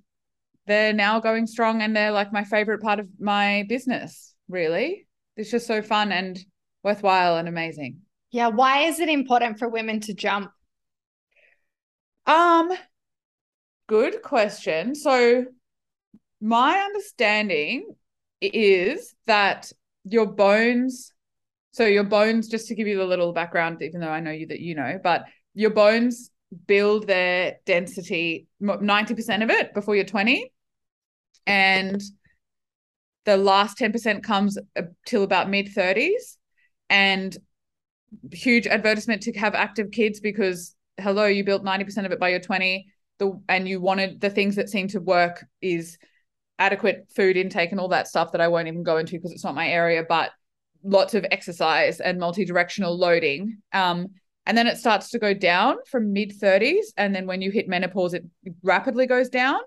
they're 0.66 0.92
now 0.92 1.20
going 1.20 1.46
strong 1.46 1.82
and 1.82 1.94
they're 1.94 2.10
like 2.10 2.32
my 2.32 2.44
favorite 2.44 2.80
part 2.80 3.00
of 3.00 3.08
my 3.18 3.64
business, 3.68 4.34
really. 4.48 5.06
It's 5.36 5.50
just 5.50 5.66
so 5.66 5.82
fun 5.82 6.12
and 6.12 6.38
worthwhile 6.82 7.36
and 7.36 7.48
amazing. 7.48 7.98
Yeah. 8.30 8.48
Why 8.48 8.80
is 8.82 9.00
it 9.00 9.08
important 9.08 9.58
for 9.58 9.68
women 9.68 10.00
to 10.00 10.14
jump? 10.14 10.50
Um, 12.26 12.72
good 13.86 14.22
question. 14.22 14.94
So 14.94 15.44
my 16.44 16.76
understanding 16.76 17.94
is 18.42 19.14
that 19.26 19.72
your 20.04 20.26
bones 20.26 21.10
so 21.72 21.86
your 21.86 22.04
bones 22.04 22.48
just 22.48 22.68
to 22.68 22.74
give 22.74 22.86
you 22.86 23.00
a 23.00 23.04
little 23.04 23.32
background 23.32 23.80
even 23.80 23.98
though 23.98 24.10
i 24.10 24.20
know 24.20 24.30
you 24.30 24.46
that 24.46 24.60
you 24.60 24.74
know 24.74 25.00
but 25.02 25.24
your 25.54 25.70
bones 25.70 26.30
build 26.66 27.06
their 27.06 27.56
density 27.64 28.46
90% 28.60 29.42
of 29.42 29.48
it 29.48 29.72
before 29.72 29.96
you're 29.96 30.04
20 30.04 30.52
and 31.46 32.02
the 33.24 33.38
last 33.38 33.78
10% 33.78 34.22
comes 34.22 34.58
uh, 34.76 34.82
till 35.06 35.22
about 35.22 35.48
mid 35.48 35.74
30s 35.74 36.36
and 36.90 37.38
huge 38.32 38.66
advertisement 38.66 39.22
to 39.22 39.32
have 39.38 39.54
active 39.54 39.90
kids 39.90 40.20
because 40.20 40.76
hello 41.00 41.24
you 41.24 41.42
built 41.42 41.64
90% 41.64 42.04
of 42.04 42.12
it 42.12 42.20
by 42.20 42.28
your 42.28 42.40
20 42.40 42.86
the 43.18 43.40
and 43.48 43.66
you 43.66 43.80
wanted 43.80 44.20
the 44.20 44.30
things 44.30 44.56
that 44.56 44.68
seem 44.68 44.88
to 44.88 45.00
work 45.00 45.44
is 45.62 45.96
adequate 46.58 47.06
food 47.14 47.36
intake 47.36 47.72
and 47.72 47.80
all 47.80 47.88
that 47.88 48.08
stuff 48.08 48.32
that 48.32 48.40
I 48.40 48.48
won't 48.48 48.68
even 48.68 48.82
go 48.82 48.98
into 48.98 49.16
because 49.16 49.32
it's 49.32 49.44
not 49.44 49.54
my 49.54 49.68
area, 49.68 50.04
but 50.08 50.30
lots 50.82 51.14
of 51.14 51.24
exercise 51.30 52.00
and 52.00 52.18
multi-directional 52.18 52.96
loading. 52.96 53.58
Um, 53.72 54.08
and 54.46 54.56
then 54.56 54.66
it 54.66 54.76
starts 54.76 55.10
to 55.10 55.18
go 55.18 55.32
down 55.32 55.76
from 55.90 56.12
mid 56.12 56.38
30s. 56.38 56.86
And 56.96 57.14
then 57.14 57.26
when 57.26 57.40
you 57.40 57.50
hit 57.50 57.68
menopause, 57.68 58.14
it 58.14 58.24
rapidly 58.62 59.06
goes 59.06 59.28
down. 59.28 59.60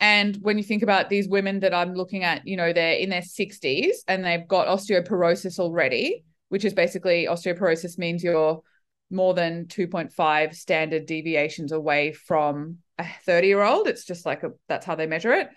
And 0.00 0.36
when 0.40 0.56
you 0.56 0.64
think 0.64 0.82
about 0.82 1.10
these 1.10 1.28
women 1.28 1.60
that 1.60 1.74
I'm 1.74 1.94
looking 1.94 2.24
at, 2.24 2.46
you 2.46 2.56
know, 2.56 2.72
they're 2.72 2.94
in 2.94 3.10
their 3.10 3.20
60s 3.20 3.96
and 4.08 4.24
they've 4.24 4.48
got 4.48 4.66
osteoporosis 4.66 5.58
already, 5.58 6.24
which 6.48 6.64
is 6.64 6.72
basically 6.72 7.26
osteoporosis 7.26 7.98
means 7.98 8.24
you're 8.24 8.62
more 9.10 9.34
than 9.34 9.66
2.5 9.66 10.54
standard 10.54 11.04
deviations 11.04 11.70
away 11.70 12.12
from 12.12 12.78
a 12.98 13.06
30 13.26 13.46
year 13.46 13.62
old. 13.62 13.88
It's 13.88 14.06
just 14.06 14.24
like 14.24 14.42
a, 14.42 14.52
that's 14.68 14.86
how 14.86 14.94
they 14.94 15.06
measure 15.06 15.32
it. 15.32 15.50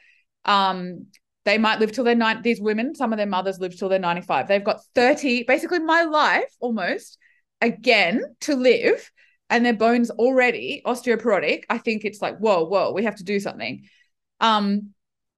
Um, 0.46 1.08
they 1.46 1.58
might 1.58 1.80
live 1.80 1.92
till 1.92 2.04
they're 2.04 2.16
nine. 2.16 2.42
These 2.42 2.62
women, 2.62 2.96
some 2.96 3.12
of 3.12 3.18
their 3.18 3.26
mothers 3.26 3.60
live 3.60 3.78
till 3.78 3.90
they're 3.90 4.00
95. 4.00 4.48
They've 4.48 4.64
got 4.64 4.84
30, 4.96 5.44
basically 5.44 5.80
my 5.80 6.04
life 6.04 6.54
almost 6.60 7.18
again 7.62 8.24
to 8.42 8.56
live, 8.56 9.12
and 9.50 9.66
their 9.66 9.74
bones 9.74 10.10
already 10.10 10.82
osteoporotic. 10.86 11.64
I 11.70 11.78
think 11.78 12.06
it's 12.06 12.22
like, 12.22 12.38
whoa, 12.38 12.64
whoa, 12.66 12.92
we 12.92 13.04
have 13.04 13.18
to 13.18 13.24
do 13.24 13.40
something. 13.40 13.84
Um, 14.40 14.94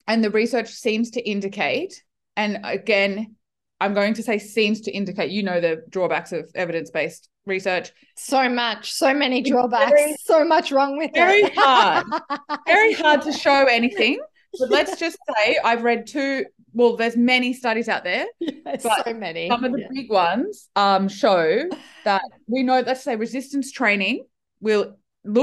and 0.08 0.24
the 0.24 0.30
research 0.30 0.70
seems 0.70 1.12
to 1.12 1.28
indicate, 1.28 2.04
and 2.36 2.60
again, 2.64 3.36
I'm 3.82 3.94
going 3.94 4.14
to 4.16 4.24
say 4.24 4.38
seems 4.38 4.82
to 4.82 4.92
indicate, 4.92 5.32
you 5.32 5.44
know, 5.44 5.60
the 5.60 5.84
drawbacks 5.90 6.32
of 6.32 6.50
evidence 6.56 6.92
based 6.92 7.30
research. 7.46 7.92
So 8.16 8.48
much, 8.48 8.94
so 8.94 9.14
many 9.14 9.42
drawbacks, 9.42 9.92
very, 9.92 10.16
so 10.24 10.46
much 10.46 10.72
wrong 10.72 10.98
with 10.98 11.12
very 11.14 11.40
it. 11.40 11.54
Very 11.54 11.56
hard, 11.56 12.06
very 12.68 12.94
hard 12.94 13.22
to 13.24 13.34
show 13.34 13.66
anything. 13.66 14.20
But 14.60 14.70
let's 14.70 15.00
just 15.00 15.18
say 15.36 15.60
I've 15.64 15.84
read 15.84 16.08
two. 16.08 16.46
Well, 16.74 16.98
there's 16.98 17.16
many 17.16 17.54
studies 17.54 17.90
out 17.90 18.04
there. 18.04 18.26
Yes, 18.66 18.84
so 19.06 19.14
many. 19.14 19.48
Some 19.48 19.64
of 19.64 19.72
the 19.74 19.82
yeah. 19.82 19.88
big 19.94 20.10
ones 20.10 20.70
um, 20.76 21.08
show 21.08 21.70
that 22.04 22.24
we 22.48 22.64
know. 22.64 22.82
Let's 22.82 23.04
say 23.04 23.16
resistance 23.16 23.72
training 23.72 24.26
will 24.60 24.98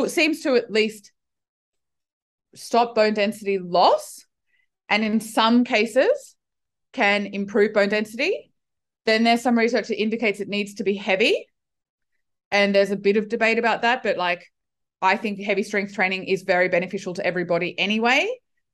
seems 0.08 0.40
to 0.40 0.56
at 0.56 0.70
least 0.70 1.12
stop 2.54 2.94
bone 2.94 3.14
density 3.14 3.58
loss, 3.58 4.24
and 4.88 5.04
in 5.04 5.20
some 5.20 5.64
cases 5.64 6.34
can 6.92 7.26
improve 7.26 7.72
bone 7.72 7.88
density. 7.88 8.52
Then 9.06 9.24
there's 9.24 9.42
some 9.42 9.56
research 9.56 9.88
that 9.88 10.00
indicates 10.00 10.40
it 10.40 10.48
needs 10.48 10.74
to 10.74 10.84
be 10.84 10.94
heavy, 10.94 11.46
and 12.50 12.74
there's 12.74 12.90
a 12.90 12.96
bit 12.96 13.16
of 13.16 13.28
debate 13.28 13.58
about 13.58 13.82
that. 13.82 14.02
But 14.02 14.16
like, 14.16 14.44
I 15.00 15.16
think 15.16 15.40
heavy 15.40 15.62
strength 15.62 15.94
training 15.94 16.24
is 16.24 16.42
very 16.42 16.68
beneficial 16.68 17.14
to 17.14 17.26
everybody 17.26 17.78
anyway. 17.78 18.28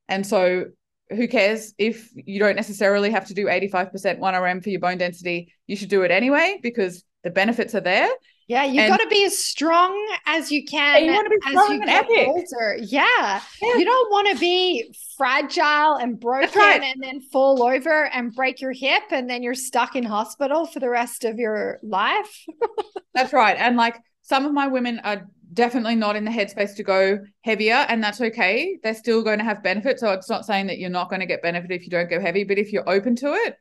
And 0.09 0.27
so 0.27 0.67
who 1.11 1.29
cares 1.29 1.75
if 1.79 2.11
you 2.15 2.39
don't 2.39 2.57
necessarily 2.57 3.11
have 3.11 3.27
to 3.27 3.35
do 3.35 3.47
85% 3.47 4.19
1RM 4.19 4.63
for 4.63 4.71
your 4.71 4.81
bone 4.81 4.99
density? 4.99 5.53
You 5.67 5.77
should 5.77 5.89
do 5.89 6.03
it 6.03 6.11
anyway 6.11 6.59
because 6.63 7.05
the 7.25 7.31
benefits 7.31 7.75
are 7.75 7.81
there. 7.81 8.09
Yeah, 8.49 8.65
you've 8.65 8.89
got 8.89 9.01
to 9.01 9.09
be 9.09 9.27
as 9.27 9.37
strong 9.37 9.95
as 10.25 10.51
you 10.51 10.65
can 10.65 11.05
yeah, 11.05 11.11
you 11.11 11.13
want 11.13 11.27
to 11.27 11.39
be 11.39 11.55
as 11.55 11.69
you 11.69 11.79
get 11.81 11.89
epic. 11.91 12.29
older. 12.29 12.79
Yeah. 12.81 13.43
yeah. 13.63 13.77
You 13.77 13.85
don't 13.85 14.11
want 14.11 14.29
to 14.29 14.39
be 14.39 14.91
fragile 15.19 15.97
and 15.97 16.19
broken 16.19 16.59
right. 16.59 16.83
and 16.83 17.03
then 17.03 17.21
fall 17.21 17.63
over 17.63 18.07
and 18.07 18.35
break 18.35 18.63
your 18.63 18.73
hip 18.73 19.03
and 19.11 19.29
then 19.29 19.43
you're 19.43 19.55
stuck 19.55 19.97
in 19.97 20.05
hospital 20.05 20.65
for 20.65 20.81
the 20.81 20.89
rest 20.89 21.25
of 21.25 21.39
your 21.39 21.79
life. 21.83 22.47
That's 23.15 23.35
right. 23.35 23.57
And 23.59 23.77
like 23.77 23.99
some 24.23 24.47
of 24.47 24.55
my 24.55 24.69
women 24.69 25.01
are 25.05 25.27
definitely 25.53 25.97
not 25.97 26.17
in 26.17 26.25
the 26.25 26.31
headspace 26.31 26.77
to 26.77 26.83
go 26.83 27.19
heavier 27.43 27.87
and 27.89 28.03
that's 28.03 28.21
okay. 28.21 28.79
They're 28.83 28.95
still 28.95 29.23
going 29.23 29.39
to 29.39 29.45
have 29.45 29.63
benefit 29.63 29.99
so 29.99 30.13
it's 30.13 30.29
not 30.29 30.45
saying 30.45 30.67
that 30.67 30.79
you're 30.79 30.91
not 30.91 31.09
going 31.09 31.21
to 31.21 31.27
get 31.27 31.43
benefit 31.43 31.71
if 31.71 31.85
you 31.85 31.91
don't 31.91 32.11
go 32.11 32.21
heavy 32.21 32.45
but 32.45 32.59
if 32.59 32.73
you're 32.73 32.89
open 32.89 33.17
to 33.17 33.33
it 33.33 33.57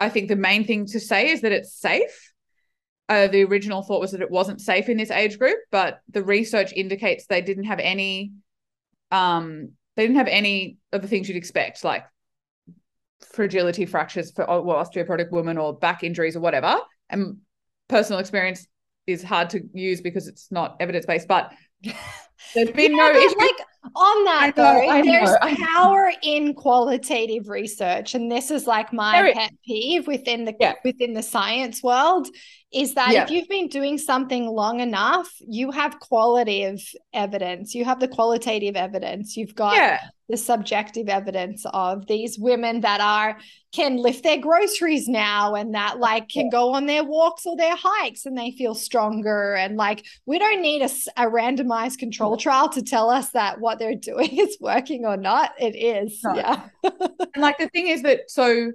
i 0.00 0.08
think 0.08 0.28
the 0.28 0.36
main 0.36 0.64
thing 0.64 0.86
to 0.86 1.00
say 1.00 1.30
is 1.30 1.42
that 1.42 1.52
it's 1.52 1.72
safe. 1.72 2.32
Uh, 3.08 3.28
the 3.28 3.44
original 3.44 3.82
thought 3.82 4.00
was 4.00 4.10
that 4.10 4.20
it 4.20 4.30
wasn't 4.30 4.60
safe 4.60 4.88
in 4.88 4.96
this 4.96 5.12
age 5.12 5.38
group 5.38 5.58
but 5.70 6.00
the 6.10 6.24
research 6.24 6.72
indicates 6.72 7.26
they 7.26 7.40
didn't 7.40 7.64
have 7.64 7.78
any 7.78 8.32
um 9.12 9.70
they 9.94 10.02
didn't 10.02 10.16
have 10.16 10.26
any 10.26 10.76
of 10.92 11.02
the 11.02 11.08
things 11.08 11.28
you'd 11.28 11.36
expect 11.36 11.84
like 11.84 12.04
fragility 13.32 13.86
fractures 13.86 14.32
for 14.32 14.44
well, 14.44 14.84
osteoporotic 14.84 15.30
women 15.30 15.56
or 15.56 15.78
back 15.78 16.02
injuries 16.02 16.36
or 16.36 16.40
whatever 16.40 16.78
and 17.08 17.36
personal 17.88 18.18
experience 18.18 18.66
is 19.06 19.22
hard 19.22 19.50
to 19.50 19.62
use 19.72 20.00
because 20.00 20.28
it's 20.28 20.50
not 20.50 20.76
evidence 20.80 21.06
based, 21.06 21.28
but 21.28 21.52
there's 22.54 22.70
been 22.70 22.96
yeah, 22.96 23.12
no 23.12 23.18
issue. 23.18 23.38
Like 23.38 23.56
on 23.94 24.24
that 24.24 24.56
know, 24.56 24.62
though, 24.64 25.02
there's 25.02 25.58
power 25.58 26.12
in 26.22 26.54
qualitative 26.54 27.48
research, 27.48 28.14
and 28.14 28.30
this 28.30 28.50
is 28.50 28.66
like 28.66 28.92
my 28.92 29.22
there 29.22 29.32
pet 29.34 29.52
peeve 29.64 30.06
within 30.06 30.44
the 30.44 30.54
yeah. 30.58 30.74
within 30.84 31.14
the 31.14 31.22
science 31.22 31.82
world 31.82 32.28
is 32.72 32.94
that 32.94 33.12
yeah. 33.12 33.22
if 33.22 33.30
you've 33.30 33.48
been 33.48 33.68
doing 33.68 33.96
something 33.96 34.46
long 34.46 34.80
enough, 34.80 35.32
you 35.40 35.70
have 35.70 35.98
qualitative 36.00 36.82
evidence, 37.14 37.74
you 37.74 37.84
have 37.84 38.00
the 38.00 38.08
qualitative 38.08 38.76
evidence, 38.76 39.36
you've 39.36 39.54
got 39.54 39.76
yeah. 39.76 40.00
the 40.28 40.36
subjective 40.36 41.08
evidence 41.08 41.64
of 41.72 42.06
these 42.06 42.38
women 42.38 42.80
that 42.80 43.00
are 43.00 43.38
can 43.72 43.96
lift 43.96 44.24
their 44.24 44.38
groceries 44.38 45.06
now 45.06 45.54
and 45.54 45.74
that 45.74 45.98
like 45.98 46.28
can 46.28 46.50
go 46.50 46.74
on 46.74 46.86
their 46.86 47.04
walks 47.04 47.46
or 47.46 47.56
their 47.56 47.76
hikes 47.76 48.26
and 48.26 48.36
they 48.36 48.50
feel 48.50 48.74
stronger 48.74 49.54
and 49.54 49.76
like 49.76 50.04
we 50.24 50.38
don't 50.38 50.62
need 50.62 50.82
a, 50.82 50.90
a 51.16 51.30
randomized 51.30 51.98
control 51.98 52.25
trial 52.34 52.68
to 52.70 52.82
tell 52.82 53.10
us 53.10 53.30
that 53.30 53.60
what 53.60 53.78
they're 53.78 53.94
doing 54.00 54.38
is 54.38 54.56
working 54.60 55.04
or 55.04 55.16
not. 55.16 55.52
It 55.60 55.76
is. 55.76 56.18
No. 56.24 56.34
Yeah. 56.34 56.68
and 56.82 57.42
like 57.42 57.58
the 57.58 57.68
thing 57.68 57.88
is 57.88 58.02
that 58.02 58.30
so 58.30 58.72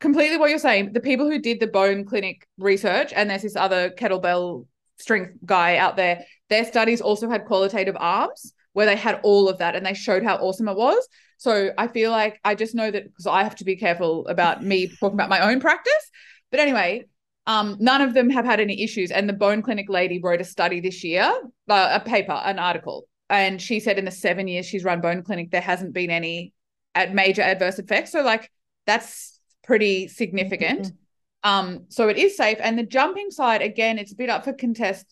completely 0.00 0.36
what 0.36 0.50
you're 0.50 0.58
saying. 0.58 0.92
The 0.92 1.00
people 1.00 1.28
who 1.28 1.40
did 1.40 1.60
the 1.60 1.66
bone 1.66 2.04
clinic 2.04 2.46
research, 2.58 3.12
and 3.14 3.28
there's 3.28 3.42
this 3.42 3.56
other 3.56 3.90
kettlebell 3.90 4.66
strength 4.98 5.32
guy 5.44 5.76
out 5.76 5.96
there, 5.96 6.24
their 6.48 6.64
studies 6.64 7.00
also 7.00 7.28
had 7.28 7.44
qualitative 7.44 7.96
arms 7.98 8.52
where 8.72 8.86
they 8.86 8.96
had 8.96 9.20
all 9.22 9.48
of 9.48 9.58
that 9.58 9.74
and 9.74 9.84
they 9.84 9.94
showed 9.94 10.22
how 10.22 10.36
awesome 10.36 10.68
it 10.68 10.76
was. 10.76 11.08
So 11.38 11.70
I 11.76 11.88
feel 11.88 12.10
like 12.10 12.40
I 12.44 12.54
just 12.54 12.74
know 12.74 12.90
that 12.90 13.04
because 13.04 13.26
I 13.26 13.42
have 13.42 13.56
to 13.56 13.64
be 13.64 13.76
careful 13.76 14.26
about 14.26 14.62
me 14.62 14.88
talking 14.88 15.16
about 15.16 15.28
my 15.28 15.50
own 15.50 15.60
practice. 15.60 16.10
But 16.50 16.60
anyway, 16.60 17.04
um, 17.46 17.76
none 17.78 18.00
of 18.00 18.14
them 18.14 18.30
have 18.30 18.44
had 18.44 18.60
any 18.60 18.82
issues. 18.82 19.10
And 19.10 19.28
the 19.28 19.32
bone 19.32 19.62
clinic 19.62 19.88
lady 19.88 20.20
wrote 20.20 20.40
a 20.40 20.44
study 20.44 20.80
this 20.80 21.04
year, 21.04 21.32
uh, 21.68 21.88
a 21.92 22.00
paper, 22.00 22.32
an 22.32 22.58
article. 22.58 23.06
And 23.28 23.60
she 23.60 23.80
said 23.80 23.98
in 23.98 24.04
the 24.04 24.10
seven 24.10 24.48
years 24.48 24.66
she's 24.66 24.84
run 24.84 25.00
bone 25.00 25.22
clinic, 25.22 25.50
there 25.50 25.60
hasn't 25.60 25.92
been 25.92 26.10
any 26.10 26.52
at 26.94 27.14
major 27.14 27.42
adverse 27.42 27.78
effects. 27.78 28.12
So 28.12 28.22
like 28.22 28.50
that's 28.86 29.40
pretty 29.64 30.08
significant. 30.08 30.86
Mm-hmm. 30.86 31.48
Um, 31.48 31.84
so 31.88 32.08
it 32.08 32.16
is 32.16 32.36
safe. 32.36 32.58
And 32.60 32.78
the 32.78 32.84
jumping 32.84 33.30
side, 33.30 33.62
again, 33.62 33.98
it's 33.98 34.12
a 34.12 34.16
bit 34.16 34.30
up 34.30 34.44
for 34.44 34.52
contest. 34.52 35.06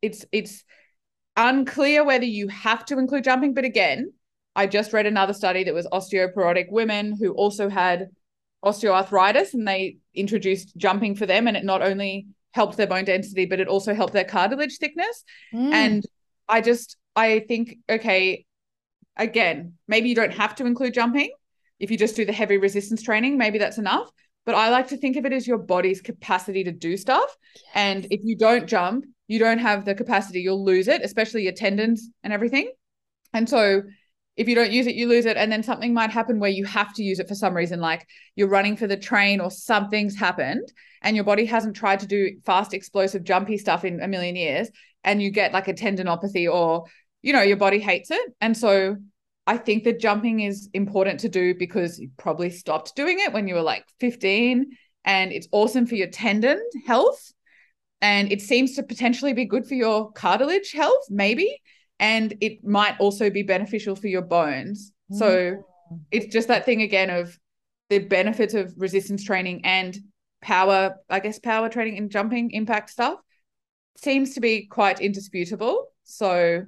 It's 0.00 0.26
it's 0.32 0.64
unclear 1.36 2.04
whether 2.04 2.24
you 2.24 2.48
have 2.48 2.84
to 2.86 2.98
include 2.98 3.24
jumping, 3.24 3.54
but 3.54 3.64
again, 3.64 4.12
I 4.54 4.66
just 4.66 4.92
read 4.92 5.06
another 5.06 5.32
study 5.32 5.64
that 5.64 5.72
was 5.72 5.86
osteoporotic 5.86 6.70
women 6.70 7.16
who 7.16 7.32
also 7.32 7.70
had 7.70 8.08
osteoarthritis, 8.64 9.54
and 9.54 9.66
they 9.66 9.98
introduced 10.14 10.76
jumping 10.76 11.14
for 11.14 11.26
them, 11.26 11.46
and 11.46 11.56
it 11.56 11.64
not 11.64 11.82
only 11.82 12.26
helped 12.52 12.76
their 12.76 12.86
bone 12.86 13.04
density, 13.04 13.46
but 13.46 13.60
it 13.60 13.68
also 13.68 13.94
helped 13.94 14.12
their 14.12 14.24
cartilage 14.24 14.78
thickness. 14.78 15.24
Mm. 15.54 15.72
And 15.72 16.06
I 16.48 16.60
just 16.60 16.96
I 17.16 17.44
think 17.48 17.78
okay, 17.88 18.44
again, 19.16 19.74
maybe 19.88 20.08
you 20.08 20.14
don't 20.14 20.34
have 20.34 20.54
to 20.56 20.66
include 20.66 20.94
jumping, 20.94 21.30
if 21.82 21.90
you 21.90 21.98
just 21.98 22.14
do 22.14 22.24
the 22.24 22.32
heavy 22.32 22.58
resistance 22.58 23.02
training, 23.02 23.36
maybe 23.36 23.58
that's 23.58 23.76
enough. 23.76 24.08
But 24.46 24.54
I 24.54 24.70
like 24.70 24.88
to 24.88 24.96
think 24.96 25.16
of 25.16 25.26
it 25.26 25.32
as 25.32 25.48
your 25.48 25.58
body's 25.58 26.00
capacity 26.00 26.62
to 26.64 26.70
do 26.70 26.96
stuff. 26.96 27.36
Yes. 27.54 27.64
And 27.74 28.06
if 28.10 28.20
you 28.22 28.36
don't 28.36 28.68
jump, 28.68 29.04
you 29.26 29.40
don't 29.40 29.58
have 29.58 29.84
the 29.84 29.94
capacity, 29.94 30.40
you'll 30.40 30.64
lose 30.64 30.86
it, 30.86 31.02
especially 31.02 31.42
your 31.42 31.52
tendons 31.52 32.08
and 32.22 32.32
everything. 32.32 32.70
And 33.32 33.48
so 33.48 33.82
if 34.36 34.48
you 34.48 34.54
don't 34.54 34.72
use 34.72 34.86
it, 34.86 34.94
you 34.94 35.08
lose 35.08 35.26
it. 35.26 35.36
And 35.36 35.52
then 35.52 35.62
something 35.62 35.92
might 35.92 36.10
happen 36.10 36.38
where 36.38 36.50
you 36.50 36.64
have 36.64 36.94
to 36.94 37.02
use 37.02 37.18
it 37.18 37.28
for 37.28 37.34
some 37.34 37.54
reason, 37.54 37.80
like 37.80 38.06
you're 38.34 38.48
running 38.48 38.76
for 38.76 38.86
the 38.86 38.96
train 38.96 39.40
or 39.40 39.50
something's 39.50 40.16
happened 40.16 40.72
and 41.02 41.16
your 41.16 41.24
body 41.24 41.44
hasn't 41.44 41.76
tried 41.76 42.00
to 42.00 42.06
do 42.06 42.38
fast, 42.44 42.72
explosive, 42.72 43.24
jumpy 43.24 43.58
stuff 43.58 43.84
in 43.84 44.00
a 44.00 44.08
million 44.08 44.36
years. 44.36 44.70
And 45.04 45.22
you 45.22 45.30
get 45.30 45.52
like 45.52 45.68
a 45.68 45.74
tendinopathy 45.74 46.52
or, 46.52 46.84
you 47.20 47.32
know, 47.32 47.42
your 47.42 47.56
body 47.56 47.78
hates 47.78 48.10
it. 48.10 48.34
And 48.40 48.56
so 48.56 48.96
I 49.46 49.56
think 49.56 49.84
that 49.84 50.00
jumping 50.00 50.40
is 50.40 50.70
important 50.72 51.20
to 51.20 51.28
do 51.28 51.54
because 51.54 51.98
you 51.98 52.10
probably 52.16 52.50
stopped 52.50 52.94
doing 52.94 53.18
it 53.18 53.32
when 53.32 53.48
you 53.48 53.54
were 53.54 53.62
like 53.62 53.84
15 54.00 54.66
and 55.04 55.32
it's 55.32 55.48
awesome 55.50 55.86
for 55.86 55.96
your 55.96 56.06
tendon 56.06 56.62
health 56.86 57.32
and 58.00 58.30
it 58.30 58.40
seems 58.40 58.76
to 58.76 58.82
potentially 58.82 59.32
be 59.32 59.44
good 59.44 59.66
for 59.66 59.74
your 59.74 60.12
cartilage 60.12 60.70
health 60.72 61.04
maybe 61.10 61.60
and 61.98 62.34
it 62.40 62.64
might 62.64 62.98
also 62.98 63.30
be 63.30 63.42
beneficial 63.42 63.96
for 63.96 64.08
your 64.08 64.22
bones. 64.22 64.92
Mm. 65.12 65.18
So 65.18 65.64
it's 66.10 66.32
just 66.32 66.48
that 66.48 66.64
thing 66.64 66.82
again 66.82 67.10
of 67.10 67.38
the 67.90 67.98
benefits 67.98 68.54
of 68.54 68.72
resistance 68.76 69.24
training 69.24 69.62
and 69.64 69.96
power, 70.40 70.96
I 71.08 71.20
guess 71.20 71.38
power 71.38 71.68
training 71.68 71.98
and 71.98 72.10
jumping 72.10 72.50
impact 72.52 72.90
stuff 72.90 73.18
seems 73.96 74.34
to 74.34 74.40
be 74.40 74.66
quite 74.66 75.00
indisputable. 75.00 75.88
So 76.04 76.64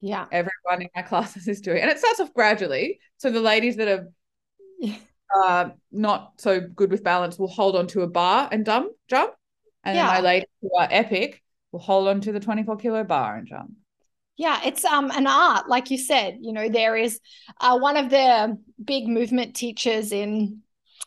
yeah 0.00 0.26
everyone 0.30 0.82
in 0.82 0.88
my 0.94 1.02
classes 1.02 1.48
is 1.48 1.60
doing 1.60 1.80
and 1.80 1.90
it 1.90 1.98
starts 1.98 2.20
off 2.20 2.32
gradually 2.34 2.98
so 3.16 3.30
the 3.30 3.40
ladies 3.40 3.76
that 3.76 3.88
are 3.88 4.08
uh, 5.36 5.70
not 5.90 6.32
so 6.38 6.60
good 6.60 6.90
with 6.90 7.02
balance 7.02 7.38
will 7.38 7.48
hold 7.48 7.76
on 7.76 7.86
to 7.86 8.02
a 8.02 8.06
bar 8.06 8.48
and 8.52 8.64
dump 8.64 8.92
jump 9.08 9.32
and 9.84 9.96
yeah. 9.96 10.06
my 10.06 10.20
ladies 10.20 10.48
who 10.60 10.70
are 10.78 10.88
epic 10.90 11.42
will 11.72 11.80
hold 11.80 12.08
on 12.08 12.20
to 12.20 12.32
the 12.32 12.40
24 12.40 12.76
kilo 12.76 13.04
bar 13.04 13.36
and 13.36 13.46
jump 13.46 13.72
yeah 14.36 14.60
it's 14.64 14.84
um 14.84 15.10
an 15.10 15.26
art 15.26 15.68
like 15.68 15.90
you 15.90 15.98
said 15.98 16.38
you 16.40 16.52
know 16.52 16.68
there 16.68 16.96
is 16.96 17.20
uh, 17.60 17.78
one 17.78 17.96
of 17.96 18.10
the 18.10 18.58
big 18.82 19.08
movement 19.08 19.54
teachers 19.54 20.12
in 20.12 20.60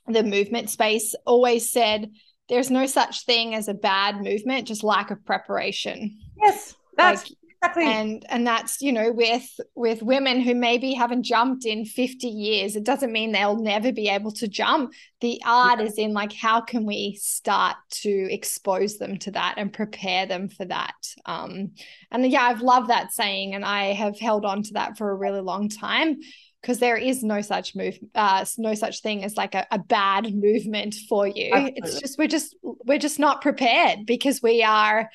the 0.07 0.23
movement 0.23 0.69
space 0.69 1.15
always 1.25 1.69
said 1.69 2.09
there's 2.47 2.71
no 2.71 2.85
such 2.85 3.25
thing 3.25 3.53
as 3.53 3.67
a 3.67 3.73
bad 3.73 4.21
movement 4.21 4.67
just 4.67 4.83
lack 4.83 5.11
of 5.11 5.23
preparation. 5.23 6.17
Yes 6.41 6.73
that's 6.99 7.29
like, 7.29 7.38
Exactly. 7.61 7.83
and 7.85 8.25
and 8.29 8.47
that's 8.47 8.81
you 8.81 8.93
know 8.93 9.11
with 9.11 9.59
with 9.75 10.01
women 10.01 10.39
who 10.39 10.55
maybe 10.55 10.93
haven't 10.93 11.23
jumped 11.23 11.65
in 11.65 11.83
50 11.83 12.27
years 12.27 12.77
it 12.77 12.85
doesn't 12.85 13.11
mean 13.11 13.33
they'll 13.33 13.61
never 13.61 13.91
be 13.91 14.07
able 14.07 14.31
to 14.31 14.47
jump 14.47 14.93
the 15.19 15.41
art 15.45 15.79
Yeah. 15.79 15.85
is 15.85 15.97
in 15.97 16.13
like 16.13 16.31
how 16.31 16.61
can 16.61 16.85
we 16.85 17.17
start 17.21 17.75
to 18.03 18.09
expose 18.33 18.97
them 18.97 19.17
to 19.19 19.31
that 19.31 19.55
and 19.57 19.73
prepare 19.73 20.25
them 20.25 20.47
for 20.47 20.63
that 20.65 20.95
um 21.25 21.71
and 22.11 22.31
yeah 22.31 22.43
i've 22.43 22.61
loved 22.61 22.89
that 22.89 23.11
saying 23.11 23.53
and 23.55 23.65
i 23.65 23.87
have 23.93 24.17
held 24.17 24.45
on 24.45 24.63
to 24.63 24.73
that 24.75 24.97
for 24.97 25.11
a 25.11 25.15
really 25.15 25.41
long 25.41 25.67
time 25.67 26.15
because 26.61 26.79
there 26.79 26.97
is 26.97 27.23
no 27.23 27.41
such 27.41 27.75
move 27.75 27.99
uh 28.15 28.45
no 28.57 28.73
such 28.73 29.01
thing 29.01 29.25
as 29.25 29.35
like 29.35 29.53
a, 29.53 29.67
a 29.69 29.79
bad 29.79 30.33
movement 30.33 30.95
for 31.09 31.27
you 31.27 31.49
it's 31.75 31.99
just 31.99 32.17
we're 32.17 32.27
just 32.27 32.55
we're 32.61 32.97
just 32.97 33.19
not 33.19 33.41
prepared 33.41 34.05
because 34.05 34.41
we 34.41 34.63
are 34.63 35.09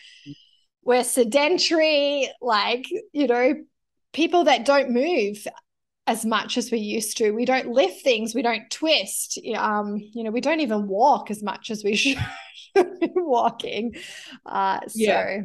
we're 0.84 1.04
sedentary 1.04 2.28
like 2.40 2.86
you 3.12 3.26
know 3.26 3.54
people 4.12 4.44
that 4.44 4.64
don't 4.64 4.90
move 4.90 5.46
as 6.06 6.24
much 6.24 6.58
as 6.58 6.70
we 6.70 6.78
used 6.78 7.16
to 7.16 7.30
we 7.30 7.44
don't 7.44 7.68
lift 7.68 8.02
things 8.02 8.34
we 8.34 8.42
don't 8.42 8.70
twist 8.70 9.38
um 9.56 9.96
you 9.96 10.22
know 10.22 10.30
we 10.30 10.40
don't 10.40 10.60
even 10.60 10.86
walk 10.86 11.30
as 11.30 11.42
much 11.42 11.70
as 11.70 11.82
we 11.82 11.94
should 11.96 12.18
be 12.74 13.10
walking 13.16 13.94
uh 14.46 14.80
so 14.80 14.88
Yeah. 14.94 15.40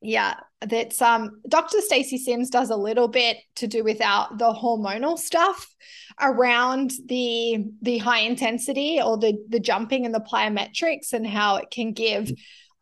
yeah 0.00 0.34
that's 0.62 1.00
um 1.02 1.40
dr 1.48 1.80
stacy 1.82 2.18
sims 2.18 2.50
does 2.50 2.70
a 2.70 2.76
little 2.76 3.08
bit 3.08 3.36
to 3.56 3.66
do 3.66 3.84
with 3.84 4.00
our 4.00 4.28
the 4.36 4.52
hormonal 4.52 5.18
stuff 5.18 5.74
around 6.20 6.92
the 7.06 7.64
the 7.82 7.98
high 7.98 8.20
intensity 8.20 9.00
or 9.02 9.18
the 9.18 9.34
the 9.48 9.60
jumping 9.60 10.06
and 10.06 10.14
the 10.14 10.20
plyometrics 10.20 11.12
and 11.12 11.26
how 11.26 11.56
it 11.56 11.70
can 11.70 11.92
give 11.92 12.30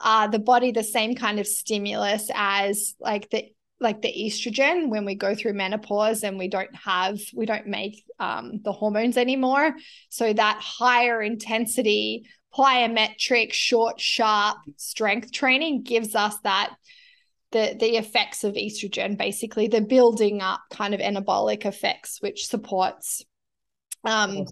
uh 0.00 0.26
the 0.28 0.38
body 0.38 0.72
the 0.72 0.82
same 0.82 1.14
kind 1.14 1.38
of 1.38 1.46
stimulus 1.46 2.28
as 2.34 2.94
like 3.00 3.28
the 3.30 3.50
like 3.80 4.00
the 4.02 4.12
estrogen 4.12 4.88
when 4.88 5.04
we 5.04 5.14
go 5.14 5.34
through 5.34 5.52
menopause 5.52 6.22
and 6.22 6.38
we 6.38 6.48
don't 6.48 6.74
have 6.74 7.18
we 7.34 7.44
don't 7.44 7.66
make 7.66 8.04
um, 8.18 8.60
the 8.64 8.72
hormones 8.72 9.16
anymore 9.16 9.74
so 10.08 10.32
that 10.32 10.58
higher 10.60 11.20
intensity 11.20 12.26
plyometric 12.54 13.52
short 13.52 14.00
sharp 14.00 14.56
strength 14.76 15.30
training 15.30 15.82
gives 15.82 16.14
us 16.14 16.38
that 16.40 16.74
the 17.52 17.76
the 17.78 17.96
effects 17.96 18.44
of 18.44 18.54
estrogen 18.54 19.18
basically 19.18 19.68
the 19.68 19.82
building 19.82 20.40
up 20.40 20.60
kind 20.70 20.94
of 20.94 21.00
anabolic 21.00 21.66
effects 21.66 22.18
which 22.20 22.46
supports 22.46 23.24
um. 24.04 24.46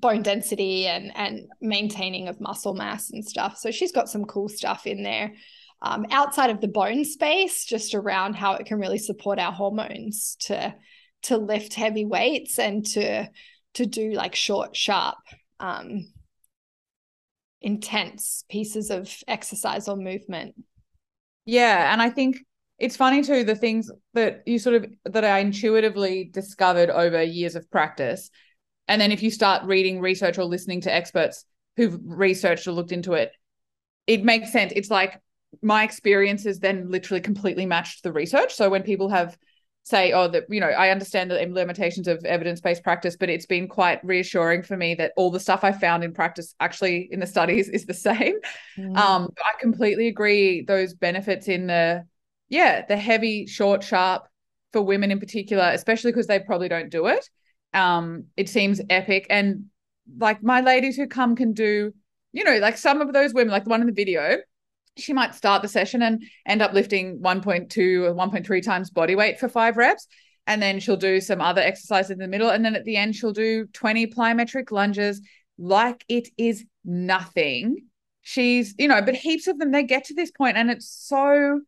Bone 0.00 0.22
density 0.22 0.86
and 0.86 1.12
and 1.16 1.46
maintaining 1.60 2.28
of 2.28 2.40
muscle 2.40 2.74
mass 2.74 3.10
and 3.10 3.24
stuff 3.24 3.56
so 3.58 3.70
she's 3.70 3.92
got 3.92 4.08
some 4.08 4.24
cool 4.24 4.48
stuff 4.48 4.86
in 4.86 5.02
there 5.02 5.32
um, 5.82 6.06
outside 6.10 6.50
of 6.50 6.60
the 6.60 6.68
bone 6.68 7.04
space 7.04 7.64
just 7.64 7.94
around 7.94 8.34
how 8.34 8.54
it 8.54 8.66
can 8.66 8.78
really 8.78 8.98
support 8.98 9.38
our 9.38 9.52
hormones 9.52 10.36
to 10.40 10.74
to 11.22 11.36
lift 11.36 11.74
heavy 11.74 12.04
weights 12.04 12.58
and 12.58 12.86
to 12.86 13.28
to 13.74 13.86
do 13.86 14.12
like 14.12 14.34
short 14.34 14.76
sharp 14.76 15.18
um 15.58 16.06
intense 17.62 18.44
pieces 18.48 18.90
of 18.90 19.14
exercise 19.28 19.86
or 19.88 19.96
movement 19.96 20.54
Yeah, 21.44 21.92
and 21.92 22.00
I 22.00 22.10
think 22.10 22.38
it's 22.78 22.96
funny 22.96 23.22
too 23.22 23.44
the 23.44 23.54
things 23.54 23.90
that 24.14 24.42
you 24.46 24.58
sort 24.58 24.76
of 24.76 24.86
that 25.04 25.24
I 25.24 25.38
intuitively 25.40 26.24
discovered 26.32 26.90
over 26.90 27.22
years 27.22 27.56
of 27.56 27.70
practice. 27.70 28.30
And 28.90 29.00
then 29.00 29.12
if 29.12 29.22
you 29.22 29.30
start 29.30 29.64
reading 29.64 30.00
research 30.00 30.36
or 30.36 30.44
listening 30.44 30.80
to 30.80 30.92
experts 30.92 31.44
who've 31.76 31.96
researched 32.04 32.66
or 32.66 32.72
looked 32.72 32.90
into 32.90 33.12
it, 33.12 33.30
it 34.08 34.24
makes 34.24 34.50
sense. 34.50 34.72
It's 34.74 34.90
like 34.90 35.20
my 35.62 35.84
experiences 35.84 36.58
then 36.58 36.90
literally 36.90 37.20
completely 37.20 37.66
matched 37.66 38.02
the 38.02 38.12
research. 38.12 38.52
So 38.52 38.68
when 38.68 38.82
people 38.82 39.08
have 39.08 39.38
say, 39.84 40.10
oh, 40.12 40.26
that 40.28 40.44
you 40.48 40.58
know, 40.58 40.66
I 40.66 40.90
understand 40.90 41.30
the 41.30 41.46
limitations 41.46 42.08
of 42.08 42.24
evidence-based 42.24 42.82
practice, 42.82 43.16
but 43.16 43.30
it's 43.30 43.46
been 43.46 43.68
quite 43.68 44.04
reassuring 44.04 44.64
for 44.64 44.76
me 44.76 44.96
that 44.96 45.12
all 45.16 45.30
the 45.30 45.40
stuff 45.40 45.62
I 45.62 45.70
found 45.70 46.02
in 46.02 46.12
practice 46.12 46.56
actually 46.58 47.08
in 47.12 47.20
the 47.20 47.26
studies 47.28 47.68
is 47.68 47.86
the 47.86 47.94
same. 48.08 48.34
Um, 48.96 49.28
I 49.38 49.52
completely 49.60 50.08
agree. 50.08 50.62
Those 50.62 50.94
benefits 50.94 51.46
in 51.46 51.68
the, 51.68 52.06
yeah, 52.48 52.84
the 52.86 52.96
heavy, 52.96 53.46
short, 53.46 53.84
sharp 53.84 54.24
for 54.72 54.82
women 54.82 55.12
in 55.12 55.20
particular, 55.20 55.70
especially 55.72 56.10
because 56.10 56.26
they 56.26 56.40
probably 56.40 56.68
don't 56.68 56.90
do 56.90 57.06
it. 57.06 57.28
Um, 57.72 58.24
it 58.36 58.48
seems 58.48 58.80
epic. 58.90 59.26
And 59.30 59.66
like 60.18 60.42
my 60.42 60.60
ladies 60.60 60.96
who 60.96 61.06
come 61.06 61.36
can 61.36 61.52
do, 61.52 61.92
you 62.32 62.44
know, 62.44 62.58
like 62.58 62.76
some 62.76 63.00
of 63.00 63.12
those 63.12 63.34
women, 63.34 63.52
like 63.52 63.64
the 63.64 63.70
one 63.70 63.80
in 63.80 63.86
the 63.86 63.92
video, 63.92 64.38
she 64.96 65.12
might 65.12 65.34
start 65.34 65.62
the 65.62 65.68
session 65.68 66.02
and 66.02 66.22
end 66.46 66.62
up 66.62 66.72
lifting 66.72 67.20
1.2 67.20 68.04
or 68.04 68.14
1.3 68.14 68.62
times 68.62 68.90
body 68.90 69.14
weight 69.14 69.38
for 69.38 69.48
five 69.48 69.76
reps. 69.76 70.06
And 70.46 70.60
then 70.60 70.80
she'll 70.80 70.96
do 70.96 71.20
some 71.20 71.40
other 71.40 71.60
exercises 71.60 72.10
in 72.10 72.18
the 72.18 72.26
middle. 72.26 72.50
And 72.50 72.64
then 72.64 72.74
at 72.74 72.84
the 72.84 72.96
end, 72.96 73.14
she'll 73.14 73.32
do 73.32 73.66
20 73.66 74.08
plyometric 74.08 74.70
lunges 74.70 75.20
like 75.58 76.04
it 76.08 76.28
is 76.38 76.64
nothing 76.84 77.76
she's 78.22 78.74
you 78.78 78.88
know 78.88 79.00
but 79.02 79.14
heaps 79.14 79.46
of 79.46 79.58
them 79.58 79.70
they 79.70 79.82
get 79.82 80.04
to 80.04 80.14
this 80.14 80.30
point 80.30 80.56
and 80.56 80.70
it's 80.70 80.88
so 80.88 81.60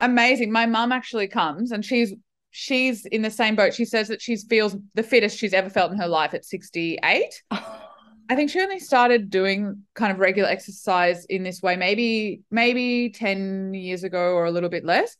amazing 0.00 0.52
my 0.52 0.66
mum 0.66 0.92
actually 0.92 1.28
comes 1.28 1.72
and 1.72 1.84
she's 1.84 2.12
she's 2.56 3.04
in 3.06 3.20
the 3.22 3.30
same 3.30 3.56
boat 3.56 3.74
she 3.74 3.84
says 3.84 4.06
that 4.06 4.22
she 4.22 4.36
feels 4.36 4.76
the 4.94 5.02
fittest 5.02 5.36
she's 5.36 5.52
ever 5.52 5.68
felt 5.68 5.90
in 5.90 5.98
her 5.98 6.06
life 6.06 6.34
at 6.34 6.44
68 6.44 7.42
i 7.50 8.34
think 8.36 8.48
she 8.48 8.60
only 8.60 8.78
started 8.78 9.28
doing 9.28 9.82
kind 9.94 10.12
of 10.12 10.20
regular 10.20 10.48
exercise 10.48 11.24
in 11.24 11.42
this 11.42 11.60
way 11.62 11.74
maybe 11.74 12.42
maybe 12.52 13.10
10 13.10 13.74
years 13.74 14.04
ago 14.04 14.34
or 14.34 14.44
a 14.44 14.52
little 14.52 14.68
bit 14.70 14.84
less 14.84 15.16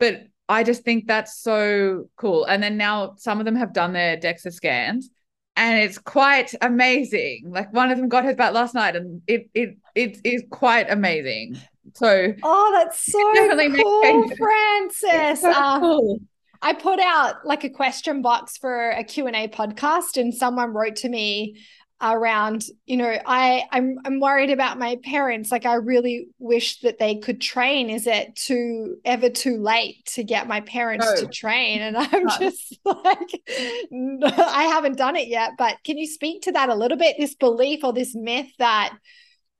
but 0.00 0.22
i 0.48 0.64
just 0.64 0.82
think 0.82 1.06
that's 1.06 1.38
so 1.38 2.08
cool 2.16 2.44
and 2.46 2.60
then 2.60 2.76
now 2.76 3.14
some 3.16 3.38
of 3.38 3.44
them 3.44 3.54
have 3.54 3.72
done 3.72 3.92
their 3.92 4.16
dexa 4.16 4.52
scans 4.52 5.08
and 5.54 5.78
it's 5.82 5.98
quite 5.98 6.54
amazing. 6.62 7.50
Like 7.50 7.72
one 7.74 7.90
of 7.90 7.98
them 7.98 8.08
got 8.08 8.24
his 8.24 8.36
back 8.36 8.54
last 8.54 8.74
night, 8.74 8.96
and 8.96 9.20
it 9.26 9.50
it 9.52 9.76
it 9.94 10.16
is 10.24 10.42
quite 10.50 10.90
amazing. 10.90 11.58
So 11.94 12.32
Oh, 12.42 12.72
that's 12.74 13.12
so 13.12 13.18
definitely 13.34 13.82
cool. 13.82 14.30
Frances. 14.38 15.42
so 15.42 15.52
Uh, 15.52 15.78
cool. 15.78 16.20
I 16.62 16.74
put 16.74 17.00
out 17.00 17.44
like 17.44 17.64
a 17.64 17.70
question 17.70 18.22
box 18.22 18.56
for 18.56 18.90
a 18.90 19.04
Q&A 19.04 19.48
podcast 19.48 20.20
and 20.20 20.32
someone 20.32 20.72
wrote 20.72 20.96
to 20.96 21.08
me 21.08 21.56
around, 22.00 22.64
you 22.84 22.96
know, 22.96 23.16
I 23.26 23.64
I'm 23.70 23.98
I'm 24.04 24.18
worried 24.20 24.50
about 24.50 24.78
my 24.78 24.98
parents. 25.04 25.52
Like 25.52 25.66
I 25.66 25.74
really 25.74 26.28
wish 26.38 26.80
that 26.80 26.98
they 26.98 27.16
could 27.16 27.40
train. 27.40 27.90
Is 27.90 28.06
it 28.06 28.34
too 28.34 28.96
ever 29.04 29.28
too 29.30 29.56
late 29.58 30.04
to 30.14 30.24
get 30.24 30.48
my 30.48 30.60
parents 30.62 31.06
No. 31.06 31.14
to 31.14 31.26
train? 31.28 31.80
And 31.80 31.96
I'm 31.98 32.26
No. 32.26 32.38
just 32.40 32.78
like 32.84 33.42
no, 33.90 34.28
I 34.36 34.64
haven't 34.64 34.96
done 34.98 35.16
it 35.16 35.28
yet, 35.28 35.52
but 35.58 35.76
can 35.84 35.96
you 35.98 36.06
speak 36.06 36.42
to 36.42 36.52
that 36.52 36.68
a 36.70 36.74
little 36.74 36.98
bit 36.98 37.16
this 37.18 37.34
belief 37.34 37.84
or 37.84 37.92
this 37.92 38.14
myth 38.14 38.48
that 38.58 38.96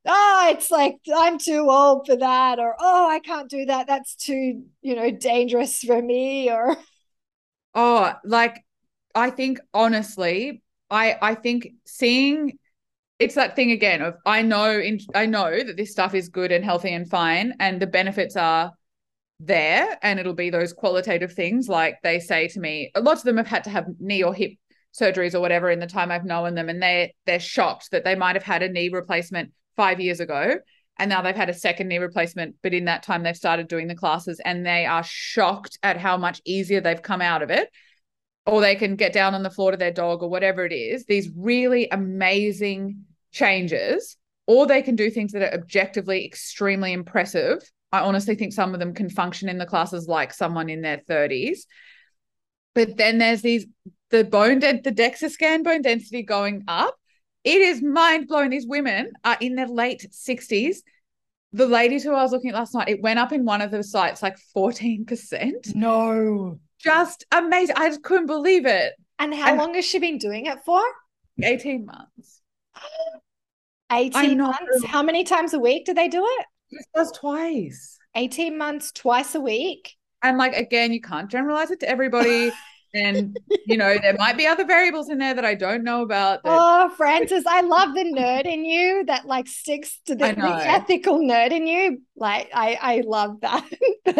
oh, 0.06 0.48
it's 0.52 0.70
like 0.70 0.96
I'm 1.14 1.38
too 1.38 1.66
old 1.70 2.06
for 2.06 2.16
that, 2.16 2.58
or 2.58 2.74
oh, 2.80 3.08
I 3.08 3.20
can't 3.20 3.48
do 3.48 3.66
that. 3.66 3.86
That's 3.86 4.14
too, 4.16 4.64
you 4.82 4.96
know, 4.96 5.10
dangerous 5.10 5.78
for 5.78 6.00
me, 6.02 6.50
or 6.50 6.76
Oh, 7.74 8.12
like 8.24 8.64
I 9.14 9.30
think 9.30 9.58
honestly, 9.74 10.62
I 10.90 11.16
I 11.20 11.34
think 11.34 11.68
seeing 11.86 12.58
it's 13.18 13.36
that 13.36 13.56
thing 13.56 13.72
again 13.72 14.02
of 14.02 14.16
I 14.26 14.42
know 14.42 14.78
in 14.78 15.00
I 15.14 15.26
know 15.26 15.62
that 15.62 15.76
this 15.76 15.92
stuff 15.92 16.14
is 16.14 16.28
good 16.28 16.52
and 16.52 16.64
healthy 16.64 16.92
and 16.92 17.08
fine, 17.08 17.54
and 17.60 17.80
the 17.80 17.86
benefits 17.86 18.36
are 18.36 18.72
there, 19.40 19.98
and 20.02 20.20
it'll 20.20 20.34
be 20.34 20.50
those 20.50 20.72
qualitative 20.72 21.32
things 21.34 21.68
like 21.68 21.96
they 22.02 22.20
say 22.20 22.48
to 22.48 22.60
me. 22.60 22.92
Lots 22.96 23.22
of 23.22 23.26
them 23.26 23.38
have 23.38 23.48
had 23.48 23.64
to 23.64 23.70
have 23.70 23.86
knee 24.00 24.22
or 24.24 24.34
hip 24.34 24.52
surgeries 24.98 25.34
or 25.34 25.40
whatever 25.40 25.70
in 25.70 25.80
the 25.80 25.86
time 25.86 26.10
I've 26.12 26.24
known 26.26 26.54
them, 26.54 26.68
and 26.68 26.82
they 26.82 27.14
they're 27.26 27.40
shocked 27.40 27.90
that 27.92 28.04
they 28.04 28.16
might 28.16 28.36
have 28.36 28.44
had 28.44 28.62
a 28.62 28.68
knee 28.70 28.90
replacement 28.90 29.52
five 29.76 30.00
years 30.00 30.20
ago. 30.20 30.56
And 30.98 31.08
now 31.08 31.22
they've 31.22 31.34
had 31.34 31.48
a 31.48 31.54
second 31.54 31.88
knee 31.88 31.98
replacement, 31.98 32.56
but 32.62 32.74
in 32.74 32.84
that 32.84 33.02
time 33.02 33.22
they've 33.22 33.36
started 33.36 33.68
doing 33.68 33.88
the 33.88 33.94
classes 33.94 34.40
and 34.44 34.64
they 34.64 34.86
are 34.86 35.02
shocked 35.02 35.78
at 35.82 35.96
how 35.96 36.16
much 36.16 36.40
easier 36.44 36.80
they've 36.80 37.02
come 37.02 37.22
out 37.22 37.42
of 37.42 37.50
it. 37.50 37.70
Or 38.44 38.60
they 38.60 38.74
can 38.74 38.96
get 38.96 39.12
down 39.12 39.34
on 39.34 39.42
the 39.42 39.50
floor 39.50 39.70
to 39.70 39.76
their 39.76 39.92
dog 39.92 40.22
or 40.22 40.28
whatever 40.28 40.64
it 40.64 40.72
is. 40.72 41.04
These 41.06 41.30
really 41.36 41.88
amazing 41.90 43.04
changes, 43.30 44.16
or 44.46 44.66
they 44.66 44.82
can 44.82 44.96
do 44.96 45.10
things 45.10 45.32
that 45.32 45.42
are 45.42 45.58
objectively 45.58 46.24
extremely 46.26 46.92
impressive. 46.92 47.62
I 47.92 48.00
honestly 48.00 48.34
think 48.34 48.52
some 48.52 48.74
of 48.74 48.80
them 48.80 48.94
can 48.94 49.08
function 49.08 49.48
in 49.48 49.58
the 49.58 49.66
classes 49.66 50.08
like 50.08 50.32
someone 50.32 50.68
in 50.68 50.82
their 50.82 50.98
30s. 50.98 51.60
But 52.74 52.96
then 52.96 53.18
there's 53.18 53.42
these 53.42 53.66
the 54.10 54.24
bone 54.24 54.58
de- 54.58 54.80
the 54.80 54.92
DEXA 54.92 55.30
scan 55.30 55.62
bone 55.62 55.82
density 55.82 56.22
going 56.22 56.64
up. 56.68 56.96
It 57.44 57.60
is 57.60 57.82
mind 57.82 58.28
blowing. 58.28 58.50
These 58.50 58.66
women 58.66 59.12
are 59.24 59.36
in 59.40 59.54
their 59.56 59.66
late 59.68 60.06
60s. 60.10 60.76
The 61.52 61.66
ladies 61.66 62.02
who 62.04 62.14
I 62.14 62.22
was 62.22 62.32
looking 62.32 62.50
at 62.50 62.56
last 62.56 62.74
night, 62.74 62.88
it 62.88 63.02
went 63.02 63.18
up 63.18 63.32
in 63.32 63.44
one 63.44 63.60
of 63.60 63.70
the 63.70 63.82
sites 63.82 64.22
like 64.22 64.38
14%. 64.56 65.74
no. 65.74 66.58
Just 66.78 67.24
amazing. 67.30 67.76
I 67.78 67.88
just 67.88 68.02
couldn't 68.02 68.26
believe 68.26 68.66
it. 68.66 68.94
And 69.18 69.32
how 69.34 69.50
And- 69.50 69.58
long 69.58 69.74
has 69.74 69.84
she 69.84 69.98
been 70.00 70.18
doing 70.18 70.46
it 70.46 70.58
for? 70.64 70.82
18 71.42 71.84
months. 71.86 72.40
18 73.92 74.38
months. 74.38 74.84
How 74.86 75.02
many 75.02 75.22
times 75.24 75.52
a 75.54 75.58
week 75.60 75.84
do 75.84 75.94
they 75.94 76.08
do 76.08 76.24
it? 76.26 76.46
This 76.70 76.86
does 76.94 77.12
twice. 77.12 77.98
18 78.16 78.56
months, 78.56 78.90
twice 78.92 79.34
a 79.34 79.40
week. 79.40 79.94
And 80.22 80.38
like 80.38 80.54
again, 80.56 80.92
you 80.92 81.00
can't 81.00 81.30
generalize 81.30 81.70
it 81.70 81.80
to 81.80 81.88
everybody. 81.88 82.50
and 82.94 83.38
you 83.66 83.76
know 83.76 83.96
there 84.00 84.14
might 84.18 84.36
be 84.36 84.46
other 84.46 84.64
variables 84.64 85.08
in 85.08 85.18
there 85.18 85.34
that 85.34 85.44
I 85.44 85.54
don't 85.54 85.84
know 85.84 86.02
about. 86.02 86.42
That- 86.42 86.58
oh, 86.58 86.90
Frances, 86.96 87.44
I 87.46 87.62
love 87.62 87.94
the 87.94 88.04
nerd 88.04 88.46
in 88.46 88.64
you 88.64 89.04
that 89.06 89.26
like 89.26 89.46
sticks 89.48 89.98
to 90.06 90.14
the, 90.14 90.34
the 90.34 90.68
ethical 90.68 91.18
nerd 91.18 91.52
in 91.52 91.66
you. 91.66 92.02
Like 92.16 92.50
I, 92.54 92.78
I 92.80 93.02
love 93.06 93.40
that. 93.40 93.68
but, 94.04 94.14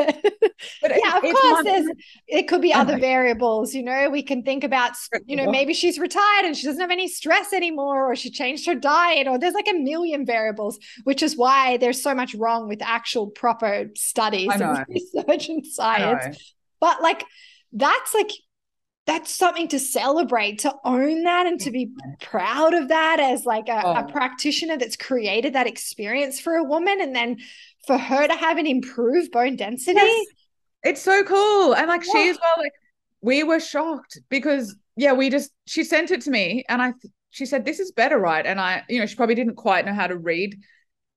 but 0.81 0.93
yeah, 1.05 1.17
of 1.17 1.23
course, 1.23 1.65
there's 1.65 1.87
it 2.27 2.49
could 2.49 2.63
be 2.63 2.73
other 2.73 2.99
variables. 2.99 3.75
You 3.75 3.83
know, 3.83 4.09
we 4.11 4.23
can 4.23 4.43
think 4.43 4.65
about 4.65 4.93
you 5.27 5.37
know 5.37 5.51
maybe 5.51 5.75
she's 5.75 5.99
retired 5.99 6.47
and 6.47 6.57
she 6.57 6.67
doesn't 6.67 6.81
have 6.81 6.91
any 6.91 7.09
stress 7.09 7.53
anymore, 7.53 8.11
or 8.11 8.17
she 8.17 8.31
changed 8.31 8.67
her 8.67 8.75
diet, 8.75 9.29
or 9.29 9.39
there's 9.39 9.55
like 9.55 9.69
a 9.69 9.75
million 9.79 10.25
variables, 10.25 10.79
which 11.05 11.23
is 11.23 11.37
why 11.37 11.77
there's 11.77 12.03
so 12.03 12.15
much 12.15 12.35
wrong 12.35 12.69
with 12.69 12.81
actual 12.83 13.29
proper 13.29 13.87
studies 13.95 14.51
and 14.53 14.85
research 14.89 15.49
and 15.49 15.67
science. 15.67 16.55
But 16.81 17.03
like 17.03 17.25
that's 17.73 18.15
like 18.15 18.31
that's 19.07 19.35
something 19.35 19.69
to 19.69 19.79
celebrate 19.79 20.61
to 20.61 20.73
own 20.85 21.25
that 21.25 21.47
and 21.47 21.61
to 21.61 21.71
be 21.71 21.91
proud 22.21 22.73
of 22.73 22.89
that 22.89 23.19
as 23.19 23.45
like 23.45 23.69
a, 23.69 23.83
oh. 23.85 23.95
a, 23.95 24.05
practitioner 24.05 24.77
that's 24.79 24.97
created 24.97 25.55
that 25.55 25.67
experience 25.67 26.41
for 26.41 26.55
a 26.55 26.65
woman 26.65 27.01
and 27.01 27.15
then 27.15 27.39
for 27.87 27.99
her 27.99 28.29
to 28.29 28.35
have 28.35 28.59
an 28.59 28.67
improved 28.67 29.33
bone 29.33 29.57
density 29.57 29.97
yes. 29.97 30.27
it's 30.85 31.03
so 31.03 31.25
cool 31.25 31.75
and 31.75 31.89
like 31.89 32.05
yeah. 32.07 32.13
she 32.13 32.29
as 32.31 32.39
well 32.39 32.65
like 32.65 32.73
we 33.21 33.43
were 33.43 33.61
shocked 33.61 34.21
because 34.29 34.77
yeah 34.97 35.13
we 35.13 35.31
just 35.31 35.51
she 35.67 35.83
sent 35.83 36.11
it 36.11 36.21
to 36.21 36.31
me 36.31 36.65
and 36.69 36.81
i 36.81 36.93
she 37.31 37.45
said 37.45 37.65
this 37.65 37.81
is 37.81 37.91
better 37.93 38.19
right 38.19 38.47
and 38.47 38.61
i 38.61 38.83
you 38.89 39.01
know 39.01 39.07
she 39.07 39.17
probably 39.17 39.35
didn't 39.35 39.57
quite 39.57 39.85
know 39.85 39.95
how 39.95 40.07
to 40.07 40.17
read 40.17 40.57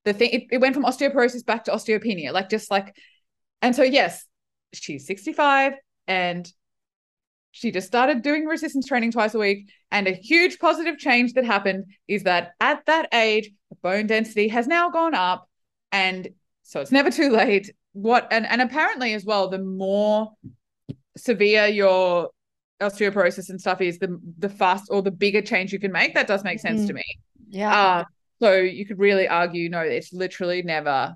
the 0.05 0.13
thing 0.13 0.29
it, 0.31 0.43
it 0.51 0.57
went 0.59 0.73
from 0.73 0.85
osteoporosis 0.85 1.45
back 1.45 1.65
to 1.65 1.71
osteopenia 1.71 2.31
like 2.31 2.49
just 2.49 2.71
like 2.71 2.95
and 3.61 3.75
so 3.75 3.83
yes 3.83 4.25
she's 4.73 5.05
65 5.05 5.73
and 6.07 6.51
she 7.55 7.71
just 7.71 7.87
started 7.87 8.21
doing 8.21 8.43
resistance 8.43 8.85
training 8.85 9.13
twice 9.13 9.33
a 9.33 9.39
week. 9.39 9.69
And 9.89 10.09
a 10.09 10.11
huge 10.11 10.59
positive 10.59 10.97
change 10.97 11.31
that 11.33 11.45
happened 11.45 11.85
is 12.05 12.23
that 12.23 12.51
at 12.59 12.85
that 12.85 13.07
age, 13.13 13.49
the 13.69 13.77
bone 13.81 14.07
density 14.07 14.49
has 14.49 14.67
now 14.67 14.89
gone 14.89 15.15
up. 15.15 15.47
And 15.93 16.27
so 16.63 16.81
it's 16.81 16.91
never 16.91 17.09
too 17.09 17.29
late. 17.29 17.73
What 17.93 18.27
and, 18.29 18.45
and 18.45 18.61
apparently 18.61 19.13
as 19.13 19.23
well, 19.23 19.47
the 19.47 19.59
more 19.59 20.33
severe 21.15 21.67
your 21.67 22.31
osteoporosis 22.81 23.49
and 23.49 23.61
stuff 23.61 23.79
is, 23.79 23.99
the 23.99 24.19
the 24.37 24.49
fast 24.49 24.89
or 24.91 25.01
the 25.01 25.11
bigger 25.11 25.41
change 25.41 25.71
you 25.71 25.79
can 25.79 25.93
make. 25.93 26.13
That 26.13 26.27
does 26.27 26.43
make 26.43 26.59
sense 26.59 26.81
mm. 26.81 26.87
to 26.87 26.93
me. 26.93 27.05
Yeah. 27.47 27.73
Uh, 27.73 28.03
so 28.41 28.57
you 28.57 28.85
could 28.85 28.99
really 28.99 29.29
argue, 29.29 29.69
no, 29.69 29.79
it's 29.79 30.11
literally 30.11 30.61
never 30.61 31.15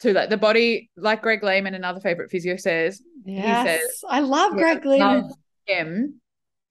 too 0.00 0.12
late. 0.12 0.28
The 0.28 0.36
body, 0.36 0.90
like 0.98 1.22
Greg 1.22 1.42
Lehman, 1.42 1.72
another 1.72 2.00
favorite 2.00 2.30
physio 2.30 2.58
says, 2.58 3.00
yes, 3.24 3.66
he 3.66 3.86
says, 3.86 4.04
I 4.06 4.20
love 4.20 4.52
Greg 4.52 4.84
Lehman 4.84 5.32
him, 5.68 6.20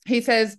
he 0.06 0.22
says, 0.22 0.58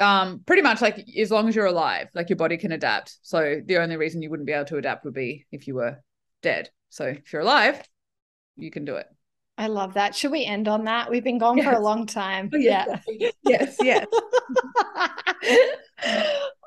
um, 0.00 0.40
pretty 0.46 0.62
much 0.62 0.80
like 0.80 1.04
as 1.18 1.30
long 1.30 1.48
as 1.48 1.56
you're 1.56 1.66
alive, 1.66 2.08
like 2.14 2.28
your 2.28 2.36
body 2.36 2.56
can 2.56 2.72
adapt. 2.72 3.18
So 3.22 3.60
the 3.64 3.78
only 3.78 3.96
reason 3.96 4.22
you 4.22 4.30
wouldn't 4.30 4.46
be 4.46 4.52
able 4.52 4.66
to 4.66 4.76
adapt 4.76 5.04
would 5.04 5.14
be 5.14 5.46
if 5.52 5.66
you 5.66 5.74
were 5.76 6.02
dead. 6.42 6.70
So 6.90 7.04
if 7.04 7.32
you're 7.32 7.42
alive, 7.42 7.82
you 8.56 8.70
can 8.70 8.84
do 8.84 8.96
it. 8.96 9.06
I 9.58 9.66
love 9.66 9.94
that. 9.94 10.14
Should 10.14 10.32
we 10.32 10.44
end 10.44 10.66
on 10.66 10.84
that? 10.84 11.10
We've 11.10 11.22
been 11.22 11.38
gone 11.38 11.58
yes. 11.58 11.66
for 11.66 11.72
a 11.72 11.80
long 11.80 12.06
time. 12.06 12.50
Oh, 12.52 12.56
yeah. 12.56 13.00
yes, 13.44 13.76
yes. 13.80 14.06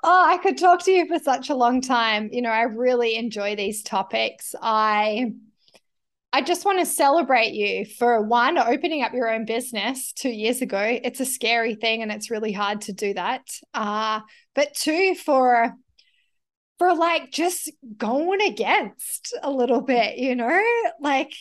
oh, 0.03 0.25
I 0.25 0.37
could 0.41 0.57
talk 0.57 0.83
to 0.85 0.91
you 0.91 1.07
for 1.07 1.19
such 1.19 1.49
a 1.49 1.55
long 1.55 1.81
time. 1.81 2.29
You 2.31 2.41
know, 2.41 2.51
I 2.51 2.61
really 2.61 3.15
enjoy 3.15 3.55
these 3.55 3.83
topics. 3.83 4.53
I 4.61 5.33
I 6.35 6.41
just 6.41 6.65
want 6.65 6.79
to 6.79 6.85
celebrate 6.85 7.53
you 7.53 7.85
for 7.85 8.21
one, 8.21 8.57
opening 8.57 9.03
up 9.03 9.13
your 9.13 9.33
own 9.33 9.45
business 9.45 10.11
two 10.11 10.27
years 10.27 10.61
ago. 10.61 10.81
It's 10.81 11.21
a 11.21 11.25
scary 11.25 11.75
thing 11.75 12.01
and 12.01 12.11
it's 12.11 12.29
really 12.29 12.51
hard 12.51 12.81
to 12.81 12.91
do 12.91 13.13
that. 13.13 13.47
Uh, 13.73 14.19
but 14.53 14.73
two, 14.73 15.15
for 15.15 15.73
for 16.77 16.93
like 16.93 17.31
just 17.31 17.71
going 17.95 18.41
against 18.41 19.33
a 19.43 19.49
little 19.49 19.79
bit, 19.79 20.17
you 20.17 20.35
know, 20.35 20.61
like 20.99 21.31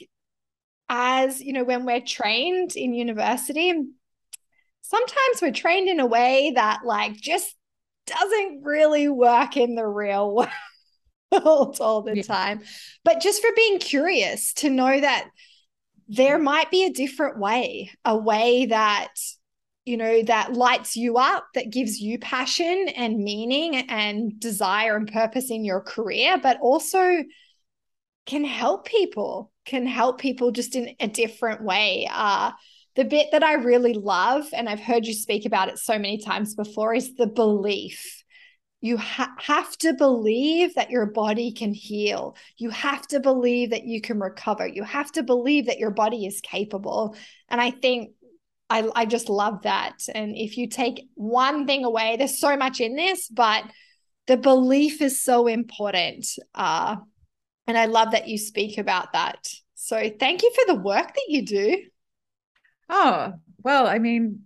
as 0.88 1.40
you 1.40 1.54
know, 1.54 1.64
when 1.64 1.84
we're 1.84 2.00
trained 2.00 2.76
in 2.76 2.94
university, 2.94 3.72
sometimes 4.82 5.42
we're 5.42 5.50
trained 5.50 5.88
in 5.88 5.98
a 5.98 6.06
way 6.06 6.52
that 6.54 6.82
like 6.84 7.14
just 7.14 7.52
doesn't 8.06 8.62
really 8.62 9.08
work 9.08 9.56
in 9.56 9.74
the 9.74 9.84
real 9.84 10.46
world 11.40 11.78
all 11.80 12.02
the 12.02 12.16
yeah. 12.16 12.22
time. 12.22 12.60
But 13.04 13.20
just 13.20 13.42
for 13.42 13.50
being 13.56 13.78
curious 13.78 14.52
to 14.54 14.70
know 14.70 15.00
that 15.00 15.28
there 16.08 16.38
might 16.38 16.70
be 16.70 16.84
a 16.84 16.92
different 16.92 17.38
way, 17.38 17.90
a 18.04 18.16
way 18.16 18.66
that 18.66 19.08
you 19.84 19.96
know 19.98 20.22
that 20.22 20.54
lights 20.54 20.96
you 20.96 21.18
up 21.18 21.46
that 21.54 21.70
gives 21.70 22.00
you 22.00 22.18
passion 22.18 22.88
and 22.96 23.22
meaning 23.22 23.76
and 23.76 24.38
desire 24.40 24.96
and 24.96 25.12
purpose 25.12 25.50
in 25.50 25.64
your 25.64 25.80
career 25.80 26.38
but 26.42 26.58
also 26.60 27.22
can 28.26 28.44
help 28.44 28.86
people 28.86 29.52
can 29.66 29.86
help 29.86 30.18
people 30.18 30.50
just 30.50 30.74
in 30.74 30.94
a 31.00 31.08
different 31.08 31.62
way 31.62 32.08
uh 32.10 32.50
the 32.96 33.04
bit 33.04 33.28
that 33.32 33.42
i 33.42 33.54
really 33.54 33.94
love 33.94 34.46
and 34.54 34.68
i've 34.68 34.80
heard 34.80 35.06
you 35.06 35.12
speak 35.12 35.44
about 35.44 35.68
it 35.68 35.78
so 35.78 35.98
many 35.98 36.18
times 36.18 36.54
before 36.54 36.94
is 36.94 37.14
the 37.16 37.26
belief 37.26 38.23
you 38.84 38.98
ha- 38.98 39.34
have 39.38 39.74
to 39.78 39.94
believe 39.94 40.74
that 40.74 40.90
your 40.90 41.06
body 41.06 41.52
can 41.52 41.72
heal. 41.72 42.36
You 42.58 42.68
have 42.68 43.06
to 43.08 43.18
believe 43.18 43.70
that 43.70 43.84
you 43.84 44.02
can 44.02 44.20
recover. 44.20 44.66
You 44.66 44.82
have 44.82 45.10
to 45.12 45.22
believe 45.22 45.66
that 45.66 45.78
your 45.78 45.90
body 45.90 46.26
is 46.26 46.42
capable. 46.42 47.16
And 47.48 47.62
I 47.62 47.70
think 47.70 48.10
I, 48.68 48.86
I 48.94 49.06
just 49.06 49.30
love 49.30 49.62
that. 49.62 50.00
And 50.14 50.36
if 50.36 50.58
you 50.58 50.68
take 50.68 51.08
one 51.14 51.66
thing 51.66 51.86
away, 51.86 52.16
there's 52.18 52.38
so 52.38 52.58
much 52.58 52.82
in 52.82 52.94
this, 52.94 53.26
but 53.26 53.64
the 54.26 54.36
belief 54.36 55.00
is 55.00 55.18
so 55.18 55.46
important. 55.46 56.26
Uh, 56.54 56.96
and 57.66 57.78
I 57.78 57.86
love 57.86 58.10
that 58.10 58.28
you 58.28 58.36
speak 58.36 58.76
about 58.76 59.14
that. 59.14 59.48
So 59.76 60.10
thank 60.20 60.42
you 60.42 60.52
for 60.54 60.74
the 60.74 60.78
work 60.78 61.06
that 61.06 61.26
you 61.28 61.46
do. 61.46 61.84
Oh, 62.90 63.32
well, 63.62 63.86
I 63.86 63.98
mean, 63.98 64.40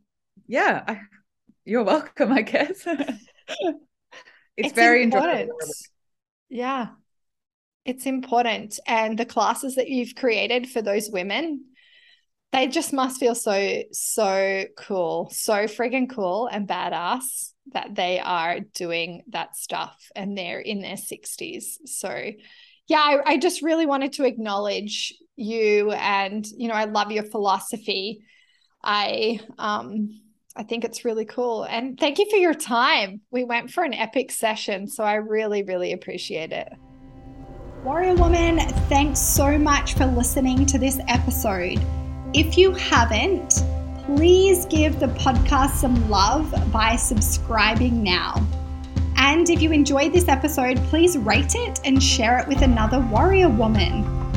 yeah, 0.47 0.85
I, 0.87 1.01
you're 1.65 1.83
welcome, 1.83 2.31
I 2.31 2.43
guess. 2.43 2.87
it's, 4.59 4.69
it's 4.69 4.75
very 4.75 5.05
important. 5.05 5.51
Yeah. 6.49 6.89
It's 7.85 8.07
important. 8.07 8.79
And 8.87 9.17
the 9.17 9.25
classes 9.25 9.77
that 9.77 9.89
you've 9.89 10.17
created 10.17 10.69
for 10.69 10.83
those 10.83 11.09
women, 11.11 11.65
they 12.53 12.67
just 12.67 12.93
must 12.93 13.21
feel 13.21 13.37
so, 13.37 13.83
so 13.93 14.65
cool, 14.77 15.31
so 15.31 15.67
friggin' 15.67 16.11
cool 16.11 16.49
and 16.49 16.67
badass 16.67 17.53
that 17.73 17.95
they 17.95 18.19
are 18.19 18.61
doing 18.75 19.23
that 19.29 19.57
stuff 19.57 20.11
and 20.17 20.37
they're 20.37 20.61
in 20.61 20.81
their 20.81 20.97
60s. 20.97 21.77
So, 21.87 22.33
yeah, 22.89 22.99
I, 22.99 23.35
I 23.35 23.39
just 23.39 23.63
really 23.63 23.87
wanted 23.87 24.15
to 24.15 24.25
acknowledge 24.25 25.15
you 25.37 25.93
and, 25.93 26.45
you 26.57 26.67
know, 26.67 26.75
I 26.75 26.87
love 26.87 27.13
your 27.13 27.25
philosophy. 27.25 28.25
I, 28.83 29.39
um, 29.57 30.21
I 30.59 30.65
think 30.65 30.85
it's 30.85 31.05
really 31.05 31.25
cool. 31.25 31.63
And 31.63 31.99
thank 31.99 32.19
you 32.19 32.29
for 32.29 32.37
your 32.37 32.53
time. 32.53 33.21
We 33.31 33.45
went 33.45 33.71
for 33.71 33.85
an 33.85 33.95
epic 33.95 34.33
session, 34.33 34.89
so 34.89 35.05
I 35.05 35.15
really, 35.15 35.63
really 35.63 35.93
appreciate 35.93 36.51
it. 36.51 36.69
Warrior 37.85 38.17
Woman, 38.17 38.59
thanks 38.89 39.21
so 39.21 39.57
much 39.57 39.95
for 39.95 40.05
listening 40.05 40.67
to 40.67 40.77
this 40.77 40.99
episode. 41.07 41.81
If 42.35 42.59
you 42.59 42.73
haven't, 42.73 43.63
please 44.05 44.67
give 44.67 44.99
the 44.99 45.07
podcast 45.07 45.77
some 45.77 46.11
love 46.11 46.53
by 46.73 46.97
subscribing 46.97 48.03
now. 48.03 48.45
And 49.17 49.49
if 49.49 49.63
you 49.63 49.71
enjoyed 49.71 50.13
this 50.13 50.27
episode, 50.27 50.79
please 50.89 51.17
rate 51.17 51.55
it 51.55 51.79
and 51.85 52.03
share 52.03 52.37
it 52.41 52.49
with 52.49 52.63
another 52.63 52.99
warrior 52.99 53.49
woman. 53.49 54.28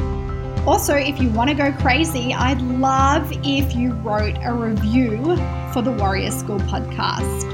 Also, 0.68 0.94
if 0.94 1.20
you 1.20 1.30
want 1.32 1.50
to 1.50 1.56
go 1.56 1.72
crazy, 1.72 2.34
I'd 2.36 2.62
love 2.62 3.32
if 3.44 3.76
you 3.76 3.94
wrote 3.94 4.38
a 4.44 4.54
review 4.54 5.36
for 5.74 5.82
the 5.82 5.92
Warrior 5.92 6.30
School 6.30 6.60
podcast. 6.60 7.52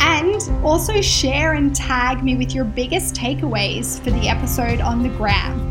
And 0.00 0.64
also 0.64 1.00
share 1.00 1.52
and 1.52 1.74
tag 1.74 2.24
me 2.24 2.36
with 2.36 2.52
your 2.52 2.64
biggest 2.64 3.14
takeaways 3.14 4.02
for 4.02 4.10
the 4.10 4.28
episode 4.28 4.80
on 4.80 5.04
the 5.04 5.08
gram. 5.10 5.70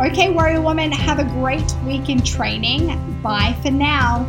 Okay, 0.00 0.30
Warrior 0.30 0.60
Woman, 0.60 0.92
have 0.92 1.18
a 1.18 1.24
great 1.24 1.74
week 1.84 2.08
in 2.08 2.22
training. 2.22 3.20
Bye 3.20 3.56
for 3.62 3.70
now. 3.70 4.28